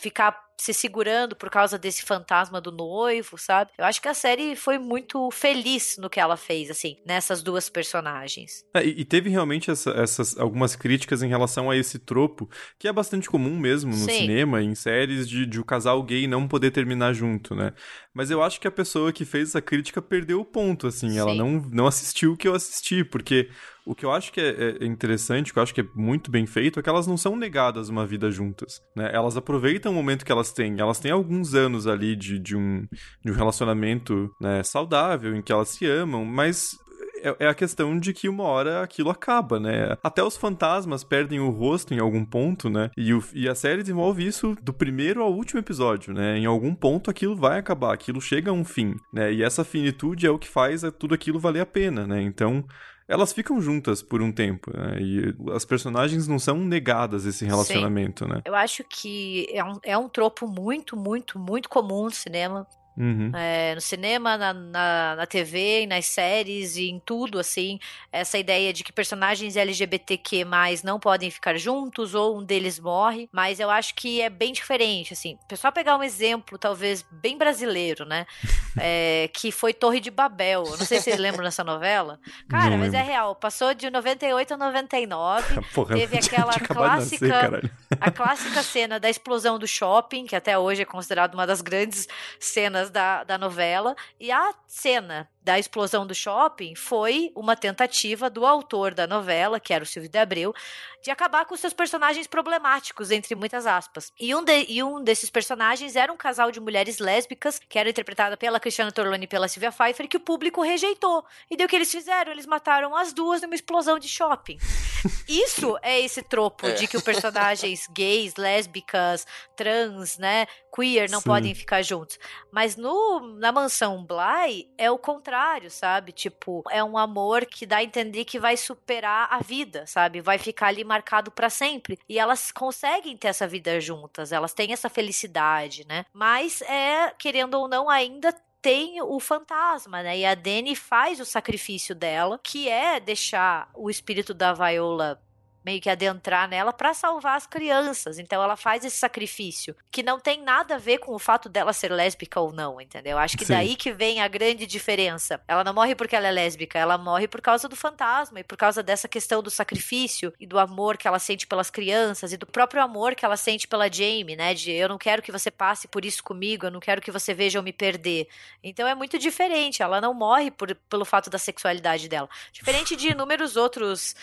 ficar 0.00 0.48
se 0.60 0.74
segurando 0.74 1.36
por 1.36 1.48
causa 1.48 1.78
desse 1.78 2.02
fantasma 2.02 2.60
do 2.60 2.72
noivo, 2.72 3.38
sabe? 3.38 3.70
Eu 3.78 3.84
acho 3.84 4.02
que 4.02 4.08
a 4.08 4.14
série 4.14 4.56
foi 4.56 4.76
muito 4.76 5.30
feliz 5.30 5.96
no 5.98 6.10
que 6.10 6.18
ela 6.18 6.36
fez, 6.36 6.68
assim, 6.68 6.96
nessas 7.06 7.42
duas 7.44 7.70
personagens. 7.70 8.64
É, 8.74 8.84
e, 8.84 9.04
teve 9.04 9.30
realmente 9.30 9.70
essa, 9.70 9.90
essas 9.90 10.36
algumas 10.36 10.74
críticas 10.74 11.22
em 11.22 11.28
relação 11.28 11.70
a 11.70 11.76
esse 11.76 11.98
tropo, 11.98 12.50
que 12.76 12.88
é 12.88 12.92
bastante 12.92 13.30
comum 13.30 13.56
mesmo 13.56 13.92
no 13.92 13.96
Sim. 13.96 14.20
cinema, 14.22 14.60
em 14.60 14.74
séries, 14.74 15.28
de, 15.28 15.46
de 15.46 15.60
o 15.60 15.64
casal 15.64 16.02
gay 16.02 16.26
não 16.26 16.48
poder 16.48 16.72
terminar 16.72 17.12
junto, 17.12 17.54
né? 17.54 17.72
Mas 18.12 18.28
eu 18.28 18.42
acho 18.42 18.60
que 18.60 18.66
a 18.66 18.72
pessoa 18.72 19.12
que 19.12 19.24
fez 19.24 19.50
essa 19.50 19.62
crítica 19.62 20.02
perdeu 20.02 20.40
o 20.40 20.44
ponto, 20.44 20.88
assim. 20.88 21.10
Sim. 21.10 21.18
Ela 21.18 21.34
não, 21.34 21.60
não 21.70 21.86
assistiu 21.86 22.32
o 22.32 22.36
que 22.36 22.48
eu 22.48 22.54
assisti, 22.54 23.04
porque 23.04 23.48
o 23.88 23.94
que 23.94 24.04
eu 24.04 24.12
acho 24.12 24.30
que 24.30 24.40
é, 24.40 24.76
é 24.80 24.84
interessante, 24.84 25.50
que 25.50 25.58
eu 25.58 25.62
acho 25.62 25.74
que 25.74 25.80
é 25.80 25.86
muito 25.94 26.30
bem 26.30 26.46
feito, 26.46 26.78
é 26.78 26.82
que 26.82 26.90
elas 26.90 27.06
não 27.06 27.16
são 27.16 27.34
negadas 27.34 27.88
uma 27.88 28.04
vida 28.04 28.30
juntas, 28.30 28.82
né? 28.94 29.10
Elas 29.14 29.34
aproveitam 29.34 29.90
o 29.90 29.94
momento 29.94 30.26
que 30.26 30.32
elas 30.32 30.52
têm. 30.52 30.78
Elas 30.78 31.00
têm 31.00 31.10
alguns 31.10 31.54
anos 31.54 31.86
ali 31.86 32.14
de, 32.14 32.38
de, 32.38 32.54
um, 32.54 32.86
de 33.24 33.32
um 33.32 33.34
relacionamento 33.34 34.30
né, 34.38 34.62
saudável, 34.62 35.34
em 35.34 35.40
que 35.40 35.50
elas 35.50 35.70
se 35.70 35.86
amam, 35.86 36.22
mas 36.22 36.76
é, 37.22 37.46
é 37.46 37.48
a 37.48 37.54
questão 37.54 37.98
de 37.98 38.12
que 38.12 38.28
uma 38.28 38.44
hora 38.44 38.82
aquilo 38.82 39.08
acaba, 39.08 39.58
né? 39.58 39.96
Até 40.02 40.22
os 40.22 40.36
fantasmas 40.36 41.02
perdem 41.02 41.40
o 41.40 41.48
rosto 41.48 41.94
em 41.94 41.98
algum 41.98 42.26
ponto, 42.26 42.68
né? 42.68 42.90
E, 42.94 43.14
o, 43.14 43.24
e 43.32 43.48
a 43.48 43.54
série 43.54 43.80
desenvolve 43.80 44.26
isso 44.26 44.54
do 44.62 44.72
primeiro 44.74 45.22
ao 45.22 45.32
último 45.32 45.60
episódio, 45.60 46.12
né? 46.12 46.36
Em 46.36 46.44
algum 46.44 46.74
ponto 46.74 47.10
aquilo 47.10 47.34
vai 47.34 47.58
acabar, 47.58 47.94
aquilo 47.94 48.20
chega 48.20 48.50
a 48.50 48.54
um 48.54 48.64
fim, 48.64 48.96
né? 49.14 49.32
E 49.32 49.42
essa 49.42 49.64
finitude 49.64 50.26
é 50.26 50.30
o 50.30 50.38
que 50.38 50.48
faz 50.48 50.82
tudo 50.98 51.14
aquilo 51.14 51.40
valer 51.40 51.60
a 51.60 51.66
pena, 51.66 52.06
né? 52.06 52.20
Então 52.20 52.62
elas 53.08 53.32
ficam 53.32 53.58
juntas 53.60 54.02
por 54.02 54.20
um 54.20 54.30
tempo, 54.30 54.70
né? 54.76 55.00
E 55.00 55.34
as 55.54 55.64
personagens 55.64 56.28
não 56.28 56.38
são 56.38 56.58
negadas 56.58 57.24
esse 57.24 57.44
relacionamento, 57.44 58.24
Sim. 58.24 58.30
né? 58.30 58.42
Eu 58.44 58.54
acho 58.54 58.84
que 58.84 59.48
é 59.50 59.64
um, 59.64 59.72
é 59.82 59.96
um 59.96 60.08
tropo 60.10 60.46
muito, 60.46 60.94
muito, 60.94 61.38
muito 61.38 61.70
comum 61.70 62.04
no 62.04 62.10
cinema. 62.10 62.66
Uhum. 62.98 63.30
É, 63.34 63.74
no 63.74 63.80
cinema, 63.80 64.36
na, 64.36 64.52
na, 64.52 65.16
na 65.16 65.26
TV, 65.26 65.86
nas 65.86 66.06
séries 66.06 66.76
e 66.76 66.90
em 66.90 66.98
tudo, 66.98 67.38
assim. 67.38 67.78
Essa 68.10 68.38
ideia 68.38 68.72
de 68.72 68.82
que 68.82 68.92
personagens 68.92 69.56
LGBTQ 69.56 70.44
não 70.82 70.98
podem 70.98 71.30
ficar 71.30 71.56
juntos 71.56 72.14
ou 72.14 72.38
um 72.38 72.44
deles 72.44 72.80
morre. 72.80 73.28
Mas 73.32 73.60
eu 73.60 73.70
acho 73.70 73.94
que 73.94 74.20
é 74.20 74.28
bem 74.28 74.52
diferente, 74.52 75.12
assim. 75.12 75.38
Pessoal 75.48 75.72
pegar 75.72 75.96
um 75.96 76.02
exemplo, 76.02 76.58
talvez, 76.58 77.06
bem 77.10 77.38
brasileiro, 77.38 78.04
né? 78.04 78.26
é, 78.80 79.30
que 79.32 79.52
foi 79.52 79.72
Torre 79.72 80.00
de 80.00 80.10
Babel. 80.10 80.64
Eu 80.64 80.76
não 80.76 80.86
sei 80.86 80.98
se 80.98 81.04
vocês 81.04 81.18
lembram 81.18 81.44
dessa 81.44 81.62
novela. 81.62 82.18
Cara, 82.48 82.70
não 82.70 82.78
mas 82.78 82.94
é 82.94 82.98
lembro. 82.98 83.10
é 83.10 83.14
real. 83.14 83.34
Passou 83.36 83.74
de 83.74 83.90
98 83.90 84.54
a 84.54 84.56
99. 84.56 85.60
Porra, 85.72 85.94
teve 85.94 86.18
aquela 86.18 86.54
clássica. 86.54 87.50
Nascer, 87.50 87.72
a 88.00 88.10
clássica 88.10 88.62
cena 88.62 88.98
da 88.98 89.08
explosão 89.08 89.58
do 89.58 89.66
shopping, 89.66 90.26
que 90.26 90.34
até 90.34 90.58
hoje 90.58 90.82
é 90.82 90.84
considerada 90.84 91.36
uma 91.36 91.46
das 91.46 91.60
grandes 91.60 92.08
cenas 92.40 92.87
da, 92.90 93.24
da 93.24 93.38
novela. 93.38 93.94
E 94.18 94.30
a 94.30 94.52
cena 94.66 95.28
da 95.48 95.58
explosão 95.58 96.06
do 96.06 96.14
shopping 96.14 96.74
foi 96.74 97.32
uma 97.34 97.56
tentativa 97.56 98.28
do 98.28 98.44
autor 98.44 98.92
da 98.92 99.06
novela, 99.06 99.58
que 99.58 99.72
era 99.72 99.82
o 99.82 99.86
Silvio 99.86 100.10
de 100.10 100.18
Abreu, 100.18 100.54
de 101.02 101.10
acabar 101.10 101.46
com 101.46 101.56
seus 101.56 101.72
personagens 101.72 102.26
problemáticos, 102.26 103.10
entre 103.10 103.34
muitas 103.34 103.66
aspas. 103.66 104.12
E 104.20 104.34
um, 104.34 104.44
de, 104.44 104.66
e 104.68 104.82
um 104.82 105.02
desses 105.02 105.30
personagens 105.30 105.96
era 105.96 106.12
um 106.12 106.18
casal 106.18 106.50
de 106.50 106.60
mulheres 106.60 106.98
lésbicas, 106.98 107.58
que 107.66 107.78
era 107.78 107.88
interpretada 107.88 108.36
pela 108.36 108.60
Cristiana 108.60 108.92
Torloni 108.92 109.24
e 109.24 109.26
pela 109.26 109.48
Silvia 109.48 109.72
Pfeiffer, 109.72 110.06
que 110.06 110.18
o 110.18 110.20
público 110.20 110.60
rejeitou. 110.60 111.24
E 111.50 111.56
daí 111.56 111.64
o 111.64 111.68
que 111.68 111.76
eles 111.76 111.90
fizeram? 111.90 112.30
Eles 112.30 112.44
mataram 112.44 112.94
as 112.94 113.14
duas 113.14 113.40
numa 113.40 113.54
explosão 113.54 113.98
de 113.98 114.06
shopping. 114.06 114.58
Isso 115.26 115.78
é 115.80 116.00
esse 116.00 116.22
tropo 116.22 116.66
é. 116.66 116.72
de 116.72 116.86
que 116.86 116.96
os 116.96 117.02
personagens 117.02 117.86
gays, 117.90 118.34
lésbicas, 118.36 119.26
trans, 119.56 120.18
né, 120.18 120.46
queer 120.74 121.08
não 121.10 121.20
Sim. 121.20 121.26
podem 121.26 121.54
ficar 121.54 121.82
juntos. 121.82 122.18
Mas 122.50 122.76
no, 122.76 123.20
na 123.38 123.52
mansão 123.52 124.04
Bly 124.04 124.68
é 124.76 124.90
o 124.90 124.98
contrário, 124.98 125.37
sabe? 125.70 126.12
Tipo, 126.12 126.62
é 126.70 126.82
um 126.82 126.96
amor 126.96 127.46
que 127.46 127.66
dá 127.66 127.78
a 127.78 127.84
entender 127.84 128.24
que 128.24 128.38
vai 128.38 128.56
superar 128.56 129.28
a 129.30 129.40
vida, 129.40 129.86
sabe? 129.86 130.20
Vai 130.20 130.38
ficar 130.38 130.68
ali 130.68 130.84
marcado 130.84 131.30
para 131.30 131.50
sempre. 131.50 131.98
E 132.08 132.18
elas 132.18 132.50
conseguem 132.50 133.16
ter 133.16 133.28
essa 133.28 133.46
vida 133.46 133.80
juntas, 133.80 134.32
elas 134.32 134.52
têm 134.52 134.72
essa 134.72 134.88
felicidade, 134.88 135.86
né? 135.86 136.04
Mas 136.12 136.62
é, 136.62 137.12
querendo 137.18 137.54
ou 137.54 137.68
não, 137.68 137.88
ainda 137.88 138.34
tem 138.60 139.00
o 139.00 139.20
fantasma, 139.20 140.02
né? 140.02 140.18
E 140.18 140.26
a 140.26 140.34
Dani 140.34 140.74
faz 140.74 141.20
o 141.20 141.24
sacrifício 141.24 141.94
dela, 141.94 142.40
que 142.42 142.68
é 142.68 142.98
deixar 142.98 143.70
o 143.74 143.88
espírito 143.88 144.34
da 144.34 144.52
Viola 144.52 145.22
meio 145.68 145.82
que 145.82 145.90
adentrar 145.90 146.48
nela 146.48 146.72
para 146.72 146.94
salvar 146.94 147.36
as 147.36 147.46
crianças. 147.46 148.18
Então 148.18 148.42
ela 148.42 148.56
faz 148.56 148.86
esse 148.86 148.96
sacrifício, 148.96 149.76
que 149.90 150.02
não 150.02 150.18
tem 150.18 150.42
nada 150.42 150.76
a 150.76 150.78
ver 150.78 150.96
com 150.96 151.14
o 151.14 151.18
fato 151.18 151.46
dela 151.46 151.74
ser 151.74 151.92
lésbica 151.92 152.40
ou 152.40 152.50
não, 152.54 152.80
entendeu? 152.80 153.18
Acho 153.18 153.36
que 153.36 153.44
Sim. 153.44 153.52
daí 153.52 153.76
que 153.76 153.92
vem 153.92 154.22
a 154.22 154.28
grande 154.28 154.66
diferença. 154.66 155.38
Ela 155.46 155.62
não 155.62 155.74
morre 155.74 155.94
porque 155.94 156.16
ela 156.16 156.26
é 156.26 156.30
lésbica, 156.30 156.78
ela 156.78 156.96
morre 156.96 157.28
por 157.28 157.42
causa 157.42 157.68
do 157.68 157.76
fantasma 157.76 158.40
e 158.40 158.44
por 158.44 158.56
causa 158.56 158.82
dessa 158.82 159.06
questão 159.06 159.42
do 159.42 159.50
sacrifício 159.50 160.32
e 160.40 160.46
do 160.46 160.58
amor 160.58 160.96
que 160.96 161.06
ela 161.06 161.18
sente 161.18 161.46
pelas 161.46 161.68
crianças 161.68 162.32
e 162.32 162.38
do 162.38 162.46
próprio 162.46 162.82
amor 162.82 163.14
que 163.14 163.26
ela 163.26 163.36
sente 163.36 163.68
pela 163.68 163.92
Jamie, 163.92 164.36
né? 164.36 164.54
De 164.54 164.72
eu 164.72 164.88
não 164.88 164.96
quero 164.96 165.20
que 165.20 165.30
você 165.30 165.50
passe 165.50 165.86
por 165.86 166.02
isso 166.02 166.24
comigo, 166.24 166.64
eu 166.64 166.70
não 166.70 166.80
quero 166.80 167.02
que 167.02 167.10
você 167.10 167.34
veja 167.34 167.58
eu 167.58 167.62
me 167.62 167.74
perder. 167.74 168.26
Então 168.64 168.88
é 168.88 168.94
muito 168.94 169.18
diferente, 169.18 169.82
ela 169.82 170.00
não 170.00 170.14
morre 170.14 170.50
por, 170.50 170.74
pelo 170.88 171.04
fato 171.04 171.28
da 171.28 171.38
sexualidade 171.38 172.08
dela. 172.08 172.28
Diferente 172.52 172.96
de 172.96 173.08
inúmeros 173.08 173.54
outros 173.54 174.16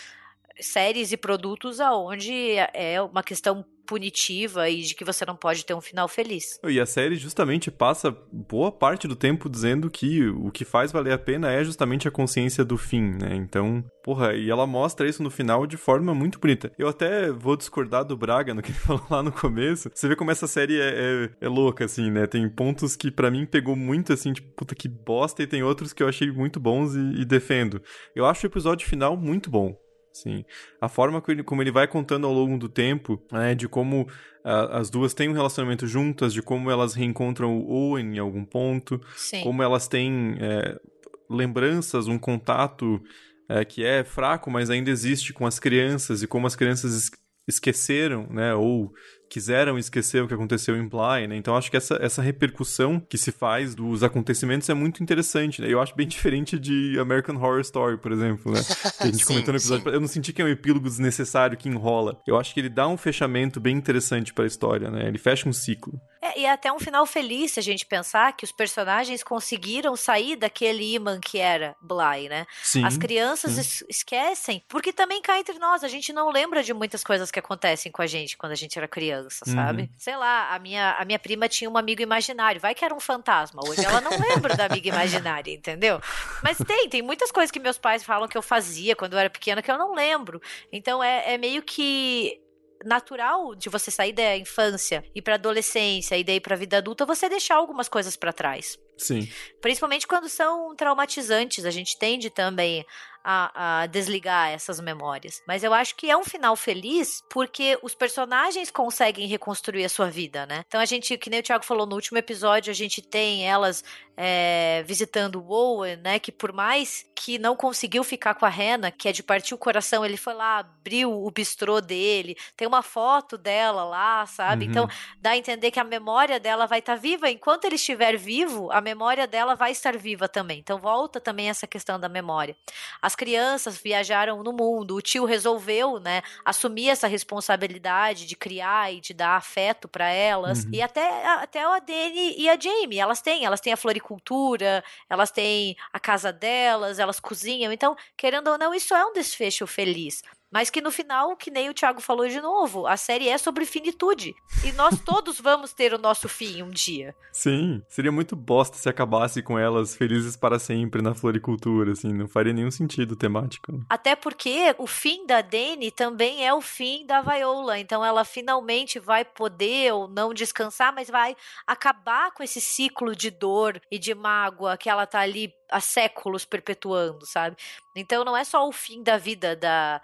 séries 0.60 1.12
e 1.12 1.16
produtos 1.16 1.80
aonde 1.80 2.32
é 2.72 3.00
uma 3.00 3.22
questão 3.22 3.64
punitiva 3.86 4.68
e 4.68 4.82
de 4.82 4.94
que 4.94 5.04
você 5.04 5.24
não 5.24 5.36
pode 5.36 5.64
ter 5.64 5.72
um 5.72 5.80
final 5.80 6.08
feliz. 6.08 6.58
E 6.64 6.80
a 6.80 6.84
série 6.84 7.16
justamente 7.16 7.70
passa 7.70 8.10
boa 8.32 8.70
parte 8.72 9.06
do 9.06 9.14
tempo 9.14 9.48
dizendo 9.48 9.88
que 9.88 10.26
o 10.28 10.50
que 10.50 10.64
faz 10.64 10.90
valer 10.90 11.12
a 11.12 11.18
pena 11.18 11.50
é 11.52 11.62
justamente 11.64 12.08
a 12.08 12.10
consciência 12.10 12.64
do 12.64 12.76
fim, 12.76 13.02
né? 13.02 13.34
Então, 13.36 13.84
porra, 14.02 14.34
e 14.34 14.50
ela 14.50 14.66
mostra 14.66 15.08
isso 15.08 15.22
no 15.22 15.30
final 15.30 15.66
de 15.66 15.76
forma 15.76 16.14
muito 16.14 16.38
bonita. 16.38 16.72
Eu 16.76 16.88
até 16.88 17.30
vou 17.30 17.56
discordar 17.56 18.04
do 18.04 18.16
Braga 18.16 18.52
no 18.52 18.62
que 18.62 18.72
ele 18.72 18.78
falou 18.80 19.06
lá 19.08 19.22
no 19.22 19.32
começo. 19.32 19.90
Você 19.94 20.08
vê 20.08 20.16
como 20.16 20.30
essa 20.30 20.48
série 20.48 20.80
é, 20.80 20.88
é, 20.88 21.30
é 21.40 21.48
louca, 21.48 21.84
assim, 21.84 22.10
né? 22.10 22.26
Tem 22.26 22.48
pontos 22.48 22.96
que 22.96 23.10
para 23.10 23.30
mim 23.30 23.46
pegou 23.46 23.76
muito, 23.76 24.12
assim, 24.12 24.32
tipo, 24.32 24.52
puta 24.56 24.74
que 24.74 24.88
bosta, 24.88 25.42
e 25.42 25.46
tem 25.46 25.62
outros 25.62 25.92
que 25.92 26.02
eu 26.02 26.08
achei 26.08 26.30
muito 26.30 26.58
bons 26.58 26.96
e, 26.96 27.20
e 27.20 27.24
defendo. 27.24 27.80
Eu 28.14 28.26
acho 28.26 28.46
o 28.46 28.50
episódio 28.50 28.86
final 28.86 29.16
muito 29.16 29.48
bom. 29.48 29.85
Sim. 30.22 30.44
A 30.80 30.88
forma 30.88 31.22
como 31.44 31.62
ele 31.62 31.70
vai 31.70 31.86
contando 31.86 32.26
ao 32.26 32.32
longo 32.32 32.56
do 32.56 32.68
tempo, 32.68 33.22
né, 33.30 33.54
de 33.54 33.68
como 33.68 34.02
uh, 34.02 34.72
as 34.72 34.88
duas 34.88 35.12
têm 35.12 35.28
um 35.28 35.32
relacionamento 35.32 35.86
juntas, 35.86 36.32
de 36.32 36.40
como 36.40 36.70
elas 36.70 36.94
reencontram 36.94 37.58
o 37.58 37.70
Owen 37.70 38.16
em 38.16 38.18
algum 38.18 38.44
ponto, 38.44 38.98
Sim. 39.14 39.42
como 39.42 39.62
elas 39.62 39.86
têm 39.86 40.36
é, 40.40 40.80
lembranças, 41.28 42.08
um 42.08 42.18
contato 42.18 43.02
é, 43.46 43.62
que 43.62 43.84
é 43.84 44.02
fraco, 44.04 44.50
mas 44.50 44.70
ainda 44.70 44.90
existe 44.90 45.34
com 45.34 45.46
as 45.46 45.58
crianças, 45.58 46.22
e 46.22 46.26
como 46.26 46.46
as 46.46 46.56
crianças 46.56 47.10
esqueceram, 47.46 48.26
né, 48.30 48.54
ou 48.54 48.92
quiseram 49.28 49.78
esquecer 49.78 50.22
o 50.22 50.28
que 50.28 50.34
aconteceu 50.34 50.76
em 50.76 50.86
Bly, 50.86 51.26
né? 51.28 51.36
Então 51.36 51.56
acho 51.56 51.70
que 51.70 51.76
essa, 51.76 51.98
essa 52.00 52.22
repercussão 52.22 53.00
que 53.00 53.18
se 53.18 53.32
faz 53.32 53.74
dos 53.74 54.02
acontecimentos 54.02 54.68
é 54.68 54.74
muito 54.74 55.02
interessante, 55.02 55.60
né? 55.60 55.72
Eu 55.72 55.80
acho 55.80 55.94
bem 55.94 56.06
diferente 56.08 56.58
de 56.58 56.98
American 56.98 57.36
Horror 57.36 57.60
Story, 57.60 57.98
por 57.98 58.12
exemplo, 58.12 58.52
né? 58.52 58.60
Que 58.98 59.02
a 59.04 59.06
gente 59.06 59.18
sim, 59.18 59.24
comentou 59.26 59.52
no 59.52 59.58
episódio. 59.58 59.84
Sim. 59.84 59.94
Eu 59.94 60.00
não 60.00 60.08
senti 60.08 60.32
que 60.32 60.42
é 60.42 60.44
um 60.44 60.48
epílogo 60.48 60.88
desnecessário 60.88 61.56
que 61.56 61.68
enrola. 61.68 62.20
Eu 62.26 62.38
acho 62.38 62.54
que 62.54 62.60
ele 62.60 62.68
dá 62.68 62.86
um 62.88 62.96
fechamento 62.96 63.60
bem 63.60 63.76
interessante 63.76 64.32
para 64.32 64.44
a 64.44 64.46
história, 64.46 64.90
né? 64.90 65.06
Ele 65.06 65.18
fecha 65.18 65.48
um 65.48 65.52
ciclo. 65.52 66.00
É, 66.20 66.40
e 66.40 66.44
é 66.44 66.50
até 66.50 66.72
um 66.72 66.78
final 66.78 67.06
feliz 67.06 67.52
se 67.52 67.60
a 67.60 67.62
gente 67.62 67.86
pensar 67.86 68.32
que 68.36 68.44
os 68.44 68.52
personagens 68.52 69.22
conseguiram 69.22 69.94
sair 69.94 70.36
daquele 70.36 70.94
imã 70.94 71.20
que 71.20 71.38
era 71.38 71.76
Bly, 71.80 72.28
né? 72.28 72.46
Sim, 72.62 72.84
As 72.84 72.96
crianças 72.96 73.52
sim. 73.52 73.84
esquecem, 73.88 74.62
porque 74.68 74.92
também 74.92 75.22
cá 75.22 75.38
entre 75.38 75.58
nós, 75.58 75.84
a 75.84 75.88
gente 75.88 76.12
não 76.12 76.30
lembra 76.30 76.62
de 76.62 76.74
muitas 76.74 77.04
coisas 77.04 77.30
que 77.30 77.38
acontecem 77.38 77.92
com 77.92 78.02
a 78.02 78.06
gente 78.06 78.36
quando 78.36 78.52
a 78.52 78.56
gente 78.56 78.76
era 78.76 78.88
criança, 78.88 79.15
sabe? 79.30 79.82
Uhum. 79.82 79.88
Sei 79.96 80.16
lá, 80.16 80.54
a 80.54 80.58
minha, 80.58 80.92
a 80.92 81.04
minha 81.04 81.18
prima 81.18 81.48
tinha 81.48 81.68
um 81.68 81.76
amigo 81.76 82.02
imaginário, 82.02 82.60
vai 82.60 82.74
que 82.74 82.84
era 82.84 82.94
um 82.94 83.00
fantasma, 83.00 83.62
hoje 83.66 83.84
ela 83.84 84.00
não 84.00 84.10
lembra 84.10 84.56
da 84.56 84.66
amiga 84.66 84.88
imaginária, 84.88 85.52
entendeu? 85.52 86.00
Mas 86.42 86.58
tem, 86.58 86.88
tem 86.88 87.02
muitas 87.02 87.30
coisas 87.30 87.50
que 87.50 87.60
meus 87.60 87.78
pais 87.78 88.04
falam 88.04 88.28
que 88.28 88.36
eu 88.36 88.42
fazia 88.42 88.96
quando 88.96 89.14
eu 89.14 89.18
era 89.18 89.30
pequena 89.30 89.62
que 89.62 89.70
eu 89.70 89.78
não 89.78 89.94
lembro. 89.94 90.40
Então 90.72 91.02
é, 91.02 91.34
é 91.34 91.38
meio 91.38 91.62
que 91.62 92.40
natural 92.84 93.54
de 93.54 93.68
você 93.68 93.90
sair 93.90 94.12
da 94.12 94.36
infância 94.36 95.04
e 95.14 95.22
para 95.22 95.34
adolescência 95.34 96.16
e 96.16 96.24
daí 96.24 96.40
para 96.40 96.56
vida 96.56 96.78
adulta 96.78 97.06
você 97.06 97.28
deixar 97.28 97.56
algumas 97.56 97.88
coisas 97.88 98.16
para 98.16 98.32
trás. 98.32 98.78
Sim. 98.96 99.28
Principalmente 99.60 100.06
quando 100.06 100.28
são 100.28 100.74
traumatizantes, 100.74 101.64
a 101.64 101.70
gente 101.70 101.98
tende 101.98 102.30
também 102.30 102.84
a, 103.28 103.80
a, 103.80 103.86
desligar 103.86 104.50
essas 104.50 104.78
memórias. 104.78 105.42
Mas 105.48 105.64
eu 105.64 105.74
acho 105.74 105.96
que 105.96 106.08
é 106.08 106.16
um 106.16 106.22
final 106.22 106.54
feliz 106.54 107.24
porque 107.28 107.76
os 107.82 107.92
personagens 107.92 108.70
conseguem 108.70 109.26
reconstruir 109.26 109.84
a 109.84 109.88
sua 109.88 110.08
vida, 110.08 110.46
né? 110.46 110.62
Então 110.68 110.80
a 110.80 110.84
gente, 110.84 111.18
que 111.18 111.28
nem 111.28 111.40
o 111.40 111.42
Thiago 111.42 111.64
falou 111.64 111.86
no 111.86 111.96
último 111.96 112.18
episódio, 112.18 112.70
a 112.70 112.74
gente 112.74 113.02
tem 113.02 113.44
elas 113.44 113.82
é, 114.16 114.84
visitando 114.86 115.42
o 115.42 115.50
Owen, 115.50 115.96
né? 115.96 116.20
Que 116.20 116.30
por 116.30 116.52
mais 116.52 117.04
que 117.16 117.36
não 117.36 117.56
conseguiu 117.56 118.04
ficar 118.04 118.34
com 118.34 118.46
a 118.46 118.48
Rena, 118.48 118.92
que 118.92 119.08
é 119.08 119.12
de 119.12 119.24
partir 119.24 119.54
o 119.54 119.58
coração, 119.58 120.04
ele 120.04 120.16
foi 120.16 120.32
lá, 120.32 120.58
abriu 120.58 121.12
o 121.12 121.28
bistrô 121.32 121.80
dele, 121.80 122.36
tem 122.56 122.68
uma 122.68 122.82
foto 122.82 123.36
dela 123.36 123.82
lá, 123.82 124.24
sabe? 124.26 124.66
Uhum. 124.66 124.70
Então 124.70 124.88
dá 125.20 125.30
a 125.30 125.36
entender 125.36 125.72
que 125.72 125.80
a 125.80 125.84
memória 125.84 126.38
dela 126.38 126.66
vai 126.66 126.78
estar 126.78 126.94
tá 126.94 127.00
viva. 127.00 127.28
Enquanto 127.28 127.64
ele 127.64 127.74
estiver 127.74 128.16
vivo, 128.16 128.70
a 128.70 128.80
memória 128.80 129.26
dela 129.26 129.56
vai 129.56 129.72
estar 129.72 129.98
viva 129.98 130.28
também. 130.28 130.60
Então 130.60 130.78
volta 130.78 131.20
também 131.20 131.48
essa 131.48 131.66
questão 131.66 131.98
da 131.98 132.08
memória. 132.08 132.56
As 133.02 133.15
crianças 133.16 133.78
viajaram 133.78 134.42
no 134.42 134.52
mundo, 134.52 134.94
o 134.94 135.02
tio 135.02 135.24
resolveu, 135.24 135.98
né, 135.98 136.22
assumir 136.44 136.90
essa 136.90 137.08
responsabilidade 137.08 138.26
de 138.26 138.36
criar 138.36 138.92
e 138.92 139.00
de 139.00 139.12
dar 139.14 139.36
afeto 139.36 139.88
para 139.88 140.08
elas. 140.08 140.64
Uhum. 140.64 140.70
E 140.74 140.82
até, 140.82 141.26
até 141.26 141.64
a 141.64 141.78
Dani 141.78 142.34
e 142.36 142.48
a 142.48 142.58
Jamie, 142.58 143.00
elas 143.00 143.20
têm, 143.20 143.44
elas 143.44 143.60
têm 143.60 143.72
a 143.72 143.76
floricultura, 143.76 144.84
elas 145.08 145.30
têm 145.30 145.76
a 145.92 145.98
casa 145.98 146.32
delas, 146.32 146.98
elas 146.98 147.18
cozinham. 147.18 147.72
Então, 147.72 147.96
querendo 148.16 148.48
ou 148.48 148.58
não, 148.58 148.74
isso 148.74 148.94
é 148.94 149.04
um 149.04 149.12
desfecho 149.12 149.66
feliz. 149.66 150.22
Mas 150.50 150.70
que 150.70 150.80
no 150.80 150.90
final, 150.90 151.36
que 151.36 151.50
nem 151.50 151.68
o 151.68 151.74
Thiago 151.74 152.00
falou 152.00 152.28
de 152.28 152.40
novo, 152.40 152.86
a 152.86 152.96
série 152.96 153.28
é 153.28 153.36
sobre 153.36 153.66
finitude. 153.66 154.34
E 154.64 154.72
nós 154.72 155.00
todos 155.04 155.40
vamos 155.40 155.72
ter 155.72 155.92
o 155.92 155.98
nosso 155.98 156.28
fim 156.28 156.62
um 156.62 156.70
dia. 156.70 157.14
Sim, 157.32 157.82
seria 157.88 158.12
muito 158.12 158.36
bosta 158.36 158.76
se 158.76 158.88
acabasse 158.88 159.42
com 159.42 159.58
elas 159.58 159.96
felizes 159.96 160.36
para 160.36 160.58
sempre 160.58 161.02
na 161.02 161.14
floricultura, 161.14 161.92
assim, 161.92 162.12
não 162.12 162.28
faria 162.28 162.52
nenhum 162.52 162.70
sentido 162.70 163.16
temático. 163.16 163.84
Até 163.88 164.14
porque 164.14 164.74
o 164.78 164.86
fim 164.86 165.26
da 165.26 165.40
Dani 165.40 165.90
também 165.90 166.46
é 166.46 166.54
o 166.54 166.60
fim 166.60 167.04
da 167.06 167.20
Viola, 167.20 167.78
então 167.78 168.04
ela 168.04 168.24
finalmente 168.24 168.98
vai 168.98 169.24
poder 169.24 169.92
ou 169.92 170.08
não 170.08 170.32
descansar, 170.32 170.94
mas 170.94 171.08
vai 171.08 171.36
acabar 171.66 172.32
com 172.32 172.42
esse 172.42 172.60
ciclo 172.60 173.14
de 173.14 173.30
dor 173.30 173.80
e 173.90 173.98
de 173.98 174.14
mágoa 174.14 174.76
que 174.76 174.88
ela 174.88 175.06
tá 175.06 175.20
ali 175.20 175.52
há 175.70 175.80
séculos 175.80 176.44
perpetuando, 176.44 177.26
sabe? 177.26 177.56
Então 177.94 178.24
não 178.24 178.36
é 178.36 178.44
só 178.44 178.66
o 178.68 178.72
fim 178.72 179.02
da 179.02 179.16
vida 179.16 179.56
da 179.56 180.00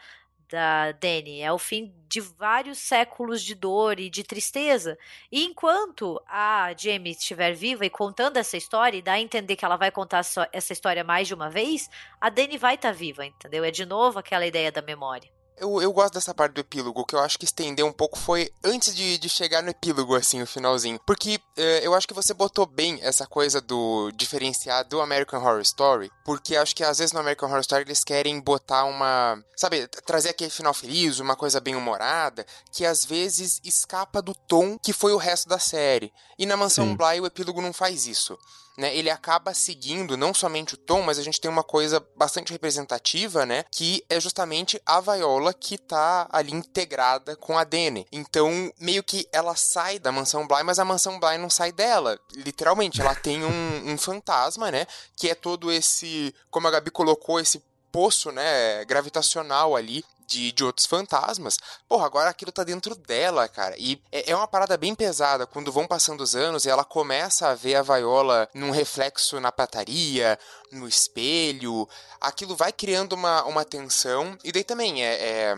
da 0.52 0.92
Dani, 0.92 1.40
é 1.40 1.50
o 1.50 1.58
fim 1.58 1.94
de 2.06 2.20
vários 2.20 2.76
séculos 2.76 3.42
de 3.42 3.54
dor 3.54 3.98
e 3.98 4.10
de 4.10 4.22
tristeza. 4.22 4.98
E 5.30 5.44
enquanto 5.46 6.22
a 6.28 6.74
Jamie 6.76 7.12
estiver 7.12 7.54
viva 7.54 7.86
e 7.86 7.90
contando 7.90 8.36
essa 8.36 8.58
história, 8.58 8.98
e 8.98 9.02
dá 9.02 9.12
a 9.12 9.20
entender 9.20 9.56
que 9.56 9.64
ela 9.64 9.78
vai 9.78 9.90
contar 9.90 10.20
essa 10.52 10.72
história 10.72 11.02
mais 11.02 11.26
de 11.26 11.34
uma 11.34 11.48
vez, 11.48 11.88
a 12.20 12.28
Dani 12.28 12.58
vai 12.58 12.74
estar 12.74 12.90
tá 12.90 12.94
viva, 12.94 13.24
entendeu? 13.24 13.64
É 13.64 13.70
de 13.70 13.86
novo 13.86 14.18
aquela 14.18 14.46
ideia 14.46 14.70
da 14.70 14.82
memória. 14.82 15.30
Eu, 15.58 15.80
eu 15.80 15.92
gosto 15.92 16.14
dessa 16.14 16.34
parte 16.34 16.54
do 16.54 16.60
epílogo, 16.60 17.04
que 17.04 17.14
eu 17.14 17.20
acho 17.20 17.38
que 17.38 17.44
estender 17.44 17.84
um 17.84 17.92
pouco 17.92 18.18
foi 18.18 18.52
antes 18.64 18.94
de, 18.94 19.18
de 19.18 19.28
chegar 19.28 19.62
no 19.62 19.70
epílogo, 19.70 20.14
assim, 20.14 20.42
o 20.42 20.46
finalzinho. 20.46 21.00
Porque 21.06 21.40
eh, 21.56 21.80
eu 21.82 21.94
acho 21.94 22.08
que 22.08 22.14
você 22.14 22.34
botou 22.34 22.66
bem 22.66 22.98
essa 23.02 23.26
coisa 23.26 23.60
do 23.60 24.10
diferenciar 24.12 24.84
do 24.86 25.00
American 25.00 25.40
Horror 25.40 25.60
Story, 25.60 26.10
porque 26.24 26.56
acho 26.56 26.74
que 26.74 26.82
às 26.82 26.98
vezes 26.98 27.12
no 27.12 27.20
American 27.20 27.48
Horror 27.48 27.60
Story 27.60 27.84
eles 27.84 28.02
querem 28.04 28.40
botar 28.40 28.84
uma. 28.84 29.42
Sabe, 29.56 29.86
trazer 30.04 30.30
aquele 30.30 30.50
final 30.50 30.74
feliz, 30.74 31.20
uma 31.20 31.36
coisa 31.36 31.60
bem 31.60 31.76
humorada, 31.76 32.44
que 32.72 32.84
às 32.84 33.04
vezes 33.04 33.60
escapa 33.62 34.20
do 34.20 34.34
tom 34.34 34.76
que 34.78 34.92
foi 34.92 35.12
o 35.12 35.18
resto 35.18 35.48
da 35.48 35.58
série. 35.58 36.12
E 36.38 36.46
na 36.46 36.56
Mansão 36.56 36.86
Sim. 36.86 36.96
Bly 36.96 37.20
o 37.20 37.26
epílogo 37.26 37.62
não 37.62 37.72
faz 37.72 38.06
isso 38.06 38.36
né, 38.76 38.94
ele 38.96 39.10
acaba 39.10 39.54
seguindo 39.54 40.16
não 40.16 40.32
somente 40.32 40.74
o 40.74 40.76
tom, 40.76 41.02
mas 41.02 41.18
a 41.18 41.22
gente 41.22 41.40
tem 41.40 41.50
uma 41.50 41.62
coisa 41.62 42.04
bastante 42.16 42.52
representativa, 42.52 43.44
né, 43.44 43.64
que 43.70 44.04
é 44.08 44.20
justamente 44.20 44.80
a 44.86 45.00
Viola 45.00 45.52
que 45.52 45.78
tá 45.78 46.28
ali 46.30 46.52
integrada 46.52 47.36
com 47.36 47.58
a 47.58 47.64
Dene. 47.64 48.06
Então, 48.12 48.72
meio 48.78 49.02
que 49.02 49.28
ela 49.32 49.56
sai 49.56 49.98
da 49.98 50.12
mansão 50.12 50.46
Bly, 50.46 50.62
mas 50.62 50.78
a 50.78 50.84
mansão 50.84 51.18
Bly 51.18 51.38
não 51.38 51.50
sai 51.50 51.72
dela. 51.72 52.18
Literalmente, 52.34 53.00
ela 53.00 53.14
tem 53.14 53.44
um, 53.44 53.92
um 53.92 53.98
fantasma, 53.98 54.70
né, 54.70 54.86
que 55.16 55.28
é 55.28 55.34
todo 55.34 55.70
esse, 55.70 56.34
como 56.50 56.68
a 56.68 56.70
Gabi 56.70 56.90
colocou, 56.90 57.40
esse 57.40 57.62
poço, 57.92 58.32
né, 58.32 58.84
gravitacional 58.86 59.76
ali 59.76 60.02
de, 60.26 60.50
de 60.50 60.64
outros 60.64 60.86
fantasmas, 60.86 61.58
porra, 61.86 62.06
agora 62.06 62.30
aquilo 62.30 62.50
tá 62.50 62.64
dentro 62.64 62.94
dela, 62.94 63.46
cara. 63.48 63.76
E 63.78 64.00
é, 64.10 64.30
é 64.30 64.36
uma 64.36 64.48
parada 64.48 64.76
bem 64.76 64.94
pesada 64.94 65.46
quando 65.46 65.70
vão 65.70 65.86
passando 65.86 66.22
os 66.22 66.34
anos 66.34 66.64
e 66.64 66.70
ela 66.70 66.84
começa 66.84 67.48
a 67.48 67.54
ver 67.54 67.74
a 67.74 67.82
Viola 67.82 68.48
num 68.54 68.70
reflexo 68.70 69.38
na 69.40 69.52
pataria, 69.52 70.38
no 70.70 70.88
espelho. 70.88 71.88
Aquilo 72.20 72.56
vai 72.56 72.72
criando 72.72 73.12
uma, 73.12 73.44
uma 73.44 73.64
tensão. 73.64 74.36
E 74.42 74.50
daí 74.50 74.64
também 74.64 75.04
é, 75.04 75.14
é 75.14 75.56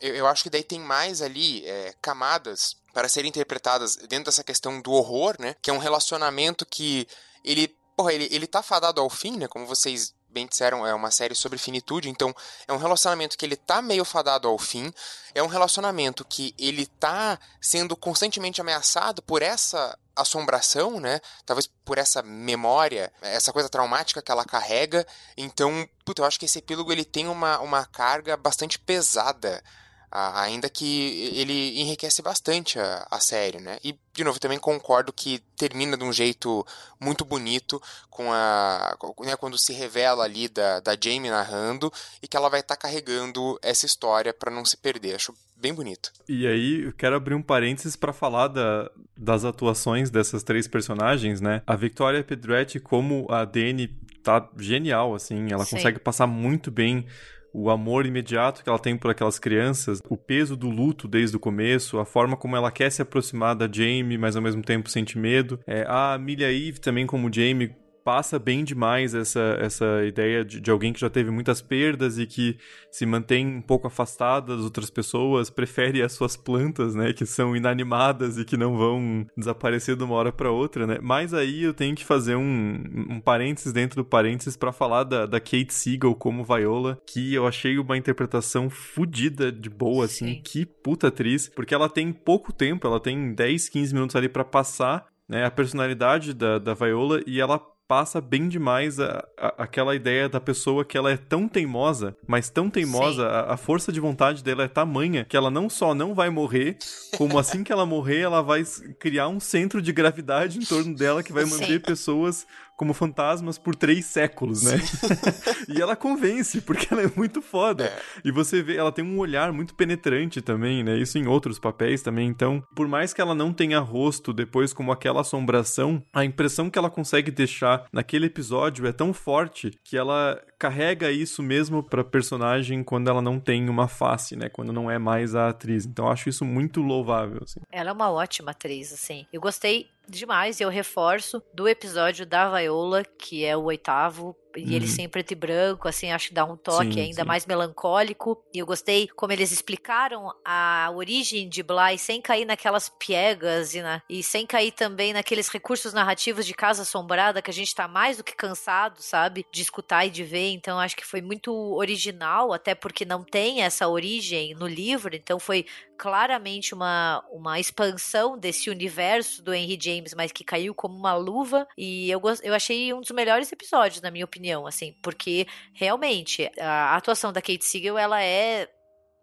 eu, 0.00 0.16
eu, 0.16 0.26
acho 0.26 0.42
que 0.42 0.50
daí 0.50 0.62
tem 0.62 0.80
mais 0.80 1.22
ali 1.22 1.64
é, 1.66 1.94
camadas 2.02 2.76
para 2.92 3.08
serem 3.08 3.28
interpretadas 3.28 3.96
dentro 3.96 4.24
dessa 4.24 4.42
questão 4.42 4.80
do 4.80 4.92
horror, 4.92 5.36
né? 5.38 5.54
Que 5.62 5.70
é 5.70 5.72
um 5.72 5.78
relacionamento 5.78 6.66
que 6.66 7.06
ele, 7.44 7.68
porra, 7.96 8.12
ele, 8.12 8.28
ele 8.30 8.46
tá 8.46 8.62
fadado 8.62 9.00
ao 9.00 9.08
fim, 9.08 9.36
né? 9.36 9.46
Como 9.46 9.66
vocês 9.66 10.14
bem 10.28 10.46
disseram, 10.46 10.86
é 10.86 10.94
uma 10.94 11.10
série 11.10 11.34
sobre 11.34 11.58
finitude, 11.58 12.08
então 12.08 12.34
é 12.66 12.72
um 12.72 12.76
relacionamento 12.76 13.36
que 13.36 13.44
ele 13.44 13.56
tá 13.56 13.80
meio 13.80 14.04
fadado 14.04 14.48
ao 14.48 14.58
fim, 14.58 14.92
é 15.34 15.42
um 15.42 15.46
relacionamento 15.46 16.24
que 16.24 16.54
ele 16.58 16.86
tá 16.86 17.38
sendo 17.60 17.96
constantemente 17.96 18.60
ameaçado 18.60 19.22
por 19.22 19.42
essa 19.42 19.98
assombração, 20.14 21.00
né? 21.00 21.20
Talvez 21.46 21.68
por 21.84 21.96
essa 21.96 22.22
memória, 22.22 23.12
essa 23.22 23.52
coisa 23.52 23.68
traumática 23.68 24.20
que 24.20 24.30
ela 24.30 24.44
carrega. 24.44 25.06
Então, 25.36 25.88
puta, 26.04 26.22
eu 26.22 26.26
acho 26.26 26.38
que 26.38 26.44
esse 26.44 26.58
epílogo 26.58 26.92
ele 26.92 27.04
tem 27.04 27.28
uma, 27.28 27.58
uma 27.60 27.84
carga 27.86 28.36
bastante 28.36 28.78
pesada 28.78 29.62
ainda 30.10 30.68
que 30.70 31.32
ele 31.34 31.80
enriquece 31.80 32.22
bastante 32.22 32.78
a, 32.78 33.06
a, 33.10 33.20
série, 33.20 33.60
né? 33.60 33.78
E, 33.84 33.94
de 34.12 34.24
novo, 34.24 34.40
também 34.40 34.58
concordo 34.58 35.12
que 35.12 35.38
termina 35.56 35.96
de 35.96 36.04
um 36.04 36.12
jeito 36.12 36.66
muito 36.98 37.24
bonito, 37.24 37.80
com 38.10 38.32
a 38.32 38.96
né, 39.20 39.36
quando 39.36 39.58
se 39.58 39.72
revela 39.72 40.24
ali 40.24 40.48
da, 40.48 40.80
da 40.80 40.96
Jamie 40.98 41.30
narrando 41.30 41.92
e 42.22 42.28
que 42.28 42.36
ela 42.36 42.48
vai 42.48 42.60
estar 42.60 42.76
tá 42.76 42.82
carregando 42.82 43.58
essa 43.62 43.86
história 43.86 44.32
para 44.32 44.50
não 44.50 44.64
se 44.64 44.76
perder. 44.76 45.16
Acho 45.16 45.34
bem 45.56 45.74
bonito. 45.74 46.10
E 46.28 46.46
aí, 46.46 46.84
eu 46.84 46.92
quero 46.92 47.16
abrir 47.16 47.34
um 47.34 47.42
parênteses 47.42 47.96
para 47.96 48.12
falar 48.12 48.48
da, 48.48 48.90
das 49.16 49.44
atuações 49.44 50.10
dessas 50.10 50.42
três 50.42 50.66
personagens, 50.66 51.40
né? 51.40 51.62
A 51.66 51.76
Victoria 51.76 52.24
Pedretti 52.24 52.80
como 52.80 53.26
a 53.30 53.44
Dani 53.44 53.88
tá 54.22 54.48
genial, 54.58 55.14
assim, 55.14 55.52
ela 55.52 55.64
Sim. 55.64 55.76
consegue 55.76 55.98
passar 55.98 56.26
muito 56.26 56.70
bem 56.70 57.06
o 57.52 57.70
amor 57.70 58.06
imediato 58.06 58.62
que 58.62 58.68
ela 58.68 58.78
tem 58.78 58.96
por 58.96 59.10
aquelas 59.10 59.38
crianças, 59.38 60.00
o 60.08 60.16
peso 60.16 60.56
do 60.56 60.68
luto 60.68 61.08
desde 61.08 61.36
o 61.36 61.40
começo, 61.40 61.98
a 61.98 62.04
forma 62.04 62.36
como 62.36 62.56
ela 62.56 62.70
quer 62.70 62.90
se 62.90 63.02
aproximar 63.02 63.54
da 63.54 63.68
Jamie, 63.70 64.18
mas 64.18 64.36
ao 64.36 64.42
mesmo 64.42 64.62
tempo 64.62 64.90
sente 64.90 65.18
medo. 65.18 65.58
É, 65.66 65.82
a 65.86 66.14
Amelia 66.14 66.52
Eve 66.52 66.80
também 66.80 67.06
como 67.06 67.32
Jamie 67.32 67.74
passa 68.08 68.38
bem 68.38 68.64
demais 68.64 69.14
essa, 69.14 69.58
essa 69.60 70.02
ideia 70.02 70.42
de, 70.42 70.62
de, 70.62 70.70
alguém 70.70 70.94
que 70.94 71.00
já 71.00 71.10
teve 71.10 71.30
muitas 71.30 71.60
perdas 71.60 72.18
e 72.18 72.24
que 72.26 72.56
se 72.90 73.04
mantém 73.04 73.46
um 73.46 73.60
pouco 73.60 73.86
afastada 73.86 74.56
das 74.56 74.64
outras 74.64 74.88
pessoas, 74.88 75.50
prefere 75.50 76.00
as 76.00 76.12
suas 76.12 76.34
plantas, 76.34 76.94
né, 76.94 77.12
que 77.12 77.26
são 77.26 77.54
inanimadas 77.54 78.38
e 78.38 78.46
que 78.46 78.56
não 78.56 78.78
vão 78.78 79.26
desaparecer 79.36 79.94
de 79.94 80.02
uma 80.02 80.14
hora 80.14 80.32
para 80.32 80.50
outra, 80.50 80.86
né? 80.86 80.96
Mas 81.02 81.34
aí 81.34 81.64
eu 81.64 81.74
tenho 81.74 81.94
que 81.94 82.02
fazer 82.02 82.34
um, 82.34 82.82
um 83.10 83.20
parênteses 83.20 83.74
dentro 83.74 84.02
do 84.02 84.08
parênteses 84.08 84.56
para 84.56 84.72
falar 84.72 85.04
da, 85.04 85.26
da 85.26 85.38
Kate 85.38 85.74
Siegel 85.74 86.14
como 86.14 86.44
Viola, 86.44 86.98
que 87.06 87.34
eu 87.34 87.46
achei 87.46 87.78
uma 87.78 87.98
interpretação 87.98 88.70
fodida 88.70 89.52
de 89.52 89.68
boa, 89.68 90.06
assim, 90.06 90.36
Sim. 90.36 90.42
que 90.42 90.64
puta 90.64 91.08
atriz, 91.08 91.46
porque 91.46 91.74
ela 91.74 91.90
tem 91.90 92.10
pouco 92.10 92.54
tempo, 92.54 92.86
ela 92.86 93.00
tem 93.00 93.34
10, 93.34 93.68
15 93.68 93.92
minutos 93.92 94.16
ali 94.16 94.30
para 94.30 94.46
passar 94.46 95.04
né, 95.28 95.44
a 95.44 95.50
personalidade 95.50 96.32
da, 96.32 96.58
da 96.58 96.72
Viola 96.72 97.20
e 97.26 97.38
ela 97.38 97.60
passa 97.88 98.20
bem 98.20 98.48
demais 98.48 99.00
a, 99.00 99.26
a, 99.36 99.62
aquela 99.62 99.96
ideia 99.96 100.28
da 100.28 100.38
pessoa 100.38 100.84
que 100.84 100.96
ela 100.96 101.10
é 101.10 101.16
tão 101.16 101.48
teimosa, 101.48 102.14
mas 102.26 102.50
tão 102.50 102.68
teimosa, 102.68 103.26
a, 103.26 103.54
a, 103.54 103.56
força 103.56 103.90
de 103.90 103.98
vontade 103.98 104.44
dela 104.44 104.64
é 104.64 104.68
tamanha 104.68 105.24
que 105.24 105.36
ela 105.36 105.50
não 105.50 105.70
só 105.70 105.94
não 105.94 106.14
vai 106.14 106.28
morrer, 106.28 106.76
como 107.16 107.38
assim 107.38 107.64
que 107.64 107.72
ela 107.72 107.86
morrer, 107.86 108.20
ela 108.20 108.42
vai 108.42 108.62
criar 109.00 109.28
um 109.28 109.40
centro 109.40 109.80
de 109.80 109.90
gravidade 109.90 110.58
em 110.58 110.64
torno 110.64 110.94
dela 110.94 111.22
que 111.22 111.32
vai 111.32 111.46
manter 111.46 111.66
Sim. 111.74 111.80
pessoas 111.80 112.46
como 112.78 112.94
fantasmas 112.94 113.58
por 113.58 113.74
três 113.74 114.06
séculos, 114.06 114.62
né? 114.62 114.78
e 115.68 115.82
ela 115.82 115.96
convence, 115.96 116.60
porque 116.60 116.86
ela 116.94 117.02
é 117.02 117.10
muito 117.16 117.42
foda. 117.42 117.86
É. 117.86 118.02
E 118.24 118.30
você 118.30 118.62
vê, 118.62 118.76
ela 118.76 118.92
tem 118.92 119.04
um 119.04 119.18
olhar 119.18 119.52
muito 119.52 119.74
penetrante 119.74 120.40
também, 120.40 120.84
né? 120.84 120.96
Isso 120.96 121.18
em 121.18 121.26
outros 121.26 121.58
papéis 121.58 122.02
também. 122.02 122.28
Então, 122.28 122.62
por 122.76 122.86
mais 122.86 123.12
que 123.12 123.20
ela 123.20 123.34
não 123.34 123.52
tenha 123.52 123.80
rosto 123.80 124.32
depois 124.32 124.72
como 124.72 124.92
aquela 124.92 125.22
assombração, 125.22 126.00
a 126.12 126.24
impressão 126.24 126.70
que 126.70 126.78
ela 126.78 126.88
consegue 126.88 127.32
deixar 127.32 127.84
naquele 127.92 128.26
episódio 128.26 128.86
é 128.86 128.92
tão 128.92 129.12
forte 129.12 129.72
que 129.82 129.96
ela 129.96 130.40
carrega 130.56 131.10
isso 131.10 131.42
mesmo 131.42 131.82
pra 131.82 132.04
personagem 132.04 132.84
quando 132.84 133.10
ela 133.10 133.20
não 133.20 133.40
tem 133.40 133.68
uma 133.68 133.88
face, 133.88 134.36
né? 134.36 134.48
Quando 134.48 134.72
não 134.72 134.88
é 134.88 134.98
mais 135.00 135.34
a 135.34 135.48
atriz. 135.48 135.84
Então, 135.84 136.04
eu 136.04 136.12
acho 136.12 136.28
isso 136.28 136.44
muito 136.44 136.80
louvável, 136.80 137.40
assim. 137.42 137.58
Ela 137.72 137.90
é 137.90 137.92
uma 137.92 138.12
ótima 138.12 138.52
atriz, 138.52 138.92
assim. 138.92 139.26
Eu 139.32 139.40
gostei 139.40 139.88
demais, 140.08 140.58
e 140.58 140.62
eu 140.62 140.68
reforço, 140.68 141.42
do 141.52 141.68
episódio 141.68 142.24
da 142.24 142.50
Viola, 142.50 143.04
que 143.04 143.44
é 143.44 143.56
o 143.56 143.64
oitavo, 143.64 144.34
e 144.56 144.74
ele 144.74 144.86
uhum. 144.86 144.92
sem 144.92 145.08
preto 145.08 145.32
e 145.32 145.34
branco, 145.34 145.88
assim, 145.88 146.10
acho 146.10 146.28
que 146.28 146.34
dá 146.34 146.44
um 146.44 146.56
toque 146.56 146.94
sim, 146.94 147.00
ainda 147.00 147.22
sim. 147.22 147.28
mais 147.28 147.46
melancólico. 147.46 148.42
E 148.52 148.58
eu 148.58 148.66
gostei 148.66 149.08
como 149.08 149.32
eles 149.32 149.52
explicaram 149.52 150.32
a 150.44 150.90
origem 150.94 151.48
de 151.48 151.62
Bly 151.62 151.98
sem 151.98 152.20
cair 152.20 152.44
naquelas 152.44 152.88
piegas 152.88 153.74
e, 153.74 153.82
na, 153.82 154.02
e 154.08 154.22
sem 154.22 154.46
cair 154.46 154.72
também 154.72 155.12
naqueles 155.12 155.48
recursos 155.48 155.92
narrativos 155.92 156.46
de 156.46 156.54
Casa 156.54 156.82
Assombrada 156.82 157.42
que 157.42 157.50
a 157.50 157.54
gente 157.54 157.74
tá 157.74 157.86
mais 157.86 158.16
do 158.16 158.24
que 158.24 158.34
cansado, 158.34 159.00
sabe? 159.00 159.46
De 159.52 159.62
escutar 159.62 160.06
e 160.06 160.10
de 160.10 160.24
ver. 160.24 160.52
Então 160.52 160.78
acho 160.78 160.96
que 160.96 161.06
foi 161.06 161.20
muito 161.20 161.52
original, 161.74 162.52
até 162.52 162.74
porque 162.74 163.04
não 163.04 163.22
tem 163.22 163.62
essa 163.62 163.88
origem 163.88 164.54
no 164.54 164.66
livro. 164.66 165.14
Então 165.14 165.38
foi 165.38 165.66
claramente 165.98 166.72
uma, 166.72 167.24
uma 167.30 167.58
expansão 167.58 168.38
desse 168.38 168.70
universo 168.70 169.42
do 169.42 169.52
Henry 169.52 169.76
James, 169.80 170.14
mas 170.14 170.30
que 170.30 170.44
caiu 170.44 170.72
como 170.72 170.96
uma 170.96 171.14
luva. 171.14 171.66
E 171.76 172.08
eu, 172.08 172.22
eu 172.42 172.54
achei 172.54 172.94
um 172.94 173.00
dos 173.00 173.10
melhores 173.10 173.50
episódios, 173.50 174.00
na 174.00 174.10
minha 174.10 174.24
opinião, 174.24 174.38
assim, 174.66 174.94
porque 175.02 175.46
realmente 175.72 176.50
a 176.58 176.96
atuação 176.96 177.32
da 177.32 177.42
Kate 177.42 177.64
Siegel, 177.64 177.98
ela 177.98 178.22
é 178.22 178.68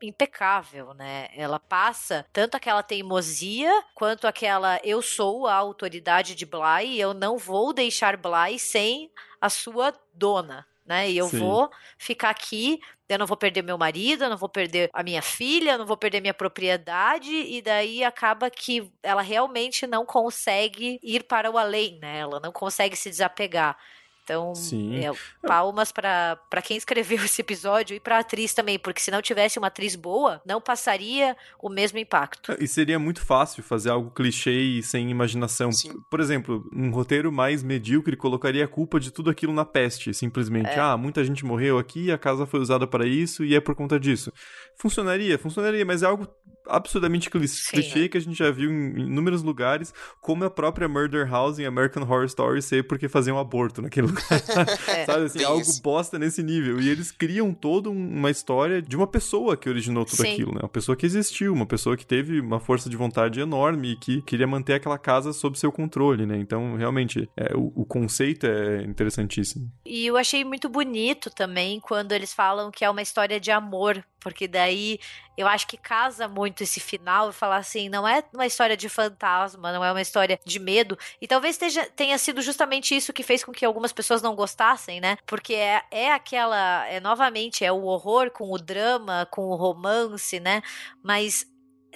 impecável, 0.01 0.93
né? 0.93 1.29
Ela 1.35 1.59
passa 1.59 2.25
tanto 2.31 2.55
aquela 2.55 2.83
teimosia 2.83 3.71
quanto 3.93 4.27
aquela 4.27 4.79
eu 4.83 5.01
sou 5.01 5.47
a 5.47 5.53
autoridade 5.55 6.35
de 6.35 6.45
Bly 6.45 6.85
e 6.87 6.99
eu 6.99 7.13
não 7.13 7.37
vou 7.37 7.73
deixar 7.73 8.17
Bly 8.17 8.59
sem 8.59 9.09
a 9.39 9.49
sua 9.49 9.93
dona, 10.13 10.65
né? 10.85 11.09
E 11.09 11.17
eu 11.17 11.27
Sim. 11.27 11.39
vou 11.39 11.69
ficar 11.97 12.29
aqui, 12.29 12.79
eu 13.07 13.17
não 13.17 13.25
vou 13.25 13.37
perder 13.37 13.61
meu 13.61 13.77
marido, 13.77 14.23
eu 14.23 14.29
não 14.29 14.37
vou 14.37 14.49
perder 14.49 14.89
a 14.93 15.03
minha 15.03 15.21
filha, 15.21 15.71
eu 15.71 15.77
não 15.77 15.85
vou 15.85 15.97
perder 15.97 16.21
minha 16.21 16.33
propriedade, 16.33 17.31
e 17.31 17.61
daí 17.61 18.03
acaba 18.03 18.49
que 18.49 18.91
ela 19.01 19.21
realmente 19.21 19.87
não 19.87 20.05
consegue 20.05 20.99
ir 21.01 21.23
para 21.23 21.49
o 21.49 21.57
além, 21.57 21.99
né? 21.99 22.19
Ela 22.19 22.39
não 22.39 22.51
consegue 22.51 22.95
se 22.95 23.09
desapegar. 23.09 23.77
Então, 24.25 24.53
é, 24.91 25.11
palmas 25.47 25.91
para 25.91 26.61
quem 26.63 26.75
escreveu 26.75 27.19
esse 27.23 27.41
episódio 27.41 27.95
e 27.95 27.99
para 27.99 28.17
a 28.17 28.19
atriz 28.19 28.55
também, 28.55 28.79
porque 28.79 28.99
se 28.99 29.11
não 29.11 29.21
tivesse 29.21 29.59
uma 29.59 29.67
atriz 29.67 29.95
boa, 29.95 30.41
não 30.43 30.59
passaria 30.59 31.37
o 31.61 31.69
mesmo 31.69 31.99
impacto. 31.99 32.51
É, 32.51 32.57
e 32.59 32.67
seria 32.67 32.97
muito 32.97 33.23
fácil 33.23 33.61
fazer 33.61 33.91
algo 33.91 34.09
clichê 34.09 34.51
e 34.51 34.83
sem 34.83 35.11
imaginação. 35.11 35.71
Sim. 35.71 35.93
Por 36.09 36.19
exemplo, 36.19 36.67
um 36.73 36.89
roteiro 36.89 37.31
mais 37.31 37.61
medíocre 37.61 38.17
colocaria 38.17 38.65
a 38.65 38.67
culpa 38.67 38.99
de 38.99 39.11
tudo 39.11 39.29
aquilo 39.29 39.53
na 39.53 39.63
peste, 39.63 40.11
simplesmente. 40.11 40.69
É. 40.69 40.79
Ah, 40.79 40.97
muita 40.97 41.23
gente 41.23 41.45
morreu 41.45 41.77
aqui, 41.77 42.11
a 42.11 42.17
casa 42.17 42.47
foi 42.47 42.59
usada 42.59 42.87
para 42.87 43.05
isso 43.05 43.45
e 43.45 43.53
é 43.53 43.61
por 43.61 43.75
conta 43.75 43.99
disso. 43.99 44.33
Funcionaria, 44.75 45.37
funcionaria, 45.37 45.85
mas 45.85 46.01
é 46.01 46.07
algo 46.07 46.27
absurdamente 46.67 47.29
clichê 47.29 47.81
Sim. 47.81 48.07
que 48.07 48.17
a 48.17 48.21
gente 48.21 48.37
já 48.37 48.51
viu 48.51 48.71
em 48.71 49.01
inúmeros 49.01 49.43
lugares, 49.43 49.93
como 50.21 50.43
a 50.43 50.49
própria 50.49 50.87
Murder 50.87 51.29
House 51.29 51.59
em 51.59 51.65
American 51.65 52.03
Horror 52.03 52.25
Story 52.25 52.61
ser 52.61 52.87
porque 52.87 53.07
faziam 53.07 53.37
um 53.37 53.39
aborto 53.39 53.81
naquele 53.81 54.07
lugar. 54.07 54.25
é, 54.87 55.05
Sabe 55.05 55.25
assim, 55.25 55.43
algo 55.43 55.61
isso. 55.61 55.81
bosta 55.81 56.17
nesse 56.17 56.41
nível. 56.43 56.79
E 56.79 56.89
eles 56.89 57.11
criam 57.11 57.53
toda 57.53 57.89
uma 57.89 58.29
história 58.29 58.81
de 58.81 58.95
uma 58.95 59.07
pessoa 59.07 59.57
que 59.57 59.69
originou 59.69 60.05
tudo 60.05 60.21
Sim. 60.21 60.33
aquilo, 60.33 60.53
né? 60.53 60.59
Uma 60.61 60.69
pessoa 60.69 60.95
que 60.95 61.05
existiu, 61.05 61.53
uma 61.53 61.65
pessoa 61.65 61.95
que 61.97 62.05
teve 62.05 62.39
uma 62.39 62.59
força 62.59 62.89
de 62.89 62.95
vontade 62.95 63.39
enorme 63.39 63.93
e 63.93 63.95
que 63.95 64.21
queria 64.21 64.47
manter 64.47 64.73
aquela 64.73 64.97
casa 64.97 65.33
sob 65.33 65.57
seu 65.57 65.71
controle, 65.71 66.25
né? 66.25 66.37
Então, 66.37 66.75
realmente, 66.75 67.29
é, 67.35 67.55
o, 67.55 67.71
o 67.75 67.85
conceito 67.85 68.45
é 68.45 68.83
interessantíssimo. 68.83 69.71
E 69.85 70.05
eu 70.05 70.17
achei 70.17 70.43
muito 70.43 70.69
bonito 70.69 71.29
também 71.29 71.79
quando 71.79 72.11
eles 72.11 72.33
falam 72.33 72.71
que 72.71 72.83
é 72.83 72.89
uma 72.89 73.01
história 73.01 73.39
de 73.39 73.51
amor, 73.51 74.03
porque 74.25 74.47
daí 74.47 74.99
eu 75.37 75.47
acho 75.47 75.67
que 75.67 75.77
casa 75.77 76.27
muito 76.27 76.63
esse 76.63 76.79
final 76.79 77.29
e 77.29 77.33
falar 77.33 77.57
assim, 77.57 77.89
não 77.89 78.07
é 78.07 78.23
uma 78.33 78.47
história 78.47 78.75
de 78.75 78.89
fantasma, 78.89 79.71
não 79.71 79.85
é 79.85 79.91
uma 79.91 80.01
história 80.01 80.39
de 80.43 80.59
medo. 80.59 80.97
E 81.21 81.27
talvez 81.27 81.59
tenha 81.95 82.17
sido 82.17 82.41
justamente 82.41 82.95
isso 82.95 83.13
que 83.13 83.21
fez 83.21 83.43
com 83.43 83.51
que 83.51 83.63
algumas 83.63 83.93
pessoas 83.93 84.23
não 84.23 84.33
gostassem, 84.33 84.99
né? 84.99 85.15
Porque 85.27 85.53
é, 85.53 85.83
é 85.91 86.11
aquela, 86.11 86.87
é 86.87 86.99
novamente, 86.99 87.63
é 87.63 87.71
o 87.71 87.83
horror 87.83 88.31
com 88.31 88.51
o 88.51 88.57
drama, 88.57 89.27
com 89.29 89.43
o 89.43 89.55
romance, 89.55 90.39
né? 90.39 90.63
Mas 91.03 91.45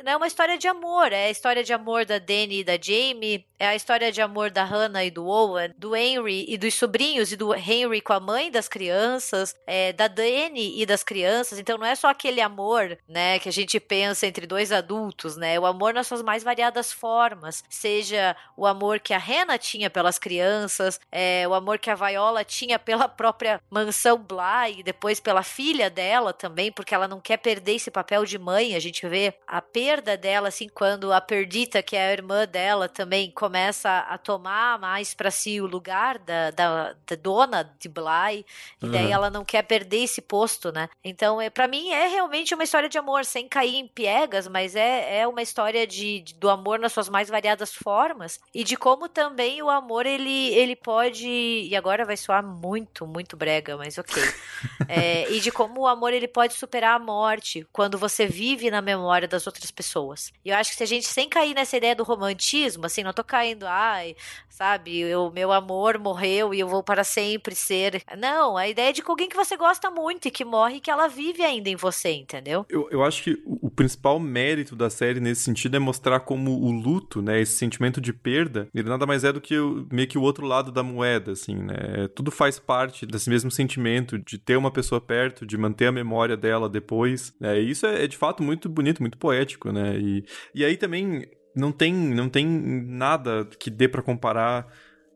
é 0.06 0.16
uma 0.16 0.28
história 0.28 0.58
de 0.58 0.68
amor, 0.68 1.12
é 1.12 1.26
a 1.26 1.30
história 1.30 1.64
de 1.64 1.74
amor 1.74 2.06
da 2.06 2.20
Dani 2.20 2.60
e 2.60 2.64
da 2.64 2.78
Jamie, 2.80 3.46
é 3.58 3.68
a 3.68 3.76
história 3.76 4.12
de 4.12 4.22
amor 4.22 4.50
da 4.50 4.64
Hannah 4.64 5.04
e 5.04 5.12
do 5.12 5.26
Owen, 5.26 5.74
do 5.78 5.96
Henry 5.96 6.46
e 6.48 6.58
dos 6.58 6.74
sobrinhos 6.74 7.32
e 7.32 7.36
do 7.36 7.54
Henry 7.54 8.00
com 8.00 8.14
a 8.14 8.20
mãe 8.20 8.50
das 8.50 8.68
crianças, 8.68 9.54
é, 9.68 9.92
da 9.92 10.08
Dani 10.08 10.82
e 10.82 10.86
das 10.86 11.04
crianças. 11.04 11.60
Então 11.60 11.78
não 11.78 11.86
é 11.86 11.96
só 11.96 12.08
aquele 12.08 12.40
amor, 12.40 12.98
né, 13.08 13.38
que 13.40 13.50
a 13.50 13.52
gente 13.52 13.80
pensa 13.80 14.26
entre 14.26 14.48
dois 14.48 14.72
adultos, 14.72 15.36
né? 15.36 15.60
O 15.60 15.66
amor 15.66 15.94
nas 15.94 16.08
suas 16.08 16.22
mais 16.22 16.44
variadas 16.44 16.92
formas, 16.92 17.64
seja 17.70 18.36
o 18.56 18.66
amor 18.66 19.00
que 19.00 19.14
a 19.14 19.18
Hannah 19.18 19.58
tinha 19.58 19.90
pelas 19.90 20.18
crianças, 20.18 21.00
é, 21.12 21.46
o 21.48 21.54
amor 21.54 21.80
que 21.80 21.90
a 21.90 21.96
Viola 21.96 22.44
tinha 22.46 22.80
pela 22.80 23.10
própria 23.10 23.62
mansão 23.70 24.18
Bly 24.18 24.80
e 24.80 24.84
depois 24.84 25.20
pela 25.20 25.44
filha 25.44 25.90
dela 25.90 26.32
também, 26.32 26.72
porque 26.72 26.96
ela 26.96 27.08
não 27.08 27.20
quer 27.20 27.38
perder 27.38 27.76
esse 27.76 27.92
papel 27.92 28.24
de 28.26 28.38
mãe. 28.38 28.76
A 28.76 28.80
gente 28.80 29.06
vê 29.08 29.34
a 29.46 29.62
perda 29.90 30.16
dela 30.16 30.49
assim 30.49 30.70
quando 30.70 31.11
a 31.11 31.20
Perdita, 31.20 31.82
que 31.82 31.95
é 31.95 32.10
a 32.10 32.11
irmã 32.11 32.45
dela, 32.45 32.88
também 32.88 33.32
começa 33.32 33.90
a 33.90 34.20
tomar 34.20 34.78
mais 34.78 35.16
para 35.16 35.32
si 35.32 35.60
o 35.60 35.66
lugar 35.66 36.20
da, 36.20 36.52
da, 36.52 36.94
da, 37.07 37.16
dona 37.16 37.64
de 37.80 37.90
Bly, 37.90 38.45
e 38.84 38.88
daí 38.88 39.11
ela 39.11 39.32
não 39.32 39.44
quer 39.44 39.64
perder 39.64 40.03
esse 40.03 40.22
posto, 40.22 40.72
né? 40.72 40.88
Então, 41.03 41.41
é, 41.41 41.49
para 41.49 41.68
mim, 41.68 41.90
é 41.90 42.07
realmente 42.07 42.53
uma 42.53 42.64
história 42.64 42.88
de 42.88 42.99
amor, 42.99 43.26
sem 43.26 43.49
cair 43.49 43.78
em 43.78 43.88
piegas, 43.88 44.48
mas 44.48 44.76
é, 44.76 45.22
é 45.22 45.28
uma 45.28 45.41
história 45.41 45.88
de, 45.88 46.20
de, 46.20 46.36
do 46.36 46.52
amor 46.52 46.78
nas 46.78 46.94
suas 46.94 47.10
mais 47.10 47.28
variadas 47.28 47.74
formas, 47.74 48.40
e 48.53 48.64
de 48.64 48.78
como 48.78 49.10
também 49.10 49.64
o 49.64 49.72
amor, 49.72 50.06
ele, 50.06 50.53
ele 50.53 50.76
pode, 50.76 51.28
e 51.28 51.76
agora 51.76 52.06
vai 52.06 52.16
soar 52.16 52.45
muito, 52.45 53.07
muito 53.07 53.36
brega, 53.36 53.76
mas 53.76 53.98
ok, 53.98 54.22
é, 54.88 55.32
e 55.32 55.40
de 55.40 55.52
como 55.52 55.82
o 55.82 55.88
amor, 55.88 56.14
ele 56.14 56.28
pode 56.28 56.53
superar 56.53 56.95
a 56.95 57.03
morte, 57.03 57.66
quando 57.74 57.98
você 57.98 58.28
vive 58.28 58.70
na 58.70 58.84
memória 58.84 59.28
das 59.28 59.48
outras 59.48 59.72
pessoas. 59.80 60.34
E 60.43 60.49
eu 60.49 60.57
acho 60.57 60.72
que 60.72 60.76
se 60.76 60.84
a 60.84 60.85
gente, 60.85 61.07
sem 61.07 61.30
cair 61.30 61.56
nessa 61.56 61.77
ideia 61.77 61.95
do 61.95 62.03
romantismo, 62.03 62.85
assim, 62.85 63.01
não 63.01 63.14
tô 63.14 63.23
caindo, 63.23 63.65
ai, 63.65 64.14
sabe, 64.49 65.15
o 65.15 65.31
meu 65.31 65.53
amor 65.53 65.97
morreu 65.97 66.53
e 66.53 66.60
eu 66.60 66.68
vou 66.68 66.84
para 66.84 67.06
sempre 67.06 67.56
ser. 67.56 68.03
Não, 68.18 68.57
a 68.57 68.68
ideia 68.68 68.89
é 68.89 68.91
de 68.91 69.01
alguém 69.07 69.30
que 69.30 69.38
você 69.38 69.56
gosta 69.56 69.89
muito 69.89 70.27
e 70.27 70.31
que 70.31 70.43
morre 70.43 70.76
e 70.76 70.80
que 70.81 70.91
ela 70.91 71.07
vive 71.07 71.43
ainda 71.43 71.69
em 71.69 71.77
você, 71.77 72.11
entendeu? 72.11 72.65
Eu, 72.68 72.89
eu 72.91 73.01
acho 73.01 73.23
que 73.23 73.41
o 73.45 73.69
principal 73.69 74.19
mérito 74.19 74.76
da 74.76 74.89
série 74.89 75.22
nesse 75.22 75.43
sentido 75.43 75.77
é 75.77 75.80
mostrar 75.80 76.19
como 76.19 76.51
o 76.51 76.72
luto, 76.72 77.22
né, 77.22 77.39
esse 77.39 77.53
sentimento 77.53 78.01
de 78.01 78.11
perda, 78.11 78.68
ele 78.76 78.89
nada 78.89 79.06
mais 79.06 79.23
é 79.23 79.31
do 79.31 79.39
que 79.39 79.57
o, 79.57 79.88
meio 79.89 80.10
que 80.10 80.18
o 80.18 80.22
outro 80.22 80.45
lado 80.45 80.73
da 80.73 80.84
moeda, 80.84 81.31
assim, 81.31 81.56
né? 81.56 82.10
Tudo 82.14 82.30
faz 82.30 82.60
parte 82.60 83.06
desse 83.06 83.30
mesmo 83.30 83.49
sentimento 83.49 84.19
de 84.19 84.38
ter 84.38 84.57
uma 84.57 84.72
pessoa 84.72 84.99
perto, 84.99 85.45
de 85.45 85.57
manter 85.57 85.88
a 85.88 85.91
memória 85.91 86.35
dela 86.35 86.68
depois, 86.68 87.34
né? 87.39 87.61
E 87.61 87.69
isso 87.69 87.85
é, 87.85 88.03
é 88.03 88.07
de 88.07 88.18
fato 88.18 88.43
muito 88.43 88.68
bonito, 88.68 89.01
muito 89.01 89.18
poético, 89.18 89.69
né? 89.72 89.98
E, 89.98 90.26
e 90.54 90.66
aí 90.66 90.78
também 90.78 91.30
não 91.56 91.72
tem, 91.72 91.94
não 91.94 92.30
tem 92.30 92.46
nada 92.46 93.46
que 93.58 93.70
dê 93.70 93.88
para 93.88 94.02
comparar 94.02 94.68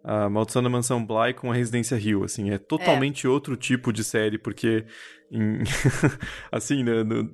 a 0.04 0.30
Maldição 0.30 0.62
da 0.62 0.70
Mansão 0.70 1.04
Bly 1.04 1.34
com 1.34 1.52
a 1.52 1.56
Residência 1.56 1.96
Hill, 1.96 2.24
assim, 2.24 2.50
é 2.50 2.58
totalmente 2.58 3.26
é. 3.26 3.30
outro 3.30 3.56
tipo 3.56 3.94
de 3.94 4.04
série, 4.04 4.38
porque 4.38 4.86
em, 5.32 5.64
assim, 6.52 6.84
né, 6.84 7.04
no, 7.04 7.32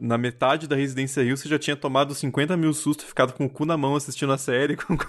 na 0.00 0.16
metade 0.16 0.66
da 0.66 0.74
Residência 0.74 1.22
Rio 1.22 1.36
você 1.36 1.48
já 1.48 1.58
tinha 1.58 1.76
tomado 1.76 2.14
50 2.14 2.56
mil 2.56 2.72
sustos, 2.72 3.06
ficado 3.06 3.32
com 3.34 3.44
o 3.44 3.50
cu 3.50 3.66
na 3.66 3.76
mão 3.76 3.94
assistindo 3.94 4.32
a 4.32 4.38
série, 4.38 4.74
com, 4.76 4.96
com, 4.96 5.06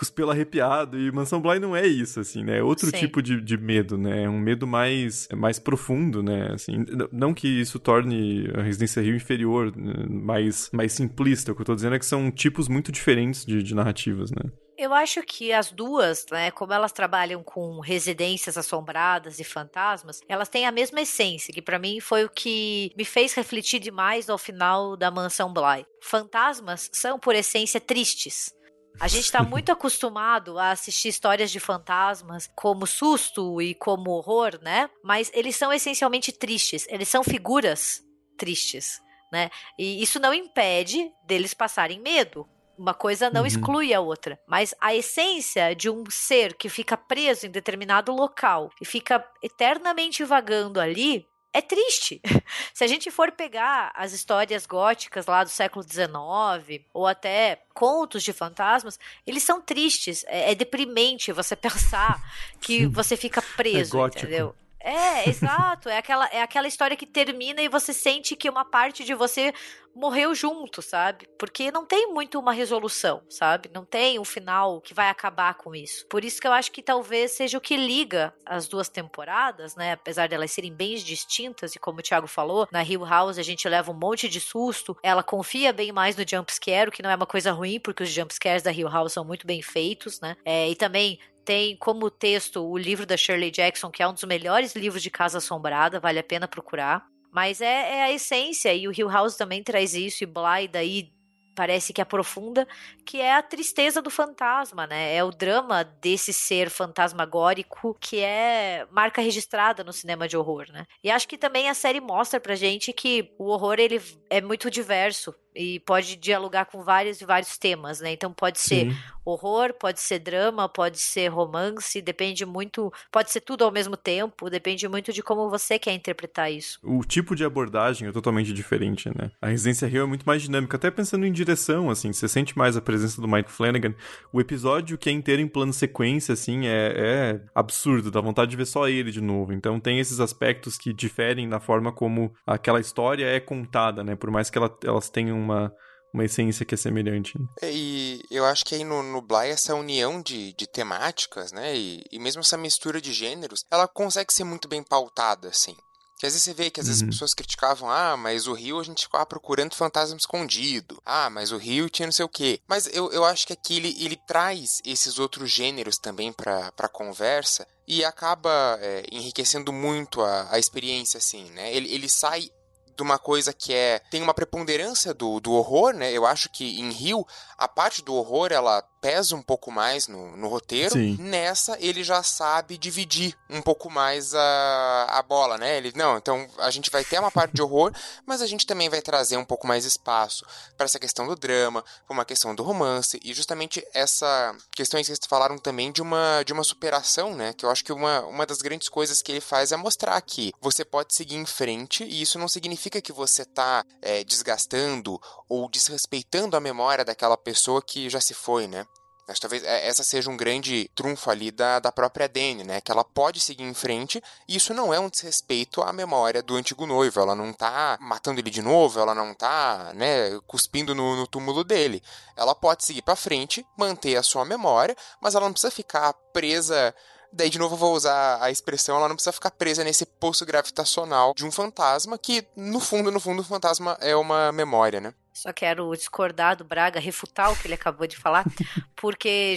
os 0.00 0.10
pelos 0.10 0.32
arrepiados, 0.32 1.00
e 1.00 1.10
Mansão 1.10 1.40
Bly 1.40 1.58
não 1.58 1.74
é 1.74 1.86
isso, 1.86 2.20
assim, 2.20 2.44
né, 2.44 2.58
é 2.58 2.62
outro 2.62 2.86
Sim. 2.86 2.98
tipo 2.98 3.22
de, 3.22 3.40
de 3.40 3.56
medo, 3.56 3.96
né, 3.96 4.24
é 4.24 4.28
um 4.28 4.38
medo 4.38 4.66
mais, 4.66 5.26
mais 5.34 5.58
profundo, 5.58 6.22
né, 6.22 6.50
assim, 6.52 6.84
não 7.10 7.32
que 7.32 7.48
isso 7.48 7.78
torne 7.78 8.48
a 8.54 8.62
Residência 8.62 9.02
Rio 9.02 9.16
inferior, 9.16 9.74
né, 9.74 10.06
mais, 10.08 10.70
mais 10.72 10.92
simplista, 10.92 11.52
o 11.52 11.54
que 11.54 11.62
eu 11.62 11.66
tô 11.66 11.74
dizendo 11.74 11.96
é 11.96 11.98
que 11.98 12.06
são 12.06 12.30
tipos 12.30 12.68
muito 12.68 12.92
diferentes 12.92 13.44
de, 13.44 13.62
de 13.62 13.74
narrativas, 13.74 14.30
né. 14.30 14.50
Eu 14.82 14.92
acho 14.92 15.22
que 15.22 15.52
as 15.52 15.70
duas, 15.70 16.26
né, 16.28 16.50
como 16.50 16.72
elas 16.72 16.90
trabalham 16.90 17.40
com 17.40 17.78
residências 17.78 18.58
assombradas 18.58 19.38
e 19.38 19.44
fantasmas, 19.44 20.20
elas 20.28 20.48
têm 20.48 20.66
a 20.66 20.72
mesma 20.72 21.02
essência, 21.02 21.54
que 21.54 21.62
para 21.62 21.78
mim 21.78 22.00
foi 22.00 22.24
o 22.24 22.28
que 22.28 22.92
me 22.96 23.04
fez 23.04 23.32
refletir 23.32 23.78
demais 23.78 24.28
ao 24.28 24.36
final 24.36 24.96
da 24.96 25.08
Mansão 25.08 25.52
Bly. 25.52 25.86
Fantasmas 26.02 26.90
são, 26.92 27.16
por 27.16 27.36
essência, 27.36 27.80
tristes. 27.80 28.52
A 28.98 29.06
gente 29.06 29.26
está 29.26 29.44
muito 29.44 29.70
acostumado 29.70 30.58
a 30.58 30.72
assistir 30.72 31.10
histórias 31.10 31.52
de 31.52 31.60
fantasmas 31.60 32.50
como 32.52 32.84
susto 32.84 33.62
e 33.62 33.76
como 33.76 34.10
horror, 34.10 34.58
né? 34.60 34.90
Mas 35.04 35.30
eles 35.32 35.54
são 35.54 35.72
essencialmente 35.72 36.32
tristes. 36.32 36.88
Eles 36.88 37.08
são 37.08 37.22
figuras 37.22 38.02
tristes, 38.36 39.00
né? 39.32 39.48
E 39.78 40.02
isso 40.02 40.18
não 40.18 40.34
impede 40.34 41.08
deles 41.24 41.54
passarem 41.54 42.00
medo. 42.00 42.48
Uma 42.82 42.94
coisa 42.94 43.30
não 43.30 43.42
uhum. 43.42 43.46
exclui 43.46 43.94
a 43.94 44.00
outra. 44.00 44.40
Mas 44.44 44.74
a 44.80 44.92
essência 44.92 45.72
de 45.72 45.88
um 45.88 46.02
ser 46.10 46.54
que 46.54 46.68
fica 46.68 46.96
preso 46.96 47.46
em 47.46 47.50
determinado 47.50 48.12
local 48.12 48.70
e 48.80 48.84
fica 48.84 49.24
eternamente 49.40 50.24
vagando 50.24 50.80
ali 50.80 51.24
é 51.52 51.60
triste. 51.60 52.20
Se 52.74 52.82
a 52.82 52.88
gente 52.88 53.08
for 53.08 53.30
pegar 53.30 53.92
as 53.94 54.12
histórias 54.12 54.66
góticas 54.66 55.26
lá 55.26 55.44
do 55.44 55.50
século 55.50 55.84
XIX, 55.84 56.82
ou 56.92 57.06
até 57.06 57.62
contos 57.72 58.24
de 58.24 58.32
fantasmas, 58.32 58.98
eles 59.24 59.44
são 59.44 59.60
tristes. 59.60 60.24
É, 60.26 60.50
é 60.50 60.54
deprimente 60.56 61.30
você 61.30 61.54
pensar 61.56 62.20
que 62.60 62.86
você 62.86 63.16
fica 63.16 63.38
é 63.38 63.56
preso, 63.56 63.96
é 63.96 64.06
entendeu? 64.08 64.56
É, 64.84 65.28
exato. 65.28 65.88
É 65.88 65.98
aquela, 65.98 66.26
é 66.26 66.42
aquela 66.42 66.66
história 66.66 66.96
que 66.96 67.06
termina 67.06 67.62
e 67.62 67.68
você 67.68 67.92
sente 67.92 68.36
que 68.36 68.50
uma 68.50 68.64
parte 68.64 69.04
de 69.04 69.14
você 69.14 69.52
morreu 69.94 70.34
junto, 70.34 70.80
sabe? 70.80 71.28
Porque 71.38 71.70
não 71.70 71.84
tem 71.84 72.12
muito 72.12 72.38
uma 72.38 72.52
resolução, 72.52 73.22
sabe? 73.28 73.70
Não 73.72 73.84
tem 73.84 74.18
um 74.18 74.24
final 74.24 74.80
que 74.80 74.94
vai 74.94 75.08
acabar 75.08 75.54
com 75.54 75.74
isso. 75.74 76.06
Por 76.08 76.24
isso 76.24 76.40
que 76.40 76.46
eu 76.46 76.52
acho 76.52 76.72
que 76.72 76.82
talvez 76.82 77.32
seja 77.32 77.58
o 77.58 77.60
que 77.60 77.76
liga 77.76 78.34
as 78.44 78.66
duas 78.66 78.88
temporadas, 78.88 79.76
né? 79.76 79.92
Apesar 79.92 80.28
delas 80.28 80.50
serem 80.50 80.72
bem 80.72 80.96
distintas, 80.96 81.74
e 81.74 81.78
como 81.78 81.98
o 82.00 82.02
Thiago 82.02 82.26
falou, 82.26 82.66
na 82.70 82.82
Hill 82.82 83.04
House 83.04 83.38
a 83.38 83.42
gente 83.42 83.68
leva 83.68 83.90
um 83.90 83.98
monte 83.98 84.28
de 84.28 84.40
susto, 84.40 84.96
ela 85.02 85.22
confia 85.22 85.72
bem 85.72 85.92
mais 85.92 86.16
no 86.16 86.24
jumpscare, 86.26 86.88
o 86.88 86.92
que 86.92 87.02
não 87.02 87.10
é 87.10 87.14
uma 87.14 87.26
coisa 87.26 87.52
ruim, 87.52 87.78
porque 87.78 88.02
os 88.02 88.10
jumpscares 88.10 88.62
da 88.62 88.72
Hill 88.72 88.88
House 88.88 89.12
são 89.12 89.24
muito 89.24 89.46
bem 89.46 89.62
feitos, 89.62 90.20
né? 90.20 90.36
É, 90.44 90.68
e 90.68 90.74
também 90.74 91.18
tem 91.44 91.76
como 91.76 92.10
texto 92.10 92.62
o 92.62 92.76
livro 92.76 93.06
da 93.06 93.16
Shirley 93.16 93.50
Jackson, 93.50 93.90
que 93.90 94.02
é 94.02 94.08
um 94.08 94.12
dos 94.12 94.24
melhores 94.24 94.74
livros 94.74 95.02
de 95.02 95.10
Casa 95.10 95.38
Assombrada, 95.38 96.00
vale 96.00 96.18
a 96.18 96.24
pena 96.24 96.48
procurar. 96.48 97.04
Mas 97.32 97.60
é, 97.60 97.96
é 97.96 98.02
a 98.02 98.12
essência, 98.12 98.74
e 98.74 98.86
o 98.86 98.92
Hill 98.92 99.08
House 99.08 99.36
também 99.36 99.62
traz 99.62 99.94
isso, 99.94 100.22
e 100.22 100.26
Bly 100.26 100.68
daí 100.70 101.12
parece 101.54 101.92
que 101.92 102.00
aprofunda, 102.00 102.66
que 103.04 103.20
é 103.20 103.34
a 103.34 103.42
tristeza 103.42 104.00
do 104.00 104.10
fantasma, 104.10 104.86
né? 104.86 105.14
É 105.14 105.22
o 105.22 105.30
drama 105.30 105.84
desse 105.84 106.32
ser 106.32 106.70
fantasmagórico 106.70 107.96
que 108.00 108.20
é 108.20 108.86
marca 108.90 109.20
registrada 109.20 109.84
no 109.84 109.92
cinema 109.92 110.26
de 110.26 110.36
horror, 110.36 110.66
né? 110.72 110.86
E 111.02 111.10
acho 111.10 111.28
que 111.28 111.38
também 111.38 111.68
a 111.68 111.74
série 111.74 112.00
mostra 112.00 112.40
pra 112.40 112.54
gente 112.54 112.92
que 112.92 113.32
o 113.38 113.48
horror 113.48 113.78
ele 113.78 114.00
é 114.30 114.40
muito 114.40 114.70
diverso 114.70 115.34
e 115.54 115.80
pode 115.80 116.16
dialogar 116.16 116.66
com 116.66 116.82
vários 116.82 117.20
e 117.20 117.24
vários 117.24 117.58
temas, 117.58 118.00
né? 118.00 118.12
Então 118.12 118.32
pode 118.32 118.60
ser 118.60 118.90
Sim. 118.90 118.96
horror, 119.24 119.74
pode 119.74 120.00
ser 120.00 120.18
drama, 120.18 120.68
pode 120.68 120.98
ser 120.98 121.28
romance, 121.28 122.00
depende 122.00 122.44
muito, 122.44 122.92
pode 123.10 123.30
ser 123.30 123.40
tudo 123.40 123.64
ao 123.64 123.70
mesmo 123.70 123.96
tempo, 123.96 124.48
depende 124.48 124.88
muito 124.88 125.12
de 125.12 125.22
como 125.22 125.50
você 125.50 125.78
quer 125.78 125.92
interpretar 125.92 126.50
isso. 126.50 126.78
O 126.82 127.04
tipo 127.04 127.34
de 127.34 127.44
abordagem 127.44 128.08
é 128.08 128.12
totalmente 128.12 128.52
diferente, 128.52 129.08
né? 129.08 129.30
A 129.40 129.48
Residência 129.48 129.88
Rio 129.88 130.02
é 130.02 130.06
muito 130.06 130.24
mais 130.24 130.42
dinâmica, 130.42 130.76
até 130.76 130.90
pensando 130.90 131.26
em 131.26 131.32
direção, 131.32 131.90
assim, 131.90 132.12
você 132.12 132.28
sente 132.28 132.56
mais 132.56 132.76
a 132.76 132.80
presença 132.80 133.20
do 133.20 133.28
Mike 133.28 133.50
Flanagan. 133.50 133.94
O 134.32 134.40
episódio 134.40 134.96
que 134.98 135.08
é 135.08 135.12
inteiro 135.12 135.42
em 135.42 135.48
plano 135.48 135.72
sequência, 135.72 136.32
assim, 136.32 136.66
é, 136.66 136.94
é 136.96 137.40
absurdo, 137.54 138.10
dá 138.10 138.20
vontade 138.20 138.50
de 138.50 138.56
ver 138.56 138.66
só 138.66 138.88
ele 138.88 139.10
de 139.10 139.20
novo. 139.20 139.52
Então 139.52 139.78
tem 139.78 139.98
esses 139.98 140.20
aspectos 140.20 140.78
que 140.78 140.92
diferem 140.92 141.46
na 141.46 141.60
forma 141.60 141.92
como 141.92 142.32
aquela 142.46 142.80
história 142.80 143.26
é 143.26 143.40
contada, 143.40 144.02
né? 144.02 144.16
Por 144.16 144.30
mais 144.30 144.50
que 144.50 144.58
ela, 144.58 144.74
elas 144.84 145.10
tenham 145.10 145.41
uma, 145.42 145.72
uma 146.12 146.24
essência 146.24 146.64
que 146.64 146.74
é 146.74 146.78
semelhante. 146.78 147.34
É, 147.60 147.70
e 147.72 148.22
eu 148.30 148.44
acho 148.44 148.64
que 148.64 148.74
aí 148.74 148.84
no, 148.84 149.02
no 149.02 149.20
Bly 149.20 149.48
essa 149.48 149.74
união 149.74 150.20
de, 150.20 150.52
de 150.52 150.66
temáticas, 150.66 151.52
né, 151.52 151.76
e, 151.76 152.04
e 152.10 152.18
mesmo 152.18 152.40
essa 152.40 152.56
mistura 152.56 153.00
de 153.00 153.12
gêneros, 153.12 153.64
ela 153.70 153.88
consegue 153.88 154.32
ser 154.32 154.44
muito 154.44 154.68
bem 154.68 154.82
pautada, 154.82 155.48
assim. 155.48 155.76
Que 156.22 156.26
às 156.26 156.34
vezes 156.34 156.44
você 156.44 156.54
vê 156.54 156.70
que 156.70 156.78
às 156.78 156.86
vezes 156.86 157.02
as 157.02 157.04
uhum. 157.04 157.10
pessoas 157.10 157.34
criticavam, 157.34 157.90
ah, 157.90 158.16
mas 158.16 158.46
o 158.46 158.52
Rio 158.52 158.78
a 158.78 158.84
gente 158.84 159.02
ficava 159.06 159.26
procurando 159.26 159.74
fantasma 159.74 160.16
escondido. 160.16 161.02
Ah, 161.04 161.28
mas 161.28 161.50
o 161.50 161.56
Rio 161.56 161.90
tinha 161.90 162.06
não 162.06 162.12
sei 162.12 162.24
o 162.24 162.28
quê. 162.28 162.60
Mas 162.68 162.86
eu, 162.94 163.10
eu 163.10 163.24
acho 163.24 163.44
que 163.44 163.52
aqui 163.52 163.78
ele, 163.78 163.96
ele 163.98 164.16
traz 164.24 164.80
esses 164.84 165.18
outros 165.18 165.50
gêneros 165.50 165.98
também 165.98 166.32
pra, 166.32 166.70
pra 166.72 166.88
conversa 166.88 167.66
e 167.88 168.04
acaba 168.04 168.78
é, 168.80 169.02
enriquecendo 169.10 169.72
muito 169.72 170.22
a, 170.22 170.54
a 170.54 170.60
experiência, 170.60 171.18
assim, 171.18 171.50
né? 171.50 171.74
Ele, 171.74 171.92
ele 171.92 172.08
sai 172.08 172.48
de 172.96 173.02
uma 173.02 173.18
coisa 173.18 173.52
que 173.52 173.72
é 173.72 173.98
tem 174.10 174.22
uma 174.22 174.34
preponderância 174.34 175.14
do, 175.14 175.40
do 175.40 175.52
horror, 175.52 175.92
né? 175.94 176.12
Eu 176.12 176.26
acho 176.26 176.48
que 176.50 176.80
em 176.80 176.90
Rio 176.90 177.26
a 177.56 177.68
parte 177.68 178.02
do 178.02 178.14
horror 178.14 178.52
ela 178.52 178.82
pesa 179.02 179.34
um 179.34 179.42
pouco 179.42 179.72
mais 179.72 180.06
no, 180.06 180.36
no 180.36 180.46
roteiro. 180.46 180.92
Sim. 180.92 181.16
Nessa, 181.18 181.76
ele 181.80 182.04
já 182.04 182.22
sabe 182.22 182.78
dividir 182.78 183.36
um 183.50 183.60
pouco 183.60 183.90
mais 183.90 184.32
a, 184.32 185.06
a 185.10 185.22
bola, 185.22 185.58
né? 185.58 185.76
Ele, 185.76 185.92
não, 185.96 186.16
então 186.16 186.48
a 186.58 186.70
gente 186.70 186.88
vai 186.88 187.04
ter 187.04 187.18
uma 187.18 187.30
parte 187.30 187.52
de 187.52 187.60
horror, 187.60 187.92
mas 188.24 188.40
a 188.40 188.46
gente 188.46 188.64
também 188.64 188.88
vai 188.88 189.02
trazer 189.02 189.36
um 189.36 189.44
pouco 189.44 189.66
mais 189.66 189.84
espaço 189.84 190.46
para 190.76 190.84
essa 190.84 191.00
questão 191.00 191.26
do 191.26 191.34
drama, 191.34 191.84
para 192.06 192.14
uma 192.14 192.24
questão 192.24 192.54
do 192.54 192.62
romance, 192.62 193.18
e 193.24 193.34
justamente 193.34 193.84
essa 193.92 194.56
questão 194.70 195.00
que 195.00 195.06
vocês 195.06 195.18
falaram 195.28 195.58
também 195.58 195.90
de 195.90 196.00
uma, 196.00 196.44
de 196.44 196.52
uma 196.52 196.62
superação, 196.62 197.34
né? 197.34 197.52
Que 197.52 197.66
eu 197.66 197.70
acho 197.70 197.84
que 197.84 197.92
uma, 197.92 198.20
uma 198.20 198.46
das 198.46 198.62
grandes 198.62 198.88
coisas 198.88 199.20
que 199.20 199.32
ele 199.32 199.40
faz 199.40 199.72
é 199.72 199.76
mostrar 199.76 200.20
que 200.20 200.52
você 200.60 200.84
pode 200.84 201.12
seguir 201.12 201.36
em 201.36 201.46
frente, 201.46 202.04
e 202.04 202.22
isso 202.22 202.38
não 202.38 202.46
significa 202.46 203.02
que 203.02 203.12
você 203.12 203.44
tá 203.44 203.84
é, 204.00 204.22
desgastando 204.22 205.20
ou 205.48 205.68
desrespeitando 205.68 206.56
a 206.56 206.60
memória 206.60 207.04
daquela 207.04 207.36
pessoa 207.36 207.82
que 207.82 208.08
já 208.08 208.20
se 208.20 208.32
foi, 208.32 208.68
né? 208.68 208.86
Mas 209.26 209.38
talvez 209.38 209.62
é, 209.62 209.86
essa 209.86 210.02
seja 210.02 210.30
um 210.30 210.36
grande 210.36 210.90
trunfo 210.94 211.30
ali 211.30 211.50
da, 211.50 211.78
da 211.78 211.92
própria 211.92 212.28
Dani, 212.28 212.64
né? 212.64 212.80
Que 212.80 212.90
ela 212.90 213.04
pode 213.04 213.40
seguir 213.40 213.62
em 213.62 213.74
frente 213.74 214.22
e 214.48 214.56
isso 214.56 214.74
não 214.74 214.92
é 214.92 214.98
um 214.98 215.08
desrespeito 215.08 215.82
à 215.82 215.92
memória 215.92 216.42
do 216.42 216.56
antigo 216.56 216.86
noivo. 216.86 217.20
Ela 217.20 217.34
não 217.34 217.52
tá 217.52 217.96
matando 218.00 218.40
ele 218.40 218.50
de 218.50 218.62
novo, 218.62 218.98
ela 218.98 219.14
não 219.14 219.34
tá, 219.34 219.92
né, 219.94 220.38
cuspindo 220.46 220.94
no, 220.94 221.16
no 221.16 221.26
túmulo 221.26 221.62
dele. 221.64 222.02
Ela 222.36 222.54
pode 222.54 222.84
seguir 222.84 223.02
para 223.02 223.16
frente, 223.16 223.66
manter 223.76 224.16
a 224.16 224.22
sua 224.22 224.44
memória, 224.44 224.96
mas 225.20 225.34
ela 225.34 225.46
não 225.46 225.52
precisa 225.52 225.70
ficar 225.70 226.12
presa 226.32 226.94
Daí, 227.32 227.48
de 227.48 227.58
novo, 227.58 227.74
eu 227.74 227.78
vou 227.78 227.94
usar 227.94 228.42
a 228.42 228.50
expressão, 228.50 228.96
ela 228.96 229.08
não 229.08 229.16
precisa 229.16 229.32
ficar 229.32 229.50
presa 229.50 229.82
nesse 229.82 230.04
poço 230.04 230.44
gravitacional 230.44 231.32
de 231.34 231.46
um 231.46 231.50
fantasma, 231.50 232.18
que, 232.18 232.46
no 232.54 232.78
fundo, 232.78 233.10
no 233.10 233.18
fundo, 233.18 233.40
o 233.40 233.44
fantasma 233.44 233.96
é 234.00 234.14
uma 234.14 234.52
memória, 234.52 235.00
né? 235.00 235.14
Só 235.32 235.50
quero 235.52 235.90
discordar 235.96 236.56
do 236.56 236.64
Braga, 236.64 237.00
refutar 237.00 237.50
o 237.50 237.56
que 237.56 237.66
ele 237.66 237.74
acabou 237.74 238.06
de 238.06 238.16
falar, 238.16 238.44
porque 238.94 239.56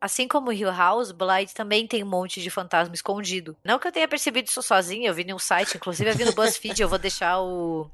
Assim 0.00 0.26
como 0.26 0.52
Hill 0.52 0.72
House, 0.72 1.12
Blight 1.12 1.54
também 1.54 1.86
tem 1.86 2.02
um 2.02 2.08
monte 2.08 2.40
de 2.40 2.48
fantasma 2.48 2.94
escondido. 2.94 3.56
Não 3.62 3.78
que 3.78 3.86
eu 3.86 3.92
tenha 3.92 4.08
percebido 4.08 4.48
isso 4.48 4.62
sozinho, 4.62 5.06
eu 5.06 5.14
vi 5.14 5.22
em 5.22 5.34
um 5.34 5.38
site, 5.38 5.76
inclusive 5.76 6.08
eu 6.08 6.16
vi 6.16 6.24
no 6.24 6.32
BuzzFeed, 6.32 6.80
eu 6.80 6.88
vou 6.88 6.98
deixar 6.98 7.40
o, 7.40 7.90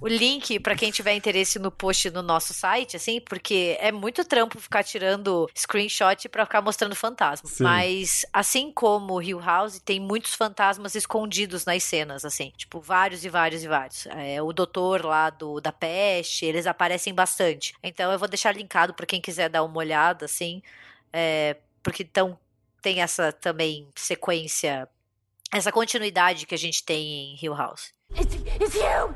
o 0.00 0.08
link 0.08 0.60
para 0.60 0.76
quem 0.76 0.90
tiver 0.90 1.14
interesse 1.14 1.58
no 1.58 1.70
post 1.70 2.10
no 2.10 2.20
nosso 2.20 2.52
site, 2.52 2.96
assim, 2.96 3.20
porque 3.20 3.76
é 3.80 3.90
muito 3.90 4.24
trampo 4.24 4.60
ficar 4.60 4.84
tirando 4.84 5.48
screenshot 5.56 6.28
para 6.28 6.44
ficar 6.44 6.60
mostrando 6.60 6.94
fantasma. 6.94 7.48
Sim. 7.48 7.64
Mas 7.64 8.26
assim 8.32 8.70
como 8.70 9.20
Hill 9.22 9.40
House, 9.40 9.80
tem 9.80 9.98
muitos 9.98 10.34
fantasmas 10.34 10.94
escondidos 10.94 11.64
nas 11.64 11.82
cenas, 11.82 12.24
assim, 12.24 12.52
tipo, 12.56 12.78
vários 12.78 13.24
e 13.24 13.30
vários 13.30 13.64
e 13.64 13.68
vários. 13.68 14.06
É, 14.06 14.42
o 14.42 14.52
doutor 14.52 15.04
lá 15.04 15.30
do 15.30 15.60
da 15.60 15.72
peste, 15.72 16.44
eles 16.44 16.66
aparecem 16.66 17.14
bastante. 17.14 17.74
Então 17.82 18.12
eu 18.12 18.18
vou 18.18 18.28
deixar 18.28 18.54
linkado 18.54 18.92
para 18.92 19.06
quem 19.06 19.20
quiser 19.20 19.48
dar 19.48 19.62
uma 19.62 19.78
olhada, 19.78 20.26
assim. 20.26 20.62
É, 21.12 21.56
porque 21.82 22.02
então 22.02 22.38
tem 22.80 23.02
essa 23.02 23.32
também 23.32 23.88
sequência, 23.94 24.88
essa 25.52 25.70
continuidade 25.70 26.46
que 26.46 26.54
a 26.54 26.58
gente 26.58 26.84
tem 26.84 27.34
em 27.34 27.38
Hill 27.40 27.54
House. 27.54 27.92
It's, 28.10 28.34
it's 28.34 28.74
you! 28.74 29.14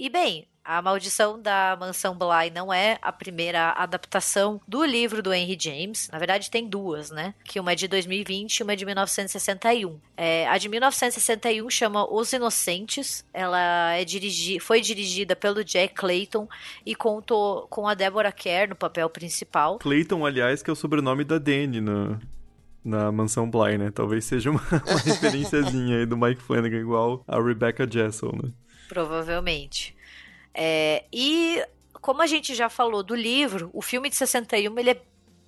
E 0.00 0.08
bem, 0.08 0.46
a 0.68 0.82
Maldição 0.82 1.40
da 1.40 1.74
Mansão 1.80 2.14
Bly 2.14 2.50
não 2.54 2.70
é 2.70 2.98
a 3.00 3.10
primeira 3.10 3.70
adaptação 3.70 4.60
do 4.68 4.84
livro 4.84 5.22
do 5.22 5.32
Henry 5.32 5.56
James. 5.58 6.10
Na 6.12 6.18
verdade, 6.18 6.50
tem 6.50 6.68
duas, 6.68 7.10
né? 7.10 7.34
Que 7.42 7.58
uma 7.58 7.72
é 7.72 7.74
de 7.74 7.88
2020 7.88 8.58
e 8.58 8.62
uma 8.62 8.74
é 8.74 8.76
de 8.76 8.84
1961. 8.84 9.98
É, 10.14 10.46
a 10.46 10.58
de 10.58 10.68
1961 10.68 11.70
chama 11.70 12.06
Os 12.12 12.34
Inocentes. 12.34 13.24
Ela 13.32 13.94
é 13.94 14.04
dirigi 14.04 14.60
foi 14.60 14.82
dirigida 14.82 15.34
pelo 15.34 15.64
Jack 15.64 15.94
Clayton 15.94 16.46
e 16.84 16.94
contou 16.94 17.66
com 17.68 17.88
a 17.88 17.94
Deborah 17.94 18.30
Kerr 18.30 18.68
no 18.68 18.76
papel 18.76 19.08
principal. 19.08 19.78
Clayton, 19.78 20.26
aliás, 20.26 20.62
que 20.62 20.68
é 20.68 20.72
o 20.74 20.76
sobrenome 20.76 21.24
da 21.24 21.38
Dani 21.38 21.80
no, 21.80 22.20
na 22.84 23.10
Mansão 23.10 23.50
Bly, 23.50 23.78
né? 23.78 23.90
Talvez 23.90 24.26
seja 24.26 24.50
uma, 24.50 24.60
uma 24.60 25.00
referenciazinha 25.00 25.96
aí 25.96 26.04
do 26.04 26.18
Mike 26.18 26.42
Flanagan, 26.42 26.78
igual 26.78 27.24
a 27.26 27.40
Rebecca 27.40 27.90
Jessel, 27.90 28.32
né? 28.32 28.50
Provavelmente. 28.86 29.96
É, 30.60 31.04
e 31.12 31.64
como 31.92 32.20
a 32.20 32.26
gente 32.26 32.52
já 32.52 32.68
falou 32.68 33.04
do 33.04 33.14
livro, 33.14 33.70
o 33.72 33.80
filme 33.80 34.08
de 34.08 34.16
61 34.16 34.76
ele 34.76 34.90
é 34.90 35.02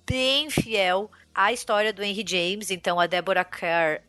bem 0.09 0.49
fiel 0.49 1.11
à 1.35 1.51
história 1.51 1.91
do 1.91 2.01
Henry 2.01 2.23
James. 2.25 2.71
Então 2.71 2.97
a 2.97 3.07
Deborah 3.07 3.43
Kerr 3.43 4.01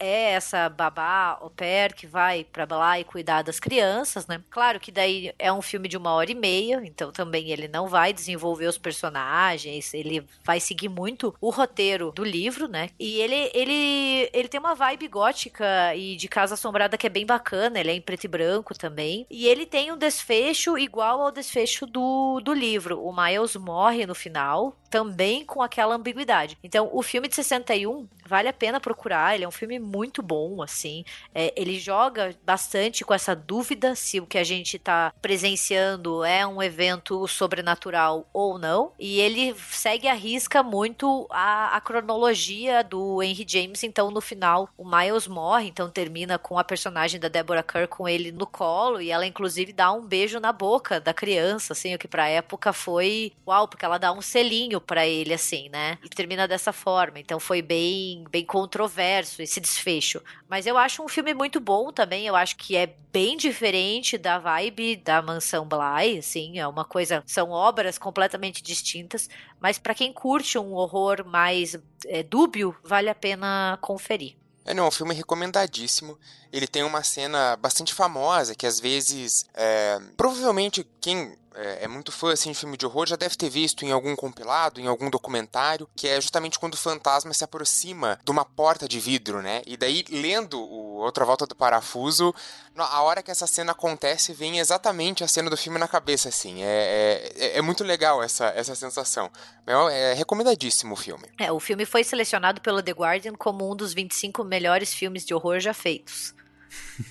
é 0.00 0.32
essa 0.32 0.68
babá 0.68 1.38
au 1.40 1.50
pair 1.50 1.94
que 1.94 2.06
vai 2.06 2.42
para 2.42 2.66
lá 2.74 2.98
e 2.98 3.04
cuidar 3.04 3.42
das 3.42 3.60
crianças, 3.60 4.26
né? 4.26 4.42
Claro 4.50 4.80
que 4.80 4.90
daí 4.90 5.32
é 5.38 5.52
um 5.52 5.60
filme 5.60 5.86
de 5.86 5.96
uma 5.96 6.12
hora 6.12 6.32
e 6.32 6.34
meia, 6.34 6.80
então 6.84 7.12
também 7.12 7.50
ele 7.50 7.68
não 7.68 7.86
vai 7.86 8.12
desenvolver 8.12 8.66
os 8.66 8.78
personagens, 8.78 9.92
ele 9.92 10.26
vai 10.42 10.58
seguir 10.58 10.88
muito 10.88 11.34
o 11.40 11.50
roteiro 11.50 12.10
do 12.12 12.24
livro, 12.24 12.66
né? 12.66 12.88
E 12.98 13.20
ele, 13.20 13.50
ele, 13.52 14.30
ele 14.32 14.48
tem 14.48 14.58
uma 14.58 14.74
vibe 14.74 15.06
gótica 15.06 15.94
e 15.94 16.16
de 16.16 16.28
Casa 16.28 16.54
Assombrada 16.54 16.96
que 16.96 17.06
é 17.06 17.10
bem 17.10 17.26
bacana, 17.26 17.78
ele 17.78 17.90
é 17.90 17.94
em 17.94 18.00
preto 18.00 18.24
e 18.24 18.28
branco 18.28 18.76
também. 18.76 19.26
E 19.30 19.46
ele 19.46 19.66
tem 19.66 19.92
um 19.92 19.98
desfecho 19.98 20.78
igual 20.78 21.20
ao 21.20 21.30
desfecho 21.30 21.86
do, 21.86 22.40
do 22.40 22.54
livro. 22.54 23.04
O 23.04 23.14
Miles 23.14 23.54
morre 23.56 24.06
no 24.06 24.14
final, 24.14 24.74
também 24.88 25.44
com 25.44 25.62
aquela 25.62 25.94
ambiguidade. 25.94 26.56
Então, 26.62 26.88
o 26.92 27.02
filme 27.02 27.28
de 27.28 27.34
61 27.34 28.08
vale 28.30 28.48
a 28.48 28.52
pena 28.52 28.78
procurar, 28.78 29.34
ele 29.34 29.42
é 29.42 29.48
um 29.48 29.50
filme 29.50 29.80
muito 29.80 30.22
bom, 30.22 30.62
assim. 30.62 31.04
É, 31.34 31.52
ele 31.56 31.80
joga 31.80 32.32
bastante 32.44 33.04
com 33.04 33.12
essa 33.12 33.34
dúvida 33.34 33.96
se 33.96 34.20
o 34.20 34.26
que 34.26 34.38
a 34.38 34.44
gente 34.44 34.76
está 34.76 35.12
presenciando 35.20 36.24
é 36.24 36.46
um 36.46 36.62
evento 36.62 37.26
sobrenatural 37.26 38.24
ou 38.32 38.56
não. 38.56 38.92
E 39.00 39.18
ele 39.20 39.52
segue 39.70 40.06
a 40.06 40.14
risca 40.14 40.62
muito 40.62 41.26
a, 41.28 41.76
a 41.76 41.80
cronologia 41.80 42.84
do 42.84 43.20
Henry 43.20 43.44
James. 43.46 43.82
Então, 43.82 44.12
no 44.12 44.20
final, 44.20 44.68
o 44.78 44.88
Miles 44.88 45.26
morre, 45.26 45.66
então 45.66 45.90
termina 45.90 46.38
com 46.38 46.56
a 46.56 46.62
personagem 46.62 47.18
da 47.18 47.26
Deborah 47.26 47.64
Kerr 47.64 47.88
com 47.88 48.08
ele 48.08 48.30
no 48.30 48.46
colo. 48.46 49.00
E 49.00 49.10
ela, 49.10 49.26
inclusive, 49.26 49.72
dá 49.72 49.92
um 49.92 50.06
beijo 50.06 50.38
na 50.38 50.52
boca 50.52 51.00
da 51.00 51.12
criança, 51.12 51.72
assim, 51.72 51.94
o 51.94 51.98
que 51.98 52.06
pra 52.06 52.28
época 52.28 52.72
foi 52.72 53.32
uau, 53.44 53.66
porque 53.66 53.84
ela 53.84 53.98
dá 53.98 54.12
um 54.12 54.22
selinho 54.22 54.80
para 54.80 55.04
ele, 55.04 55.34
assim, 55.34 55.68
né? 55.68 55.98
E 56.04 56.08
termina 56.08 56.46
dessa 56.46 56.72
forma. 56.72 57.18
Então 57.18 57.40
foi 57.40 57.62
bem, 57.62 58.19
bem 58.24 58.44
controverso 58.44 59.42
esse 59.42 59.60
desfecho. 59.60 60.22
Mas 60.48 60.66
eu 60.66 60.76
acho 60.76 61.02
um 61.02 61.08
filme 61.08 61.32
muito 61.34 61.60
bom 61.60 61.92
também. 61.92 62.26
Eu 62.26 62.36
acho 62.36 62.56
que 62.56 62.76
é 62.76 62.94
bem 63.12 63.36
diferente 63.36 64.18
da 64.18 64.38
vibe 64.38 64.96
da 64.96 65.22
Mansão 65.22 65.66
Bly, 65.66 66.18
assim, 66.18 66.58
é 66.58 66.66
uma 66.66 66.84
coisa. 66.84 67.22
São 67.26 67.50
obras 67.50 67.98
completamente 67.98 68.62
distintas. 68.62 69.28
Mas 69.60 69.78
para 69.78 69.94
quem 69.94 70.12
curte 70.12 70.58
um 70.58 70.72
horror 70.72 71.24
mais 71.24 71.76
é, 72.06 72.22
dúbio, 72.22 72.74
vale 72.82 73.08
a 73.08 73.14
pena 73.14 73.78
conferir. 73.80 74.36
É, 74.64 74.74
não, 74.74 74.84
é 74.84 74.88
um 74.88 74.92
filme 74.92 75.14
recomendadíssimo. 75.14 76.18
Ele 76.52 76.66
tem 76.66 76.82
uma 76.82 77.02
cena 77.02 77.56
bastante 77.56 77.94
famosa 77.94 78.54
que 78.54 78.66
às 78.66 78.78
vezes. 78.78 79.46
É, 79.54 79.98
provavelmente 80.16 80.86
quem 81.00 81.36
é, 81.54 81.84
é, 81.84 81.88
muito 81.88 82.12
fã 82.12 82.32
assim, 82.32 82.52
de 82.52 82.58
filme 82.58 82.76
de 82.76 82.86
horror 82.86 83.06
já 83.06 83.16
deve 83.16 83.36
ter 83.36 83.48
visto 83.48 83.84
em 83.84 83.92
algum 83.92 84.14
compilado, 84.14 84.80
em 84.80 84.86
algum 84.86 85.10
documentário, 85.10 85.88
que 85.96 86.08
é 86.08 86.20
justamente 86.20 86.58
quando 86.58 86.74
o 86.74 86.78
fantasma 86.78 87.32
se 87.34 87.44
aproxima 87.44 88.18
de 88.24 88.30
uma 88.30 88.44
porta 88.44 88.88
de 88.88 89.00
vidro, 89.00 89.42
né? 89.42 89.62
E 89.66 89.76
daí, 89.76 90.04
lendo 90.10 90.60
o 90.60 90.98
Outra 90.98 91.24
Volta 91.24 91.46
do 91.46 91.54
Parafuso, 91.54 92.34
a 92.76 93.02
hora 93.02 93.22
que 93.22 93.30
essa 93.30 93.46
cena 93.46 93.72
acontece, 93.72 94.32
vem 94.32 94.58
exatamente 94.58 95.24
a 95.24 95.28
cena 95.28 95.50
do 95.50 95.56
filme 95.56 95.78
na 95.78 95.88
cabeça, 95.88 96.28
assim. 96.28 96.62
É, 96.62 97.32
é, 97.36 97.58
é 97.58 97.62
muito 97.62 97.84
legal 97.84 98.22
essa, 98.22 98.46
essa 98.48 98.74
sensação. 98.74 99.30
É, 99.66 100.12
é 100.12 100.14
recomendadíssimo 100.14 100.94
o 100.94 100.96
filme. 100.96 101.28
É, 101.38 101.50
o 101.50 101.60
filme 101.60 101.84
foi 101.84 102.04
selecionado 102.04 102.60
pelo 102.60 102.82
The 102.82 102.92
Guardian 102.92 103.34
como 103.34 103.70
um 103.70 103.74
dos 103.74 103.92
25 103.92 104.44
melhores 104.44 104.94
filmes 104.94 105.24
de 105.24 105.34
horror 105.34 105.60
já 105.60 105.74
feitos. 105.74 106.34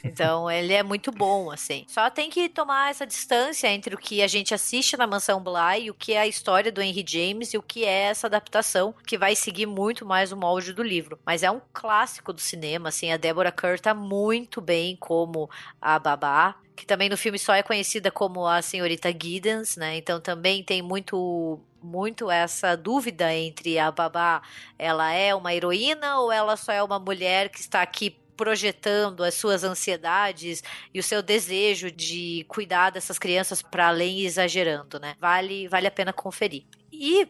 Então, 0.04 0.50
ele 0.50 0.74
é 0.74 0.84
muito 0.84 1.12
bom, 1.12 1.52
assim. 1.52 1.86
Só 1.88 2.10
tem 2.10 2.30
que 2.30 2.50
tomar 2.50 2.92
essa 2.92 3.06
distância 3.06 3.68
entre 3.68 3.96
o 3.96 3.98
que 3.98 4.22
a 4.22 4.28
gente 4.28 4.54
assiste 4.54 4.98
na 4.98 5.08
Mansão 5.08 5.42
Bly 5.42 5.90
o 5.90 5.94
que 5.94 6.14
é 6.14 6.20
a 6.20 6.28
história 6.28 6.72
do 6.72 6.82
Henry 6.82 7.04
James 7.08 7.54
e 7.54 7.58
o 7.58 7.62
que 7.62 7.86
é 7.86 8.04
essa 8.04 8.28
adaptação, 8.28 8.94
que 9.06 9.18
vai 9.18 9.36
seguir 9.36 9.66
muito 9.66 10.06
mais 10.06 10.32
o 10.32 10.38
molde 10.38 10.74
do 10.74 10.84
livro. 10.84 11.20
Mas 11.26 11.44
é 11.44 11.52
um 11.52 11.62
clássico 11.74 12.32
do 12.34 12.42
cinema, 12.42 12.90
assim. 12.90 13.12
A 13.12 13.18
Deborah 13.18 13.52
Kerr 13.52 13.80
tá 13.80 13.94
muito 13.94 14.62
bem 14.62 14.96
como 14.96 15.50
a 15.82 15.98
babá 16.00 16.56
que 16.80 16.86
também 16.86 17.10
no 17.10 17.18
filme 17.18 17.38
só 17.38 17.54
é 17.54 17.62
conhecida 17.62 18.10
como 18.10 18.48
a 18.48 18.62
senhorita 18.62 19.12
Giddens, 19.12 19.76
né? 19.76 19.98
Então 19.98 20.22
também 20.22 20.64
tem 20.64 20.82
muito 20.82 21.60
muito 21.82 22.30
essa 22.30 22.76
dúvida 22.76 23.34
entre 23.34 23.80
a 23.80 23.92
babá, 23.92 24.42
ela 24.78 25.12
é 25.12 25.34
uma 25.34 25.54
heroína 25.54 26.20
ou 26.20 26.32
ela 26.32 26.56
só 26.58 26.72
é 26.72 26.84
uma 26.84 27.00
mulher 27.00 27.50
que 27.50 27.60
está 27.60 27.82
aqui 27.82 28.18
projetando 28.40 29.22
as 29.22 29.34
suas 29.34 29.66
ansiedades 29.66 30.64
e 30.94 31.00
o 31.02 31.04
seu 31.04 31.22
desejo 31.22 31.92
de 31.92 32.46
cuidar 32.48 32.90
dessas 32.90 33.20
crianças 33.20 33.62
para 33.62 33.90
além 33.90 34.22
exagerando, 34.22 34.98
né? 34.98 35.14
Vale, 35.20 35.68
vale 35.68 35.88
a 35.88 35.92
pena 35.92 36.14
conferir. 36.14 36.64
E 36.90 37.28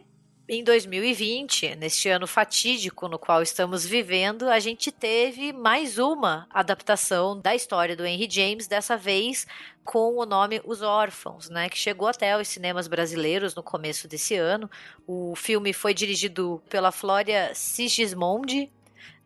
em 0.48 0.62
2020, 0.62 1.74
neste 1.74 2.08
ano 2.08 2.28
fatídico 2.28 3.08
no 3.08 3.18
qual 3.18 3.42
estamos 3.42 3.84
vivendo, 3.84 4.48
a 4.48 4.60
gente 4.60 4.92
teve 4.92 5.52
mais 5.52 5.98
uma 5.98 6.46
adaptação 6.48 7.40
da 7.40 7.56
história 7.56 7.96
do 7.96 8.06
Henry 8.06 8.28
James, 8.30 8.68
dessa 8.68 8.96
vez 8.96 9.48
com 9.84 10.16
o 10.16 10.24
nome 10.24 10.62
Os 10.64 10.80
Órfãos, 10.80 11.50
né, 11.50 11.68
que 11.68 11.76
chegou 11.76 12.06
até 12.06 12.40
os 12.40 12.46
cinemas 12.46 12.86
brasileiros 12.86 13.52
no 13.52 13.64
começo 13.64 14.06
desse 14.06 14.36
ano. 14.36 14.70
O 15.08 15.34
filme 15.34 15.72
foi 15.72 15.92
dirigido 15.92 16.62
pela 16.68 16.92
Flória 16.92 17.50
Sigismondi, 17.52 18.70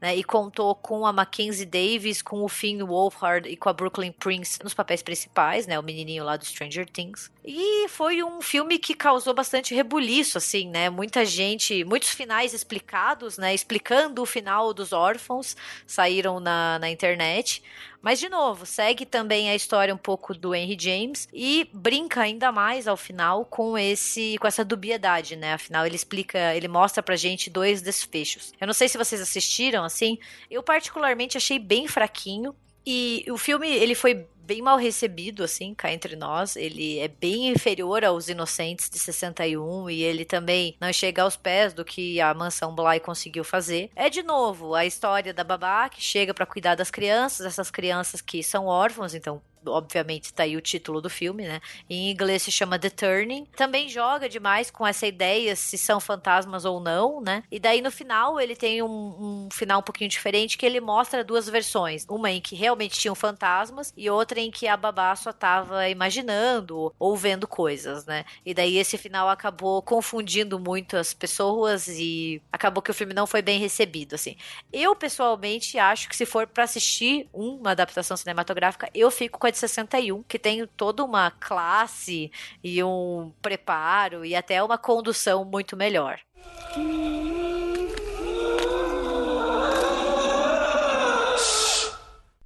né, 0.05 0.15
e 0.15 0.23
contou 0.23 0.75
com 0.75 1.07
a 1.07 1.13
Mackenzie 1.15 1.65
Davis, 1.65 2.21
com 2.21 2.43
o 2.43 2.49
Finn 2.49 2.85
Wolfhard 2.85 3.49
e 3.49 3.57
com 3.57 3.71
a 3.71 3.73
Brooklyn 3.73 4.13
Prince 4.13 4.59
nos 4.63 4.75
papéis 4.75 5.03
principais, 5.03 5.67
né, 5.67 5.79
o 5.79 5.83
menininho 5.83 6.23
lá 6.23 6.37
do 6.37 6.45
Stranger 6.45 6.87
Things. 6.87 7.33
E 7.43 7.89
foi 7.89 8.23
um 8.23 8.43
filme 8.43 8.79
que 8.79 8.95
causou 8.95 9.33
bastante 9.33 9.75
rebuliço, 9.75 10.37
assim, 10.37 10.69
né, 10.69 10.91
muita 10.91 11.25
gente, 11.25 11.85
muitos 11.85 12.11
finais 12.11 12.53
explicados, 12.53 13.39
né, 13.39 13.55
explicando 13.55 14.21
o 14.21 14.27
final 14.27 14.75
dos 14.75 14.93
órfãos, 14.93 15.57
saíram 15.87 16.39
na, 16.39 16.79
na 16.79 16.91
internet. 16.91 17.63
Mas, 18.05 18.21
de 18.21 18.29
novo, 18.29 18.67
segue 18.67 19.07
também 19.07 19.49
a 19.49 19.55
história 19.55 19.95
um 19.95 19.97
pouco 19.97 20.35
do 20.35 20.55
Henry 20.55 20.77
James 20.79 21.27
e 21.33 21.67
brinca 21.73 22.21
ainda 22.21 22.53
mais 22.53 22.87
ao 22.87 22.99
final 22.99 23.47
com 23.47 23.79
esse 23.79 24.37
com 24.39 24.47
essa 24.47 24.63
dubiedade, 24.63 25.37
né? 25.37 25.55
Afinal, 25.55 25.87
ele 25.87 25.97
explica, 25.97 26.55
ele 26.55 26.69
mostra 26.69 27.03
pra 27.03 27.17
gente 27.17 27.49
dois 27.49 27.81
desfechos. 27.81 28.53
Eu 28.61 28.67
não 28.67 28.75
sei 28.75 28.91
se 28.91 28.99
vocês 28.99 29.23
assistiram, 29.23 29.85
assim, 29.95 30.19
eu 30.51 30.63
particularmente 30.63 31.37
achei 31.37 31.59
bem 31.59 31.87
fraquinho. 31.89 32.55
E 32.87 33.25
o 33.31 33.39
filme, 33.39 33.67
ele 33.67 33.95
foi 33.95 34.27
bem 34.45 34.61
mal 34.61 34.77
recebido, 34.77 35.43
assim, 35.43 35.75
cá 35.75 35.91
entre 35.93 36.17
nós. 36.17 36.55
Ele 36.55 36.99
é 36.99 37.09
bem 37.09 37.49
inferior 37.49 38.05
aos 38.05 38.29
Inocentes 38.29 38.91
de 38.91 38.99
61 38.99 39.89
e 39.89 40.03
ele 40.03 40.25
também 40.25 40.77
não 40.79 40.93
chega 40.93 41.23
aos 41.23 41.37
pés 41.37 41.73
do 41.73 41.85
que 41.85 42.21
a 42.21 42.35
Mansão 42.35 42.75
Bly 42.75 43.01
conseguiu 43.01 43.43
fazer. 43.43 43.91
É, 43.97 44.11
de 44.11 44.23
novo, 44.23 44.75
a 44.75 44.85
história 44.85 45.33
da 45.33 45.43
babá 45.43 45.89
que 45.89 46.03
chega 46.03 46.35
para 46.35 46.45
cuidar 46.45 46.75
das 46.75 46.91
crianças, 46.91 47.47
essas 47.47 47.71
crianças 47.71 48.21
que 48.21 48.43
são 48.43 48.67
órfãos, 48.67 49.15
então 49.15 49.41
obviamente 49.67 50.33
tá 50.33 50.45
aí 50.45 50.57
o 50.57 50.61
título 50.61 51.01
do 51.01 51.11
filme, 51.11 51.45
né? 51.45 51.61
Em 51.89 52.11
inglês 52.11 52.43
se 52.43 52.53
chama 52.53 52.79
The 52.79 52.91
Turning. 52.91 53.47
Também 53.57 53.89
joga 53.89 54.29
demais 54.29 54.71
com 54.71 54.87
essa 54.87 55.07
ideia 55.07 55.57
se 55.57 55.79
são 55.79 56.01
fantasmas 56.01 56.65
ou 56.65 56.81
não, 56.81 57.21
né? 57.21 57.43
E 57.51 57.59
daí 57.59 57.81
no 57.81 57.91
final 57.91 58.41
ele 58.41 58.57
tem 58.57 58.83
um, 58.83 58.87
um 58.89 59.49
final 59.51 59.81
um 59.81 59.83
pouquinho 59.83 60.11
diferente 60.11 60.59
que 60.59 60.67
ele 60.67 60.81
mostra 60.81 61.25
duas 61.25 61.49
versões. 61.49 62.05
Uma 62.09 62.31
em 62.31 62.41
que 62.41 62.55
realmente 62.55 62.99
tinham 62.99 63.15
fantasmas 63.15 63.93
e 63.97 64.09
outra 64.11 64.41
em 64.41 64.51
que 64.51 64.67
a 64.67 64.77
babá 64.77 65.15
só 65.17 65.33
tava 65.33 65.89
imaginando 65.89 66.93
ou 66.99 67.17
vendo 67.17 67.47
coisas, 67.47 68.07
né? 68.07 68.25
E 68.45 68.55
daí 68.55 68.79
esse 68.79 68.99
final 68.99 69.29
acabou 69.29 69.83
confundindo 69.83 70.59
muito 70.59 70.97
as 70.97 71.15
pessoas 71.15 71.89
e 71.89 72.43
acabou 72.53 72.83
que 72.83 72.91
o 72.91 72.95
filme 72.95 73.15
não 73.15 73.27
foi 73.27 73.43
bem 73.43 73.59
recebido, 73.59 74.15
assim. 74.15 74.37
Eu 74.73 74.95
pessoalmente 74.95 75.79
acho 75.79 76.09
que 76.09 76.17
se 76.17 76.27
for 76.27 76.47
para 76.47 76.65
assistir 76.65 77.29
uma 77.33 77.71
adaptação 77.71 78.17
cinematográfica, 78.17 78.89
eu 78.95 79.11
fico 79.11 79.39
com 79.39 79.47
a 79.47 79.51
de 79.55 79.61
61, 79.61 80.23
que 80.25 80.39
tem 80.39 80.67
toda 80.77 81.03
uma 81.03 81.31
classe 81.31 82.31
e 82.63 82.83
um 82.83 83.33
preparo 83.41 84.25
e 84.25 84.35
até 84.35 84.63
uma 84.63 84.77
condução 84.77 85.45
muito 85.45 85.77
melhor. 85.77 86.21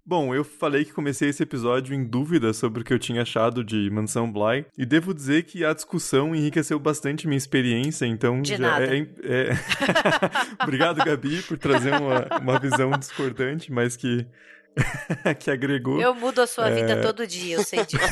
Bom, 0.08 0.34
eu 0.34 0.42
falei 0.42 0.86
que 0.86 0.92
comecei 0.94 1.28
esse 1.28 1.42
episódio 1.42 1.94
em 1.94 2.02
dúvida 2.02 2.54
sobre 2.54 2.80
o 2.80 2.84
que 2.84 2.94
eu 2.94 2.98
tinha 2.98 3.20
achado 3.20 3.62
de 3.62 3.90
Mansão 3.90 4.32
Bly, 4.32 4.64
e 4.78 4.86
devo 4.86 5.12
dizer 5.12 5.42
que 5.42 5.66
a 5.66 5.74
discussão 5.74 6.34
enriqueceu 6.34 6.78
bastante 6.78 7.26
minha 7.28 7.36
experiência, 7.36 8.06
então 8.06 8.40
de 8.40 8.52
já 8.52 8.58
nada. 8.58 8.86
é. 8.86 9.00
é... 9.22 9.50
Obrigado, 10.64 11.04
Gabi, 11.04 11.42
por 11.42 11.58
trazer 11.58 11.92
uma, 11.92 12.26
uma 12.40 12.58
visão 12.58 12.90
discordante, 12.92 13.70
mas 13.70 13.96
que 13.96 14.26
que 15.38 15.50
agregou. 15.50 16.00
Eu 16.00 16.14
mudo 16.14 16.40
a 16.40 16.46
sua 16.46 16.68
é... 16.68 16.74
vida 16.74 17.00
todo 17.00 17.26
dia, 17.26 17.56
eu 17.56 17.64
sei 17.64 17.84
disso. 17.84 18.04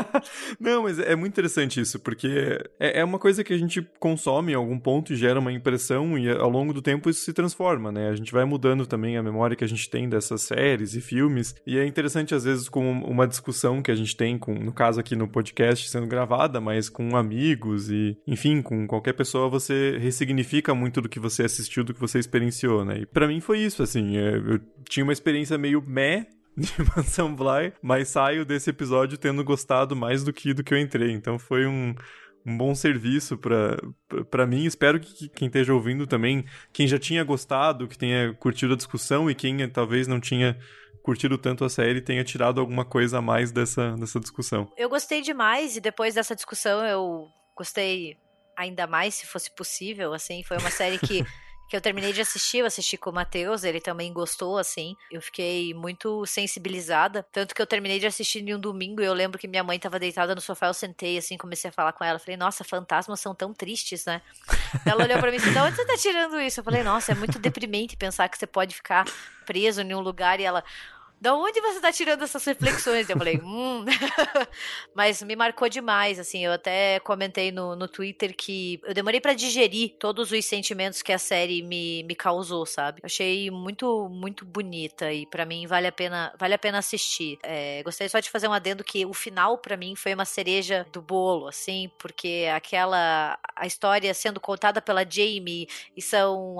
Não, 0.58 0.82
mas 0.82 0.98
é 0.98 1.14
muito 1.16 1.32
interessante 1.32 1.80
isso, 1.80 1.98
porque 1.98 2.58
é, 2.78 3.00
é 3.00 3.04
uma 3.04 3.18
coisa 3.18 3.42
que 3.42 3.52
a 3.52 3.58
gente 3.58 3.86
consome 3.98 4.52
em 4.52 4.54
algum 4.54 4.78
ponto 4.78 5.12
e 5.12 5.16
gera 5.16 5.38
uma 5.38 5.52
impressão, 5.52 6.18
e 6.18 6.30
ao 6.30 6.48
longo 6.48 6.72
do 6.72 6.82
tempo 6.82 7.08
isso 7.08 7.24
se 7.24 7.32
transforma, 7.32 7.90
né? 7.90 8.08
A 8.08 8.14
gente 8.14 8.32
vai 8.32 8.44
mudando 8.44 8.86
também 8.86 9.16
a 9.16 9.22
memória 9.22 9.56
que 9.56 9.64
a 9.64 9.68
gente 9.68 9.88
tem 9.88 10.08
dessas 10.08 10.42
séries 10.42 10.94
e 10.94 11.00
filmes, 11.00 11.54
e 11.66 11.78
é 11.78 11.86
interessante, 11.86 12.34
às 12.34 12.44
vezes, 12.44 12.68
com 12.68 12.90
uma 12.90 13.26
discussão 13.26 13.82
que 13.82 13.90
a 13.90 13.94
gente 13.94 14.16
tem, 14.16 14.38
com, 14.38 14.54
no 14.54 14.72
caso 14.72 15.00
aqui 15.00 15.16
no 15.16 15.28
podcast 15.28 15.88
sendo 15.88 16.06
gravada, 16.06 16.60
mas 16.60 16.88
com 16.88 17.16
amigos 17.16 17.90
e, 17.90 18.16
enfim, 18.26 18.62
com 18.62 18.86
qualquer 18.86 19.12
pessoa, 19.14 19.48
você 19.48 19.98
ressignifica 19.98 20.74
muito 20.74 21.00
do 21.00 21.08
que 21.08 21.20
você 21.20 21.44
assistiu, 21.44 21.84
do 21.84 21.94
que 21.94 22.00
você 22.00 22.18
experienciou, 22.18 22.84
né? 22.84 23.00
E 23.00 23.06
pra 23.06 23.26
mim 23.26 23.40
foi 23.40 23.60
isso, 23.60 23.82
assim, 23.82 24.16
é, 24.16 24.36
eu 24.36 24.60
tinha 24.88 25.04
uma 25.04 25.12
experiência 25.12 25.56
meio 25.56 25.80
meh 26.00 26.26
de 26.56 26.72
Mansão 26.96 27.34
Bly, 27.34 27.72
mas 27.82 28.08
saio 28.08 28.44
desse 28.44 28.70
episódio 28.70 29.18
tendo 29.18 29.44
gostado 29.44 29.94
mais 29.94 30.24
do 30.24 30.32
que 30.32 30.52
do 30.54 30.64
que 30.64 30.74
eu 30.74 30.78
entrei. 30.78 31.12
Então 31.12 31.38
foi 31.38 31.66
um, 31.66 31.94
um 32.44 32.56
bom 32.56 32.74
serviço 32.74 33.38
para 33.38 34.46
mim. 34.46 34.64
Espero 34.64 34.98
que 34.98 35.28
quem 35.28 35.46
esteja 35.46 35.74
ouvindo 35.74 36.06
também, 36.06 36.44
quem 36.72 36.86
já 36.86 36.98
tinha 36.98 37.22
gostado, 37.24 37.86
que 37.86 37.98
tenha 37.98 38.34
curtido 38.34 38.74
a 38.74 38.76
discussão 38.76 39.30
e 39.30 39.34
quem 39.34 39.68
talvez 39.68 40.06
não 40.06 40.20
tinha 40.20 40.58
curtido 41.02 41.38
tanto 41.38 41.64
a 41.64 41.70
série 41.70 42.02
tenha 42.02 42.22
tirado 42.22 42.60
alguma 42.60 42.84
coisa 42.84 43.18
a 43.18 43.22
mais 43.22 43.50
dessa, 43.50 43.92
dessa 43.92 44.20
discussão. 44.20 44.70
Eu 44.76 44.88
gostei 44.88 45.22
demais 45.22 45.76
e 45.76 45.80
depois 45.80 46.14
dessa 46.14 46.34
discussão 46.34 46.84
eu 46.84 47.26
gostei 47.56 48.16
ainda 48.56 48.86
mais, 48.86 49.14
se 49.14 49.26
fosse 49.26 49.54
possível, 49.54 50.12
assim, 50.12 50.42
foi 50.42 50.58
uma 50.58 50.70
série 50.70 50.98
que 50.98 51.24
que 51.70 51.76
eu 51.76 51.80
terminei 51.80 52.12
de 52.12 52.20
assistir, 52.20 52.58
eu 52.58 52.66
assisti 52.66 52.98
com 52.98 53.10
o 53.10 53.12
Matheus, 53.12 53.62
ele 53.62 53.80
também 53.80 54.12
gostou, 54.12 54.58
assim. 54.58 54.96
Eu 55.08 55.22
fiquei 55.22 55.72
muito 55.72 56.26
sensibilizada. 56.26 57.24
Tanto 57.30 57.54
que 57.54 57.62
eu 57.62 57.66
terminei 57.66 58.00
de 58.00 58.08
assistir 58.08 58.40
em 58.40 58.52
um 58.52 58.58
domingo 58.58 59.00
e 59.00 59.04
eu 59.04 59.14
lembro 59.14 59.38
que 59.38 59.46
minha 59.46 59.62
mãe 59.62 59.78
tava 59.78 59.96
deitada 59.96 60.34
no 60.34 60.40
sofá, 60.40 60.66
eu 60.66 60.74
sentei, 60.74 61.16
assim, 61.16 61.38
comecei 61.38 61.70
a 61.70 61.72
falar 61.72 61.92
com 61.92 62.02
ela. 62.02 62.18
Falei, 62.18 62.36
nossa, 62.36 62.64
fantasmas 62.64 63.20
são 63.20 63.36
tão 63.36 63.54
tristes, 63.54 64.04
né? 64.04 64.20
ela 64.84 65.04
olhou 65.04 65.16
pra 65.20 65.30
mim 65.30 65.36
e 65.36 65.38
disse, 65.38 65.52
de 65.52 65.58
onde 65.60 65.76
você 65.76 65.86
tá 65.86 65.96
tirando 65.96 66.40
isso? 66.40 66.58
Eu 66.58 66.64
falei, 66.64 66.82
nossa, 66.82 67.12
é 67.12 67.14
muito 67.14 67.38
deprimente 67.38 67.96
pensar 67.96 68.28
que 68.28 68.36
você 68.36 68.48
pode 68.48 68.74
ficar 68.74 69.04
preso 69.46 69.80
em 69.80 69.94
um 69.94 70.00
lugar 70.00 70.40
e 70.40 70.42
ela 70.42 70.64
da 71.20 71.34
onde 71.34 71.60
você 71.60 71.76
está 71.76 71.92
tirando 71.92 72.22
essas 72.22 72.44
reflexões? 72.44 73.08
Eu 73.08 73.16
falei, 73.16 73.38
hum. 73.44 73.84
Mas 74.94 75.22
me 75.22 75.36
marcou 75.36 75.68
demais, 75.68 76.18
assim. 76.18 76.44
Eu 76.44 76.52
até 76.52 76.98
comentei 77.00 77.52
no, 77.52 77.76
no 77.76 77.86
Twitter 77.86 78.34
que 78.34 78.80
eu 78.84 78.94
demorei 78.94 79.20
para 79.20 79.34
digerir 79.34 79.96
todos 79.98 80.32
os 80.32 80.44
sentimentos 80.44 81.02
que 81.02 81.12
a 81.12 81.18
série 81.18 81.62
me, 81.62 82.02
me 82.04 82.14
causou, 82.14 82.64
sabe? 82.64 83.00
Achei 83.04 83.50
muito, 83.50 84.08
muito 84.08 84.46
bonita 84.46 85.12
e 85.12 85.26
para 85.26 85.44
mim 85.44 85.66
vale 85.66 85.86
a 85.86 85.92
pena, 85.92 86.34
vale 86.38 86.54
a 86.54 86.58
pena 86.58 86.78
assistir. 86.78 87.38
É, 87.42 87.82
gostaria 87.82 88.08
só 88.08 88.18
de 88.18 88.30
fazer 88.30 88.48
um 88.48 88.52
adendo 88.52 88.82
que 88.82 89.04
o 89.04 89.12
final 89.12 89.58
para 89.58 89.76
mim 89.76 89.94
foi 89.94 90.14
uma 90.14 90.24
cereja 90.24 90.86
do 90.90 91.02
bolo, 91.02 91.48
assim, 91.48 91.90
porque 91.98 92.46
aquela 92.54 93.38
a 93.54 93.66
história 93.66 94.14
sendo 94.14 94.40
contada 94.40 94.80
pela 94.80 95.04
Jamie 95.08 95.68
e 95.94 96.00
são 96.00 96.56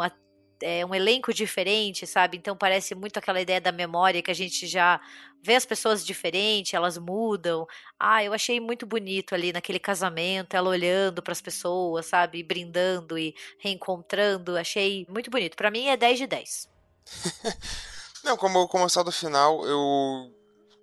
é 0.63 0.85
um 0.85 0.95
elenco 0.95 1.33
diferente, 1.33 2.07
sabe? 2.07 2.37
Então 2.37 2.57
parece 2.57 2.95
muito 2.95 3.19
aquela 3.19 3.41
ideia 3.41 3.61
da 3.61 3.73
memória 3.73 4.23
que 4.23 4.31
a 4.31 4.35
gente 4.35 4.67
já 4.67 5.01
vê 5.43 5.55
as 5.55 5.65
pessoas 5.65 6.05
diferentes, 6.05 6.75
elas 6.75 6.99
mudam. 6.99 7.67
Ah, 7.99 8.23
eu 8.23 8.33
achei 8.33 8.61
muito 8.61 8.87
bonito 8.87 9.35
ali 9.35 9.53
naquele 9.53 9.79
casamento, 9.79 10.55
ela 10.55 10.69
olhando 10.69 11.23
para 11.23 11.33
as 11.33 11.41
pessoas, 11.41 12.07
sabe? 12.07 12.43
Brindando 12.43 13.19
e 13.19 13.35
reencontrando. 13.59 14.57
Achei 14.57 15.07
muito 15.09 15.31
bonito. 15.31 15.57
Para 15.57 15.71
mim 15.71 15.87
é 15.87 15.97
10 15.97 16.19
de 16.19 16.27
10. 16.27 16.69
Não, 18.23 18.37
como, 18.37 18.69
como 18.69 18.87
do 18.87 19.13
final, 19.13 19.65
eu 19.67 20.31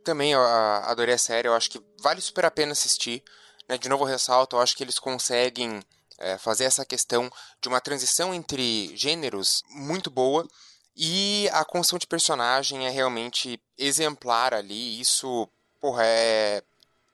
também 0.03 0.33
adorei 0.33 1.13
a 1.13 1.19
série. 1.19 1.47
Eu 1.47 1.53
acho 1.53 1.69
que 1.69 1.81
vale 2.01 2.19
super 2.19 2.45
a 2.45 2.51
pena 2.51 2.71
assistir. 2.71 3.23
Né? 3.69 3.77
De 3.77 3.89
novo, 3.89 4.03
eu 4.03 4.07
ressalto, 4.07 4.55
eu 4.55 4.61
acho 4.61 4.75
que 4.75 4.83
eles 4.83 4.97
conseguem 4.97 5.81
é, 6.17 6.37
fazer 6.37 6.65
essa 6.65 6.85
questão 6.85 7.31
de 7.61 7.67
uma 7.67 7.81
transição 7.81 8.33
entre 8.33 8.95
gêneros 8.95 9.61
muito 9.69 10.09
boa. 10.09 10.47
E 10.95 11.47
a 11.53 11.63
construção 11.63 11.99
de 11.99 12.07
personagem 12.07 12.87
é 12.87 12.89
realmente 12.89 13.61
exemplar 13.77 14.53
ali. 14.53 14.99
Isso, 14.99 15.47
porra, 15.79 16.03
é. 16.03 16.63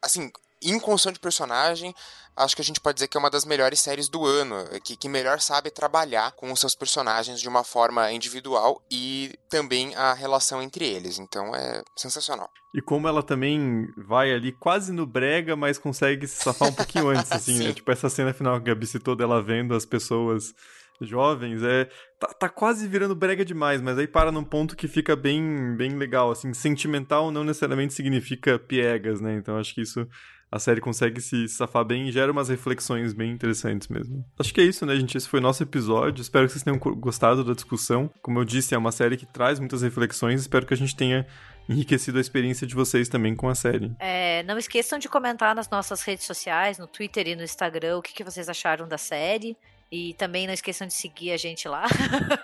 Assim, 0.01 0.31
em 0.63 0.79
construção 0.79 1.11
de 1.11 1.19
personagem, 1.19 1.93
acho 2.35 2.55
que 2.55 2.61
a 2.61 2.65
gente 2.65 2.79
pode 2.79 2.95
dizer 2.95 3.07
que 3.07 3.17
é 3.17 3.19
uma 3.19 3.29
das 3.29 3.45
melhores 3.45 3.79
séries 3.79 4.09
do 4.09 4.25
ano, 4.25 4.55
que, 4.83 4.95
que 4.95 5.07
melhor 5.07 5.39
sabe 5.39 5.69
trabalhar 5.69 6.31
com 6.33 6.51
os 6.51 6.59
seus 6.59 6.75
personagens 6.75 7.39
de 7.39 7.47
uma 7.47 7.63
forma 7.63 8.11
individual 8.11 8.81
e 8.89 9.33
também 9.49 9.95
a 9.95 10.13
relação 10.13 10.61
entre 10.61 10.85
eles. 10.85 11.19
Então 11.19 11.55
é 11.55 11.81
sensacional. 11.95 12.49
E 12.75 12.81
como 12.81 13.07
ela 13.07 13.21
também 13.21 13.87
vai 13.97 14.33
ali 14.33 14.51
quase 14.51 14.91
no 14.91 15.05
brega, 15.05 15.55
mas 15.55 15.77
consegue 15.77 16.27
se 16.27 16.43
safar 16.43 16.69
um 16.69 16.73
pouquinho 16.73 17.09
antes, 17.09 17.31
assim, 17.33 17.59
né? 17.59 17.73
Tipo 17.73 17.91
essa 17.91 18.09
cena 18.09 18.33
final 18.33 18.59
que 18.59 18.69
a 18.69 18.73
Gabi 18.73 18.87
citou 18.87 19.15
dela 19.15 19.41
vendo 19.41 19.75
as 19.75 19.85
pessoas 19.85 20.53
jovens, 21.01 21.61
é 21.63 21.89
tá, 22.19 22.27
tá, 22.27 22.49
quase 22.49 22.87
virando 22.87 23.15
brega 23.15 23.43
demais, 23.43 23.81
mas 23.81 23.97
aí 23.97 24.07
para 24.07 24.31
num 24.31 24.43
ponto 24.43 24.75
que 24.75 24.87
fica 24.87 25.15
bem 25.15 25.75
bem 25.75 25.97
legal, 25.97 26.31
assim, 26.31 26.53
sentimental 26.53 27.31
não 27.31 27.43
necessariamente 27.43 27.93
significa 27.93 28.59
piegas, 28.59 29.19
né? 29.19 29.35
Então 29.35 29.57
acho 29.57 29.73
que 29.73 29.81
isso 29.81 30.07
a 30.53 30.59
série 30.59 30.79
consegue 30.79 31.19
se 31.19 31.47
safar 31.47 31.83
bem 31.83 32.07
e 32.07 32.11
gera 32.11 32.31
umas 32.31 32.47
reflexões 32.47 33.11
bem 33.11 33.31
interessantes 33.31 33.87
mesmo. 33.87 34.23
Acho 34.37 34.53
que 34.53 34.61
é 34.61 34.63
isso, 34.63 34.85
né, 34.85 34.95
gente? 34.95 35.17
Esse 35.17 35.27
foi 35.27 35.39
o 35.39 35.41
nosso 35.41 35.63
episódio. 35.63 36.21
Espero 36.21 36.45
que 36.45 36.51
vocês 36.51 36.61
tenham 36.61 36.77
gostado 36.77 37.43
da 37.43 37.53
discussão. 37.53 38.07
Como 38.21 38.37
eu 38.37 38.45
disse, 38.45 38.75
é 38.75 38.77
uma 38.77 38.91
série 38.91 39.17
que 39.17 39.25
traz 39.25 39.59
muitas 39.59 39.81
reflexões. 39.81 40.41
Espero 40.41 40.63
que 40.67 40.73
a 40.75 40.77
gente 40.77 40.95
tenha 40.95 41.25
enriquecido 41.67 42.19
a 42.19 42.21
experiência 42.21 42.67
de 42.67 42.75
vocês 42.75 43.09
também 43.09 43.35
com 43.35 43.49
a 43.49 43.55
série. 43.55 43.91
É, 43.99 44.43
não 44.43 44.55
esqueçam 44.55 44.99
de 44.99 45.09
comentar 45.09 45.55
nas 45.55 45.67
nossas 45.71 46.03
redes 46.03 46.27
sociais, 46.27 46.77
no 46.77 46.85
Twitter 46.85 47.29
e 47.29 47.35
no 47.35 47.41
Instagram, 47.41 47.97
o 47.97 48.01
que, 48.03 48.13
que 48.13 48.23
vocês 48.23 48.47
acharam 48.47 48.87
da 48.87 48.99
série. 48.99 49.57
E 49.95 50.15
também 50.15 50.47
não 50.47 50.53
esqueçam 50.55 50.87
de 50.87 50.93
seguir 50.95 51.31
a 51.33 51.37
gente 51.37 51.67
lá, 51.67 51.85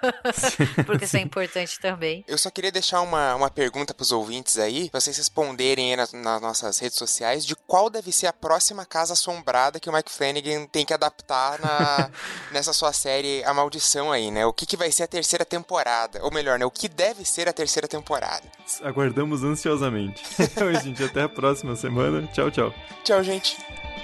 porque 0.85 1.05
isso 1.05 1.17
é 1.17 1.19
importante 1.19 1.79
também. 1.79 2.23
Eu 2.27 2.37
só 2.37 2.51
queria 2.51 2.71
deixar 2.71 3.01
uma, 3.01 3.33
uma 3.33 3.49
pergunta 3.49 3.91
para 3.91 4.03
os 4.03 4.11
ouvintes 4.11 4.59
aí, 4.59 4.87
pra 4.91 5.01
vocês 5.01 5.17
responderem 5.17 5.89
aí 5.89 5.95
nas, 5.97 6.13
nas, 6.13 6.39
nossas 6.39 6.77
redes 6.77 6.99
sociais, 6.99 7.43
de 7.43 7.55
qual 7.55 7.89
deve 7.89 8.11
ser 8.11 8.27
a 8.27 8.33
próxima 8.33 8.85
casa 8.85 9.13
assombrada 9.13 9.79
que 9.79 9.89
o 9.89 9.91
Mike 9.91 10.11
Flanagan 10.11 10.67
tem 10.67 10.85
que 10.85 10.93
adaptar 10.93 11.59
na, 11.59 12.11
nessa 12.53 12.71
sua 12.71 12.93
série 12.93 13.43
A 13.43 13.51
Maldição 13.51 14.11
aí, 14.11 14.29
né? 14.29 14.45
O 14.45 14.53
que, 14.53 14.67
que 14.67 14.77
vai 14.77 14.91
ser 14.91 15.01
a 15.01 15.07
terceira 15.07 15.43
temporada? 15.43 16.23
Ou 16.23 16.31
melhor, 16.31 16.59
né? 16.59 16.65
O 16.67 16.71
que 16.71 16.87
deve 16.87 17.25
ser 17.25 17.49
a 17.49 17.53
terceira 17.53 17.87
temporada? 17.87 18.43
Aguardamos 18.83 19.43
ansiosamente. 19.43 20.21
Oi, 20.63 20.79
gente, 20.81 21.03
até 21.03 21.23
a 21.23 21.29
próxima 21.29 21.75
semana. 21.75 22.27
Tchau, 22.27 22.51
tchau. 22.51 22.71
Tchau, 23.03 23.23
gente. 23.23 23.57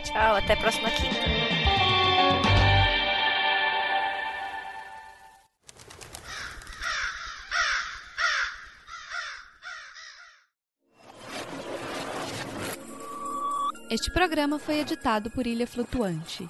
Tchau, 0.03 0.35
até 0.35 0.53
a 0.53 0.57
próxima 0.57 0.89
quinta. 0.89 1.64
Este 13.89 14.09
programa 14.09 14.57
foi 14.57 14.79
editado 14.79 15.29
por 15.29 15.45
Ilha 15.45 15.67
Flutuante. 15.67 16.49